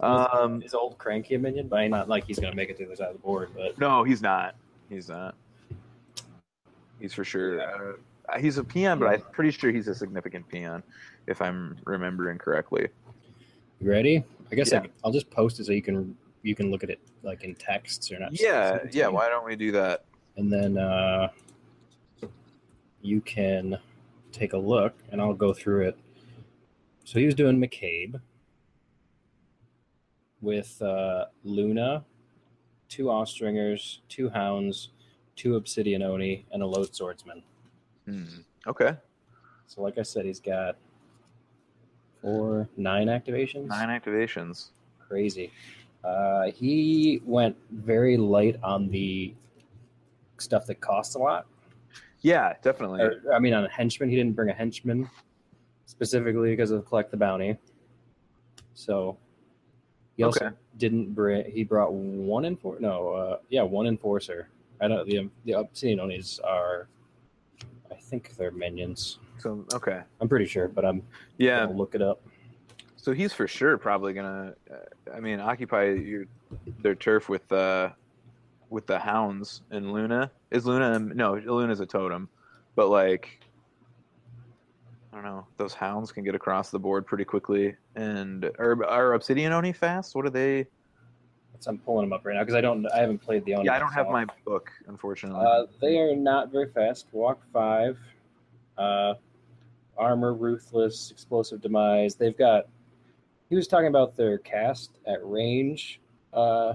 Um, 0.00 0.62
Is 0.62 0.74
old 0.74 0.96
cranky 0.98 1.34
a 1.34 1.38
minion? 1.38 1.68
But 1.68 1.88
not 1.88 2.08
like 2.08 2.24
he's 2.24 2.38
gonna 2.38 2.54
make 2.54 2.70
it 2.70 2.76
to 2.78 2.84
the 2.84 2.90
other 2.90 2.96
side 2.96 3.08
of 3.08 3.14
the 3.14 3.22
board. 3.22 3.50
But 3.56 3.78
No, 3.78 4.04
he's 4.04 4.22
not. 4.22 4.54
He's 4.88 5.08
not. 5.08 5.34
He's 7.00 7.14
for 7.14 7.24
sure. 7.24 7.60
Uh, 7.60 8.38
he's 8.38 8.58
a 8.58 8.64
peon, 8.64 8.98
but 8.98 9.06
I'm 9.08 9.20
pretty 9.32 9.50
sure 9.50 9.70
he's 9.70 9.88
a 9.88 9.94
significant 9.94 10.48
peon, 10.48 10.82
if 11.26 11.40
I'm 11.40 11.76
remembering 11.84 12.38
correctly. 12.38 12.88
you 13.80 13.90
ready? 13.90 14.24
I 14.50 14.54
guess 14.54 14.72
Yeah. 14.72 14.80
I, 14.80 14.88
I'll 15.04 15.12
just 15.12 15.30
post 15.30 15.60
it 15.60 15.66
so 15.66 15.72
you 15.72 15.82
can 15.82 16.16
you 16.48 16.54
can 16.54 16.70
look 16.70 16.82
at 16.82 16.90
it 16.90 17.00
like 17.22 17.44
in 17.44 17.54
text 17.54 18.10
or 18.10 18.18
not. 18.18 18.30
Yeah, 18.32 18.70
send 18.70 18.88
it 18.88 18.92
to 18.92 18.98
yeah. 18.98 19.08
Why 19.08 19.28
don't 19.28 19.44
we 19.44 19.56
do 19.56 19.72
that? 19.72 20.04
and 20.38 20.52
then 20.52 20.78
uh, 20.78 21.28
you 23.02 23.20
can 23.20 23.76
take 24.32 24.52
a 24.52 24.58
look, 24.58 24.94
and 25.10 25.20
I'll 25.20 25.34
go 25.34 25.52
through 25.52 25.88
it. 25.88 25.98
So 27.04 27.18
he 27.18 27.26
was 27.26 27.34
doing 27.34 27.60
McCabe. 27.60 28.20
with 30.40 30.80
uh, 30.80 31.26
Luna, 31.42 32.04
two 32.88 33.10
Austringers, 33.10 34.00
two 34.08 34.28
Hounds, 34.28 34.90
two 35.34 35.56
Obsidian 35.56 36.02
Oni, 36.02 36.46
and 36.52 36.62
a 36.62 36.66
Lone 36.66 36.92
Swordsman. 36.92 37.42
Hmm. 38.06 38.42
Okay. 38.66 38.96
So, 39.66 39.82
like 39.82 39.98
I 39.98 40.02
said, 40.02 40.24
he's 40.24 40.40
got 40.40 40.76
four, 42.22 42.68
nine 42.76 43.08
activations. 43.08 43.66
Nine 43.66 43.88
activations. 43.88 44.68
Crazy. 45.08 45.50
Uh, 46.04 46.50
he 46.52 47.20
went 47.24 47.56
very 47.70 48.16
light 48.16 48.56
on 48.62 48.88
the 48.88 49.34
stuff 50.38 50.66
that 50.66 50.80
costs 50.80 51.14
a 51.14 51.18
lot. 51.18 51.46
Yeah, 52.20 52.54
definitely. 52.62 53.00
Or, 53.02 53.22
I 53.32 53.38
mean, 53.38 53.54
on 53.54 53.64
a 53.64 53.68
henchman, 53.68 54.08
he 54.08 54.16
didn't 54.16 54.34
bring 54.34 54.48
a 54.50 54.52
henchman 54.54 55.08
specifically 55.86 56.50
because 56.50 56.70
of 56.70 56.84
collect 56.86 57.10
the 57.10 57.16
bounty. 57.16 57.56
So 58.74 59.16
he 60.16 60.22
also 60.22 60.46
Okay. 60.46 60.56
didn't 60.78 61.14
bring. 61.14 61.50
He 61.50 61.64
brought 61.64 61.92
one 61.92 62.44
enfor. 62.44 62.80
No, 62.80 63.08
uh, 63.12 63.38
yeah, 63.48 63.62
one 63.62 63.86
enforcer. 63.86 64.48
I 64.80 64.88
don't. 64.88 65.06
The 65.06 65.28
the 65.44 65.52
obsidian 65.52 66.00
onis 66.00 66.38
are. 66.40 66.88
I 67.90 67.94
think 67.94 68.36
they're 68.36 68.50
minions. 68.52 69.18
So 69.38 69.64
okay. 69.74 70.02
I'm 70.20 70.28
pretty 70.28 70.46
sure, 70.46 70.68
but 70.68 70.84
I'm 70.84 71.02
Yeah. 71.38 71.66
look 71.66 71.94
it 71.94 72.02
up. 72.02 72.20
So 73.08 73.14
he's 73.14 73.32
for 73.32 73.48
sure 73.48 73.78
probably 73.78 74.12
gonna. 74.12 74.52
Uh, 74.70 75.14
I 75.14 75.20
mean, 75.20 75.40
occupy 75.40 75.92
your 75.92 76.26
their 76.82 76.94
turf 76.94 77.30
with 77.30 77.50
uh 77.50 77.88
with 78.68 78.86
the 78.86 78.98
hounds 78.98 79.62
and 79.70 79.94
Luna. 79.94 80.30
Is 80.50 80.66
Luna? 80.66 80.98
No, 80.98 81.36
Luna's 81.36 81.80
a 81.80 81.86
totem, 81.86 82.28
but 82.76 82.90
like. 82.90 83.40
I 85.10 85.16
don't 85.16 85.24
know. 85.24 85.46
Those 85.56 85.72
hounds 85.72 86.12
can 86.12 86.22
get 86.22 86.34
across 86.34 86.68
the 86.68 86.78
board 86.78 87.06
pretty 87.06 87.24
quickly, 87.24 87.76
and 87.96 88.44
are, 88.58 88.84
are 88.84 89.14
Obsidian 89.14 89.54
Oni 89.54 89.72
fast? 89.72 90.14
What 90.14 90.26
are 90.26 90.30
they? 90.30 90.66
I'm 91.66 91.78
pulling 91.78 92.10
them 92.10 92.12
up 92.12 92.26
right 92.26 92.34
now 92.34 92.42
because 92.42 92.56
I 92.56 92.60
don't. 92.60 92.84
I 92.92 92.98
haven't 92.98 93.20
played 93.22 93.42
the 93.46 93.54
oni. 93.54 93.64
Yeah, 93.64 93.72
I 93.72 93.78
don't 93.78 93.94
have 93.94 94.10
my 94.10 94.26
book, 94.44 94.70
unfortunately. 94.86 95.46
Uh, 95.46 95.62
they 95.80 95.98
are 95.98 96.14
not 96.14 96.52
very 96.52 96.68
fast. 96.72 97.06
Walk 97.12 97.40
five, 97.54 97.96
uh, 98.76 99.14
armor, 99.96 100.34
ruthless, 100.34 101.10
explosive 101.10 101.62
demise. 101.62 102.14
They've 102.14 102.36
got. 102.36 102.66
He 103.48 103.56
was 103.56 103.66
talking 103.66 103.86
about 103.86 104.16
their 104.16 104.38
cast 104.38 104.98
at 105.06 105.18
range, 105.22 106.00
uh, 106.32 106.74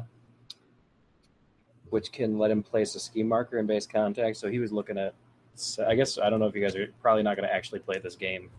which 1.90 2.12
can 2.12 2.38
let 2.40 2.50
him 2.50 2.64
place 2.64 2.96
a 2.96 3.00
ski 3.00 3.22
marker 3.22 3.60
in 3.60 3.68
base 3.68 3.86
contact. 3.86 4.38
So 4.38 4.50
he 4.50 4.60
was 4.60 4.72
looking 4.72 4.98
at. 4.98 5.14
So 5.56 5.86
I 5.86 5.94
guess 5.94 6.18
I 6.18 6.32
don't 6.32 6.40
know 6.40 6.48
if 6.48 6.56
you 6.56 6.62
guys 6.62 6.76
are 6.76 6.88
probably 7.02 7.22
not 7.22 7.38
going 7.38 7.48
to 7.48 7.54
actually 7.54 7.80
play 7.80 8.00
this 8.00 8.16
game. 8.16 8.50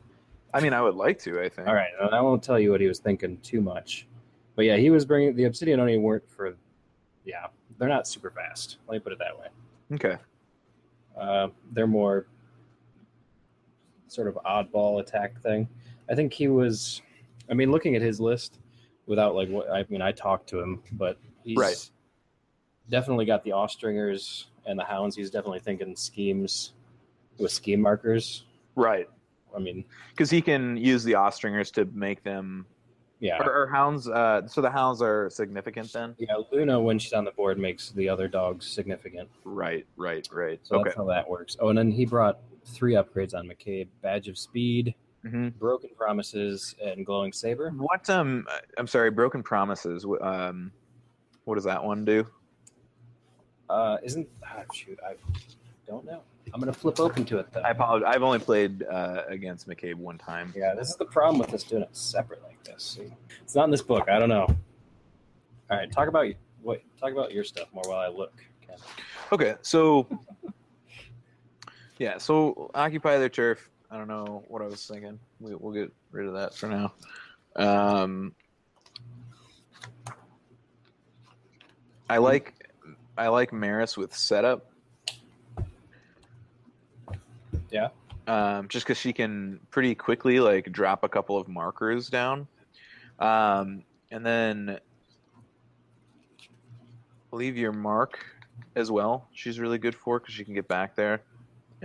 I 0.53 0.61
mean, 0.61 0.73
I 0.73 0.81
would 0.81 0.95
like 0.95 1.19
to. 1.21 1.41
I 1.41 1.49
think. 1.49 1.67
All 1.67 1.75
right, 1.75 1.91
and 2.01 2.15
I 2.15 2.21
won't 2.21 2.43
tell 2.43 2.61
you 2.61 2.71
what 2.71 2.81
he 2.81 2.87
was 2.87 3.01
thinking 3.01 3.39
too 3.39 3.61
much, 3.61 4.07
but 4.55 4.65
yeah, 4.65 4.77
he 4.77 4.91
was 4.91 5.05
bringing 5.05 5.35
the 5.35 5.45
Obsidian 5.45 5.81
Oni 5.81 5.99
weren't 5.99 6.29
for. 6.29 6.55
Yeah, 7.25 7.47
they're 7.79 7.89
not 7.89 8.07
super 8.07 8.31
fast. 8.31 8.77
Let 8.87 8.95
me 8.95 8.99
put 9.01 9.13
it 9.13 9.19
that 9.19 9.37
way. 9.37 9.49
Okay. 9.95 10.17
Uh, 11.19 11.49
they're 11.73 11.89
more 11.89 12.27
sort 14.07 14.29
of 14.29 14.39
oddball 14.47 15.01
attack 15.01 15.41
thing. 15.43 15.69
I 16.09 16.15
think 16.15 16.33
he 16.33 16.47
was. 16.47 17.03
I 17.51 17.55
mean, 17.55 17.71
looking 17.71 17.95
at 17.97 18.03
his 18.03 18.21
list, 18.21 18.59
without 19.07 19.35
like 19.35 19.49
what 19.49 19.71
I 19.71 19.85
mean, 19.89 20.03
I 20.03 20.13
talked 20.13 20.49
to 20.51 20.61
him, 20.61 20.83
but 20.93 21.19
he's 21.43 21.57
Right. 21.57 21.91
definitely 22.91 23.25
got 23.27 23.45
the 23.45 23.53
Austringers 23.53 24.47
and 24.67 24.79
the 24.79 24.85
Hounds. 24.85 25.17
He's 25.17 25.31
definitely 25.31 25.61
thinking 25.61 25.95
schemes 25.97 26.73
with 27.39 27.51
scheme 27.51 27.81
markers. 27.81 28.45
Right. 28.77 29.09
I 29.55 29.59
mean, 29.59 29.85
Because 30.11 30.31
he 30.31 30.41
can 30.43 30.77
use 30.77 31.05
the 31.05 31.15
Austringers 31.15 31.71
to 31.73 31.85
make 31.93 32.23
them. 32.25 32.67
yeah, 33.21 33.41
Or, 33.43 33.67
hounds. 33.69 34.09
Uh, 34.09 34.47
so 34.49 34.61
the 34.61 34.71
hounds 34.71 35.01
are 35.01 35.31
significant 35.31 35.93
then. 35.93 36.15
yeah. 36.19 36.35
Luna, 36.51 36.81
when 36.81 36.99
she's 36.99 37.13
on 37.13 37.25
the 37.25 37.31
board, 37.33 37.59
makes 37.59 37.91
the 37.91 38.09
other 38.09 38.27
dogs 38.29 38.67
significant. 38.67 39.29
Right. 39.45 39.87
Right. 39.97 40.27
Right. 40.33 40.61
So 40.65 40.77
okay. 40.77 40.85
that's 40.85 40.97
how 40.97 41.05
that 41.07 41.29
works. 41.29 41.57
Oh, 41.61 41.69
and 41.69 41.79
then 41.79 41.91
he 41.91 42.05
brought 42.05 42.41
three 42.65 42.95
upgrades 42.95 43.35
on 43.35 43.47
McCabe: 43.47 43.89
Badge 44.03 44.29
of 44.29 44.37
Speed, 44.39 44.95
hmm 45.29 45.49
Broken 45.51 45.91
Promises, 45.97 46.75
and 46.83 47.05
Glowing 47.07 47.33
Saber. 47.33 47.71
What? 47.71 48.09
Um. 48.11 48.47
I'm 48.79 48.87
sorry. 48.87 49.11
Broken 49.11 49.43
promises. 49.43 50.05
wh- 50.05 50.25
Um. 50.25 50.73
What 51.45 51.57
does 51.57 51.65
that 51.65 51.83
one 51.83 52.05
do? 52.05 52.27
Uh, 53.69 53.97
isn't 54.03 54.29
ah, 54.47 54.63
shoot? 54.73 54.99
I 55.07 55.15
don't 55.87 56.05
know. 56.05 56.21
I'm 56.53 56.61
gonna 56.61 56.73
flip 56.73 57.01
open 57.01 57.25
to 57.27 57.39
it 57.39 57.53
though. 57.53 57.61
I 57.61 57.71
apologize. 57.71 58.13
I've 58.15 58.23
only 58.23 58.39
played 58.39 58.83
uh, 58.85 59.23
against 59.29 59.69
McCabe 59.69 59.95
one 59.95 60.19
time. 60.19 60.53
yeah, 60.57 60.75
this 60.75 60.89
is 60.91 60.97
the 60.97 61.05
problem 61.07 61.39
with 61.39 61.53
us 61.55 61.65
doing 61.65 61.83
it 61.83 61.89
separate 61.97 62.43
like 62.45 62.63
this. 62.65 62.83
See? 62.83 63.13
It's 63.43 63.55
not 63.55 63.65
in 63.65 63.71
this 63.71 63.83
book. 63.83 64.09
I 64.09 64.19
don't 64.19 64.29
know. 64.29 64.45
All 65.71 65.77
right, 65.79 65.91
talk 65.91 66.09
about 66.09 66.27
what. 66.63 66.83
Talk 67.01 67.13
about 67.13 67.33
your 67.33 67.45
stuff 67.45 67.69
more 67.75 67.85
while 67.87 67.99
I 67.99 68.09
look. 68.09 68.33
Ken. 68.67 68.77
Okay, 69.33 69.55
so 69.63 70.07
yeah, 71.99 72.19
so 72.19 72.71
occupy 72.75 73.19
their 73.19 73.29
turf. 73.29 73.71
I 73.91 73.99
don't 73.99 74.09
know 74.09 74.45
what 74.49 74.63
I 74.63 74.67
was 74.67 74.87
thinking. 74.87 75.19
We, 75.41 75.55
we'll 75.55 75.73
get 75.73 75.93
rid 76.11 76.27
of 76.27 76.35
that 76.35 76.55
for 76.55 76.69
now. 76.69 76.95
Um, 77.57 78.35
I 82.09 82.19
like 82.19 82.55
I 83.17 83.29
like 83.29 83.53
Maris 83.53 83.97
with 83.97 84.15
setup. 84.15 84.71
Yeah. 87.71 87.89
Um, 88.27 88.69
just 88.69 88.87
because 88.87 88.99
she 88.99 89.13
can 89.13 89.61
pretty 89.71 89.95
quickly 89.95 90.41
like 90.41 90.73
drop 90.73 91.05
a 91.05 91.09
couple 91.09 91.37
of 91.37 91.47
markers 91.47 92.09
down, 92.09 92.47
um, 93.19 93.85
and 94.11 94.25
then 94.25 94.79
leave 97.33 97.57
your 97.57 97.73
mark 97.73 98.25
as 98.75 98.91
well. 98.91 99.29
She's 99.35 99.61
really 99.61 99.79
good 99.79 99.95
for 99.95 100.19
because 100.19 100.35
she 100.35 100.45
can 100.45 100.55
get 100.55 100.69
back 100.69 100.97
there 100.97 101.23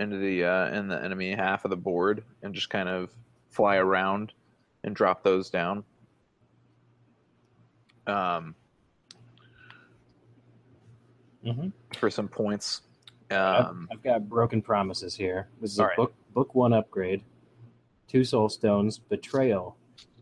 into 0.00 0.16
the 0.16 0.44
uh, 0.44 0.68
in 0.70 0.88
the 0.88 1.00
enemy 1.02 1.32
half 1.34 1.64
of 1.64 1.70
the 1.70 1.76
board 1.76 2.24
and 2.42 2.54
just 2.54 2.70
kind 2.70 2.88
of 2.88 3.10
fly 3.50 3.76
around 3.76 4.32
and 4.82 4.96
drop 4.96 5.22
those 5.22 5.50
down. 5.50 5.84
Um, 8.06 8.54
Mhm. 11.44 11.72
for 11.96 12.10
some 12.10 12.28
points. 12.28 12.82
I've- 13.30 13.36
Um, 13.68 13.88
I've 13.92 14.02
got 14.02 14.28
Broken 14.28 14.60
Promises 14.60 15.14
here. 15.14 15.48
This 15.60 15.72
is 15.72 15.78
a 15.78 15.84
right. 15.86 15.96
book 15.96 16.14
book 16.34 16.54
one 16.54 16.72
upgrade. 16.72 17.22
Two 18.08 18.24
Soul 18.24 18.48
Stones, 18.48 18.98
Betrayal. 18.98 19.76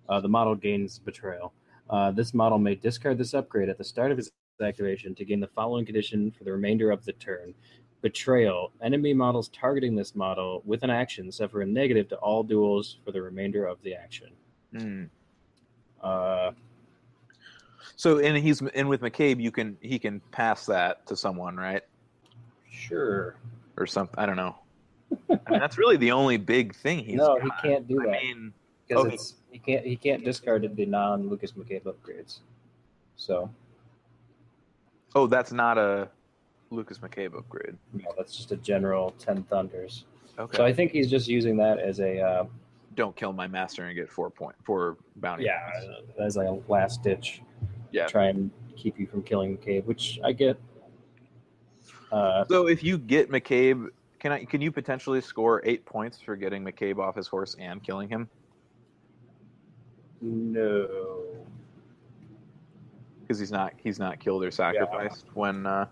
Uh, 0.09 0.21
the 0.21 0.29
model 0.29 0.55
gains 0.55 0.99
Betrayal. 0.99 1.53
Uh, 1.89 2.11
this 2.11 2.35
model 2.35 2.59
may 2.59 2.75
discard 2.75 3.17
this 3.19 3.33
upgrade 3.35 3.69
at 3.69 3.79
the 3.79 3.85
start 3.85 4.11
of 4.13 4.19
its 4.19 4.31
activation 4.61 5.15
to 5.15 5.25
gain 5.25 5.41
the 5.41 5.47
following 5.49 5.85
condition 5.87 6.31
for 6.33 6.45
the 6.45 6.53
remainder 6.53 6.91
of 6.91 7.05
the 7.05 7.13
turn. 7.15 7.55
Betrayal. 8.01 8.71
Enemy 8.83 9.15
models 9.15 9.49
targeting 9.49 9.97
this 9.97 10.15
model 10.15 10.63
with 10.65 10.83
an 10.83 10.91
action 10.91 11.31
suffer 11.33 11.63
a 11.63 11.67
negative 11.67 12.09
to 12.11 12.17
all 12.17 12.43
duels 12.43 12.99
for 13.05 13.13
the 13.13 13.21
remainder 13.21 13.67
of 13.67 13.79
the 13.83 13.95
action. 13.95 14.31
hmm. 14.77 15.05
Uh, 16.03 16.53
So 17.97 18.19
and 18.19 18.37
he's 18.37 18.63
and 18.63 18.89
with 18.89 19.01
McCabe, 19.01 19.41
you 19.41 19.51
can 19.51 19.77
he 19.81 19.99
can 19.99 20.21
pass 20.31 20.67
that 20.67 21.07
to 21.07 21.17
someone, 21.17 21.57
right? 21.57 21.83
sure. 22.71 23.37
Or 23.77 23.87
something. 23.87 24.15
I 24.19 24.27
don't 24.27 24.37
know. 24.37 24.57
I 25.31 25.51
mean, 25.51 25.61
that's 25.61 25.79
really 25.79 25.97
the 25.97 26.13
only 26.13 26.37
big 26.37 26.75
thing 26.75 27.01
he's. 27.01 27.17
no, 27.17 27.39
got. 27.39 27.43
he 27.43 27.69
can't 27.69 27.89
do 27.89 28.01
I 28.03 28.05
that 28.07 28.23
mean, 28.23 28.53
because 28.87 29.05
okay. 29.07 29.15
it's 29.15 29.35
he 29.51 29.59
can't 29.59 29.85
he 29.87 29.97
can't 29.97 30.25
discard 30.25 30.69
the 30.77 30.87
non 30.87 31.29
Lucas 31.29 31.53
McCabe 31.53 31.83
upgrades. 31.83 32.39
So 33.17 33.51
oh, 35.15 35.27
that's 35.27 35.51
not 35.53 35.79
a 35.79 36.09
Lucas 36.71 36.99
McCabe 36.99 37.37
upgrade. 37.37 37.77
no, 37.93 38.13
that's 38.17 38.37
just 38.37 38.53
a 38.53 38.57
general 38.57 39.13
ten 39.19 39.43
thunders. 39.45 40.05
Okay. 40.39 40.57
So 40.57 40.65
I 40.65 40.73
think 40.73 40.93
he's 40.93 41.11
just 41.11 41.27
using 41.29 41.57
that 41.57 41.79
as 41.79 41.99
a 42.01 42.21
uh, 42.21 42.45
don't 42.95 43.15
kill 43.17 43.33
my 43.33 43.47
master 43.47 43.85
and 43.87 43.95
get 43.97 44.11
four 44.11 44.31
point 44.31 44.55
four 44.65 44.97
bounty. 45.17 45.45
yeah 45.45 45.71
as 46.21 46.37
like 46.37 46.47
a 46.49 46.59
last 46.71 47.03
ditch. 47.03 47.43
Yeah. 47.91 48.07
Try 48.07 48.27
and 48.27 48.51
keep 48.77 48.99
you 48.99 49.07
from 49.07 49.23
killing 49.23 49.57
McCabe, 49.57 49.85
which 49.87 50.21
I 50.23 50.33
get. 50.33 50.61
Uh, 52.13 52.45
So 52.49 52.67
if 52.69 52.83
you 52.85 52.99
get 52.99 53.31
McCabe, 53.31 53.89
can 54.19 54.33
I? 54.33 54.45
Can 54.45 54.61
you 54.61 54.71
potentially 54.71 55.21
score 55.21 55.63
eight 55.65 55.85
points 55.87 56.21
for 56.21 56.37
getting 56.37 56.65
McCabe 56.65 56.99
off 56.99 57.17
his 57.17 57.27
horse 57.29 57.57
and 57.59 57.83
killing 57.83 58.09
him? 58.09 58.29
no. 60.21 60.89
Because 63.23 63.39
he's 63.39 63.53
not 63.53 63.75
he's 63.83 63.99
not 63.99 64.19
killed 64.21 64.43
or 64.43 64.51
sacrificed 64.51 65.27
when 65.35 65.67
uh, 65.67 65.87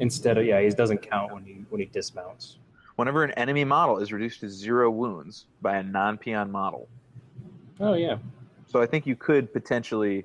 Instead 0.00 0.38
of 0.38 0.44
yeah, 0.46 0.60
he 0.60 0.68
doesn't 0.70 0.98
count 1.02 1.32
when 1.32 1.44
he 1.44 1.64
when 1.70 1.80
he 1.80 1.86
dismounts. 1.86 2.58
whenever 2.96 3.24
an 3.24 3.32
enemy 3.32 3.64
model 3.64 3.98
is 3.98 4.12
reduced 4.12 4.40
to 4.40 4.48
zero 4.48 4.90
wounds 4.90 5.46
by 5.62 5.76
a 5.76 5.82
non-peon 5.82 6.50
model. 6.50 6.88
Oh 7.80 7.94
yeah. 7.94 8.18
So 8.66 8.80
I 8.82 8.86
think 8.86 9.06
you 9.06 9.16
could 9.16 9.52
potentially 9.52 10.24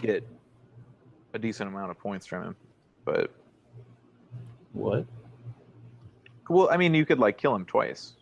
get 0.00 0.26
a 1.34 1.38
decent 1.38 1.68
amount 1.68 1.90
of 1.90 1.98
points 1.98 2.26
from 2.26 2.44
him. 2.44 2.56
But 3.04 3.30
What? 4.72 5.06
well, 6.48 6.68
I 6.70 6.76
mean, 6.76 6.94
you 6.94 7.04
could 7.06 7.18
like 7.18 7.38
kill 7.38 7.54
him 7.54 7.64
twice. 7.64 8.14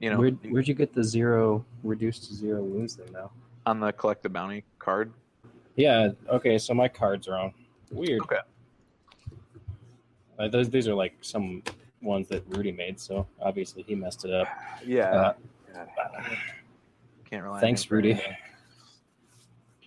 You 0.00 0.10
know, 0.10 0.18
Where'd, 0.18 0.38
where'd 0.50 0.68
you 0.68 0.74
get 0.74 0.92
the 0.94 1.04
zero? 1.04 1.64
reduced 1.82 2.24
to 2.28 2.34
zero 2.34 2.62
wounds 2.62 2.94
thing 2.96 3.10
now. 3.12 3.30
on 3.66 3.80
the 3.80 3.92
collect 3.92 4.22
the 4.22 4.28
bounty 4.28 4.64
card. 4.78 5.12
Yeah. 5.80 6.10
Okay. 6.28 6.58
So 6.58 6.74
my 6.74 6.88
card's 6.88 7.26
are 7.28 7.32
wrong. 7.32 7.54
Weird. 7.90 8.20
Okay. 8.22 8.36
Uh, 10.38 10.48
those 10.48 10.68
these 10.70 10.86
are 10.88 10.94
like 10.94 11.14
some 11.20 11.62
ones 12.02 12.28
that 12.28 12.42
Rudy 12.48 12.72
made, 12.72 12.98
so 13.00 13.26
obviously 13.40 13.82
he 13.82 13.94
messed 13.94 14.24
it 14.24 14.32
up. 14.32 14.48
Yeah. 14.84 15.34
Uh, 15.74 15.84
Can't 17.28 17.44
rely. 17.44 17.60
Thanks, 17.60 17.90
Rudy. 17.90 18.20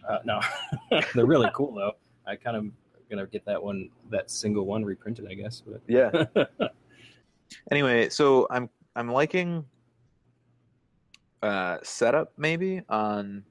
Uh, 0.07 0.19
no, 0.25 0.39
they're 1.13 1.25
really 1.25 1.49
cool 1.53 1.73
though. 1.73 1.93
I 2.25 2.35
kind 2.35 2.57
of 2.57 2.65
gonna 3.09 3.25
get 3.27 3.45
that 3.45 3.61
one, 3.61 3.89
that 4.09 4.29
single 4.31 4.65
one 4.65 4.83
reprinted, 4.83 5.27
I 5.29 5.33
guess. 5.33 5.61
But 5.65 5.81
Yeah. 5.87 6.25
anyway, 7.71 8.09
so 8.09 8.47
I'm 8.49 8.69
I'm 8.95 9.09
liking 9.11 9.65
uh 11.41 11.77
setup 11.83 12.31
maybe 12.37 12.81
on 12.89 13.43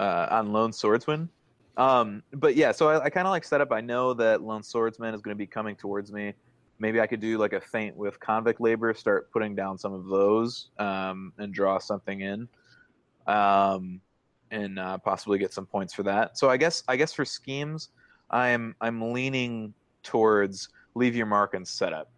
uh 0.00 0.26
on 0.30 0.52
Lone 0.52 0.72
Swordsman. 0.72 1.28
Um 1.76 2.22
but 2.32 2.56
yeah, 2.56 2.72
so 2.72 2.88
I, 2.88 3.04
I 3.04 3.10
kinda 3.10 3.30
like 3.30 3.44
setup. 3.44 3.70
I 3.72 3.80
know 3.80 4.14
that 4.14 4.42
Lone 4.42 4.62
Swordsman 4.62 5.14
is 5.14 5.20
gonna 5.20 5.36
be 5.36 5.46
coming 5.46 5.76
towards 5.76 6.12
me. 6.12 6.34
Maybe 6.78 7.00
I 7.00 7.06
could 7.06 7.20
do 7.20 7.38
like 7.38 7.52
a 7.52 7.60
feint 7.60 7.94
with 7.96 8.18
convict 8.18 8.60
labor, 8.60 8.94
start 8.94 9.30
putting 9.32 9.54
down 9.54 9.76
some 9.76 9.92
of 9.92 10.06
those, 10.06 10.70
um, 10.78 11.32
and 11.38 11.52
draw 11.52 11.78
something 11.78 12.20
in. 12.22 12.48
Um 13.26 14.00
and 14.50 14.78
uh, 14.78 14.98
possibly 14.98 15.38
get 15.38 15.52
some 15.52 15.66
points 15.66 15.94
for 15.94 16.02
that. 16.02 16.36
So 16.36 16.50
I 16.50 16.56
guess 16.56 16.82
I 16.88 16.96
guess 16.96 17.12
for 17.12 17.24
schemes, 17.24 17.90
I'm 18.30 18.74
I'm 18.80 19.12
leaning 19.12 19.74
towards 20.02 20.68
leave 20.94 21.14
your 21.14 21.26
mark 21.26 21.54
and 21.54 21.66
setup 21.66 22.10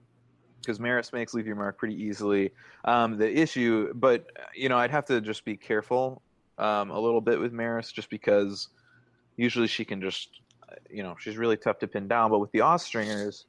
because 0.60 0.78
Maris 0.78 1.12
makes 1.12 1.34
leave 1.34 1.46
your 1.46 1.56
mark 1.56 1.76
pretty 1.76 2.00
easily. 2.00 2.52
Um, 2.84 3.18
the 3.18 3.30
issue, 3.30 3.92
but 3.94 4.26
you 4.54 4.68
know, 4.68 4.78
I'd 4.78 4.90
have 4.90 5.04
to 5.06 5.20
just 5.20 5.44
be 5.44 5.56
careful 5.56 6.22
um, 6.62 6.90
a 6.90 6.98
little 6.98 7.20
bit 7.20 7.40
with 7.40 7.52
Maris, 7.52 7.90
just 7.90 8.09
because 8.09 8.68
usually 9.36 9.66
she 9.66 9.84
can 9.84 10.01
just, 10.01 10.28
you 10.89 11.02
know, 11.02 11.16
she's 11.18 11.36
really 11.36 11.56
tough 11.56 11.80
to 11.80 11.89
pin 11.89 12.06
down. 12.06 12.30
But 12.30 12.39
with 12.39 12.52
the 12.52 12.60
Austringers 12.60 13.44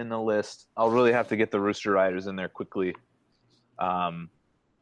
in 0.00 0.08
the 0.08 0.20
list, 0.20 0.66
I'll 0.76 0.90
really 0.90 1.12
have 1.12 1.28
to 1.28 1.36
get 1.36 1.52
the 1.52 1.60
Rooster 1.60 1.92
Riders 1.92 2.26
in 2.26 2.34
there 2.34 2.48
quickly 2.48 2.96
um, 3.78 4.28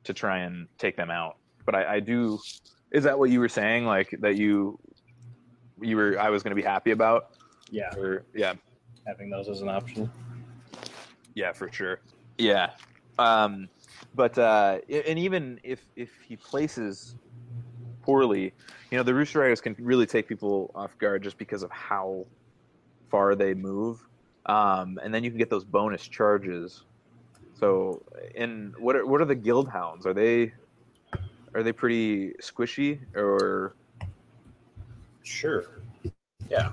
to 0.04 0.14
try 0.14 0.38
and 0.38 0.68
take 0.78 0.96
them 0.96 1.10
out. 1.10 1.36
But 1.66 1.74
I, 1.74 1.96
I 1.96 2.00
do. 2.00 2.38
Is 2.92 3.04
that 3.04 3.18
what 3.18 3.30
you 3.30 3.40
were 3.40 3.48
saying? 3.48 3.84
Like 3.84 4.16
that 4.20 4.36
you 4.36 4.78
you 5.82 5.96
were 5.96 6.18
I 6.18 6.30
was 6.30 6.42
going 6.42 6.56
to 6.56 6.60
be 6.60 6.66
happy 6.66 6.92
about? 6.92 7.32
yeah, 7.70 7.94
Or 7.96 8.24
yeah, 8.34 8.54
having 9.06 9.28
those 9.28 9.48
as 9.48 9.60
an 9.60 9.68
option. 9.68 10.10
Yeah, 11.34 11.52
for 11.52 11.70
sure. 11.70 12.00
Yeah, 12.38 12.70
um, 13.18 13.68
but 14.14 14.38
uh, 14.38 14.78
and 14.88 15.18
even 15.18 15.60
if 15.62 15.84
if 15.96 16.10
he 16.26 16.36
places 16.36 17.16
poorly, 18.06 18.52
you 18.92 18.96
know, 18.96 19.02
the 19.02 19.12
Rooster 19.12 19.40
Riders 19.40 19.60
can 19.60 19.74
really 19.80 20.06
take 20.06 20.28
people 20.28 20.70
off 20.76 20.96
guard 20.98 21.24
just 21.24 21.36
because 21.36 21.64
of 21.64 21.70
how 21.72 22.24
far 23.10 23.34
they 23.34 23.52
move, 23.52 23.98
um, 24.46 25.00
and 25.02 25.12
then 25.12 25.24
you 25.24 25.30
can 25.30 25.38
get 25.38 25.50
those 25.50 25.64
bonus 25.64 26.06
charges. 26.06 26.84
So, 27.58 28.02
and 28.36 28.74
what 28.78 28.94
are 28.94 29.04
what 29.04 29.20
are 29.20 29.24
the 29.24 29.34
Guild 29.34 29.68
Hounds? 29.68 30.06
Are 30.06 30.14
they 30.14 30.52
are 31.54 31.64
they 31.64 31.72
pretty 31.72 32.32
squishy 32.40 33.00
or? 33.16 33.74
Sure. 35.24 35.64
Yeah. 36.48 36.70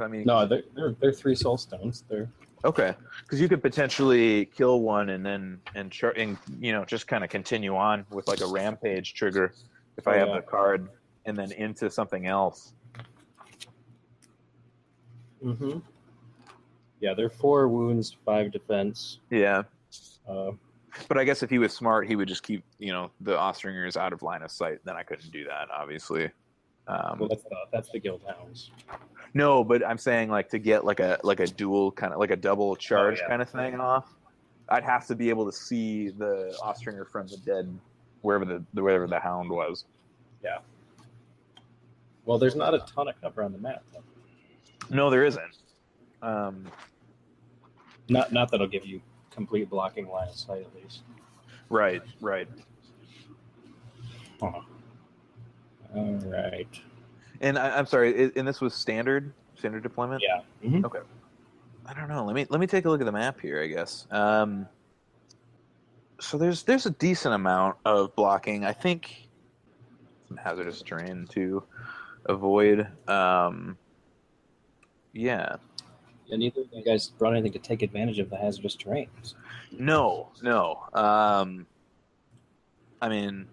I 0.00 0.08
mean, 0.08 0.24
No, 0.24 0.46
they're 0.46 0.64
they're, 0.74 0.96
they're 1.00 1.12
three 1.12 1.36
soul 1.36 1.56
stones. 1.56 2.04
They're 2.08 2.28
Okay, 2.64 2.94
because 3.22 3.40
you 3.40 3.48
could 3.48 3.62
potentially 3.62 4.46
kill 4.46 4.80
one 4.80 5.10
and 5.10 5.24
then 5.24 5.60
and, 5.76 5.92
char- 5.92 6.14
and 6.16 6.36
you 6.58 6.72
know 6.72 6.84
just 6.84 7.06
kind 7.06 7.22
of 7.22 7.30
continue 7.30 7.76
on 7.76 8.04
with 8.10 8.26
like 8.26 8.40
a 8.40 8.46
rampage 8.46 9.14
trigger 9.14 9.52
if 9.98 10.08
I 10.08 10.14
Oh, 10.14 10.18
have 10.20 10.28
yeah. 10.28 10.36
the 10.36 10.42
card 10.42 10.88
and 11.26 11.36
then 11.36 11.52
into 11.52 11.90
something 11.90 12.26
else. 12.26 12.72
mm-hmm. 15.44 15.78
Yeah, 17.00 17.14
they're 17.14 17.30
four 17.30 17.68
wounds, 17.68 18.16
five 18.24 18.50
defense. 18.50 19.20
Yeah, 19.30 19.62
Uh, 20.28 20.52
but 21.06 21.16
I 21.16 21.24
guess 21.24 21.42
if 21.42 21.50
he 21.50 21.58
was 21.58 21.72
smart, 21.72 22.08
he 22.08 22.16
would 22.16 22.26
just 22.28 22.42
keep 22.42 22.64
you 22.78 22.92
know 22.92 23.10
the 23.20 23.36
Austringers 23.38 23.96
out 23.96 24.12
of 24.12 24.22
line 24.22 24.42
of 24.42 24.50
sight. 24.50 24.78
Then 24.84 24.96
I 24.96 25.02
couldn't 25.04 25.30
do 25.30 25.44
that, 25.44 25.68
obviously. 25.70 26.30
Um, 26.88 27.18
well, 27.20 27.28
that's 27.28 27.42
the 27.44 27.56
that's 27.72 27.88
the 27.90 27.98
guild 28.00 28.22
hounds. 28.26 28.70
no, 29.34 29.62
but 29.62 29.86
I'm 29.86 29.98
saying 29.98 30.28
like 30.30 30.48
to 30.50 30.58
get 30.58 30.84
like 30.84 30.98
a 31.00 31.18
like 31.22 31.38
a 31.40 31.46
dual 31.46 31.92
kind 31.92 32.12
of 32.12 32.18
like 32.18 32.30
a 32.30 32.36
double 32.36 32.74
charge 32.74 33.18
Oh, 33.18 33.22
yeah. 33.22 33.28
kind 33.28 33.42
of 33.42 33.48
thing 33.50 33.78
off. 33.80 34.14
I'd 34.70 34.84
have 34.84 35.06
to 35.06 35.14
be 35.14 35.30
able 35.30 35.46
to 35.46 35.52
see 35.52 36.08
the 36.10 36.56
Austringer 36.62 37.04
from 37.06 37.26
the 37.28 37.36
dead 37.38 37.72
wherever 38.22 38.44
the 38.44 38.64
wherever 38.80 39.06
the 39.06 39.18
hound 39.20 39.50
was. 39.50 39.84
Yeah. 40.42 40.58
Well, 42.24 42.38
there's 42.38 42.56
not 42.56 42.74
a 42.74 42.78
ton 42.80 43.08
of 43.08 43.20
cover 43.20 43.42
on 43.42 43.52
the 43.52 43.58
map. 43.58 43.82
though. 43.92 44.02
No, 44.90 45.10
there 45.10 45.24
isn't. 45.24 45.42
Um, 46.22 46.64
Not 48.08 48.32
not 48.32 48.50
that'll 48.50 48.66
give 48.66 48.84
you 48.86 49.00
complete 49.30 49.70
blocking 49.70 50.08
line 50.08 50.28
of 50.28 50.34
sight 50.34 50.62
at 50.62 50.82
least. 50.82 51.02
right, 51.68 52.02
right. 52.20 52.48
Huh. 54.40 54.60
All 55.94 56.14
right. 56.26 56.80
And 57.40 57.58
I, 57.58 57.78
I'm 57.78 57.86
sorry, 57.86 58.30
and 58.36 58.46
this 58.46 58.60
was 58.60 58.74
standard 58.74 59.32
standard 59.56 59.82
deployment. 59.82 60.22
Yeah. 60.22 60.40
Mhm. 60.68 60.84
Okay. 60.84 61.00
I 61.86 61.94
don't 61.94 62.08
know. 62.08 62.24
Let 62.24 62.34
me 62.34 62.46
let 62.50 62.60
me 62.60 62.66
take 62.66 62.84
a 62.84 62.90
look 62.90 63.00
at 63.00 63.04
the 63.06 63.12
map 63.12 63.40
here. 63.40 63.62
I 63.62 63.66
guess. 63.68 64.06
Um, 64.10 64.66
so 66.20 66.36
there's 66.36 66.62
there's 66.64 66.86
a 66.86 66.90
decent 66.90 67.34
amount 67.34 67.76
of 67.84 68.14
blocking. 68.16 68.64
I 68.64 68.72
think 68.72 69.28
some 70.28 70.36
hazardous 70.36 70.82
terrain 70.82 71.26
to 71.30 71.62
avoid. 72.26 72.86
Um, 73.08 73.76
yeah. 75.12 75.56
And 76.30 76.40
neither 76.40 76.60
of 76.60 76.66
you 76.72 76.84
guys 76.84 77.08
brought 77.08 77.32
anything 77.32 77.52
to 77.52 77.58
take 77.58 77.82
advantage 77.82 78.18
of 78.18 78.28
the 78.28 78.36
hazardous 78.36 78.74
terrain. 78.74 79.08
No, 79.72 80.28
no. 80.42 80.82
Um, 80.92 81.66
I 83.00 83.08
mean, 83.08 83.46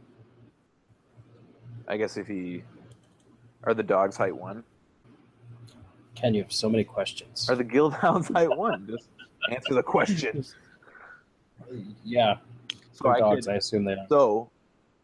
I 1.88 1.98
guess 1.98 2.18
if 2.18 2.28
he 2.28 2.64
are 3.64 3.74
the 3.74 3.84
dogs 3.84 4.18
height 4.18 4.36
one, 4.36 4.64
Ken, 6.16 6.34
you 6.34 6.44
have 6.44 6.52
so 6.52 6.70
many 6.70 6.84
questions. 6.84 7.50
are 7.50 7.56
the 7.56 7.64
guild 7.64 7.94
hounds 8.02 8.28
height 8.28 8.56
one? 8.56 8.88
Just 8.90 9.10
answer 9.52 9.74
the 9.74 9.84
question. 9.84 10.44
yeah. 12.04 12.38
So 12.96 13.10
I 13.10 13.20
dogs, 13.20 13.46
could, 13.46 13.54
I 13.54 13.58
assume 13.58 13.86
they 13.86 13.94
are. 13.94 14.06
so 14.10 14.50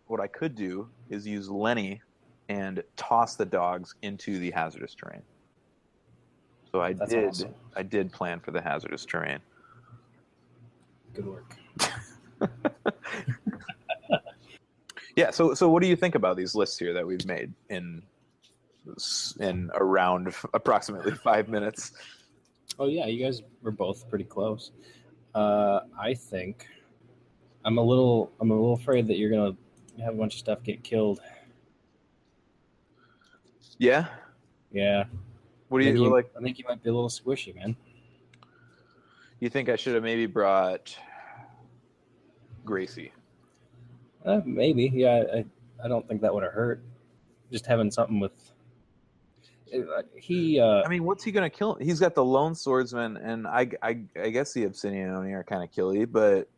what 0.07 0.19
I 0.19 0.27
could 0.27 0.55
do 0.55 0.87
is 1.09 1.27
use 1.27 1.49
Lenny 1.49 2.01
and 2.49 2.83
toss 2.97 3.35
the 3.35 3.45
dogs 3.45 3.95
into 4.01 4.39
the 4.39 4.51
hazardous 4.51 4.95
terrain. 4.95 5.21
So 6.71 6.81
I 6.81 6.93
That's 6.93 7.11
did. 7.11 7.27
awesome. 7.29 7.53
I 7.75 7.83
did 7.83 8.11
plan 8.11 8.39
for 8.39 8.51
the 8.51 8.61
hazardous 8.61 9.05
terrain. 9.05 9.39
Good 11.13 11.27
work. 11.27 11.55
Yeah. 15.15 15.31
So 15.31 15.53
so 15.53 15.69
what 15.69 15.81
do 15.81 15.87
you 15.89 15.95
think 15.95 16.15
about 16.15 16.37
these 16.37 16.55
lists 16.55 16.79
here 16.79 16.93
that 16.93 17.05
we've 17.05 17.25
made 17.25 17.53
in 17.69 18.01
in 19.39 19.69
around 19.75 20.33
approximately 20.53 21.11
five 21.23 21.49
minutes? 21.49 21.91
Oh 22.79 22.87
yeah, 22.87 23.05
you 23.07 23.23
guys 23.23 23.41
were 23.61 23.71
both 23.71 24.09
pretty 24.09 24.23
close. 24.23 24.71
Uh, 25.35 25.81
I 25.99 26.13
think 26.13 26.65
I'm 27.63 27.77
a 27.77 27.83
little 27.83 28.31
I'm 28.39 28.51
a 28.51 28.55
little 28.55 28.73
afraid 28.73 29.07
that 29.07 29.17
you're 29.17 29.29
gonna 29.29 29.55
have 30.03 30.13
a 30.13 30.17
bunch 30.17 30.35
of 30.35 30.39
stuff 30.39 30.63
get 30.63 30.83
killed. 30.83 31.19
Yeah. 33.77 34.07
Yeah. 34.71 35.05
What 35.69 35.79
do 35.79 35.85
I 35.85 35.91
think 35.91 36.03
you 36.03 36.11
like? 36.11 36.31
I 36.37 36.41
think 36.41 36.59
you 36.59 36.65
might 36.67 36.83
be 36.83 36.89
a 36.89 36.93
little 36.93 37.09
squishy, 37.09 37.55
man. 37.55 37.75
You 39.39 39.49
think 39.49 39.69
I 39.69 39.75
should 39.75 39.95
have 39.95 40.03
maybe 40.03 40.25
brought 40.25 40.95
Gracie? 42.63 43.11
Uh, 44.25 44.41
maybe. 44.45 44.91
Yeah. 44.93 45.23
I 45.33 45.45
I 45.83 45.87
don't 45.87 46.07
think 46.07 46.21
that 46.21 46.33
would 46.33 46.43
have 46.43 46.53
hurt. 46.53 46.83
Just 47.51 47.65
having 47.65 47.91
something 47.91 48.19
with 48.19 48.51
uh, 49.73 50.01
he. 50.15 50.59
Uh, 50.59 50.83
I 50.83 50.87
mean, 50.89 51.03
what's 51.03 51.23
he 51.23 51.31
gonna 51.31 51.49
kill? 51.49 51.75
He's 51.75 51.99
got 51.99 52.15
the 52.15 52.23
lone 52.23 52.55
swordsman, 52.55 53.17
and 53.17 53.47
I, 53.47 53.69
I, 53.81 54.01
I 54.15 54.29
guess 54.29 54.53
the 54.53 54.65
obsidian 54.65 55.09
oni 55.09 55.33
are 55.33 55.43
kind 55.43 55.63
of 55.63 55.71
killy, 55.71 56.05
but 56.05 56.49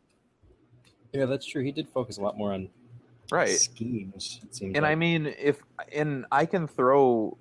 yeah, 1.14 1.26
that's 1.26 1.46
true. 1.46 1.62
He 1.62 1.70
did 1.70 1.88
focus 1.88 2.18
a 2.18 2.20
lot 2.20 2.36
more 2.36 2.52
on 2.52 2.68
right. 3.30 3.48
schemes. 3.48 4.40
It 4.42 4.54
seems. 4.54 4.74
And 4.76 4.82
like. 4.82 4.92
I 4.92 4.94
mean, 4.96 5.32
if 5.38 5.62
and 5.92 6.26
I 6.32 6.44
can 6.44 6.66
throw 6.66 7.38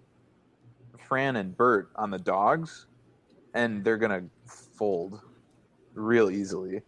Fran 1.08 1.36
and 1.36 1.58
Bert 1.58 1.90
on 1.96 2.12
the 2.12 2.20
dogs, 2.20 2.86
and 3.56 3.84
they're 3.84 3.98
gonna 3.98 4.24
fold 4.46 5.20
real 5.96 6.30
easily. 6.30 6.82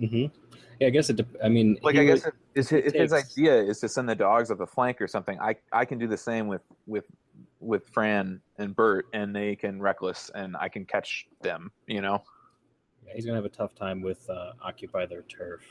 Mm-hmm. 0.00 0.34
Yeah, 0.78 0.86
I 0.86 0.90
guess 0.90 1.10
it. 1.10 1.20
I 1.44 1.48
mean, 1.48 1.76
Like 1.82 1.96
I 1.96 1.98
would- 2.00 2.06
guess 2.06 2.26
if, 2.26 2.32
if 2.54 2.68
his, 2.70 2.94
if 2.94 2.94
his 2.94 3.12
idea 3.12 3.54
is 3.56 3.80
to 3.80 3.88
send 3.88 4.08
the 4.08 4.14
dogs 4.14 4.50
up 4.50 4.58
the 4.58 4.66
flank 4.66 5.02
or 5.02 5.08
something, 5.08 5.38
I 5.40 5.56
I 5.72 5.84
can 5.84 5.98
do 5.98 6.06
the 6.06 6.16
same 6.16 6.46
with 6.46 6.62
with 6.86 7.04
with 7.58 7.86
Fran 7.88 8.40
and 8.58 8.74
Bert, 8.74 9.06
and 9.12 9.34
they 9.34 9.56
can 9.56 9.82
reckless, 9.82 10.30
and 10.34 10.56
I 10.56 10.68
can 10.68 10.84
catch 10.84 11.26
them. 11.42 11.72
You 11.86 12.00
know. 12.00 12.22
He's 13.14 13.24
gonna 13.24 13.36
have 13.36 13.44
a 13.44 13.48
tough 13.48 13.74
time 13.74 14.00
with 14.02 14.28
uh, 14.30 14.52
occupy 14.62 15.06
their 15.06 15.22
turf. 15.22 15.62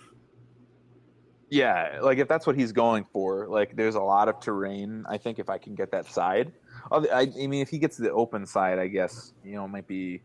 Yeah, 1.49 1.99
like 2.01 2.19
if 2.19 2.27
that's 2.27 2.45
what 2.45 2.55
he's 2.55 2.71
going 2.71 3.05
for, 3.11 3.47
like 3.47 3.75
there's 3.75 3.95
a 3.95 4.01
lot 4.01 4.29
of 4.29 4.39
terrain. 4.39 5.03
I 5.09 5.17
think 5.17 5.39
if 5.39 5.49
I 5.49 5.57
can 5.57 5.73
get 5.73 5.91
that 5.91 6.05
side, 6.05 6.53
I, 6.91 7.21
I 7.21 7.47
mean, 7.47 7.61
if 7.61 7.69
he 7.69 7.79
gets 7.79 7.97
the 7.97 8.11
open 8.11 8.45
side, 8.45 8.77
I 8.77 8.87
guess 8.87 9.33
you 9.43 9.53
know 9.53 9.65
it 9.65 9.69
might 9.69 9.87
be 9.87 10.21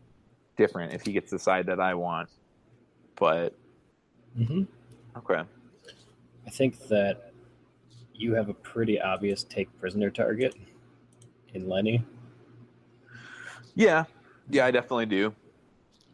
different 0.57 0.93
if 0.93 1.01
he 1.03 1.13
gets 1.13 1.31
the 1.31 1.39
side 1.39 1.65
that 1.67 1.79
I 1.79 1.95
want. 1.95 2.29
But 3.15 3.53
Mm-hmm. 4.37 4.63
okay, 5.17 5.41
I 6.45 6.49
think 6.49 6.77
that 6.89 7.31
you 8.13 8.33
have 8.35 8.49
a 8.49 8.53
pretty 8.53 8.99
obvious 9.01 9.43
take 9.43 9.69
prisoner 9.79 10.09
target 10.09 10.55
in 11.53 11.67
Lenny. 11.67 12.03
yeah, 13.75 14.05
yeah, 14.49 14.65
I 14.65 14.71
definitely 14.71 15.05
do. 15.07 15.33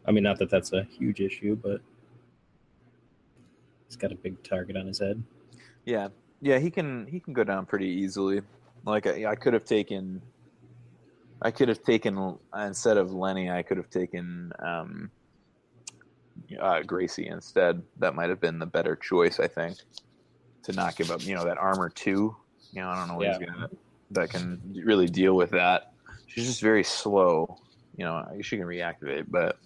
I 0.06 0.12
mean, 0.12 0.24
not 0.24 0.40
that 0.40 0.50
that's 0.50 0.74
a 0.74 0.84
huge 0.84 1.22
issue, 1.22 1.56
but 1.56 1.82
he's 3.88 3.96
got 3.96 4.12
a 4.12 4.16
big 4.16 4.42
target 4.44 4.76
on 4.76 4.88
his 4.88 5.00
head. 5.00 5.22
Yeah, 5.86 6.10
yeah, 6.42 6.60
he 6.60 6.72
can 6.72 7.06
he 7.08 7.20
can 7.20 7.34
go 7.34 7.44
down 7.44 7.66
pretty 7.66 7.88
easily. 7.88 8.42
Like 8.86 9.06
I, 9.06 9.32
I 9.32 9.36
could 9.36 9.54
have 9.54 9.66
taken, 9.66 10.22
I 11.42 11.52
could 11.52 11.70
have 11.70 11.84
taken 11.84 12.38
instead 12.58 12.98
of 12.98 13.14
Lenny, 13.14 13.52
I 13.52 13.62
could 13.62 13.78
have 13.78 13.90
taken 13.90 14.52
um, 14.60 15.12
uh, 16.60 16.82
Gracie 16.82 17.28
instead. 17.28 17.82
That 18.00 18.16
might 18.16 18.30
have 18.30 18.42
been 18.42 18.60
the 18.60 18.66
better 18.66 18.96
choice, 18.96 19.40
I 19.40 19.48
think, 19.48 19.78
to 20.64 20.74
not 20.74 20.96
give 20.96 21.12
up. 21.12 21.24
You 21.24 21.36
know 21.36 21.46
that 21.46 21.58
armor 21.58 21.90
two. 21.90 22.36
You 22.72 22.82
know, 22.82 22.90
I 22.90 22.96
don't 22.96 23.08
know 23.08 23.16
what 23.16 23.28
he's 23.28 23.38
gonna 23.38 23.70
that 24.12 24.30
can 24.30 24.62
really 24.84 25.08
deal 25.08 25.36
with 25.36 25.52
that. 25.52 25.94
She's 26.28 26.46
just 26.46 26.62
very 26.62 26.84
slow. 26.84 27.58
You 27.98 28.06
know, 28.06 28.16
I 28.16 28.38
guess 28.38 28.46
she 28.46 28.58
can 28.58 28.66
reactivate, 28.66 29.26
but 29.30 29.58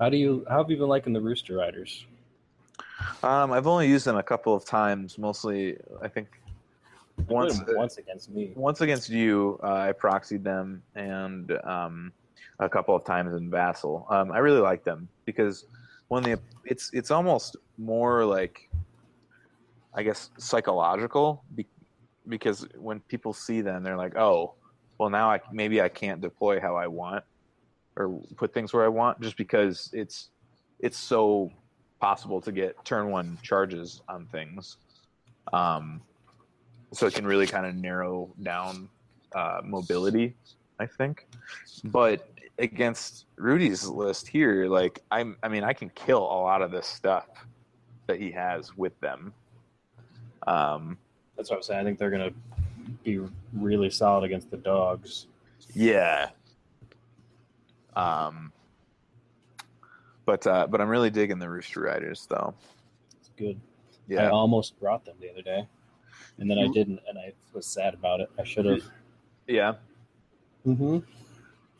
How 0.00 0.08
do 0.08 0.16
you? 0.16 0.46
How 0.48 0.58
have 0.58 0.70
you 0.70 0.78
been 0.78 0.88
liking 0.88 1.12
the 1.12 1.20
Rooster 1.20 1.56
Riders? 1.56 2.06
um, 3.22 3.52
I've 3.52 3.66
only 3.66 3.86
used 3.86 4.06
them 4.06 4.16
a 4.16 4.22
couple 4.22 4.54
of 4.54 4.64
times. 4.64 5.18
Mostly, 5.18 5.76
I 6.02 6.08
think 6.08 6.28
once. 7.28 7.60
once 7.68 7.98
against 7.98 8.30
me. 8.30 8.52
once 8.54 8.80
against 8.80 9.10
you, 9.10 9.60
uh, 9.62 9.74
I 9.74 9.92
proxied 9.92 10.42
them, 10.42 10.82
and 10.94 11.52
um, 11.64 12.12
a 12.60 12.68
couple 12.68 12.96
of 12.96 13.04
times 13.04 13.34
in 13.34 13.50
Vassal. 13.50 14.06
Um, 14.08 14.32
I 14.32 14.38
really 14.38 14.60
like 14.60 14.84
them 14.84 15.06
because 15.26 15.66
when 16.08 16.22
they, 16.22 16.36
it's 16.64 16.90
it's 16.94 17.10
almost 17.10 17.56
more 17.76 18.24
like, 18.24 18.70
I 19.92 20.02
guess 20.02 20.30
psychological, 20.38 21.44
be, 21.54 21.66
because 22.26 22.66
when 22.78 23.00
people 23.00 23.34
see 23.34 23.60
them, 23.60 23.82
they're 23.82 23.98
like, 23.98 24.16
oh, 24.16 24.54
well 24.96 25.10
now 25.10 25.30
I 25.30 25.40
maybe 25.52 25.82
I 25.82 25.90
can't 25.90 26.22
deploy 26.22 26.58
how 26.58 26.74
I 26.76 26.86
want 26.86 27.22
or 28.00 28.20
put 28.36 28.52
things 28.54 28.72
where 28.72 28.84
I 28.84 28.88
want 28.88 29.20
just 29.20 29.36
because 29.36 29.90
it's 29.92 30.30
it's 30.80 30.98
so 30.98 31.50
possible 32.00 32.40
to 32.40 32.52
get 32.52 32.82
turn 32.84 33.10
one 33.10 33.38
charges 33.42 34.02
on 34.08 34.26
things. 34.26 34.78
Um, 35.52 36.00
so 36.92 37.06
it 37.06 37.14
can 37.14 37.26
really 37.26 37.46
kind 37.46 37.66
of 37.66 37.74
narrow 37.76 38.30
down 38.42 38.88
uh, 39.34 39.60
mobility, 39.62 40.34
I 40.78 40.86
think. 40.86 41.26
But 41.84 42.28
against 42.58 43.26
Rudy's 43.36 43.86
list 43.86 44.26
here, 44.26 44.66
like 44.66 45.02
I'm, 45.10 45.36
I 45.42 45.48
mean, 45.48 45.62
I 45.62 45.72
can 45.72 45.90
kill 45.90 46.22
a 46.22 46.40
lot 46.40 46.62
of 46.62 46.70
this 46.70 46.86
stuff 46.86 47.26
that 48.06 48.18
he 48.18 48.30
has 48.32 48.76
with 48.76 48.98
them. 49.00 49.32
Um, 50.46 50.98
That's 51.36 51.50
what 51.50 51.56
I'm 51.56 51.62
saying. 51.62 51.80
I 51.80 51.84
think 51.84 51.98
they're 51.98 52.10
gonna 52.10 52.32
be 53.04 53.20
really 53.52 53.90
solid 53.90 54.24
against 54.24 54.50
the 54.50 54.56
dogs. 54.56 55.26
yeah. 55.74 56.30
Um, 57.96 58.52
but 60.26 60.46
uh, 60.46 60.66
but 60.68 60.80
I'm 60.80 60.88
really 60.88 61.10
digging 61.10 61.38
the 61.38 61.48
Rooster 61.48 61.80
Riders 61.80 62.26
though. 62.28 62.54
It's 63.18 63.30
good. 63.36 63.60
Yeah. 64.08 64.26
I 64.26 64.30
almost 64.30 64.78
brought 64.80 65.04
them 65.04 65.16
the 65.20 65.30
other 65.30 65.42
day, 65.42 65.66
and 66.38 66.50
then 66.50 66.58
I 66.58 66.68
didn't, 66.68 67.00
and 67.08 67.18
I 67.18 67.32
was 67.52 67.66
sad 67.66 67.94
about 67.94 68.20
it. 68.20 68.30
I 68.38 68.44
should 68.44 68.64
have. 68.66 68.82
yeah. 69.46 69.74
Mm-hmm. 70.66 70.98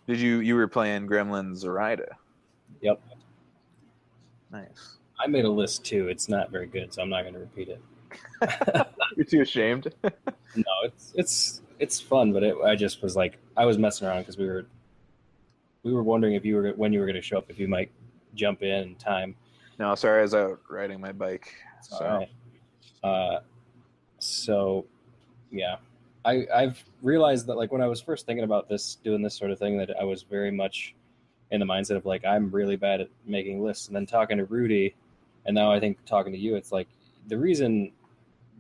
Did 0.06 0.20
you 0.20 0.38
you 0.38 0.54
were 0.54 0.68
playing 0.68 1.06
Gremlin 1.06 1.54
Zoraida? 1.56 2.16
Yep. 2.80 3.00
Nice. 4.50 4.98
I 5.18 5.26
made 5.26 5.44
a 5.44 5.50
list 5.50 5.84
too. 5.84 6.08
It's 6.08 6.28
not 6.28 6.50
very 6.50 6.66
good, 6.66 6.92
so 6.92 7.02
I'm 7.02 7.10
not 7.10 7.22
going 7.22 7.34
to 7.34 7.40
repeat 7.40 7.68
it. 7.68 7.82
You're 9.16 9.24
too 9.24 9.42
ashamed. 9.42 9.92
No, 10.56 10.64
it's 10.82 11.12
it's 11.14 11.62
it's 11.78 12.00
fun, 12.00 12.32
but 12.32 12.42
it, 12.42 12.56
I 12.66 12.74
just 12.74 13.04
was 13.04 13.14
like 13.14 13.38
I 13.56 13.66
was 13.66 13.78
messing 13.78 14.08
around 14.08 14.22
because 14.22 14.36
we 14.36 14.48
were 14.48 14.66
we 15.82 15.92
were 15.92 16.02
wondering 16.02 16.34
if 16.34 16.44
you 16.44 16.56
were 16.56 16.70
when 16.72 16.92
you 16.92 17.00
were 17.00 17.06
going 17.06 17.16
to 17.16 17.22
show 17.22 17.38
up, 17.38 17.46
if 17.48 17.58
you 17.58 17.68
might 17.68 17.90
jump 18.34 18.62
in 18.62 18.88
in 18.88 18.94
time. 18.96 19.34
no, 19.78 19.94
sorry, 19.94 20.20
I 20.20 20.22
was 20.22 20.34
out 20.34 20.60
riding 20.68 21.00
my 21.00 21.12
bike. 21.12 21.54
So 21.82 22.04
right. 22.04 22.28
Uh, 23.02 23.40
so, 24.18 24.84
yeah, 25.50 25.76
I 26.24 26.46
I've 26.54 26.82
realized 27.02 27.46
that 27.46 27.56
like 27.56 27.72
when 27.72 27.80
I 27.80 27.86
was 27.86 28.00
first 28.00 28.26
thinking 28.26 28.44
about 28.44 28.68
this, 28.68 28.96
doing 28.96 29.22
this 29.22 29.34
sort 29.34 29.50
of 29.50 29.58
thing, 29.58 29.78
that 29.78 29.90
I 29.98 30.04
was 30.04 30.22
very 30.22 30.50
much 30.50 30.94
in 31.50 31.60
the 31.60 31.66
mindset 31.66 31.96
of 31.96 32.04
like 32.04 32.24
I'm 32.24 32.50
really 32.50 32.76
bad 32.76 33.00
at 33.00 33.08
making 33.26 33.62
lists, 33.62 33.86
and 33.86 33.96
then 33.96 34.06
talking 34.06 34.38
to 34.38 34.44
Rudy, 34.44 34.94
and 35.46 35.54
now 35.54 35.72
I 35.72 35.80
think 35.80 36.04
talking 36.04 36.32
to 36.32 36.38
you, 36.38 36.56
it's 36.56 36.72
like 36.72 36.88
the 37.28 37.38
reason 37.38 37.92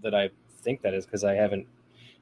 that 0.02 0.14
I 0.14 0.30
think 0.62 0.82
that 0.82 0.94
is 0.94 1.04
because 1.04 1.24
I 1.24 1.34
haven't. 1.34 1.66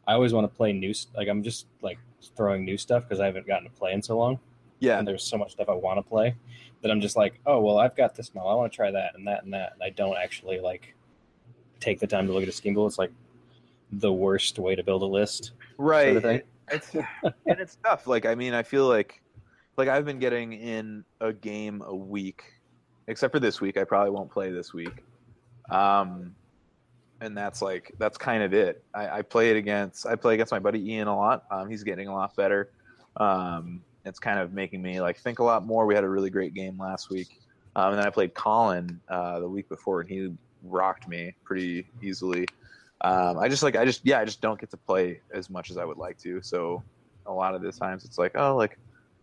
I 0.06 0.14
always 0.14 0.32
want 0.32 0.50
to 0.50 0.56
play 0.56 0.72
new. 0.72 0.92
Like 1.16 1.28
I'm 1.28 1.42
just 1.42 1.66
like 1.82 1.98
throwing 2.36 2.64
new 2.64 2.76
stuff 2.76 3.04
because 3.04 3.20
I 3.20 3.26
haven't 3.26 3.46
gotten 3.46 3.68
to 3.68 3.74
play 3.76 3.92
in 3.92 4.02
so 4.02 4.18
long 4.18 4.40
yeah, 4.80 4.98
and 4.98 5.06
there's 5.06 5.24
so 5.24 5.36
much 5.36 5.52
stuff 5.52 5.68
I 5.68 5.74
want 5.74 5.98
to 5.98 6.02
play 6.02 6.34
that 6.82 6.90
I'm 6.90 7.00
just 7.00 7.16
like, 7.16 7.40
oh 7.46 7.60
well, 7.60 7.78
I've 7.78 7.96
got 7.96 8.14
this 8.14 8.34
model. 8.34 8.50
I 8.50 8.54
want 8.54 8.72
to 8.72 8.76
try 8.76 8.90
that 8.90 9.14
and 9.14 9.26
that 9.26 9.44
and 9.44 9.52
that, 9.52 9.72
and 9.74 9.82
I 9.82 9.90
don't 9.90 10.16
actually 10.16 10.60
like 10.60 10.94
take 11.80 12.00
the 12.00 12.06
time 12.06 12.26
to 12.26 12.32
look 12.32 12.42
at 12.42 12.48
a 12.48 12.52
scheme. 12.52 12.76
It's 12.78 12.98
like 12.98 13.12
the 13.92 14.12
worst 14.12 14.58
way 14.58 14.74
to 14.74 14.82
build 14.82 15.02
a 15.02 15.06
list. 15.06 15.52
right. 15.78 16.06
sort 16.06 16.16
of 16.16 16.22
thing. 16.22 16.42
It's 16.70 16.94
and 17.22 17.60
it's 17.60 17.78
tough. 17.84 18.06
Like 18.06 18.26
I 18.26 18.34
mean, 18.34 18.54
I 18.54 18.62
feel 18.62 18.86
like 18.86 19.22
like 19.76 19.88
I've 19.88 20.04
been 20.04 20.18
getting 20.18 20.52
in 20.52 21.04
a 21.20 21.32
game 21.32 21.82
a 21.86 21.94
week, 21.94 22.42
except 23.06 23.32
for 23.32 23.40
this 23.40 23.60
week. 23.60 23.76
I 23.76 23.84
probably 23.84 24.10
won't 24.10 24.30
play 24.30 24.50
this 24.50 24.74
week. 24.74 25.04
Um, 25.70 26.34
and 27.20 27.36
that's 27.36 27.62
like 27.62 27.92
that's 27.98 28.18
kind 28.18 28.42
of 28.42 28.52
it. 28.54 28.82
I, 28.94 29.18
I 29.18 29.22
play 29.22 29.50
it 29.50 29.56
against 29.56 30.06
I 30.06 30.14
play 30.16 30.34
against 30.34 30.52
my 30.52 30.58
buddy 30.58 30.92
Ian 30.92 31.08
a 31.08 31.16
lot. 31.16 31.44
Um, 31.50 31.68
he's 31.68 31.82
getting 31.82 32.08
a 32.08 32.14
lot 32.14 32.34
better. 32.36 32.70
Um, 33.16 33.82
it's 34.04 34.18
kind 34.18 34.38
of 34.38 34.52
making 34.52 34.82
me 34.82 35.00
like 35.00 35.18
think 35.18 35.38
a 35.38 35.44
lot 35.44 35.66
more. 35.66 35.86
We 35.86 35.94
had 35.94 36.04
a 36.04 36.08
really 36.08 36.30
great 36.30 36.54
game 36.54 36.78
last 36.78 37.10
week, 37.10 37.40
um, 37.76 37.90
and 37.90 37.98
then 37.98 38.06
I 38.06 38.10
played 38.10 38.34
Colin 38.34 39.00
uh, 39.08 39.40
the 39.40 39.48
week 39.48 39.68
before, 39.68 40.00
and 40.00 40.08
he 40.08 40.32
rocked 40.62 41.08
me 41.08 41.34
pretty 41.44 41.86
easily. 42.02 42.46
Um, 43.02 43.38
I 43.38 43.48
just 43.48 43.62
like 43.62 43.76
I 43.76 43.84
just 43.84 44.04
yeah 44.04 44.18
I 44.18 44.24
just 44.24 44.40
don't 44.40 44.58
get 44.58 44.70
to 44.70 44.76
play 44.76 45.20
as 45.32 45.50
much 45.50 45.70
as 45.70 45.76
I 45.76 45.84
would 45.84 45.98
like 45.98 46.18
to. 46.18 46.42
So 46.42 46.82
a 47.26 47.32
lot 47.32 47.54
of 47.54 47.62
the 47.62 47.70
times 47.70 48.04
it's 48.04 48.18
like 48.18 48.32
oh 48.36 48.56
like 48.56 48.78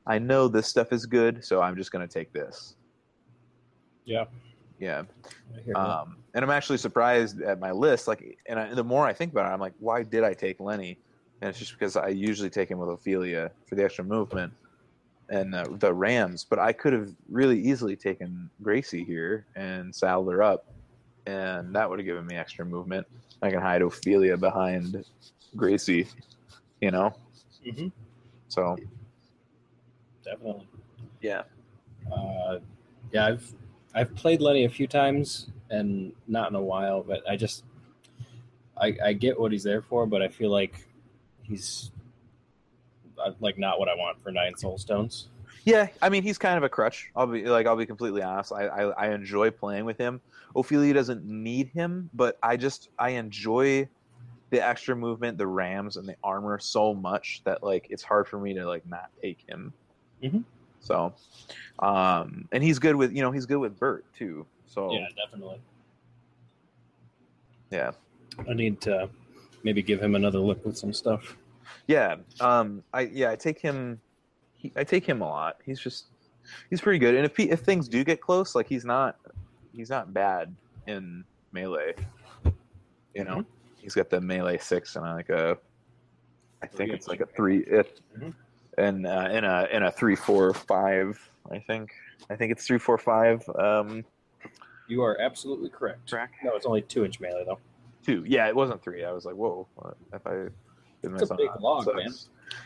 I 0.08 0.20
know 0.20 0.48
this 0.48 0.68
stuff 0.68 0.94
is 0.94 1.06
good, 1.06 1.44
so 1.44 1.62
I'm 1.62 1.76
just 1.76 1.92
gonna 1.92 2.08
take 2.08 2.32
this. 2.32 2.76
Yeah. 4.06 4.26
Yeah. 4.80 5.04
I 5.56 5.62
hear 5.62 5.74
that. 5.74 5.80
Um, 5.80 6.18
and 6.34 6.44
I'm 6.44 6.52
actually 6.52 6.78
surprised 6.78 7.42
at 7.42 7.60
my 7.60 7.72
list. 7.72 8.08
Like, 8.08 8.38
and 8.46 8.60
I, 8.60 8.74
the 8.74 8.84
more 8.84 9.06
I 9.06 9.14
think 9.14 9.32
about 9.32 9.50
it, 9.50 9.54
I'm 9.54 9.60
like, 9.60 9.74
why 9.80 10.04
did 10.04 10.24
I 10.24 10.34
take 10.34 10.60
Lenny? 10.60 11.00
And 11.42 11.50
it's 11.50 11.60
just 11.60 11.72
because 11.74 11.96
I 11.96 12.10
usually 12.10 12.50
take 12.50 12.70
him 12.70 12.78
with 12.78 12.90
Ophelia 12.90 13.52
for 13.68 13.76
the 13.76 13.84
extra 13.84 14.04
movement 14.04 14.54
and 15.30 15.56
uh, 15.56 15.66
the 15.80 15.94
Rams. 15.94 16.46
But 16.48 16.60
I 16.60 16.72
could 16.74 16.94
have 16.94 17.10
really 17.30 17.60
easily 17.60 17.96
taken 17.96 18.50
Gracie 18.62 19.04
here 19.04 19.46
and 19.56 19.94
saddled 19.94 20.32
her 20.32 20.44
up, 20.44 20.66
and 21.26 21.74
that 21.76 21.90
would 21.90 22.00
have 22.00 22.06
given 22.06 22.26
me 22.26 22.36
extra 22.36 22.66
movement. 22.66 23.06
I 23.42 23.50
can 23.50 23.60
hide 23.62 23.82
Ophelia 23.82 24.38
behind 24.38 25.04
Gracie, 25.56 26.08
you 26.82 26.92
know. 26.92 27.14
Mhm. 27.66 27.92
So 28.48 28.76
Definitely. 30.24 30.68
yeah, 31.22 31.44
Uh, 32.12 32.60
yeah, 33.12 33.26
I've 33.28 33.54
I've 33.94 34.16
played 34.16 34.42
Lenny 34.42 34.66
a 34.66 34.70
few 34.70 34.88
times 34.88 35.50
and 35.70 36.12
not 36.28 36.50
in 36.50 36.56
a 36.56 36.62
while, 36.62 37.02
but 37.04 37.28
I 37.30 37.36
just 37.36 37.64
I, 38.78 38.96
I 39.04 39.14
get 39.14 39.40
what 39.40 39.52
he's 39.52 39.64
there 39.64 39.82
for, 39.82 40.06
but 40.06 40.22
I 40.22 40.28
feel 40.28 40.50
like 40.52 40.86
he's 41.44 41.92
like 43.40 43.58
not 43.58 43.80
what 43.80 43.90
I 43.90 43.96
want 43.96 44.22
for 44.22 44.32
nine 44.32 44.56
soul 44.56 44.78
stones. 44.78 45.30
Yeah, 45.66 45.88
I 46.02 46.10
mean 46.10 46.22
he's 46.24 46.38
kind 46.38 46.58
of 46.58 46.64
a 46.64 46.70
crutch. 46.70 47.10
I'll 47.16 47.28
be 47.28 47.46
like 47.46 47.66
I'll 47.68 47.76
be 47.76 47.86
completely 47.86 48.22
honest. 48.22 48.52
I, 48.52 48.68
I 48.68 48.82
I 49.08 49.14
enjoy 49.14 49.52
playing 49.52 49.86
with 49.86 49.98
him. 49.98 50.22
Ophelia 50.56 50.94
doesn't 50.94 51.26
need 51.26 51.70
him, 51.70 52.10
but 52.14 52.38
I 52.44 52.56
just 52.58 52.90
I 53.00 53.10
enjoy 53.12 53.88
the 54.52 54.66
extra 54.66 54.96
movement, 54.96 55.38
the 55.38 55.48
rams, 55.48 55.98
and 55.98 56.08
the 56.08 56.16
armor 56.24 56.60
so 56.60 56.94
much 56.94 57.42
that 57.46 57.64
like 57.64 57.88
it's 57.90 58.04
hard 58.04 58.28
for 58.28 58.40
me 58.40 58.54
to 58.54 58.66
like 58.68 58.86
not 58.86 59.10
take 59.22 59.40
him. 59.48 59.74
Mhm. 60.24 60.44
So, 60.80 61.16
um, 61.80 62.48
and 62.52 62.64
he's 62.64 62.78
good 62.78 62.96
with 62.96 63.12
you 63.12 63.22
know 63.22 63.32
he's 63.32 63.48
good 63.48 63.58
with 63.58 63.80
Bert 63.80 64.06
too. 64.16 64.46
So 64.68 64.92
Yeah, 64.92 65.08
definitely. 65.16 65.60
yeah, 67.72 67.92
I 68.48 68.54
need 68.54 68.82
to 68.82 69.10
maybe 69.64 69.82
give 69.82 70.00
him 70.02 70.14
another 70.16 70.40
look 70.40 70.64
with 70.64 70.78
some 70.78 70.94
stuff. 70.94 71.36
Yeah. 71.88 72.16
Um, 72.40 72.84
I 72.94 73.02
yeah 73.02 73.32
I 73.32 73.36
take 73.36 73.60
him. 73.60 74.00
He, 74.54 74.72
I 74.76 74.84
take 74.84 75.06
him 75.06 75.22
a 75.22 75.28
lot. 75.28 75.58
He's 75.66 75.80
just 75.80 76.06
he's 76.70 76.82
pretty 76.82 77.00
good. 77.00 77.16
And 77.16 77.26
if 77.26 77.36
he, 77.38 77.50
if 77.50 77.62
things 77.62 77.88
do 77.88 78.04
get 78.04 78.22
close, 78.22 78.56
like 78.56 78.68
he's 78.68 78.86
not 78.86 79.18
he's 79.74 79.90
not 79.90 80.14
bad 80.14 80.56
in 80.88 81.24
melee. 81.52 81.94
You 83.14 83.24
know, 83.24 83.46
he's 83.78 83.94
got 83.96 84.10
the 84.10 84.20
melee 84.20 84.58
six 84.58 84.96
and 84.96 85.06
like 85.06 85.30
a, 85.30 85.58
I 86.62 86.68
think 86.68 86.92
it's 86.92 87.08
like 87.08 87.22
a 87.22 87.26
three 87.26 87.60
it, 87.60 88.02
Mhm. 88.18 88.34
and 88.78 89.08
uh, 89.08 89.30
in 89.32 89.44
a 89.46 89.68
in 89.72 89.84
a 89.84 89.92
three 89.92 90.16
four 90.16 90.54
five. 90.54 91.20
I 91.52 91.60
think 91.60 91.92
I 92.30 92.36
think 92.36 92.52
it's 92.52 92.66
three 92.66 92.80
four 92.80 92.98
five. 92.98 93.48
Um, 93.58 94.04
You 94.88 95.02
are 95.04 95.20
absolutely 95.22 95.70
correct. 95.70 96.08
track 96.10 96.34
No, 96.44 96.56
it's 96.56 96.66
only 96.66 96.82
two 96.82 97.06
inch 97.06 97.20
melee 97.20 97.44
though. 97.46 97.60
two. 98.04 98.24
Yeah, 98.28 98.48
it 98.48 98.56
wasn't 98.56 98.82
three. 98.84 99.04
I 99.06 99.12
was 99.12 99.26
like, 99.26 99.36
whoa, 99.36 99.68
what 99.76 99.96
if 100.14 100.26
I 100.28 100.48
It's 101.06 101.30
a 101.32 101.36
big 101.36 101.50
log, 101.60 101.86
Sucks. 101.86 101.96
man. 101.96 102.14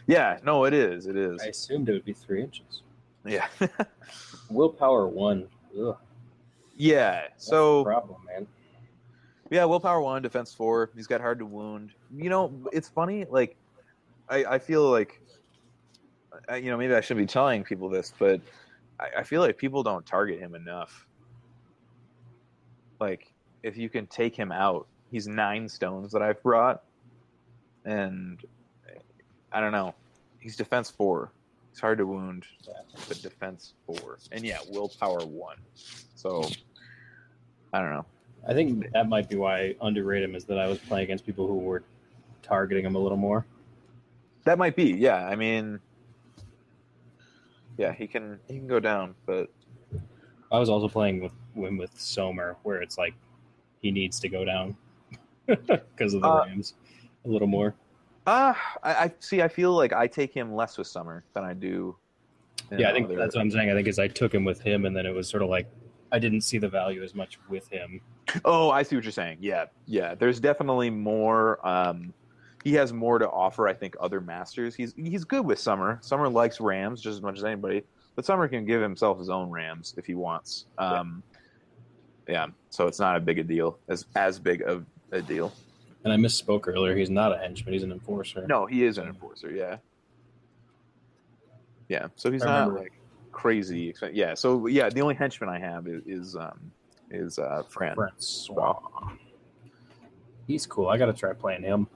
Yeah, 0.08 0.38
no, 0.44 0.66
it 0.66 0.74
is. 0.74 1.06
It 1.08 1.16
is. 1.16 1.42
I 1.42 1.48
assumed 1.48 1.90
it 1.90 1.94
would 1.94 2.06
be 2.06 2.14
three 2.14 2.42
inches. 2.44 2.84
Yeah, 3.26 3.48
Willpower 4.50 5.08
one. 5.08 5.48
Ugh, 5.80 5.98
yeah. 6.78 7.22
that's 7.30 7.46
So 7.46 7.84
problem, 7.84 8.18
man. 8.26 8.48
Yeah, 9.52 9.66
willpower 9.66 10.02
one, 10.02 10.22
defense 10.22 10.54
four. 10.54 10.92
He's 10.96 11.08
got 11.08 11.22
hard 11.22 11.40
to 11.40 11.46
wound. 11.46 11.92
You 12.16 12.30
know, 12.30 12.54
it's 12.72 12.88
funny. 12.88 13.26
Like, 13.30 13.56
I, 14.30 14.46
I 14.46 14.60
feel 14.60 14.90
like, 14.90 15.20
I, 16.48 16.58
you 16.58 16.70
know, 16.70 16.78
maybe 16.78 16.94
I 16.94 17.02
shouldn't 17.02 17.28
be 17.28 17.32
telling 17.32 17.64
people 17.64 17.90
this, 17.90 18.14
but 18.20 18.42
I, 19.00 19.20
I 19.20 19.24
feel 19.24 19.42
like 19.42 19.58
people 19.58 19.82
don't 19.84 20.06
target 20.06 20.40
him 20.40 20.54
enough. 20.56 21.08
Like, 23.00 23.34
if 23.64 23.76
you 23.76 23.90
can 23.90 24.06
take 24.08 24.36
him 24.36 24.52
out, 24.52 24.88
he's 25.12 25.28
nine 25.28 25.68
stones 25.68 26.12
that 26.14 26.22
I've 26.22 26.42
brought, 26.44 26.84
and 27.86 28.40
I 29.52 29.60
don't 29.60 29.72
know. 29.72 29.94
He's 30.40 30.56
defense 30.56 30.90
four. 30.90 31.32
He's 31.72 31.80
hard 31.80 31.98
to 32.00 32.06
wound, 32.06 32.46
but 33.08 33.22
defense 33.22 33.74
four, 33.86 34.18
and 34.32 34.44
yeah, 34.44 34.60
willpower 34.70 35.26
one. 35.26 35.58
So, 36.16 36.50
I 37.74 37.82
don't 37.82 37.92
know. 37.92 38.06
I 38.48 38.54
think 38.54 38.92
that 38.94 39.08
might 39.10 39.30
be 39.30 39.36
why 39.36 39.60
I 39.60 39.76
underrate 39.82 40.24
him 40.24 40.34
is 40.36 40.46
that 40.46 40.58
I 40.58 40.68
was 40.68 40.80
playing 40.80 41.04
against 41.06 41.26
people 41.26 41.48
who 41.48 41.56
were 41.56 41.84
targeting 42.42 42.86
him 42.86 42.96
a 42.96 43.00
little 43.00 43.18
more. 43.18 43.46
That 44.46 44.58
might 44.58 44.76
be, 44.76 44.92
yeah. 44.94 45.28
I 45.28 45.36
mean, 45.36 45.80
yeah, 47.78 47.94
he 47.94 48.08
can 48.08 48.40
he 48.48 48.58
can 48.58 48.68
go 48.68 48.80
down, 48.80 49.16
but 49.26 49.50
I 50.52 50.58
was 50.58 50.70
also 50.70 50.88
playing 50.88 51.22
with 51.22 51.32
him 51.56 51.78
with 51.78 51.92
Som'er, 52.00 52.56
where 52.64 52.82
it's 52.82 52.98
like 52.98 53.14
he 53.82 53.92
needs 53.92 54.20
to 54.22 54.30
go 54.30 54.44
down 54.44 54.76
because 55.46 56.14
of 56.14 56.22
the 56.22 56.28
Uh, 56.28 56.46
Rams 56.46 56.74
a 57.26 57.28
little 57.28 57.48
more. 57.48 57.76
uh 58.28 58.54
I, 58.84 58.94
I 58.94 59.14
see. 59.20 59.42
I 59.42 59.48
feel 59.48 59.74
like 59.74 59.94
I 59.94 60.08
take 60.08 60.34
him 60.34 60.54
less 60.54 60.78
with 60.78 60.88
Summer 60.88 61.24
than 61.34 61.44
I 61.44 61.54
do. 61.54 61.96
Yeah, 62.72 62.90
I 62.90 62.94
think 62.94 63.10
that's 63.10 63.36
what 63.36 63.42
I'm 63.42 63.52
saying. 63.52 63.70
I 63.70 63.74
think 63.74 63.88
is 63.88 64.00
I 64.00 64.08
took 64.08 64.34
him 64.34 64.46
with 64.46 64.62
him, 64.62 64.86
and 64.86 64.96
then 64.96 65.06
it 65.06 65.14
was 65.14 65.28
sort 65.28 65.44
of 65.44 65.50
like 65.50 65.68
I 66.12 66.20
didn't 66.20 66.42
see 66.42 66.58
the 66.58 66.70
value 66.70 67.04
as 67.04 67.16
much 67.16 67.40
with 67.50 67.68
him. 67.70 68.02
Oh, 68.46 68.70
I 68.70 68.84
see 68.84 68.96
what 68.96 69.04
you're 69.04 69.12
saying. 69.12 69.38
Yeah, 69.42 69.66
yeah. 69.86 70.16
There's 70.16 70.40
definitely 70.40 70.90
more. 70.90 71.66
Um, 71.68 72.14
he 72.64 72.74
has 72.74 72.94
more 72.94 73.18
to 73.20 73.30
offer. 73.30 73.68
I 73.68 73.74
think 73.74 73.96
other 74.00 74.22
masters. 74.22 74.76
He's 74.76 74.94
he's 74.96 75.24
good 75.24 75.46
with 75.46 75.60
Summer. 75.60 75.98
Summer 76.02 76.30
likes 76.30 76.60
Rams 76.60 77.02
just 77.02 77.16
as 77.16 77.22
much 77.22 77.38
as 77.38 77.44
anybody, 77.44 77.84
but 78.16 78.26
Summer 78.26 78.48
can 78.48 78.66
give 78.66 78.82
himself 78.82 79.18
his 79.18 79.30
own 79.30 79.50
Rams 79.50 79.96
if 79.98 80.06
he 80.06 80.14
wants. 80.14 80.66
Um, 80.78 81.24
yeah. 82.28 82.48
So 82.70 82.86
it's 82.86 83.00
not 83.00 83.16
a 83.16 83.20
big 83.20 83.40
a 83.40 83.44
deal 83.44 83.80
as 83.88 84.06
as 84.16 84.40
big 84.40 84.62
of 84.62 84.86
a 85.12 85.22
deal. 85.22 85.54
And 86.10 86.26
I 86.26 86.28
misspoke 86.28 86.68
earlier. 86.68 86.96
He's 86.96 87.10
not 87.10 87.34
a 87.34 87.38
henchman. 87.38 87.74
He's 87.74 87.84
an 87.84 87.92
enforcer. 87.92 88.46
No, 88.48 88.66
he 88.66 88.84
is 88.84 88.98
an 88.98 89.08
enforcer. 89.08 89.52
Yeah. 89.52 89.78
Yeah. 91.88 92.08
So 92.16 92.32
he's 92.32 92.44
I 92.44 92.46
not 92.46 92.60
remember. 92.68 92.80
like 92.82 92.94
crazy. 93.32 93.94
expen- 93.94 94.12
Yeah. 94.14 94.34
So 94.34 94.68
yeah, 94.68 94.90
the 94.90 95.02
only 95.02 95.16
henchman 95.16 95.50
I 95.50 95.60
have 95.60 95.88
is 95.88 96.02
is, 96.06 96.36
um, 96.36 96.72
is 97.12 97.40
uh, 97.40 97.64
Fran. 97.70 97.96
Francois. 97.96 98.80
He's 100.48 100.66
cool. 100.66 100.88
I 100.88 100.98
got 100.98 101.08
to 101.08 101.14
try 101.14 101.34
playing 101.34 101.64
him. 101.64 101.88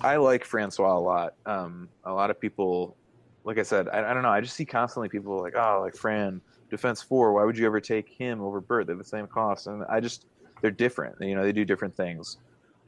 I 0.00 0.16
like 0.16 0.44
Francois 0.44 0.96
a 0.96 1.00
lot. 1.00 1.34
Um, 1.46 1.88
a 2.04 2.12
lot 2.12 2.30
of 2.30 2.38
people, 2.40 2.96
like 3.44 3.58
I 3.58 3.62
said, 3.62 3.88
I, 3.88 4.10
I 4.10 4.14
don't 4.14 4.22
know. 4.22 4.28
I 4.28 4.40
just 4.40 4.54
see 4.54 4.64
constantly 4.64 5.08
people 5.08 5.40
like, 5.40 5.56
oh, 5.56 5.80
like 5.82 5.96
Fran, 5.96 6.40
defense 6.70 7.02
four. 7.02 7.32
Why 7.32 7.44
would 7.44 7.56
you 7.58 7.66
ever 7.66 7.80
take 7.80 8.08
him 8.08 8.40
over 8.40 8.60
Bert? 8.60 8.86
They 8.86 8.92
have 8.92 8.98
the 8.98 9.04
same 9.04 9.26
cost, 9.26 9.66
and 9.66 9.84
I 9.88 9.98
just 10.00 10.26
they're 10.60 10.70
different. 10.70 11.16
You 11.20 11.34
know, 11.34 11.42
they 11.42 11.52
do 11.52 11.64
different 11.64 11.96
things. 11.96 12.36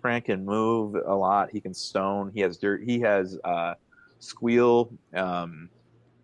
Fran 0.00 0.22
can 0.22 0.44
move 0.44 0.94
a 0.94 1.14
lot. 1.14 1.50
He 1.50 1.60
can 1.60 1.74
stone. 1.74 2.30
He 2.34 2.40
has 2.40 2.56
dirt. 2.56 2.82
He 2.82 3.00
has 3.00 3.38
uh, 3.44 3.74
squeal. 4.18 4.92
Um, 5.14 5.68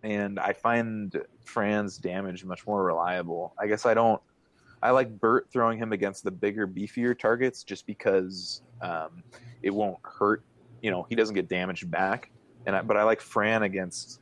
and 0.02 0.38
I 0.38 0.52
find 0.52 1.20
Fran's 1.44 1.98
damage 1.98 2.44
much 2.44 2.66
more 2.66 2.84
reliable. 2.84 3.54
I 3.58 3.66
guess 3.66 3.86
I 3.86 3.94
don't. 3.94 4.20
I 4.82 4.90
like 4.90 5.20
Bert 5.20 5.48
throwing 5.50 5.78
him 5.78 5.92
against 5.92 6.22
the 6.22 6.30
bigger, 6.30 6.66
beefier 6.66 7.18
targets 7.18 7.64
just 7.64 7.86
because 7.86 8.62
um, 8.82 9.22
it 9.62 9.70
won't 9.70 9.98
hurt. 10.02 10.42
You 10.82 10.90
know, 10.90 11.06
he 11.08 11.14
doesn't 11.14 11.34
get 11.34 11.48
damaged 11.48 11.90
back. 11.90 12.30
And 12.66 12.76
I, 12.76 12.82
but 12.82 12.96
I 12.96 13.02
like 13.02 13.20
Fran 13.20 13.62
against. 13.62 14.20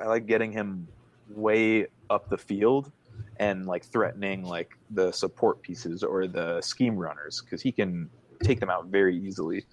I 0.00 0.06
like 0.06 0.26
getting 0.26 0.52
him 0.52 0.86
way 1.28 1.86
up 2.10 2.28
the 2.28 2.36
field 2.36 2.92
and 3.38 3.66
like 3.66 3.84
threatening 3.84 4.44
like 4.44 4.76
the 4.90 5.10
support 5.12 5.62
pieces 5.62 6.02
or 6.02 6.26
the 6.26 6.60
scheme 6.60 6.96
runners 6.96 7.40
because 7.42 7.62
he 7.62 7.72
can 7.72 8.10
take 8.42 8.60
them 8.60 8.70
out 8.70 8.86
very 8.86 9.16
easily. 9.16 9.64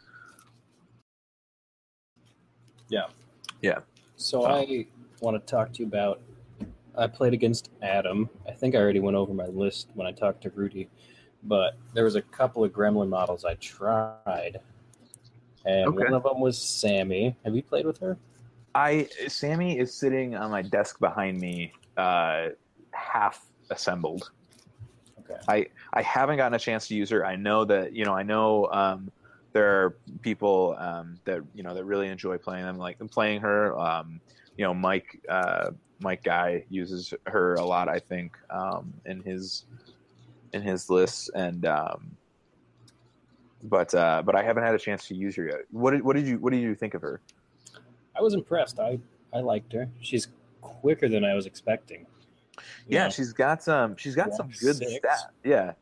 Yeah. 2.90 3.06
Yeah. 3.62 3.80
So 4.16 4.46
I 4.46 4.86
want 5.22 5.36
to 5.46 5.52
talk 5.52 5.74
to 5.74 5.80
you 5.80 5.88
about. 5.88 6.22
I 6.98 7.06
played 7.06 7.34
against 7.34 7.70
Adam. 7.84 8.30
I 8.48 8.52
think 8.52 8.74
I 8.74 8.80
already 8.80 9.00
went 9.00 9.16
over 9.16 9.34
my 9.34 9.46
list 9.46 9.90
when 9.94 10.08
I 10.08 10.12
talked 10.12 10.42
to 10.44 10.50
Rudy, 10.50 10.90
but 11.44 11.78
there 11.94 12.04
was 12.04 12.16
a 12.16 12.22
couple 12.24 12.64
of 12.64 12.72
Gremlin 12.72 13.10
models 13.10 13.46
I 13.46 13.54
tried, 13.56 14.60
and 15.66 15.90
Okay. 15.90 16.06
one 16.06 16.14
of 16.14 16.24
them 16.24 16.40
was 16.40 16.58
Sammy. 16.58 17.36
Have 17.46 17.56
you 17.56 17.62
played 17.62 17.86
with 17.86 18.00
her? 18.00 18.18
I 18.74 19.08
Sammy 19.28 19.78
is 19.78 19.94
sitting 19.94 20.36
on 20.36 20.50
my 20.50 20.64
desk 20.64 21.00
behind 21.00 21.40
me, 21.40 21.72
uh, 21.98 22.50
half 22.92 23.46
assembled. 23.70 24.32
Okay. 25.30 25.40
I 25.48 25.68
I 25.94 26.02
haven't 26.02 26.38
gotten 26.38 26.54
a 26.54 26.60
chance 26.60 26.88
to 26.88 26.96
use 26.96 27.10
her. 27.10 27.26
I 27.26 27.36
know 27.36 27.66
that 27.66 27.94
you 27.94 28.06
know 28.06 28.14
I 28.14 28.24
know 28.24 28.68
um, 28.72 29.12
there 29.54 29.84
are 29.84 29.98
people 30.22 30.76
um, 30.80 31.20
that 31.26 31.42
you 31.54 31.64
know 31.64 31.74
that 31.74 31.86
really 31.86 32.08
enjoy 32.08 32.38
playing 32.38 32.64
them, 32.64 32.78
like 32.78 33.00
playing 33.12 33.42
her. 33.42 33.78
Um, 33.78 34.22
you 34.58 34.66
know, 34.66 34.74
Mike 34.74 35.20
uh, 35.30 35.72
Mike 36.00 36.24
Guy 36.24 36.64
uses 36.70 37.14
her 37.26 37.56
a 37.56 37.66
lot. 37.66 37.90
I 37.90 38.00
think 38.00 38.38
um, 38.50 38.94
in 39.06 39.22
his 39.24 39.66
in 40.54 40.62
his 40.62 40.90
lists, 40.90 41.30
and 41.34 41.66
um, 41.66 42.12
but 43.64 43.94
uh, 43.94 44.22
but 44.26 44.36
I 44.36 44.44
haven't 44.44 44.64
had 44.64 44.76
a 44.76 44.80
chance 44.80 45.08
to 45.08 45.16
use 45.16 45.36
her 45.36 45.46
yet. 45.46 45.62
What 45.72 45.92
did 45.92 46.04
what 46.04 46.16
did 46.16 46.28
you 46.28 46.38
what 46.40 46.54
did 46.54 46.62
you 46.62 46.76
think 46.76 46.94
of 46.94 47.02
her? 47.02 47.22
I 48.16 48.22
was 48.22 48.34
impressed. 48.34 48.80
I 48.80 49.00
I 49.34 49.40
liked 49.40 49.74
her. 49.74 49.90
She's 50.02 50.28
quicker 50.62 51.08
than 51.10 51.24
I 51.24 51.34
was 51.34 51.46
expecting. 51.46 52.06
Yeah, 52.88 53.10
she's 53.10 53.34
got 53.34 53.64
some. 53.64 53.96
She's 53.98 54.16
got 54.16 54.34
some 54.34 54.48
good 54.60 54.78
six. 54.78 54.94
stats. 55.06 55.28
Yeah, 55.44 55.74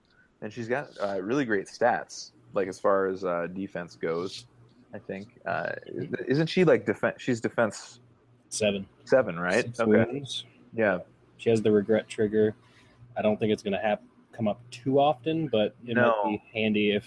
and 0.41 0.51
she's 0.51 0.67
got 0.67 0.89
uh, 1.01 1.21
really 1.21 1.45
great 1.45 1.67
stats. 1.67 2.31
Like 2.53 2.67
as 2.67 2.79
far 2.79 3.07
as 3.07 3.23
uh, 3.23 3.47
defense 3.53 3.95
goes, 3.95 4.45
I 4.93 4.99
think 4.99 5.27
uh, 5.45 5.71
isn't 6.27 6.47
she 6.47 6.63
like 6.63 6.85
defense? 6.85 7.15
She's 7.19 7.41
defense 7.41 7.99
seven. 8.49 8.85
seven, 9.03 9.39
right? 9.39 9.65
Six 9.65 9.79
okay. 9.79 9.91
wounds. 9.91 10.45
Yeah. 10.73 10.99
She 11.37 11.49
has 11.49 11.61
the 11.61 11.71
regret 11.71 12.07
trigger. 12.07 12.55
I 13.17 13.21
don't 13.21 13.37
think 13.39 13.51
it's 13.51 13.63
going 13.63 13.73
to 13.73 13.79
have 13.79 13.99
come 14.31 14.47
up 14.47 14.61
too 14.71 14.99
often, 14.99 15.47
but 15.47 15.75
it 15.85 15.95
No. 15.95 16.23
might 16.23 16.31
be 16.31 16.59
handy 16.59 16.91
if 16.91 17.05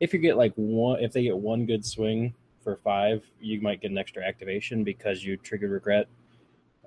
if 0.00 0.12
you 0.12 0.18
get 0.18 0.36
like 0.36 0.52
one 0.56 1.00
if 1.02 1.12
they 1.12 1.22
get 1.22 1.36
one 1.36 1.66
good 1.66 1.84
swing 1.84 2.34
for 2.62 2.76
five, 2.76 3.24
you 3.40 3.60
might 3.60 3.80
get 3.80 3.90
an 3.90 3.98
extra 3.98 4.22
activation 4.24 4.84
because 4.84 5.24
you 5.24 5.36
triggered 5.36 5.70
regret. 5.70 6.06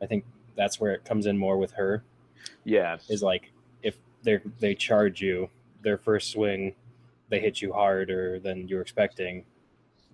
I 0.02 0.06
think 0.06 0.26
that's 0.56 0.80
where 0.80 0.92
it 0.94 1.04
comes 1.06 1.26
in 1.26 1.38
more 1.38 1.58
with 1.58 1.72
her 1.74 2.04
Yeah. 2.66 2.98
is 3.10 3.22
like 3.24 3.52
if 3.84 3.98
they 4.24 4.40
they 4.60 4.76
charge 4.76 5.22
you 5.22 5.50
their 5.82 5.98
first 5.98 6.32
swing, 6.32 6.76
they 7.30 7.40
hit 7.40 7.62
you 7.62 7.74
harder 7.74 8.40
than 8.40 8.68
you're 8.68 8.82
expecting. 8.82 9.46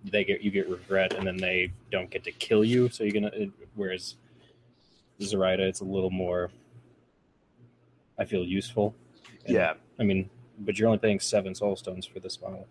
They 0.05 0.23
get 0.23 0.41
you 0.41 0.51
get 0.51 0.69
regret, 0.69 1.14
and 1.14 1.26
then 1.27 1.38
they 1.38 1.73
don't 1.91 2.09
get 2.09 2.23
to 2.26 2.31
kill 2.31 2.64
you. 2.64 2.88
So 2.89 3.03
you're 3.03 3.14
gonna. 3.14 3.31
It, 3.34 3.51
whereas 3.76 4.15
Zoraida, 5.22 5.64
it's 5.68 5.81
a 5.81 5.85
little 5.85 6.11
more. 6.11 6.51
I 8.19 8.26
feel 8.26 8.43
useful. 8.45 8.95
And, 9.45 9.55
Yeah. 9.55 9.73
I 9.99 10.03
mean, 10.03 10.30
but 10.59 10.77
you're 10.77 10.88
only 10.88 10.99
paying 10.99 11.19
seven 11.19 11.53
soul 11.55 11.76
stones 11.76 12.05
for 12.05 12.19
this 12.19 12.39
model, 12.41 12.68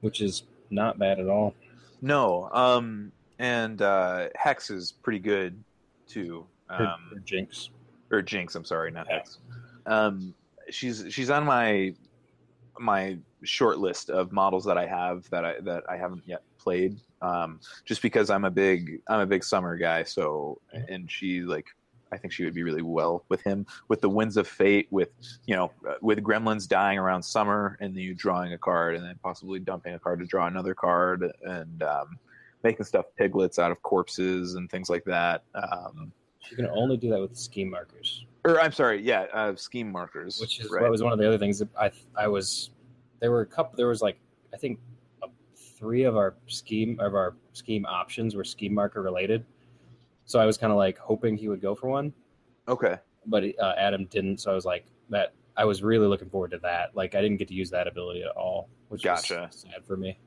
which 0.00 0.20
is 0.20 0.44
not 0.70 0.98
bad 0.98 1.18
at 1.18 1.28
all. 1.28 1.54
No. 2.02 2.48
Um. 2.52 3.12
And 3.38 3.82
uh, 3.82 4.28
Hex 4.34 4.70
is 4.70 4.92
pretty 4.92 5.18
good 5.18 5.62
too. 6.06 6.46
Um, 6.68 7.22
Jinx. 7.24 7.70
or 8.10 8.22
Jinx. 8.22 8.54
I'm 8.54 8.64
sorry, 8.64 8.90
not 8.90 9.06
Yeah. 9.08 9.16
Hex. 9.16 9.38
Um, 9.86 10.34
she's 10.70 11.04
she's 11.10 11.30
on 11.30 11.44
my 11.44 11.94
my 12.78 13.18
short 13.42 13.78
list 13.78 14.10
of 14.10 14.32
models 14.32 14.64
that 14.64 14.76
I 14.76 14.86
have 14.86 15.28
that 15.30 15.44
I 15.44 15.60
that 15.60 15.84
I 15.88 15.96
haven't 15.96 16.22
yet 16.26 16.42
played. 16.58 16.98
Um, 17.22 17.60
just 17.84 18.02
because 18.02 18.30
I'm 18.30 18.44
a 18.44 18.50
big 18.50 19.00
I'm 19.08 19.20
a 19.20 19.26
big 19.26 19.44
summer 19.44 19.76
guy. 19.76 20.02
So 20.02 20.60
and 20.72 21.10
she 21.10 21.42
like 21.42 21.66
I 22.12 22.18
think 22.18 22.32
she 22.32 22.44
would 22.44 22.54
be 22.54 22.62
really 22.62 22.82
well 22.82 23.24
with 23.28 23.42
him. 23.42 23.66
With 23.88 24.00
the 24.00 24.08
Winds 24.08 24.36
of 24.36 24.46
Fate, 24.46 24.88
with 24.90 25.10
you 25.46 25.56
know, 25.56 25.72
with 26.00 26.18
Gremlins 26.20 26.68
dying 26.68 26.98
around 26.98 27.22
summer, 27.22 27.76
and 27.80 27.94
then 27.94 28.02
you 28.02 28.14
drawing 28.14 28.52
a 28.52 28.58
card, 28.58 28.94
and 28.94 29.04
then 29.04 29.18
possibly 29.22 29.58
dumping 29.58 29.94
a 29.94 29.98
card 29.98 30.20
to 30.20 30.26
draw 30.26 30.46
another 30.46 30.74
card, 30.74 31.30
and 31.42 31.82
um, 31.82 32.18
making 32.62 32.86
stuff 32.86 33.06
piglets 33.18 33.58
out 33.58 33.70
of 33.72 33.82
corpses 33.82 34.54
and 34.54 34.70
things 34.70 34.88
like 34.88 35.04
that. 35.04 35.42
Um, 35.54 36.12
You 36.50 36.56
can 36.56 36.66
only 36.68 36.96
do 36.96 37.10
that 37.10 37.20
with 37.20 37.36
scheme 37.36 37.70
markers, 37.70 38.24
or 38.44 38.60
I'm 38.60 38.72
sorry, 38.72 39.02
yeah, 39.02 39.26
uh, 39.32 39.56
scheme 39.56 39.90
markers, 39.90 40.40
which 40.40 40.60
is 40.60 40.70
right. 40.70 40.82
what 40.82 40.90
was 40.90 41.02
one 41.02 41.12
of 41.12 41.18
the 41.18 41.26
other 41.26 41.38
things 41.38 41.58
that 41.58 41.68
I 41.78 41.90
I 42.16 42.28
was. 42.28 42.70
There 43.20 43.30
were 43.30 43.40
a 43.40 43.46
couple. 43.46 43.76
There 43.76 43.88
was 43.88 44.02
like 44.02 44.18
I 44.52 44.56
think 44.56 44.78
uh, 45.22 45.28
three 45.56 46.04
of 46.04 46.16
our 46.16 46.34
scheme 46.46 46.98
of 47.00 47.14
our 47.14 47.34
scheme 47.52 47.86
options 47.86 48.34
were 48.34 48.44
scheme 48.44 48.74
marker 48.74 49.02
related. 49.02 49.44
So 50.24 50.40
I 50.40 50.46
was 50.46 50.56
kind 50.56 50.72
of 50.72 50.76
like 50.76 50.98
hoping 50.98 51.36
he 51.36 51.48
would 51.48 51.60
go 51.60 51.74
for 51.74 51.88
one, 51.88 52.12
okay. 52.66 52.96
but 53.26 53.44
uh, 53.60 53.74
Adam 53.78 54.06
didn't. 54.06 54.38
So 54.40 54.50
I 54.50 54.54
was 54.54 54.64
like 54.64 54.84
that. 55.10 55.32
I 55.56 55.64
was 55.64 55.82
really 55.82 56.06
looking 56.06 56.28
forward 56.28 56.50
to 56.50 56.58
that. 56.58 56.94
Like 56.94 57.14
I 57.14 57.22
didn't 57.22 57.36
get 57.36 57.48
to 57.48 57.54
use 57.54 57.70
that 57.70 57.86
ability 57.86 58.22
at 58.22 58.30
all, 58.30 58.68
which 58.88 59.04
Gotcha. 59.04 59.48
was 59.50 59.64
sad 59.70 59.84
for 59.86 59.96
me 59.96 60.18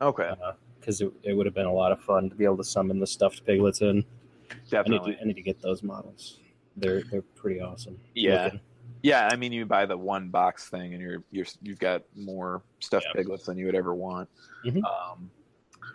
Okay, 0.00 0.30
because 0.78 1.00
it, 1.00 1.12
it 1.22 1.34
would 1.34 1.46
have 1.46 1.54
been 1.54 1.66
a 1.66 1.72
lot 1.72 1.92
of 1.92 2.00
fun 2.00 2.28
to 2.28 2.36
be 2.36 2.44
able 2.44 2.56
to 2.56 2.64
summon 2.64 2.98
the 2.98 3.06
stuffed 3.06 3.44
piglets 3.46 3.80
in. 3.80 4.04
I 4.54 4.60
need, 4.62 4.70
definitely. 4.70 5.14
to, 5.14 5.20
I 5.20 5.24
need 5.24 5.36
to 5.36 5.42
get 5.42 5.60
those 5.60 5.82
models. 5.82 6.40
They're 6.76 7.02
they're 7.10 7.22
pretty 7.22 7.60
awesome. 7.60 7.98
Yeah. 8.14 8.44
looking. 8.44 8.60
Yeah, 9.02 9.28
I 9.30 9.36
mean, 9.36 9.52
you 9.52 9.66
buy 9.66 9.84
the 9.86 9.96
one 9.98 10.28
box 10.30 10.68
thing, 10.68 10.94
and 10.94 11.02
you're 11.02 11.22
you're 11.30 11.46
you've 11.62 11.78
got 11.78 12.02
more 12.16 12.62
stuffed 12.80 13.06
Yeah. 13.14 13.20
piglets 13.22 13.44
than 13.46 13.58
you 13.58 13.66
would 13.66 13.74
ever 13.74 13.94
want. 13.94 14.28
Mhm. 14.64 14.82
Um, 14.84 15.30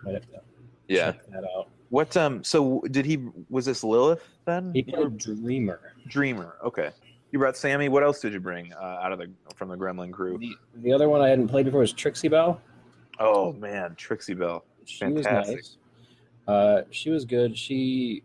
Might 0.04 0.14
have 0.14 0.26
to 0.28 0.42
yeah. 0.88 1.12
check 1.14 1.28
that 1.32 1.44
out. 1.44 1.70
What 1.90 2.16
um? 2.18 2.44
So 2.44 2.82
did 2.92 3.06
he? 3.06 3.26
Was 3.50 3.66
this 3.66 3.84
Lilith 3.84 4.24
then? 4.46 4.72
He 4.74 4.84
played 4.84 5.18
Dreamer. 5.18 5.94
Dreamer. 6.08 6.58
Okay. 6.64 6.92
You 7.32 7.40
brought 7.40 7.58
Sammy. 7.58 7.90
What 7.90 8.04
else 8.04 8.22
did 8.22 8.34
you 8.34 8.40
bring 8.40 8.74
uh, 8.74 9.00
out 9.04 9.12
of 9.12 9.20
the 9.20 9.32
from 9.56 9.70
the 9.70 9.76
Gremlin 9.76 10.12
crew? 10.12 10.38
The, 10.38 10.56
the 10.78 10.94
other 10.94 11.10
one 11.10 11.22
I 11.22 11.30
hadn't 11.30 11.48
played 11.48 11.66
before 11.66 11.82
was 11.82 11.94
Trixiebelle. 11.94 12.60
Oh 13.20 13.54
man, 13.54 13.96
Trixiebelle. 13.96 14.62
She 14.86 15.06
was 15.06 15.26
Fantastic. 15.26 15.56
nice. 15.58 15.78
Uh, 16.48 16.82
she 16.92 17.10
was 17.10 17.26
good. 17.26 17.58
She 17.58 18.24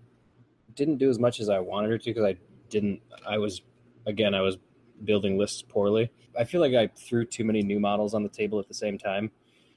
didn't 0.74 0.98
do 0.98 1.10
as 1.10 1.18
much 1.18 1.40
as 1.40 1.48
I 1.48 1.60
wanted 1.60 1.90
her 1.90 1.98
to 1.98 2.04
because 2.04 2.24
I 2.24 2.36
didn't. 2.68 3.00
I 3.26 3.38
was 3.38 3.62
again. 4.06 4.34
I 4.34 4.40
was 4.40 4.58
building 5.04 5.38
lists 5.38 5.62
poorly. 5.62 6.10
I 6.38 6.44
feel 6.44 6.60
like 6.60 6.74
I 6.74 6.88
threw 6.88 7.24
too 7.24 7.44
many 7.44 7.62
new 7.62 7.80
models 7.80 8.14
on 8.14 8.22
the 8.22 8.28
table 8.28 8.58
at 8.58 8.68
the 8.68 8.74
same 8.74 8.98
time. 8.98 9.30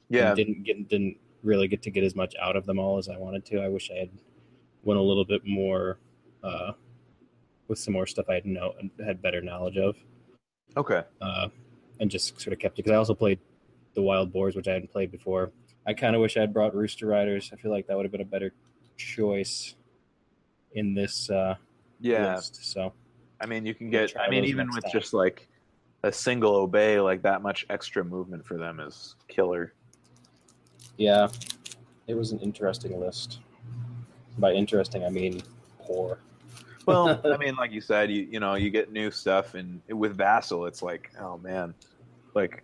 Yeah, 0.09 0.29
and 0.29 0.35
didn't 0.35 0.63
get 0.63 0.87
didn't 0.87 1.17
really 1.43 1.67
get 1.67 1.83
to 1.83 1.91
get 1.91 2.03
as 2.03 2.15
much 2.15 2.35
out 2.41 2.55
of 2.55 2.65
them 2.65 2.79
all 2.79 2.97
as 2.97 3.09
I 3.09 3.17
wanted 3.17 3.45
to. 3.47 3.61
I 3.61 3.67
wish 3.67 3.91
I 3.91 3.99
had 3.99 4.09
went 4.83 4.99
a 4.99 5.03
little 5.03 5.25
bit 5.25 5.45
more 5.45 5.99
uh, 6.43 6.73
with 7.67 7.79
some 7.79 7.93
more 7.93 8.07
stuff 8.07 8.25
I 8.29 8.35
had 8.35 8.45
know 8.45 8.73
had 9.03 9.21
better 9.21 9.41
knowledge 9.41 9.77
of, 9.77 9.97
okay. 10.75 11.03
uh, 11.21 11.49
and 11.99 12.09
just 12.09 12.39
sort 12.39 12.53
of 12.53 12.59
kept 12.59 12.79
it. 12.79 12.83
Because 12.83 12.93
I 12.93 12.97
also 12.97 13.13
played 13.13 13.39
the 13.93 14.01
Wild 14.01 14.31
Boars, 14.31 14.55
which 14.55 14.67
I 14.67 14.73
hadn't 14.73 14.91
played 14.91 15.11
before. 15.11 15.51
I 15.85 15.93
kind 15.93 16.15
of 16.15 16.21
wish 16.21 16.37
I 16.37 16.41
had 16.41 16.53
brought 16.53 16.75
Rooster 16.75 17.07
Riders. 17.07 17.49
I 17.53 17.55
feel 17.55 17.71
like 17.71 17.87
that 17.87 17.95
would 17.95 18.05
have 18.05 18.11
been 18.11 18.21
a 18.21 18.25
better 18.25 18.53
choice 18.97 19.75
in 20.73 20.93
this 20.93 21.29
uh, 21.29 21.55
Yeah, 21.99 22.35
list. 22.35 22.65
So 22.71 22.93
I 23.41 23.45
mean, 23.45 23.65
you 23.65 23.73
can 23.73 23.89
get. 23.89 24.13
I 24.19 24.29
mean, 24.29 24.45
even 24.45 24.67
with 24.73 24.83
time. 24.83 24.91
just 24.91 25.13
like 25.13 25.47
a 26.03 26.11
single 26.11 26.55
obey, 26.55 26.99
like 26.99 27.21
that 27.23 27.41
much 27.41 27.65
extra 27.69 28.03
movement 28.03 28.45
for 28.45 28.57
them 28.57 28.79
is 28.79 29.15
killer. 29.27 29.73
yeah, 30.97 31.27
it 32.07 32.15
was 32.15 32.31
an 32.31 32.39
interesting 32.39 32.99
list. 32.99 33.39
By 34.37 34.53
interesting, 34.53 35.03
I 35.03 35.09
mean 35.09 35.41
poor. 35.79 36.19
Well, 36.85 37.19
I 37.25 37.37
mean, 37.43 37.55
like 37.55 37.71
you 37.71 37.81
said, 37.81 38.11
you 38.11 38.27
you 38.31 38.39
know, 38.39 38.55
you 38.55 38.69
get 38.69 38.91
new 38.91 39.11
stuff, 39.11 39.55
and 39.55 39.81
with 39.89 40.15
Vassal, 40.17 40.65
it's 40.65 40.81
like, 40.81 41.11
oh 41.19 41.37
man, 41.39 41.73
like 42.33 42.63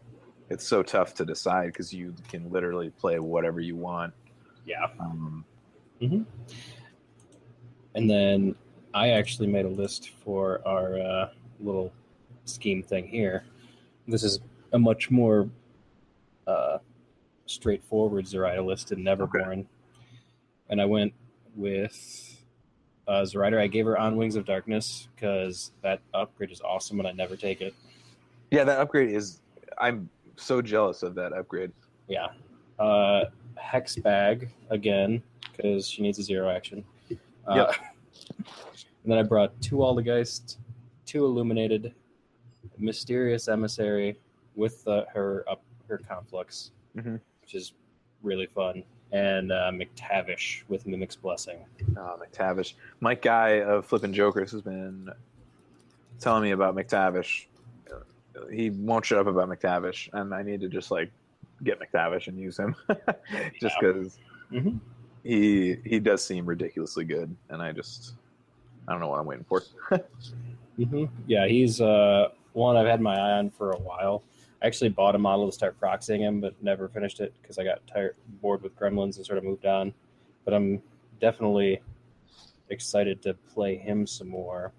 it's 0.49 0.67
so 0.67 0.83
tough 0.83 1.13
to 1.15 1.25
decide 1.25 1.67
because 1.67 1.93
you 1.93 2.13
can 2.29 2.51
literally 2.51 2.89
play 2.91 3.17
whatever 3.19 3.59
you 3.59 3.75
want. 3.75 4.13
Yeah. 4.65 4.87
Um, 4.99 5.45
And 7.95 8.09
then 8.09 8.55
I 8.93 9.09
actually 9.09 9.47
made 9.47 9.65
a 9.65 9.69
list 9.69 10.11
for 10.23 10.61
our 10.65 10.99
uh, 10.99 11.29
little 11.59 11.91
scheme 12.45 12.83
thing 12.83 13.07
here. 13.07 13.43
This 14.07 14.23
is 14.23 14.39
a 14.73 14.79
much 14.79 15.09
more 15.11 15.49
uh, 16.47 16.79
straightforward 17.45 18.27
Zoraida 18.27 18.61
list 18.61 18.91
in 18.91 18.99
Neverborn. 18.99 19.65
And 20.69 20.81
I 20.81 20.85
went 20.85 21.13
with 21.55 22.43
uh, 23.07 23.25
Zoraida. 23.25 23.61
I 23.61 23.67
gave 23.67 23.85
her 23.85 23.97
On 23.97 24.15
Wings 24.17 24.35
of 24.35 24.45
Darkness 24.45 25.07
because 25.15 25.71
that 25.81 26.01
upgrade 26.13 26.51
is 26.51 26.61
awesome 26.61 26.99
and 26.99 27.07
I 27.07 27.11
never 27.11 27.35
take 27.35 27.61
it. 27.61 27.73
yeah, 28.51 28.63
that 28.63 28.79
upgrade 28.79 29.11
is. 29.11 29.41
I'm 29.79 30.09
so 30.35 30.61
jealous 30.61 31.03
of 31.03 31.15
that 31.15 31.33
upgrade. 31.33 31.71
Yeah. 32.07 32.27
Uh, 32.79 33.25
Hex 33.55 33.95
Bag 33.97 34.49
again 34.69 35.21
because 35.55 35.87
she 35.87 36.01
needs 36.01 36.19
a 36.19 36.23
zero 36.23 36.49
action. 36.49 36.83
Uh, 37.47 37.55
Yep. 37.55 37.75
And 39.03 39.11
then 39.11 39.17
I 39.19 39.23
brought 39.23 39.59
two 39.61 39.75
Waldgeist, 39.77 40.57
two 41.05 41.25
Illuminated, 41.25 41.93
Mysterious 42.77 43.47
Emissary 43.49 44.17
with 44.55 44.87
uh, 44.87 45.03
her 45.13 45.43
up 45.49 45.61
her 45.89 45.97
conflux, 45.97 46.71
Mhm. 46.95 47.19
which 47.41 47.53
is 47.55 47.73
really 48.21 48.45
fun, 48.45 48.83
and 49.11 49.51
uh, 49.51 49.71
McTavish 49.73 50.63
with 50.69 50.87
Mimic's 50.87 51.15
Blessing. 51.17 51.57
Oh, 51.97 52.17
McTavish. 52.21 52.75
Mike 53.01 53.21
Guy 53.21 53.61
of 53.61 53.85
Flippin' 53.85 54.13
Jokers 54.13 54.51
has 54.51 54.61
been 54.61 55.09
telling 56.19 56.43
me 56.43 56.51
about 56.51 56.75
McTavish. 56.75 57.47
He 58.51 58.69
won't 58.69 59.05
shut 59.05 59.19
up 59.19 59.27
about 59.27 59.49
McTavish, 59.49 60.09
and 60.13 60.33
I 60.33 60.41
need 60.43 60.61
to 60.61 60.69
just 60.69 60.89
like 60.91 61.11
get 61.63 61.79
McTavish 61.79 62.27
and 62.27 62.39
use 62.39 62.57
him, 62.57 62.75
just 63.59 63.75
because 63.79 64.17
Mhm. 64.51 64.79
He 65.23 65.77
he 65.85 65.99
does 65.99 66.23
seem 66.25 66.45
ridiculously 66.45 67.05
good, 67.05 67.35
and 67.49 67.61
I 67.61 67.71
just 67.71 68.13
I 68.87 68.91
don't 68.91 69.01
know 69.01 69.07
what 69.07 69.19
I'm 69.19 69.25
waiting 69.25 69.45
for. 69.45 69.63
hmm 70.77 71.05
Yeah, 71.25 71.47
he's 71.47 71.79
uh, 71.81 72.29
one 72.53 72.75
I've 72.77 72.87
had 72.87 73.01
my 73.01 73.15
eye 73.15 73.37
on 73.37 73.49
for 73.49 73.71
a 73.71 73.79
while. 73.79 74.23
I 74.61 74.67
actually 74.67 74.89
bought 74.89 75.15
a 75.15 75.19
model 75.19 75.45
to 75.45 75.51
start 75.51 75.79
proxying 75.79 76.19
him, 76.19 76.39
but 76.39 76.61
never 76.61 76.87
finished 76.87 77.19
it 77.19 77.33
because 77.41 77.57
I 77.57 77.63
got 77.63 77.85
tired, 77.87 78.15
bored 78.41 78.61
with 78.61 78.77
Gremlins, 78.77 79.17
and 79.17 79.25
sort 79.25 79.37
of 79.37 79.43
moved 79.43 79.65
on. 79.65 79.93
But 80.45 80.53
I'm 80.53 80.81
definitely 81.19 81.81
excited 82.69 83.21
to 83.23 83.33
play 83.33 83.75
him 83.77 84.07
some 84.07 84.27
more. 84.27 84.71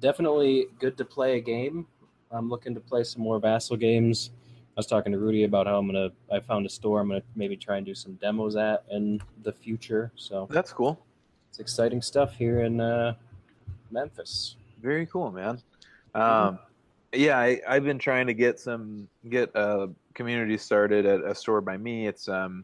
Definitely 0.00 0.66
good 0.78 0.96
to 0.98 1.04
play 1.04 1.36
a 1.36 1.40
game. 1.40 1.86
I'm 2.30 2.48
looking 2.48 2.74
to 2.74 2.80
play 2.80 3.04
some 3.04 3.22
more 3.22 3.38
Vassal 3.38 3.76
games. 3.76 4.30
I 4.76 4.80
was 4.80 4.86
talking 4.86 5.10
to 5.12 5.18
Rudy 5.18 5.44
about 5.44 5.66
how 5.66 5.78
I'm 5.78 5.86
gonna. 5.86 6.10
I 6.30 6.38
found 6.38 6.66
a 6.66 6.68
store 6.68 7.00
I'm 7.00 7.08
gonna 7.08 7.22
maybe 7.34 7.56
try 7.56 7.78
and 7.78 7.86
do 7.86 7.94
some 7.94 8.12
demos 8.14 8.56
at 8.56 8.84
in 8.90 9.22
the 9.42 9.52
future. 9.52 10.12
So 10.16 10.46
That's 10.50 10.70
cool. 10.70 11.02
it's 11.48 11.60
exciting 11.60 12.02
stuff 12.02 12.34
here 12.34 12.60
in 12.60 12.78
uh, 12.82 13.14
Memphis. 13.90 14.56
Very 14.82 15.06
cool, 15.06 15.32
man. 15.32 15.62
Um, 16.14 16.58
yeah, 17.14 17.38
I, 17.38 17.58
I've 17.66 17.84
been 17.84 17.98
trying 17.98 18.26
to 18.26 18.34
get 18.34 18.60
some 18.60 19.08
get 19.30 19.50
a 19.54 19.88
community 20.12 20.58
started 20.58 21.06
at 21.06 21.24
a 21.24 21.34
store 21.34 21.62
by 21.62 21.78
me. 21.78 22.06
It's 22.06 22.28
um, 22.28 22.62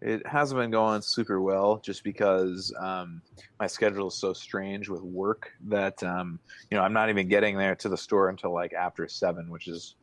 it 0.00 0.24
hasn't 0.28 0.60
been 0.60 0.70
going 0.70 1.02
super 1.02 1.40
well 1.40 1.80
just 1.82 2.04
because 2.04 2.72
um, 2.78 3.20
my 3.58 3.66
schedule 3.66 4.06
is 4.06 4.14
so 4.14 4.32
strange 4.32 4.88
with 4.88 5.02
work 5.02 5.50
that 5.64 6.00
um, 6.04 6.38
you 6.70 6.76
know 6.76 6.84
I'm 6.84 6.92
not 6.92 7.08
even 7.10 7.26
getting 7.26 7.58
there 7.58 7.74
to 7.74 7.88
the 7.88 7.96
store 7.96 8.28
until 8.28 8.52
like 8.52 8.72
after 8.72 9.08
seven, 9.08 9.50
which 9.50 9.66
is 9.66 9.96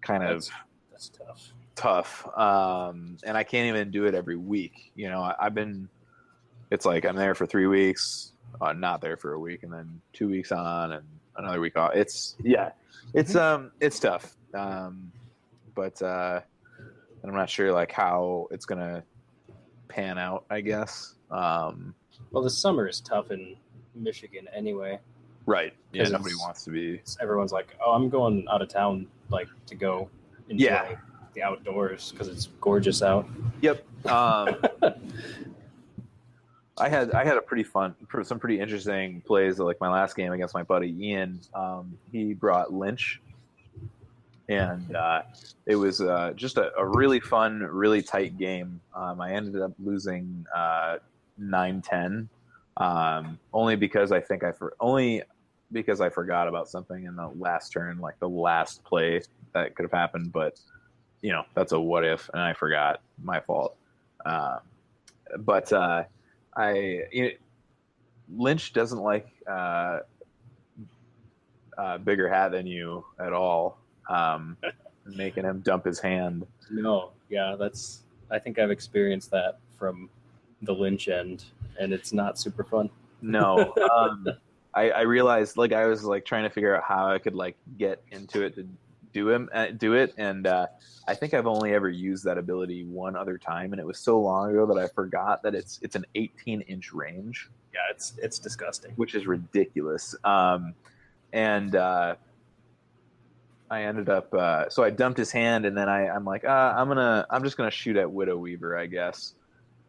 kind 0.00 0.22
of 0.22 0.28
That's, 0.30 0.50
that's 0.92 1.08
tough. 1.10 1.52
tough. 1.74 2.38
Um, 2.38 3.16
and 3.24 3.36
I 3.36 3.44
can't 3.44 3.68
even 3.68 3.90
do 3.90 4.06
it 4.06 4.14
every 4.14 4.36
week. 4.36 4.92
You 4.94 5.10
know, 5.10 5.20
I, 5.20 5.34
I've 5.40 5.54
been, 5.54 5.88
it's 6.70 6.84
like 6.84 7.04
I'm 7.04 7.16
there 7.16 7.34
for 7.34 7.46
three 7.46 7.66
weeks, 7.66 8.32
uh, 8.60 8.72
not 8.72 9.00
there 9.00 9.16
for 9.16 9.32
a 9.32 9.38
week, 9.38 9.62
and 9.62 9.72
then 9.72 10.00
two 10.12 10.28
weeks 10.28 10.52
on 10.52 10.92
and 10.92 11.06
another 11.36 11.60
week 11.60 11.76
off. 11.76 11.92
It's, 11.94 12.36
yeah, 12.42 12.70
it's, 13.14 13.34
um, 13.36 13.72
it's 13.80 13.98
tough. 13.98 14.36
Um, 14.54 15.12
but, 15.74 16.00
uh, 16.02 16.40
I'm 17.24 17.34
not 17.34 17.50
sure 17.50 17.72
like 17.72 17.92
how 17.92 18.46
it's 18.50 18.64
going 18.64 18.80
to 18.80 19.02
pan 19.88 20.18
out, 20.18 20.44
I 20.48 20.60
guess. 20.62 21.14
Um, 21.30 21.94
Well, 22.30 22.42
the 22.42 22.50
summer 22.50 22.86
is 22.88 23.00
tough 23.00 23.30
in 23.30 23.56
Michigan 23.94 24.46
anyway. 24.54 25.00
Right. 25.48 25.72
Yeah. 25.92 26.04
Nobody 26.08 26.34
wants 26.36 26.64
to 26.64 26.70
be, 26.70 27.00
everyone's 27.20 27.52
like, 27.52 27.76
"Oh, 27.84 27.92
I'm 27.92 28.08
going 28.08 28.46
out 28.50 28.62
of 28.62 28.68
town, 28.68 29.06
like 29.30 29.48
to 29.66 29.74
go 29.74 30.08
enjoy 30.48 30.64
Yeah. 30.66 30.96
the 31.34 31.42
outdoors 31.42 32.12
because 32.12 32.28
it's 32.28 32.48
gorgeous 32.60 33.02
out." 33.02 33.26
Yep. 33.62 33.84
Um, 34.06 34.56
I 36.78 36.88
had 36.88 37.10
I 37.12 37.24
had 37.24 37.36
a 37.36 37.42
pretty 37.42 37.64
fun, 37.64 37.94
some 38.22 38.38
pretty 38.38 38.60
interesting 38.60 39.20
plays. 39.22 39.58
Like 39.58 39.80
my 39.80 39.88
last 39.90 40.14
game 40.14 40.32
against 40.32 40.54
my 40.54 40.62
buddy 40.62 40.94
Ian, 41.08 41.40
um, 41.54 41.98
he 42.12 42.34
brought 42.34 42.72
Lynch, 42.72 43.20
and 44.48 44.94
uh, 44.94 45.22
it 45.66 45.74
was 45.74 46.00
uh, 46.00 46.32
just 46.36 46.56
a, 46.56 46.72
a 46.78 46.86
really 46.86 47.18
fun, 47.18 47.60
really 47.60 48.00
tight 48.02 48.38
game. 48.38 48.80
Um, 48.94 49.20
I 49.20 49.32
ended 49.32 49.60
up 49.60 49.72
losing 49.82 50.46
uh, 50.54 50.98
9-10. 51.40 52.28
Um, 52.76 53.40
only 53.52 53.74
because 53.74 54.12
I 54.12 54.20
think 54.20 54.44
I 54.44 54.52
for 54.52 54.74
only 54.78 55.24
because 55.72 56.00
I 56.00 56.08
forgot 56.08 56.48
about 56.48 56.68
something 56.68 57.04
in 57.04 57.16
the 57.16 57.28
last 57.38 57.70
turn, 57.70 57.98
like 57.98 58.18
the 58.20 58.28
last 58.28 58.82
play 58.84 59.20
that 59.54 59.74
could 59.74 59.84
have 59.84 59.92
happened. 59.92 60.32
But 60.32 60.58
you 61.20 61.32
know, 61.32 61.42
that's 61.54 61.72
a 61.72 61.80
what 61.80 62.04
if, 62.04 62.28
and 62.32 62.42
I 62.42 62.52
forgot. 62.52 63.00
My 63.22 63.40
fault. 63.40 63.76
Um, 64.24 64.58
but 65.38 65.72
uh, 65.72 66.04
I 66.56 67.02
you 67.12 67.22
know, 67.22 67.30
Lynch 68.36 68.72
doesn't 68.72 68.98
like 68.98 69.28
uh, 69.46 70.00
uh, 71.76 71.98
bigger 71.98 72.28
hat 72.28 72.52
than 72.52 72.66
you 72.66 73.04
at 73.18 73.32
all, 73.32 73.78
um, 74.08 74.56
making 75.06 75.44
him 75.44 75.60
dump 75.60 75.84
his 75.84 75.98
hand. 75.98 76.46
No, 76.70 77.10
yeah, 77.28 77.56
that's. 77.58 78.02
I 78.30 78.38
think 78.38 78.58
I've 78.58 78.70
experienced 78.70 79.30
that 79.30 79.58
from 79.78 80.10
the 80.62 80.72
Lynch 80.72 81.08
end, 81.08 81.44
and 81.80 81.92
it's 81.92 82.12
not 82.12 82.38
super 82.38 82.64
fun. 82.64 82.90
No, 83.22 83.74
um, 83.96 84.28
I, 84.78 84.90
I 84.90 85.00
realized 85.02 85.56
like 85.56 85.72
I 85.72 85.86
was 85.86 86.04
like 86.04 86.24
trying 86.24 86.44
to 86.44 86.50
figure 86.50 86.76
out 86.76 86.84
how 86.84 87.10
I 87.10 87.18
could 87.18 87.34
like 87.34 87.56
get 87.76 88.02
into 88.12 88.42
it 88.42 88.54
to 88.54 88.68
do 89.12 89.28
him 89.28 89.48
uh, 89.52 89.68
do 89.76 89.94
it, 89.94 90.14
and 90.18 90.46
uh, 90.46 90.66
I 91.06 91.14
think 91.14 91.34
I've 91.34 91.46
only 91.46 91.74
ever 91.74 91.88
used 91.88 92.24
that 92.24 92.38
ability 92.38 92.84
one 92.84 93.16
other 93.16 93.38
time, 93.38 93.72
and 93.72 93.80
it 93.80 93.86
was 93.86 93.98
so 93.98 94.20
long 94.20 94.50
ago 94.50 94.66
that 94.66 94.78
I 94.78 94.86
forgot 94.88 95.42
that 95.42 95.54
it's 95.54 95.80
it's 95.82 95.96
an 95.96 96.04
18 96.14 96.60
inch 96.62 96.92
range. 96.92 97.50
Yeah, 97.74 97.80
it's 97.90 98.14
it's 98.22 98.38
disgusting. 98.38 98.92
which 98.96 99.14
is 99.14 99.26
ridiculous. 99.26 100.14
Um, 100.24 100.74
and 101.32 101.74
uh, 101.74 102.14
I 103.70 103.82
ended 103.82 104.08
up 104.08 104.32
uh, 104.32 104.68
so 104.68 104.84
I 104.84 104.90
dumped 104.90 105.18
his 105.18 105.32
hand, 105.32 105.66
and 105.66 105.76
then 105.76 105.88
I, 105.88 106.08
I'm 106.08 106.24
like, 106.24 106.44
uh, 106.44 106.74
I'm 106.76 106.86
gonna 106.88 107.26
I'm 107.30 107.42
just 107.42 107.56
gonna 107.56 107.70
shoot 107.70 107.96
at 107.96 108.10
Widow 108.10 108.36
Weaver, 108.36 108.76
I 108.78 108.86
guess. 108.86 109.34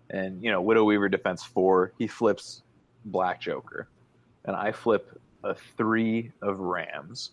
And 0.10 0.44
you 0.44 0.52
know, 0.52 0.62
Widow 0.62 0.84
Weaver 0.86 1.10
defense 1.10 1.44
four, 1.44 1.94
he 2.00 2.08
flips 2.08 2.64
Black 3.06 3.40
Joker, 3.40 3.88
and 4.46 4.56
I 4.56 4.72
flip 4.72 5.20
a 5.44 5.56
three 5.78 6.32
of 6.42 6.60
Rams. 6.60 7.32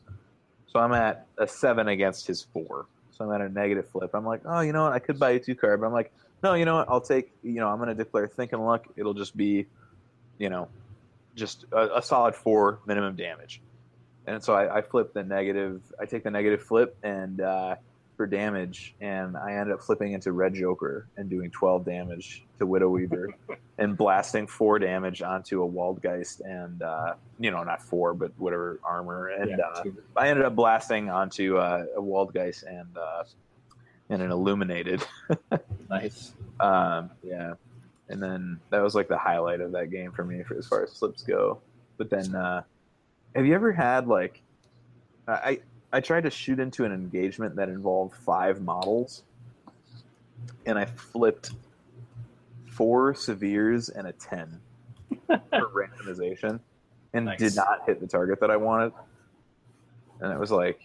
So 0.68 0.80
I'm 0.80 0.92
at 0.92 1.26
a 1.38 1.46
seven 1.46 1.88
against 1.88 2.26
his 2.26 2.42
four. 2.42 2.86
So 3.12 3.24
I'm 3.24 3.32
at 3.32 3.40
a 3.40 3.48
negative 3.48 3.88
flip. 3.88 4.10
I'm 4.14 4.26
like, 4.26 4.42
oh, 4.44 4.60
you 4.60 4.72
know 4.72 4.84
what? 4.84 4.92
I 4.92 4.98
could 4.98 5.18
buy 5.18 5.30
a 5.30 5.38
two 5.38 5.54
card, 5.54 5.80
but 5.80 5.86
I'm 5.86 5.92
like, 5.92 6.12
no, 6.42 6.54
you 6.54 6.64
know 6.64 6.76
what? 6.76 6.88
I'll 6.88 7.00
take. 7.00 7.32
You 7.42 7.54
know, 7.54 7.68
I'm 7.68 7.78
gonna 7.78 7.94
declare 7.94 8.26
think 8.26 8.52
and 8.52 8.64
Luck. 8.64 8.86
It'll 8.96 9.14
just 9.14 9.36
be, 9.36 9.66
you 10.38 10.50
know, 10.50 10.68
just 11.34 11.64
a, 11.72 11.98
a 11.98 12.02
solid 12.02 12.34
four 12.34 12.80
minimum 12.86 13.16
damage. 13.16 13.60
And 14.26 14.42
so 14.42 14.54
I, 14.54 14.78
I 14.78 14.82
flip 14.82 15.14
the 15.14 15.22
negative. 15.22 15.80
I 16.00 16.04
take 16.04 16.24
the 16.24 16.30
negative 16.30 16.62
flip 16.62 16.96
and 17.02 17.40
uh, 17.40 17.76
for 18.16 18.26
damage, 18.26 18.94
and 19.00 19.36
I 19.36 19.52
ended 19.52 19.74
up 19.74 19.82
flipping 19.82 20.12
into 20.12 20.32
Red 20.32 20.54
Joker 20.54 21.06
and 21.16 21.28
doing 21.28 21.50
12 21.50 21.84
damage 21.84 22.44
to 22.58 22.66
Widow 22.66 22.88
Weaver, 22.88 23.34
and 23.78 23.96
blasting 23.96 24.46
four 24.46 24.78
damage 24.78 25.22
onto 25.22 25.62
a 25.62 25.68
Waldgeist 25.68 26.40
and 26.44 26.82
uh, 26.82 27.14
you 27.38 27.50
know 27.50 27.62
not 27.62 27.82
four 27.82 28.14
but 28.14 28.32
whatever 28.38 28.80
armor. 28.84 29.28
And 29.28 29.50
Yeah, 29.50 29.56
uh. 29.74 29.84
I 30.16 30.28
ended 30.28 30.44
up 30.44 30.56
blasting 30.56 31.10
onto 31.10 31.58
uh, 31.58 31.84
a 31.96 32.00
Waldgeist 32.00 32.64
and 32.66 32.96
uh, 32.96 33.24
and 34.08 34.22
an 34.22 34.30
Illuminated. 34.30 35.04
nice. 35.90 36.32
Um, 36.60 37.10
yeah, 37.22 37.54
and 38.08 38.22
then 38.22 38.58
that 38.70 38.82
was 38.82 38.94
like 38.94 39.08
the 39.08 39.18
highlight 39.18 39.60
of 39.60 39.72
that 39.72 39.90
game 39.90 40.12
for 40.12 40.24
me 40.24 40.42
for 40.42 40.56
as 40.56 40.66
far 40.66 40.82
as 40.84 40.98
flips 40.98 41.22
go. 41.22 41.60
But 41.98 42.10
then, 42.10 42.34
uh, 42.34 42.62
have 43.34 43.46
you 43.46 43.54
ever 43.54 43.72
had 43.72 44.06
like, 44.06 44.42
I 45.28 45.60
I 45.92 46.00
tried 46.00 46.22
to 46.24 46.30
shoot 46.30 46.58
into 46.58 46.84
an 46.84 46.92
engagement 46.92 47.56
that 47.56 47.68
involved 47.68 48.14
five 48.16 48.60
models, 48.62 49.22
and 50.66 50.78
I 50.78 50.84
flipped 50.84 51.52
four 52.66 53.14
severes 53.14 53.88
and 53.88 54.06
a 54.06 54.12
ten 54.12 54.60
for 55.26 55.38
randomization, 55.74 56.60
and 57.14 57.26
Nice. 57.26 57.38
did 57.38 57.56
not 57.56 57.82
hit 57.86 58.00
the 58.00 58.06
target 58.06 58.40
that 58.40 58.50
I 58.50 58.56
wanted. 58.56 58.92
And 60.20 60.32
it 60.32 60.38
was 60.38 60.50
like, 60.50 60.80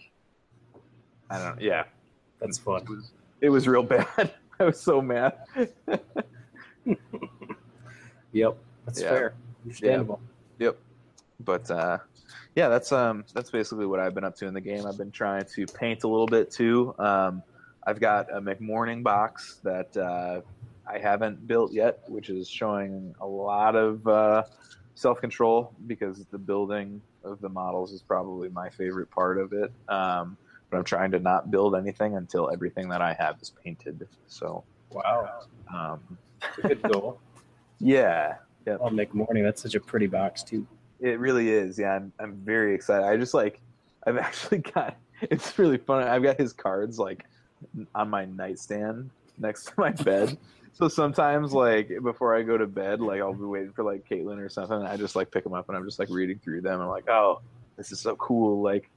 I 1.30 1.38
don't 1.38 1.56
know, 1.56 1.62
yeah, 1.62 1.84
That's 2.40 2.58
fun. 2.58 2.82
it 2.82 2.88
was, 2.88 3.12
it 3.40 3.48
was 3.50 3.66
real 3.68 3.82
bad. 3.82 4.32
I 4.60 4.64
was 4.64 4.80
so 4.80 5.00
mad. 5.02 5.34
Yep, 8.34 8.56
that's 8.86 9.00
Yeah. 9.02 9.08
fair. 9.10 9.34
Understandable. 9.62 10.20
Yep, 10.58 10.78
but 11.40 11.70
uh, 11.70 11.98
yeah, 12.54 12.68
that's 12.68 12.92
um 12.92 13.24
that's 13.34 13.50
basically 13.50 13.86
what 13.86 14.00
I've 14.00 14.14
been 14.14 14.24
up 14.24 14.36
to 14.36 14.46
in 14.46 14.54
the 14.54 14.60
game. 14.60 14.86
I've 14.86 14.98
been 14.98 15.10
trying 15.10 15.44
to 15.54 15.66
paint 15.66 16.04
a 16.04 16.08
little 16.08 16.26
bit 16.26 16.50
too. 16.50 16.94
Um, 16.98 17.42
I've 17.86 18.00
got 18.00 18.30
a 18.32 18.40
McMourning 18.40 19.02
box 19.02 19.60
that 19.64 19.96
uh, 19.96 20.40
I 20.86 20.98
haven't 20.98 21.46
built 21.46 21.72
yet, 21.72 22.00
which 22.08 22.30
is 22.30 22.48
showing 22.48 23.14
a 23.20 23.26
lot 23.26 23.74
of 23.74 24.06
uh, 24.06 24.44
self 24.94 25.20
control 25.20 25.74
because 25.86 26.24
the 26.30 26.38
building 26.38 27.00
of 27.24 27.40
the 27.40 27.48
models 27.48 27.92
is 27.92 28.02
probably 28.02 28.48
my 28.48 28.68
favorite 28.70 29.10
part 29.10 29.38
of 29.38 29.52
it. 29.52 29.72
Um, 29.88 30.36
but 30.70 30.78
I'm 30.78 30.84
trying 30.84 31.10
to 31.10 31.18
not 31.18 31.50
build 31.50 31.76
anything 31.76 32.16
until 32.16 32.50
everything 32.50 32.88
that 32.88 33.02
I 33.02 33.14
have 33.14 33.36
is 33.42 33.52
painted. 33.62 34.06
So 34.26 34.64
Wow, 34.92 35.40
um, 35.72 36.18
a 36.62 36.68
good 36.68 36.82
goal. 36.82 37.18
yeah, 37.80 38.36
I'll 38.80 38.90
make 38.90 39.14
morning. 39.14 39.42
That's 39.42 39.62
such 39.62 39.74
a 39.74 39.80
pretty 39.80 40.06
box 40.06 40.42
too. 40.42 40.66
It 41.02 41.18
really 41.18 41.50
is. 41.50 41.78
Yeah, 41.78 41.94
I'm, 41.94 42.12
I'm 42.20 42.34
very 42.36 42.74
excited. 42.74 43.06
I 43.06 43.16
just 43.16 43.34
like, 43.34 43.60
I've 44.06 44.16
actually 44.28 44.58
got, 44.58 44.96
it's 45.20 45.58
really 45.58 45.78
fun. 45.78 46.04
I've 46.04 46.22
got 46.22 46.38
his 46.38 46.52
cards 46.52 46.98
like 46.98 47.24
on 47.94 48.08
my 48.08 48.24
nightstand 48.24 49.10
next 49.38 49.64
to 49.66 49.72
my 49.76 49.90
bed. 49.90 50.38
So 50.74 50.88
sometimes, 50.88 51.52
like, 51.52 51.90
before 52.02 52.34
I 52.34 52.42
go 52.42 52.56
to 52.56 52.66
bed, 52.66 53.00
like, 53.00 53.20
I'll 53.20 53.34
be 53.34 53.44
waiting 53.44 53.72
for 53.72 53.84
like 53.84 54.08
Caitlin 54.08 54.38
or 54.38 54.48
something. 54.48 54.78
I 54.82 54.96
just 54.96 55.14
like 55.14 55.30
pick 55.30 55.44
them 55.44 55.52
up 55.52 55.68
and 55.68 55.76
I'm 55.76 55.84
just 55.84 55.98
like 55.98 56.08
reading 56.08 56.38
through 56.38 56.62
them. 56.62 56.80
I'm 56.80 56.88
like, 56.88 57.08
oh, 57.10 57.42
this 57.76 57.92
is 57.92 58.00
so 58.00 58.16
cool. 58.16 58.62
Like, 58.62 58.88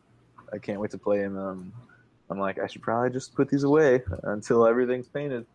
I 0.54 0.58
can't 0.58 0.80
wait 0.80 0.92
to 0.92 0.98
play 0.98 1.20
him. 1.20 1.38
Um, 1.38 1.74
I'm 2.30 2.40
like, 2.40 2.60
I 2.60 2.68
should 2.68 2.82
probably 2.82 3.10
just 3.10 3.36
put 3.36 3.50
these 3.50 3.64
away 3.64 4.04
until 4.24 4.66
everything's 4.66 5.08
painted. 5.08 5.46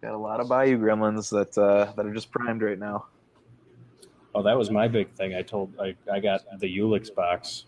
Got 0.00 0.14
a 0.14 0.18
lot 0.18 0.40
of 0.40 0.48
Bayou 0.48 0.78
Gremlins 0.78 1.30
that 1.30 1.60
uh, 1.60 1.92
that 1.92 2.06
are 2.06 2.14
just 2.14 2.30
primed 2.30 2.62
right 2.62 2.78
now. 2.78 3.06
Oh, 4.34 4.42
that 4.42 4.56
was 4.56 4.70
my 4.70 4.88
big 4.88 5.10
thing. 5.12 5.34
I 5.34 5.42
told 5.42 5.72
I, 5.80 5.94
I 6.12 6.20
got 6.20 6.42
the 6.58 6.78
Ulix 6.78 7.14
box. 7.14 7.66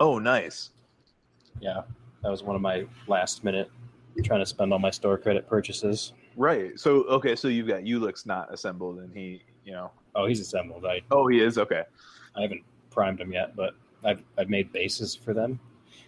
Oh, 0.00 0.18
nice. 0.18 0.70
Yeah, 1.60 1.82
that 2.22 2.30
was 2.30 2.42
one 2.42 2.56
of 2.56 2.62
my 2.62 2.86
last 3.06 3.44
minute 3.44 3.70
trying 4.24 4.40
to 4.40 4.46
spend 4.46 4.72
all 4.72 4.78
my 4.78 4.90
store 4.90 5.16
credit 5.16 5.48
purchases. 5.48 6.12
Right. 6.36 6.78
So 6.78 7.04
okay. 7.04 7.36
So 7.36 7.48
you've 7.48 7.68
got 7.68 7.82
Ulix 7.82 8.26
not 8.26 8.52
assembled, 8.52 8.98
and 8.98 9.14
he, 9.14 9.42
you 9.64 9.72
know. 9.72 9.90
Oh, 10.14 10.26
he's 10.26 10.40
assembled. 10.40 10.84
I 10.84 11.00
Oh, 11.10 11.26
he 11.28 11.40
is. 11.40 11.56
Okay. 11.58 11.82
I 12.36 12.42
haven't 12.42 12.62
primed 12.90 13.20
him 13.20 13.32
yet, 13.32 13.54
but 13.56 13.74
I've 14.04 14.22
I've 14.38 14.48
made 14.48 14.72
bases 14.72 15.14
for 15.14 15.32
them. 15.34 15.60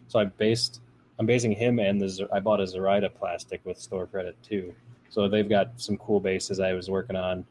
So 0.09 0.19
I 0.19 0.24
based 0.24 0.81
I'm 1.19 1.27
basing 1.27 1.53
him 1.53 1.78
and 1.78 2.01
the 2.01 2.28
I 2.32 2.41
bought 2.41 2.61
a 2.61 2.66
Zoraida 2.66 3.09
plastic 3.09 3.65
with 3.65 3.78
store 3.78 4.07
credit 4.07 4.36
too. 4.43 4.74
So 5.11 5.28
they've 5.28 5.49
got 5.49 5.81
some 5.81 5.97
cool 5.99 6.20
bases 6.20 6.59
I 6.59 6.73
was 6.73 6.91
working 6.91 7.15
on, 7.15 7.45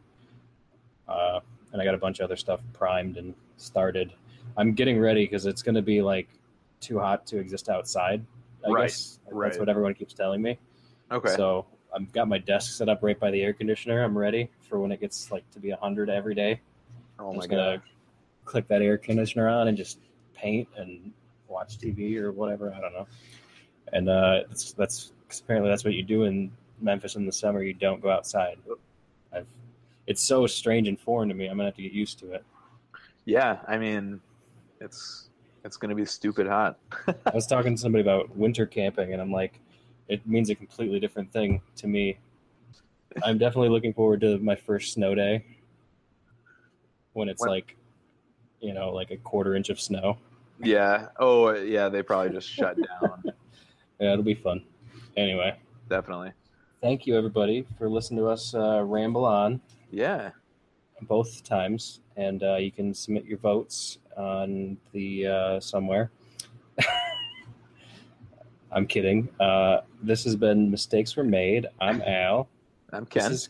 uh, 1.07 1.39
and 1.73 1.81
I 1.81 1.85
got 1.85 1.95
a 1.95 1.97
bunch 1.97 2.19
of 2.19 2.25
other 2.25 2.37
stuff 2.37 2.61
primed 2.71 3.17
and 3.17 3.33
started. 3.57 4.13
I'm 4.55 4.73
getting 4.73 4.99
ready 4.99 5.25
because 5.25 5.45
it's 5.45 5.61
going 5.63 5.75
to 5.75 5.81
be 5.81 6.01
like 6.01 6.29
too 6.79 6.99
hot 6.99 7.25
to 7.27 7.39
exist 7.39 7.67
outside. 7.67 8.23
I 8.65 8.69
Right, 8.71 8.83
guess 8.89 9.19
right. 9.29 9.49
that's 9.49 9.59
what 9.59 9.67
everyone 9.67 9.93
keeps 9.95 10.13
telling 10.13 10.41
me. 10.41 10.57
Okay. 11.11 11.35
So 11.35 11.65
I've 11.93 12.11
got 12.13 12.27
my 12.27 12.37
desk 12.37 12.73
set 12.77 12.87
up 12.87 12.99
right 13.01 13.19
by 13.19 13.31
the 13.31 13.41
air 13.41 13.53
conditioner. 13.53 14.03
I'm 14.03 14.17
ready 14.17 14.49
for 14.61 14.79
when 14.79 14.91
it 14.91 15.01
gets 15.01 15.31
like 15.31 15.49
to 15.51 15.59
be 15.59 15.69
100 15.71 16.09
every 16.09 16.35
day. 16.35 16.61
oh 17.19 17.31
I'm 17.31 17.37
my 17.37 17.47
god. 17.47 17.81
click 18.45 18.67
that 18.67 18.81
air 18.81 18.97
conditioner 18.97 19.49
on 19.49 19.67
and 19.67 19.77
just 19.77 19.99
paint 20.33 20.67
and 20.77 21.11
watch 21.47 21.77
TV 21.77 22.17
or 22.17 22.31
whatever. 22.31 22.73
I 22.73 22.79
don't 22.79 22.93
know. 22.93 23.07
And 23.91 24.09
uh, 24.09 24.43
that's 24.47 24.73
that's 24.73 25.11
'cause 25.27 25.39
apparently 25.41 25.69
that's 25.69 25.83
what 25.83 25.93
you 25.93 26.03
do 26.03 26.23
in 26.23 26.51
Memphis 26.79 27.15
in 27.15 27.25
the 27.25 27.31
summer. 27.31 27.63
You 27.63 27.73
don't 27.73 28.01
go 28.01 28.09
outside. 28.09 28.57
I've 29.31 29.47
it's 30.07 30.21
so 30.21 30.45
strange 30.47 30.87
and 30.87 30.99
foreign 30.99 31.29
to 31.29 31.35
me. 31.35 31.45
I'm 31.47 31.57
gonna 31.57 31.69
have 31.69 31.75
to 31.75 31.81
get 31.83 31.91
used 31.93 32.19
to 32.19 32.31
it. 32.33 32.43
Yeah. 33.25 33.59
I 33.67 33.77
mean, 33.77 34.19
it's 34.81 35.29
it's 35.63 35.77
gonna 35.77 35.95
be 35.95 36.05
stupid 36.05 36.47
hot. 36.47 36.77
I 37.07 37.31
was 37.33 37.47
talking 37.47 37.75
to 37.75 37.81
somebody 37.81 38.01
about 38.01 38.35
winter 38.35 38.65
camping, 38.65 39.13
and 39.13 39.21
I'm 39.21 39.31
like, 39.31 39.59
it 40.07 40.25
means 40.27 40.49
a 40.49 40.55
completely 40.55 40.99
different 40.99 41.31
thing 41.31 41.61
to 41.77 41.87
me. 41.87 42.17
I'm 43.23 43.37
definitely 43.37 43.69
looking 43.69 43.93
forward 43.93 44.21
to 44.21 44.39
my 44.39 44.55
first 44.55 44.93
snow 44.93 45.15
day 45.15 45.45
when 47.13 47.29
it's 47.29 47.41
When- 47.41 47.51
like, 47.51 47.77
you 48.59 48.73
know, 48.73 48.89
like 48.91 49.11
a 49.11 49.17
quarter 49.17 49.55
inch 49.55 49.69
of 49.69 49.79
snow. 49.79 50.17
yeah. 50.59 51.07
Oh 51.19 51.53
yeah. 51.53 51.89
They 51.89 52.01
probably 52.03 52.31
just 52.31 52.49
shut 52.49 52.77
down. 52.77 53.23
Yeah, 53.99 54.13
it'll 54.13 54.23
be 54.25 54.33
fun. 54.33 54.63
Anyway, 55.15 55.55
Definitely. 55.87 56.31
thank 56.81 57.05
you 57.07 57.15
everybody 57.15 57.65
for 57.77 57.87
listening 57.87 58.19
to 58.21 58.27
us 58.27 58.53
uh, 58.53 58.83
ramble 58.83 59.23
on 59.23 59.61
Yeah. 59.93 60.31
both 61.03 61.43
times, 61.43 61.99
and 62.17 62.41
uh, 62.41 62.55
you 62.55 62.71
can 62.71 62.93
submit 62.95 63.25
your 63.25 63.37
votes 63.37 63.99
on 64.17 64.77
the 64.91 65.27
uh, 65.27 65.59
somewhere. 65.59 66.09
I'm 68.71 68.87
kidding. 68.87 69.29
Uh, 69.39 69.81
this 70.01 70.23
has 70.23 70.35
been 70.35 70.71
mistakes 70.71 71.15
were 71.15 71.23
made. 71.23 71.67
I'm 71.79 72.01
Al. 72.01 72.47
I'm 72.91 73.03
This 73.05 73.23
Ken. 73.23 73.31
is 73.31 73.49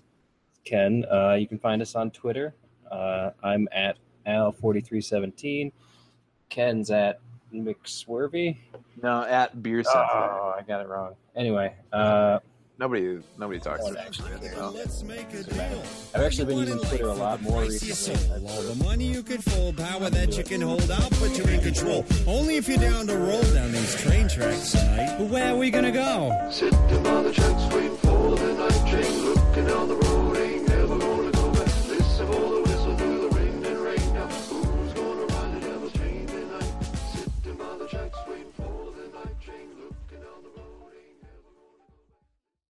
Ken. 0.65 1.05
Uh, 1.09 1.33
you 1.35 1.47
can 1.47 1.59
find 1.59 1.81
us 1.81 1.95
on 1.95 2.11
Twitter. 2.11 2.53
Uh, 2.91 3.29
I'm 3.41 3.69
at 3.71 3.97
Al4317. 4.27 5.71
Ken's 6.49 6.91
at 6.91 7.19
McSwervy. 7.53 8.57
No, 9.01 9.23
at 9.23 9.63
beer 9.63 9.83
sensitive. 9.83 10.09
Oh, 10.11 10.53
I 10.57 10.61
got 10.67 10.81
it 10.81 10.87
wrong. 10.89 11.15
Anyway, 11.35 11.73
uh, 11.93 12.39
Nobody, 12.79 13.19
nobody 13.37 13.59
talks. 13.59 13.83
one 13.83 13.91
about 13.93 14.05
actually 14.07 14.31
it. 14.33 14.41
cares. 14.41 14.57
No. 14.57 14.69
Let's 14.71 15.03
make 15.03 15.31
a 15.33 15.43
deal. 15.43 15.83
I've 16.15 16.21
actually 16.23 16.45
been 16.45 16.57
using 16.57 16.79
Twitter 16.79 17.07
a 17.07 17.13
lot 17.13 17.41
more 17.41 17.61
Price 17.61 17.81
your 17.83 17.89
recently. 17.91 18.39
soul. 18.39 18.49
All 18.49 18.61
the 18.63 18.83
money 18.83 19.05
you 19.05 19.21
could 19.21 19.43
fold, 19.43 19.77
power 19.77 20.09
that 20.09 20.35
you 20.37 20.43
can 20.43 20.61
hold, 20.61 20.89
I'll 20.89 21.09
put 21.11 21.37
you 21.37 21.43
in 21.45 21.61
control. 21.61 22.03
Only 22.25 22.57
if 22.57 22.67
you're 22.67 22.77
down 22.79 23.05
to 23.07 23.15
roll 23.17 23.43
down 23.53 23.71
these 23.71 23.95
train 24.01 24.27
tracks 24.27 24.71
tonight. 24.71 25.17
But 25.19 25.27
where 25.27 25.53
are 25.53 25.57
we 25.57 25.69
gonna 25.69 25.91
go? 25.91 26.31
Sitting 26.51 26.77
on 27.07 27.23
the 27.25 27.31
jet 27.31 27.69
stream 27.69 27.95
for 27.97 28.35
the 28.35 28.53
night 28.53 28.89
train, 28.89 29.25
look 29.25 29.57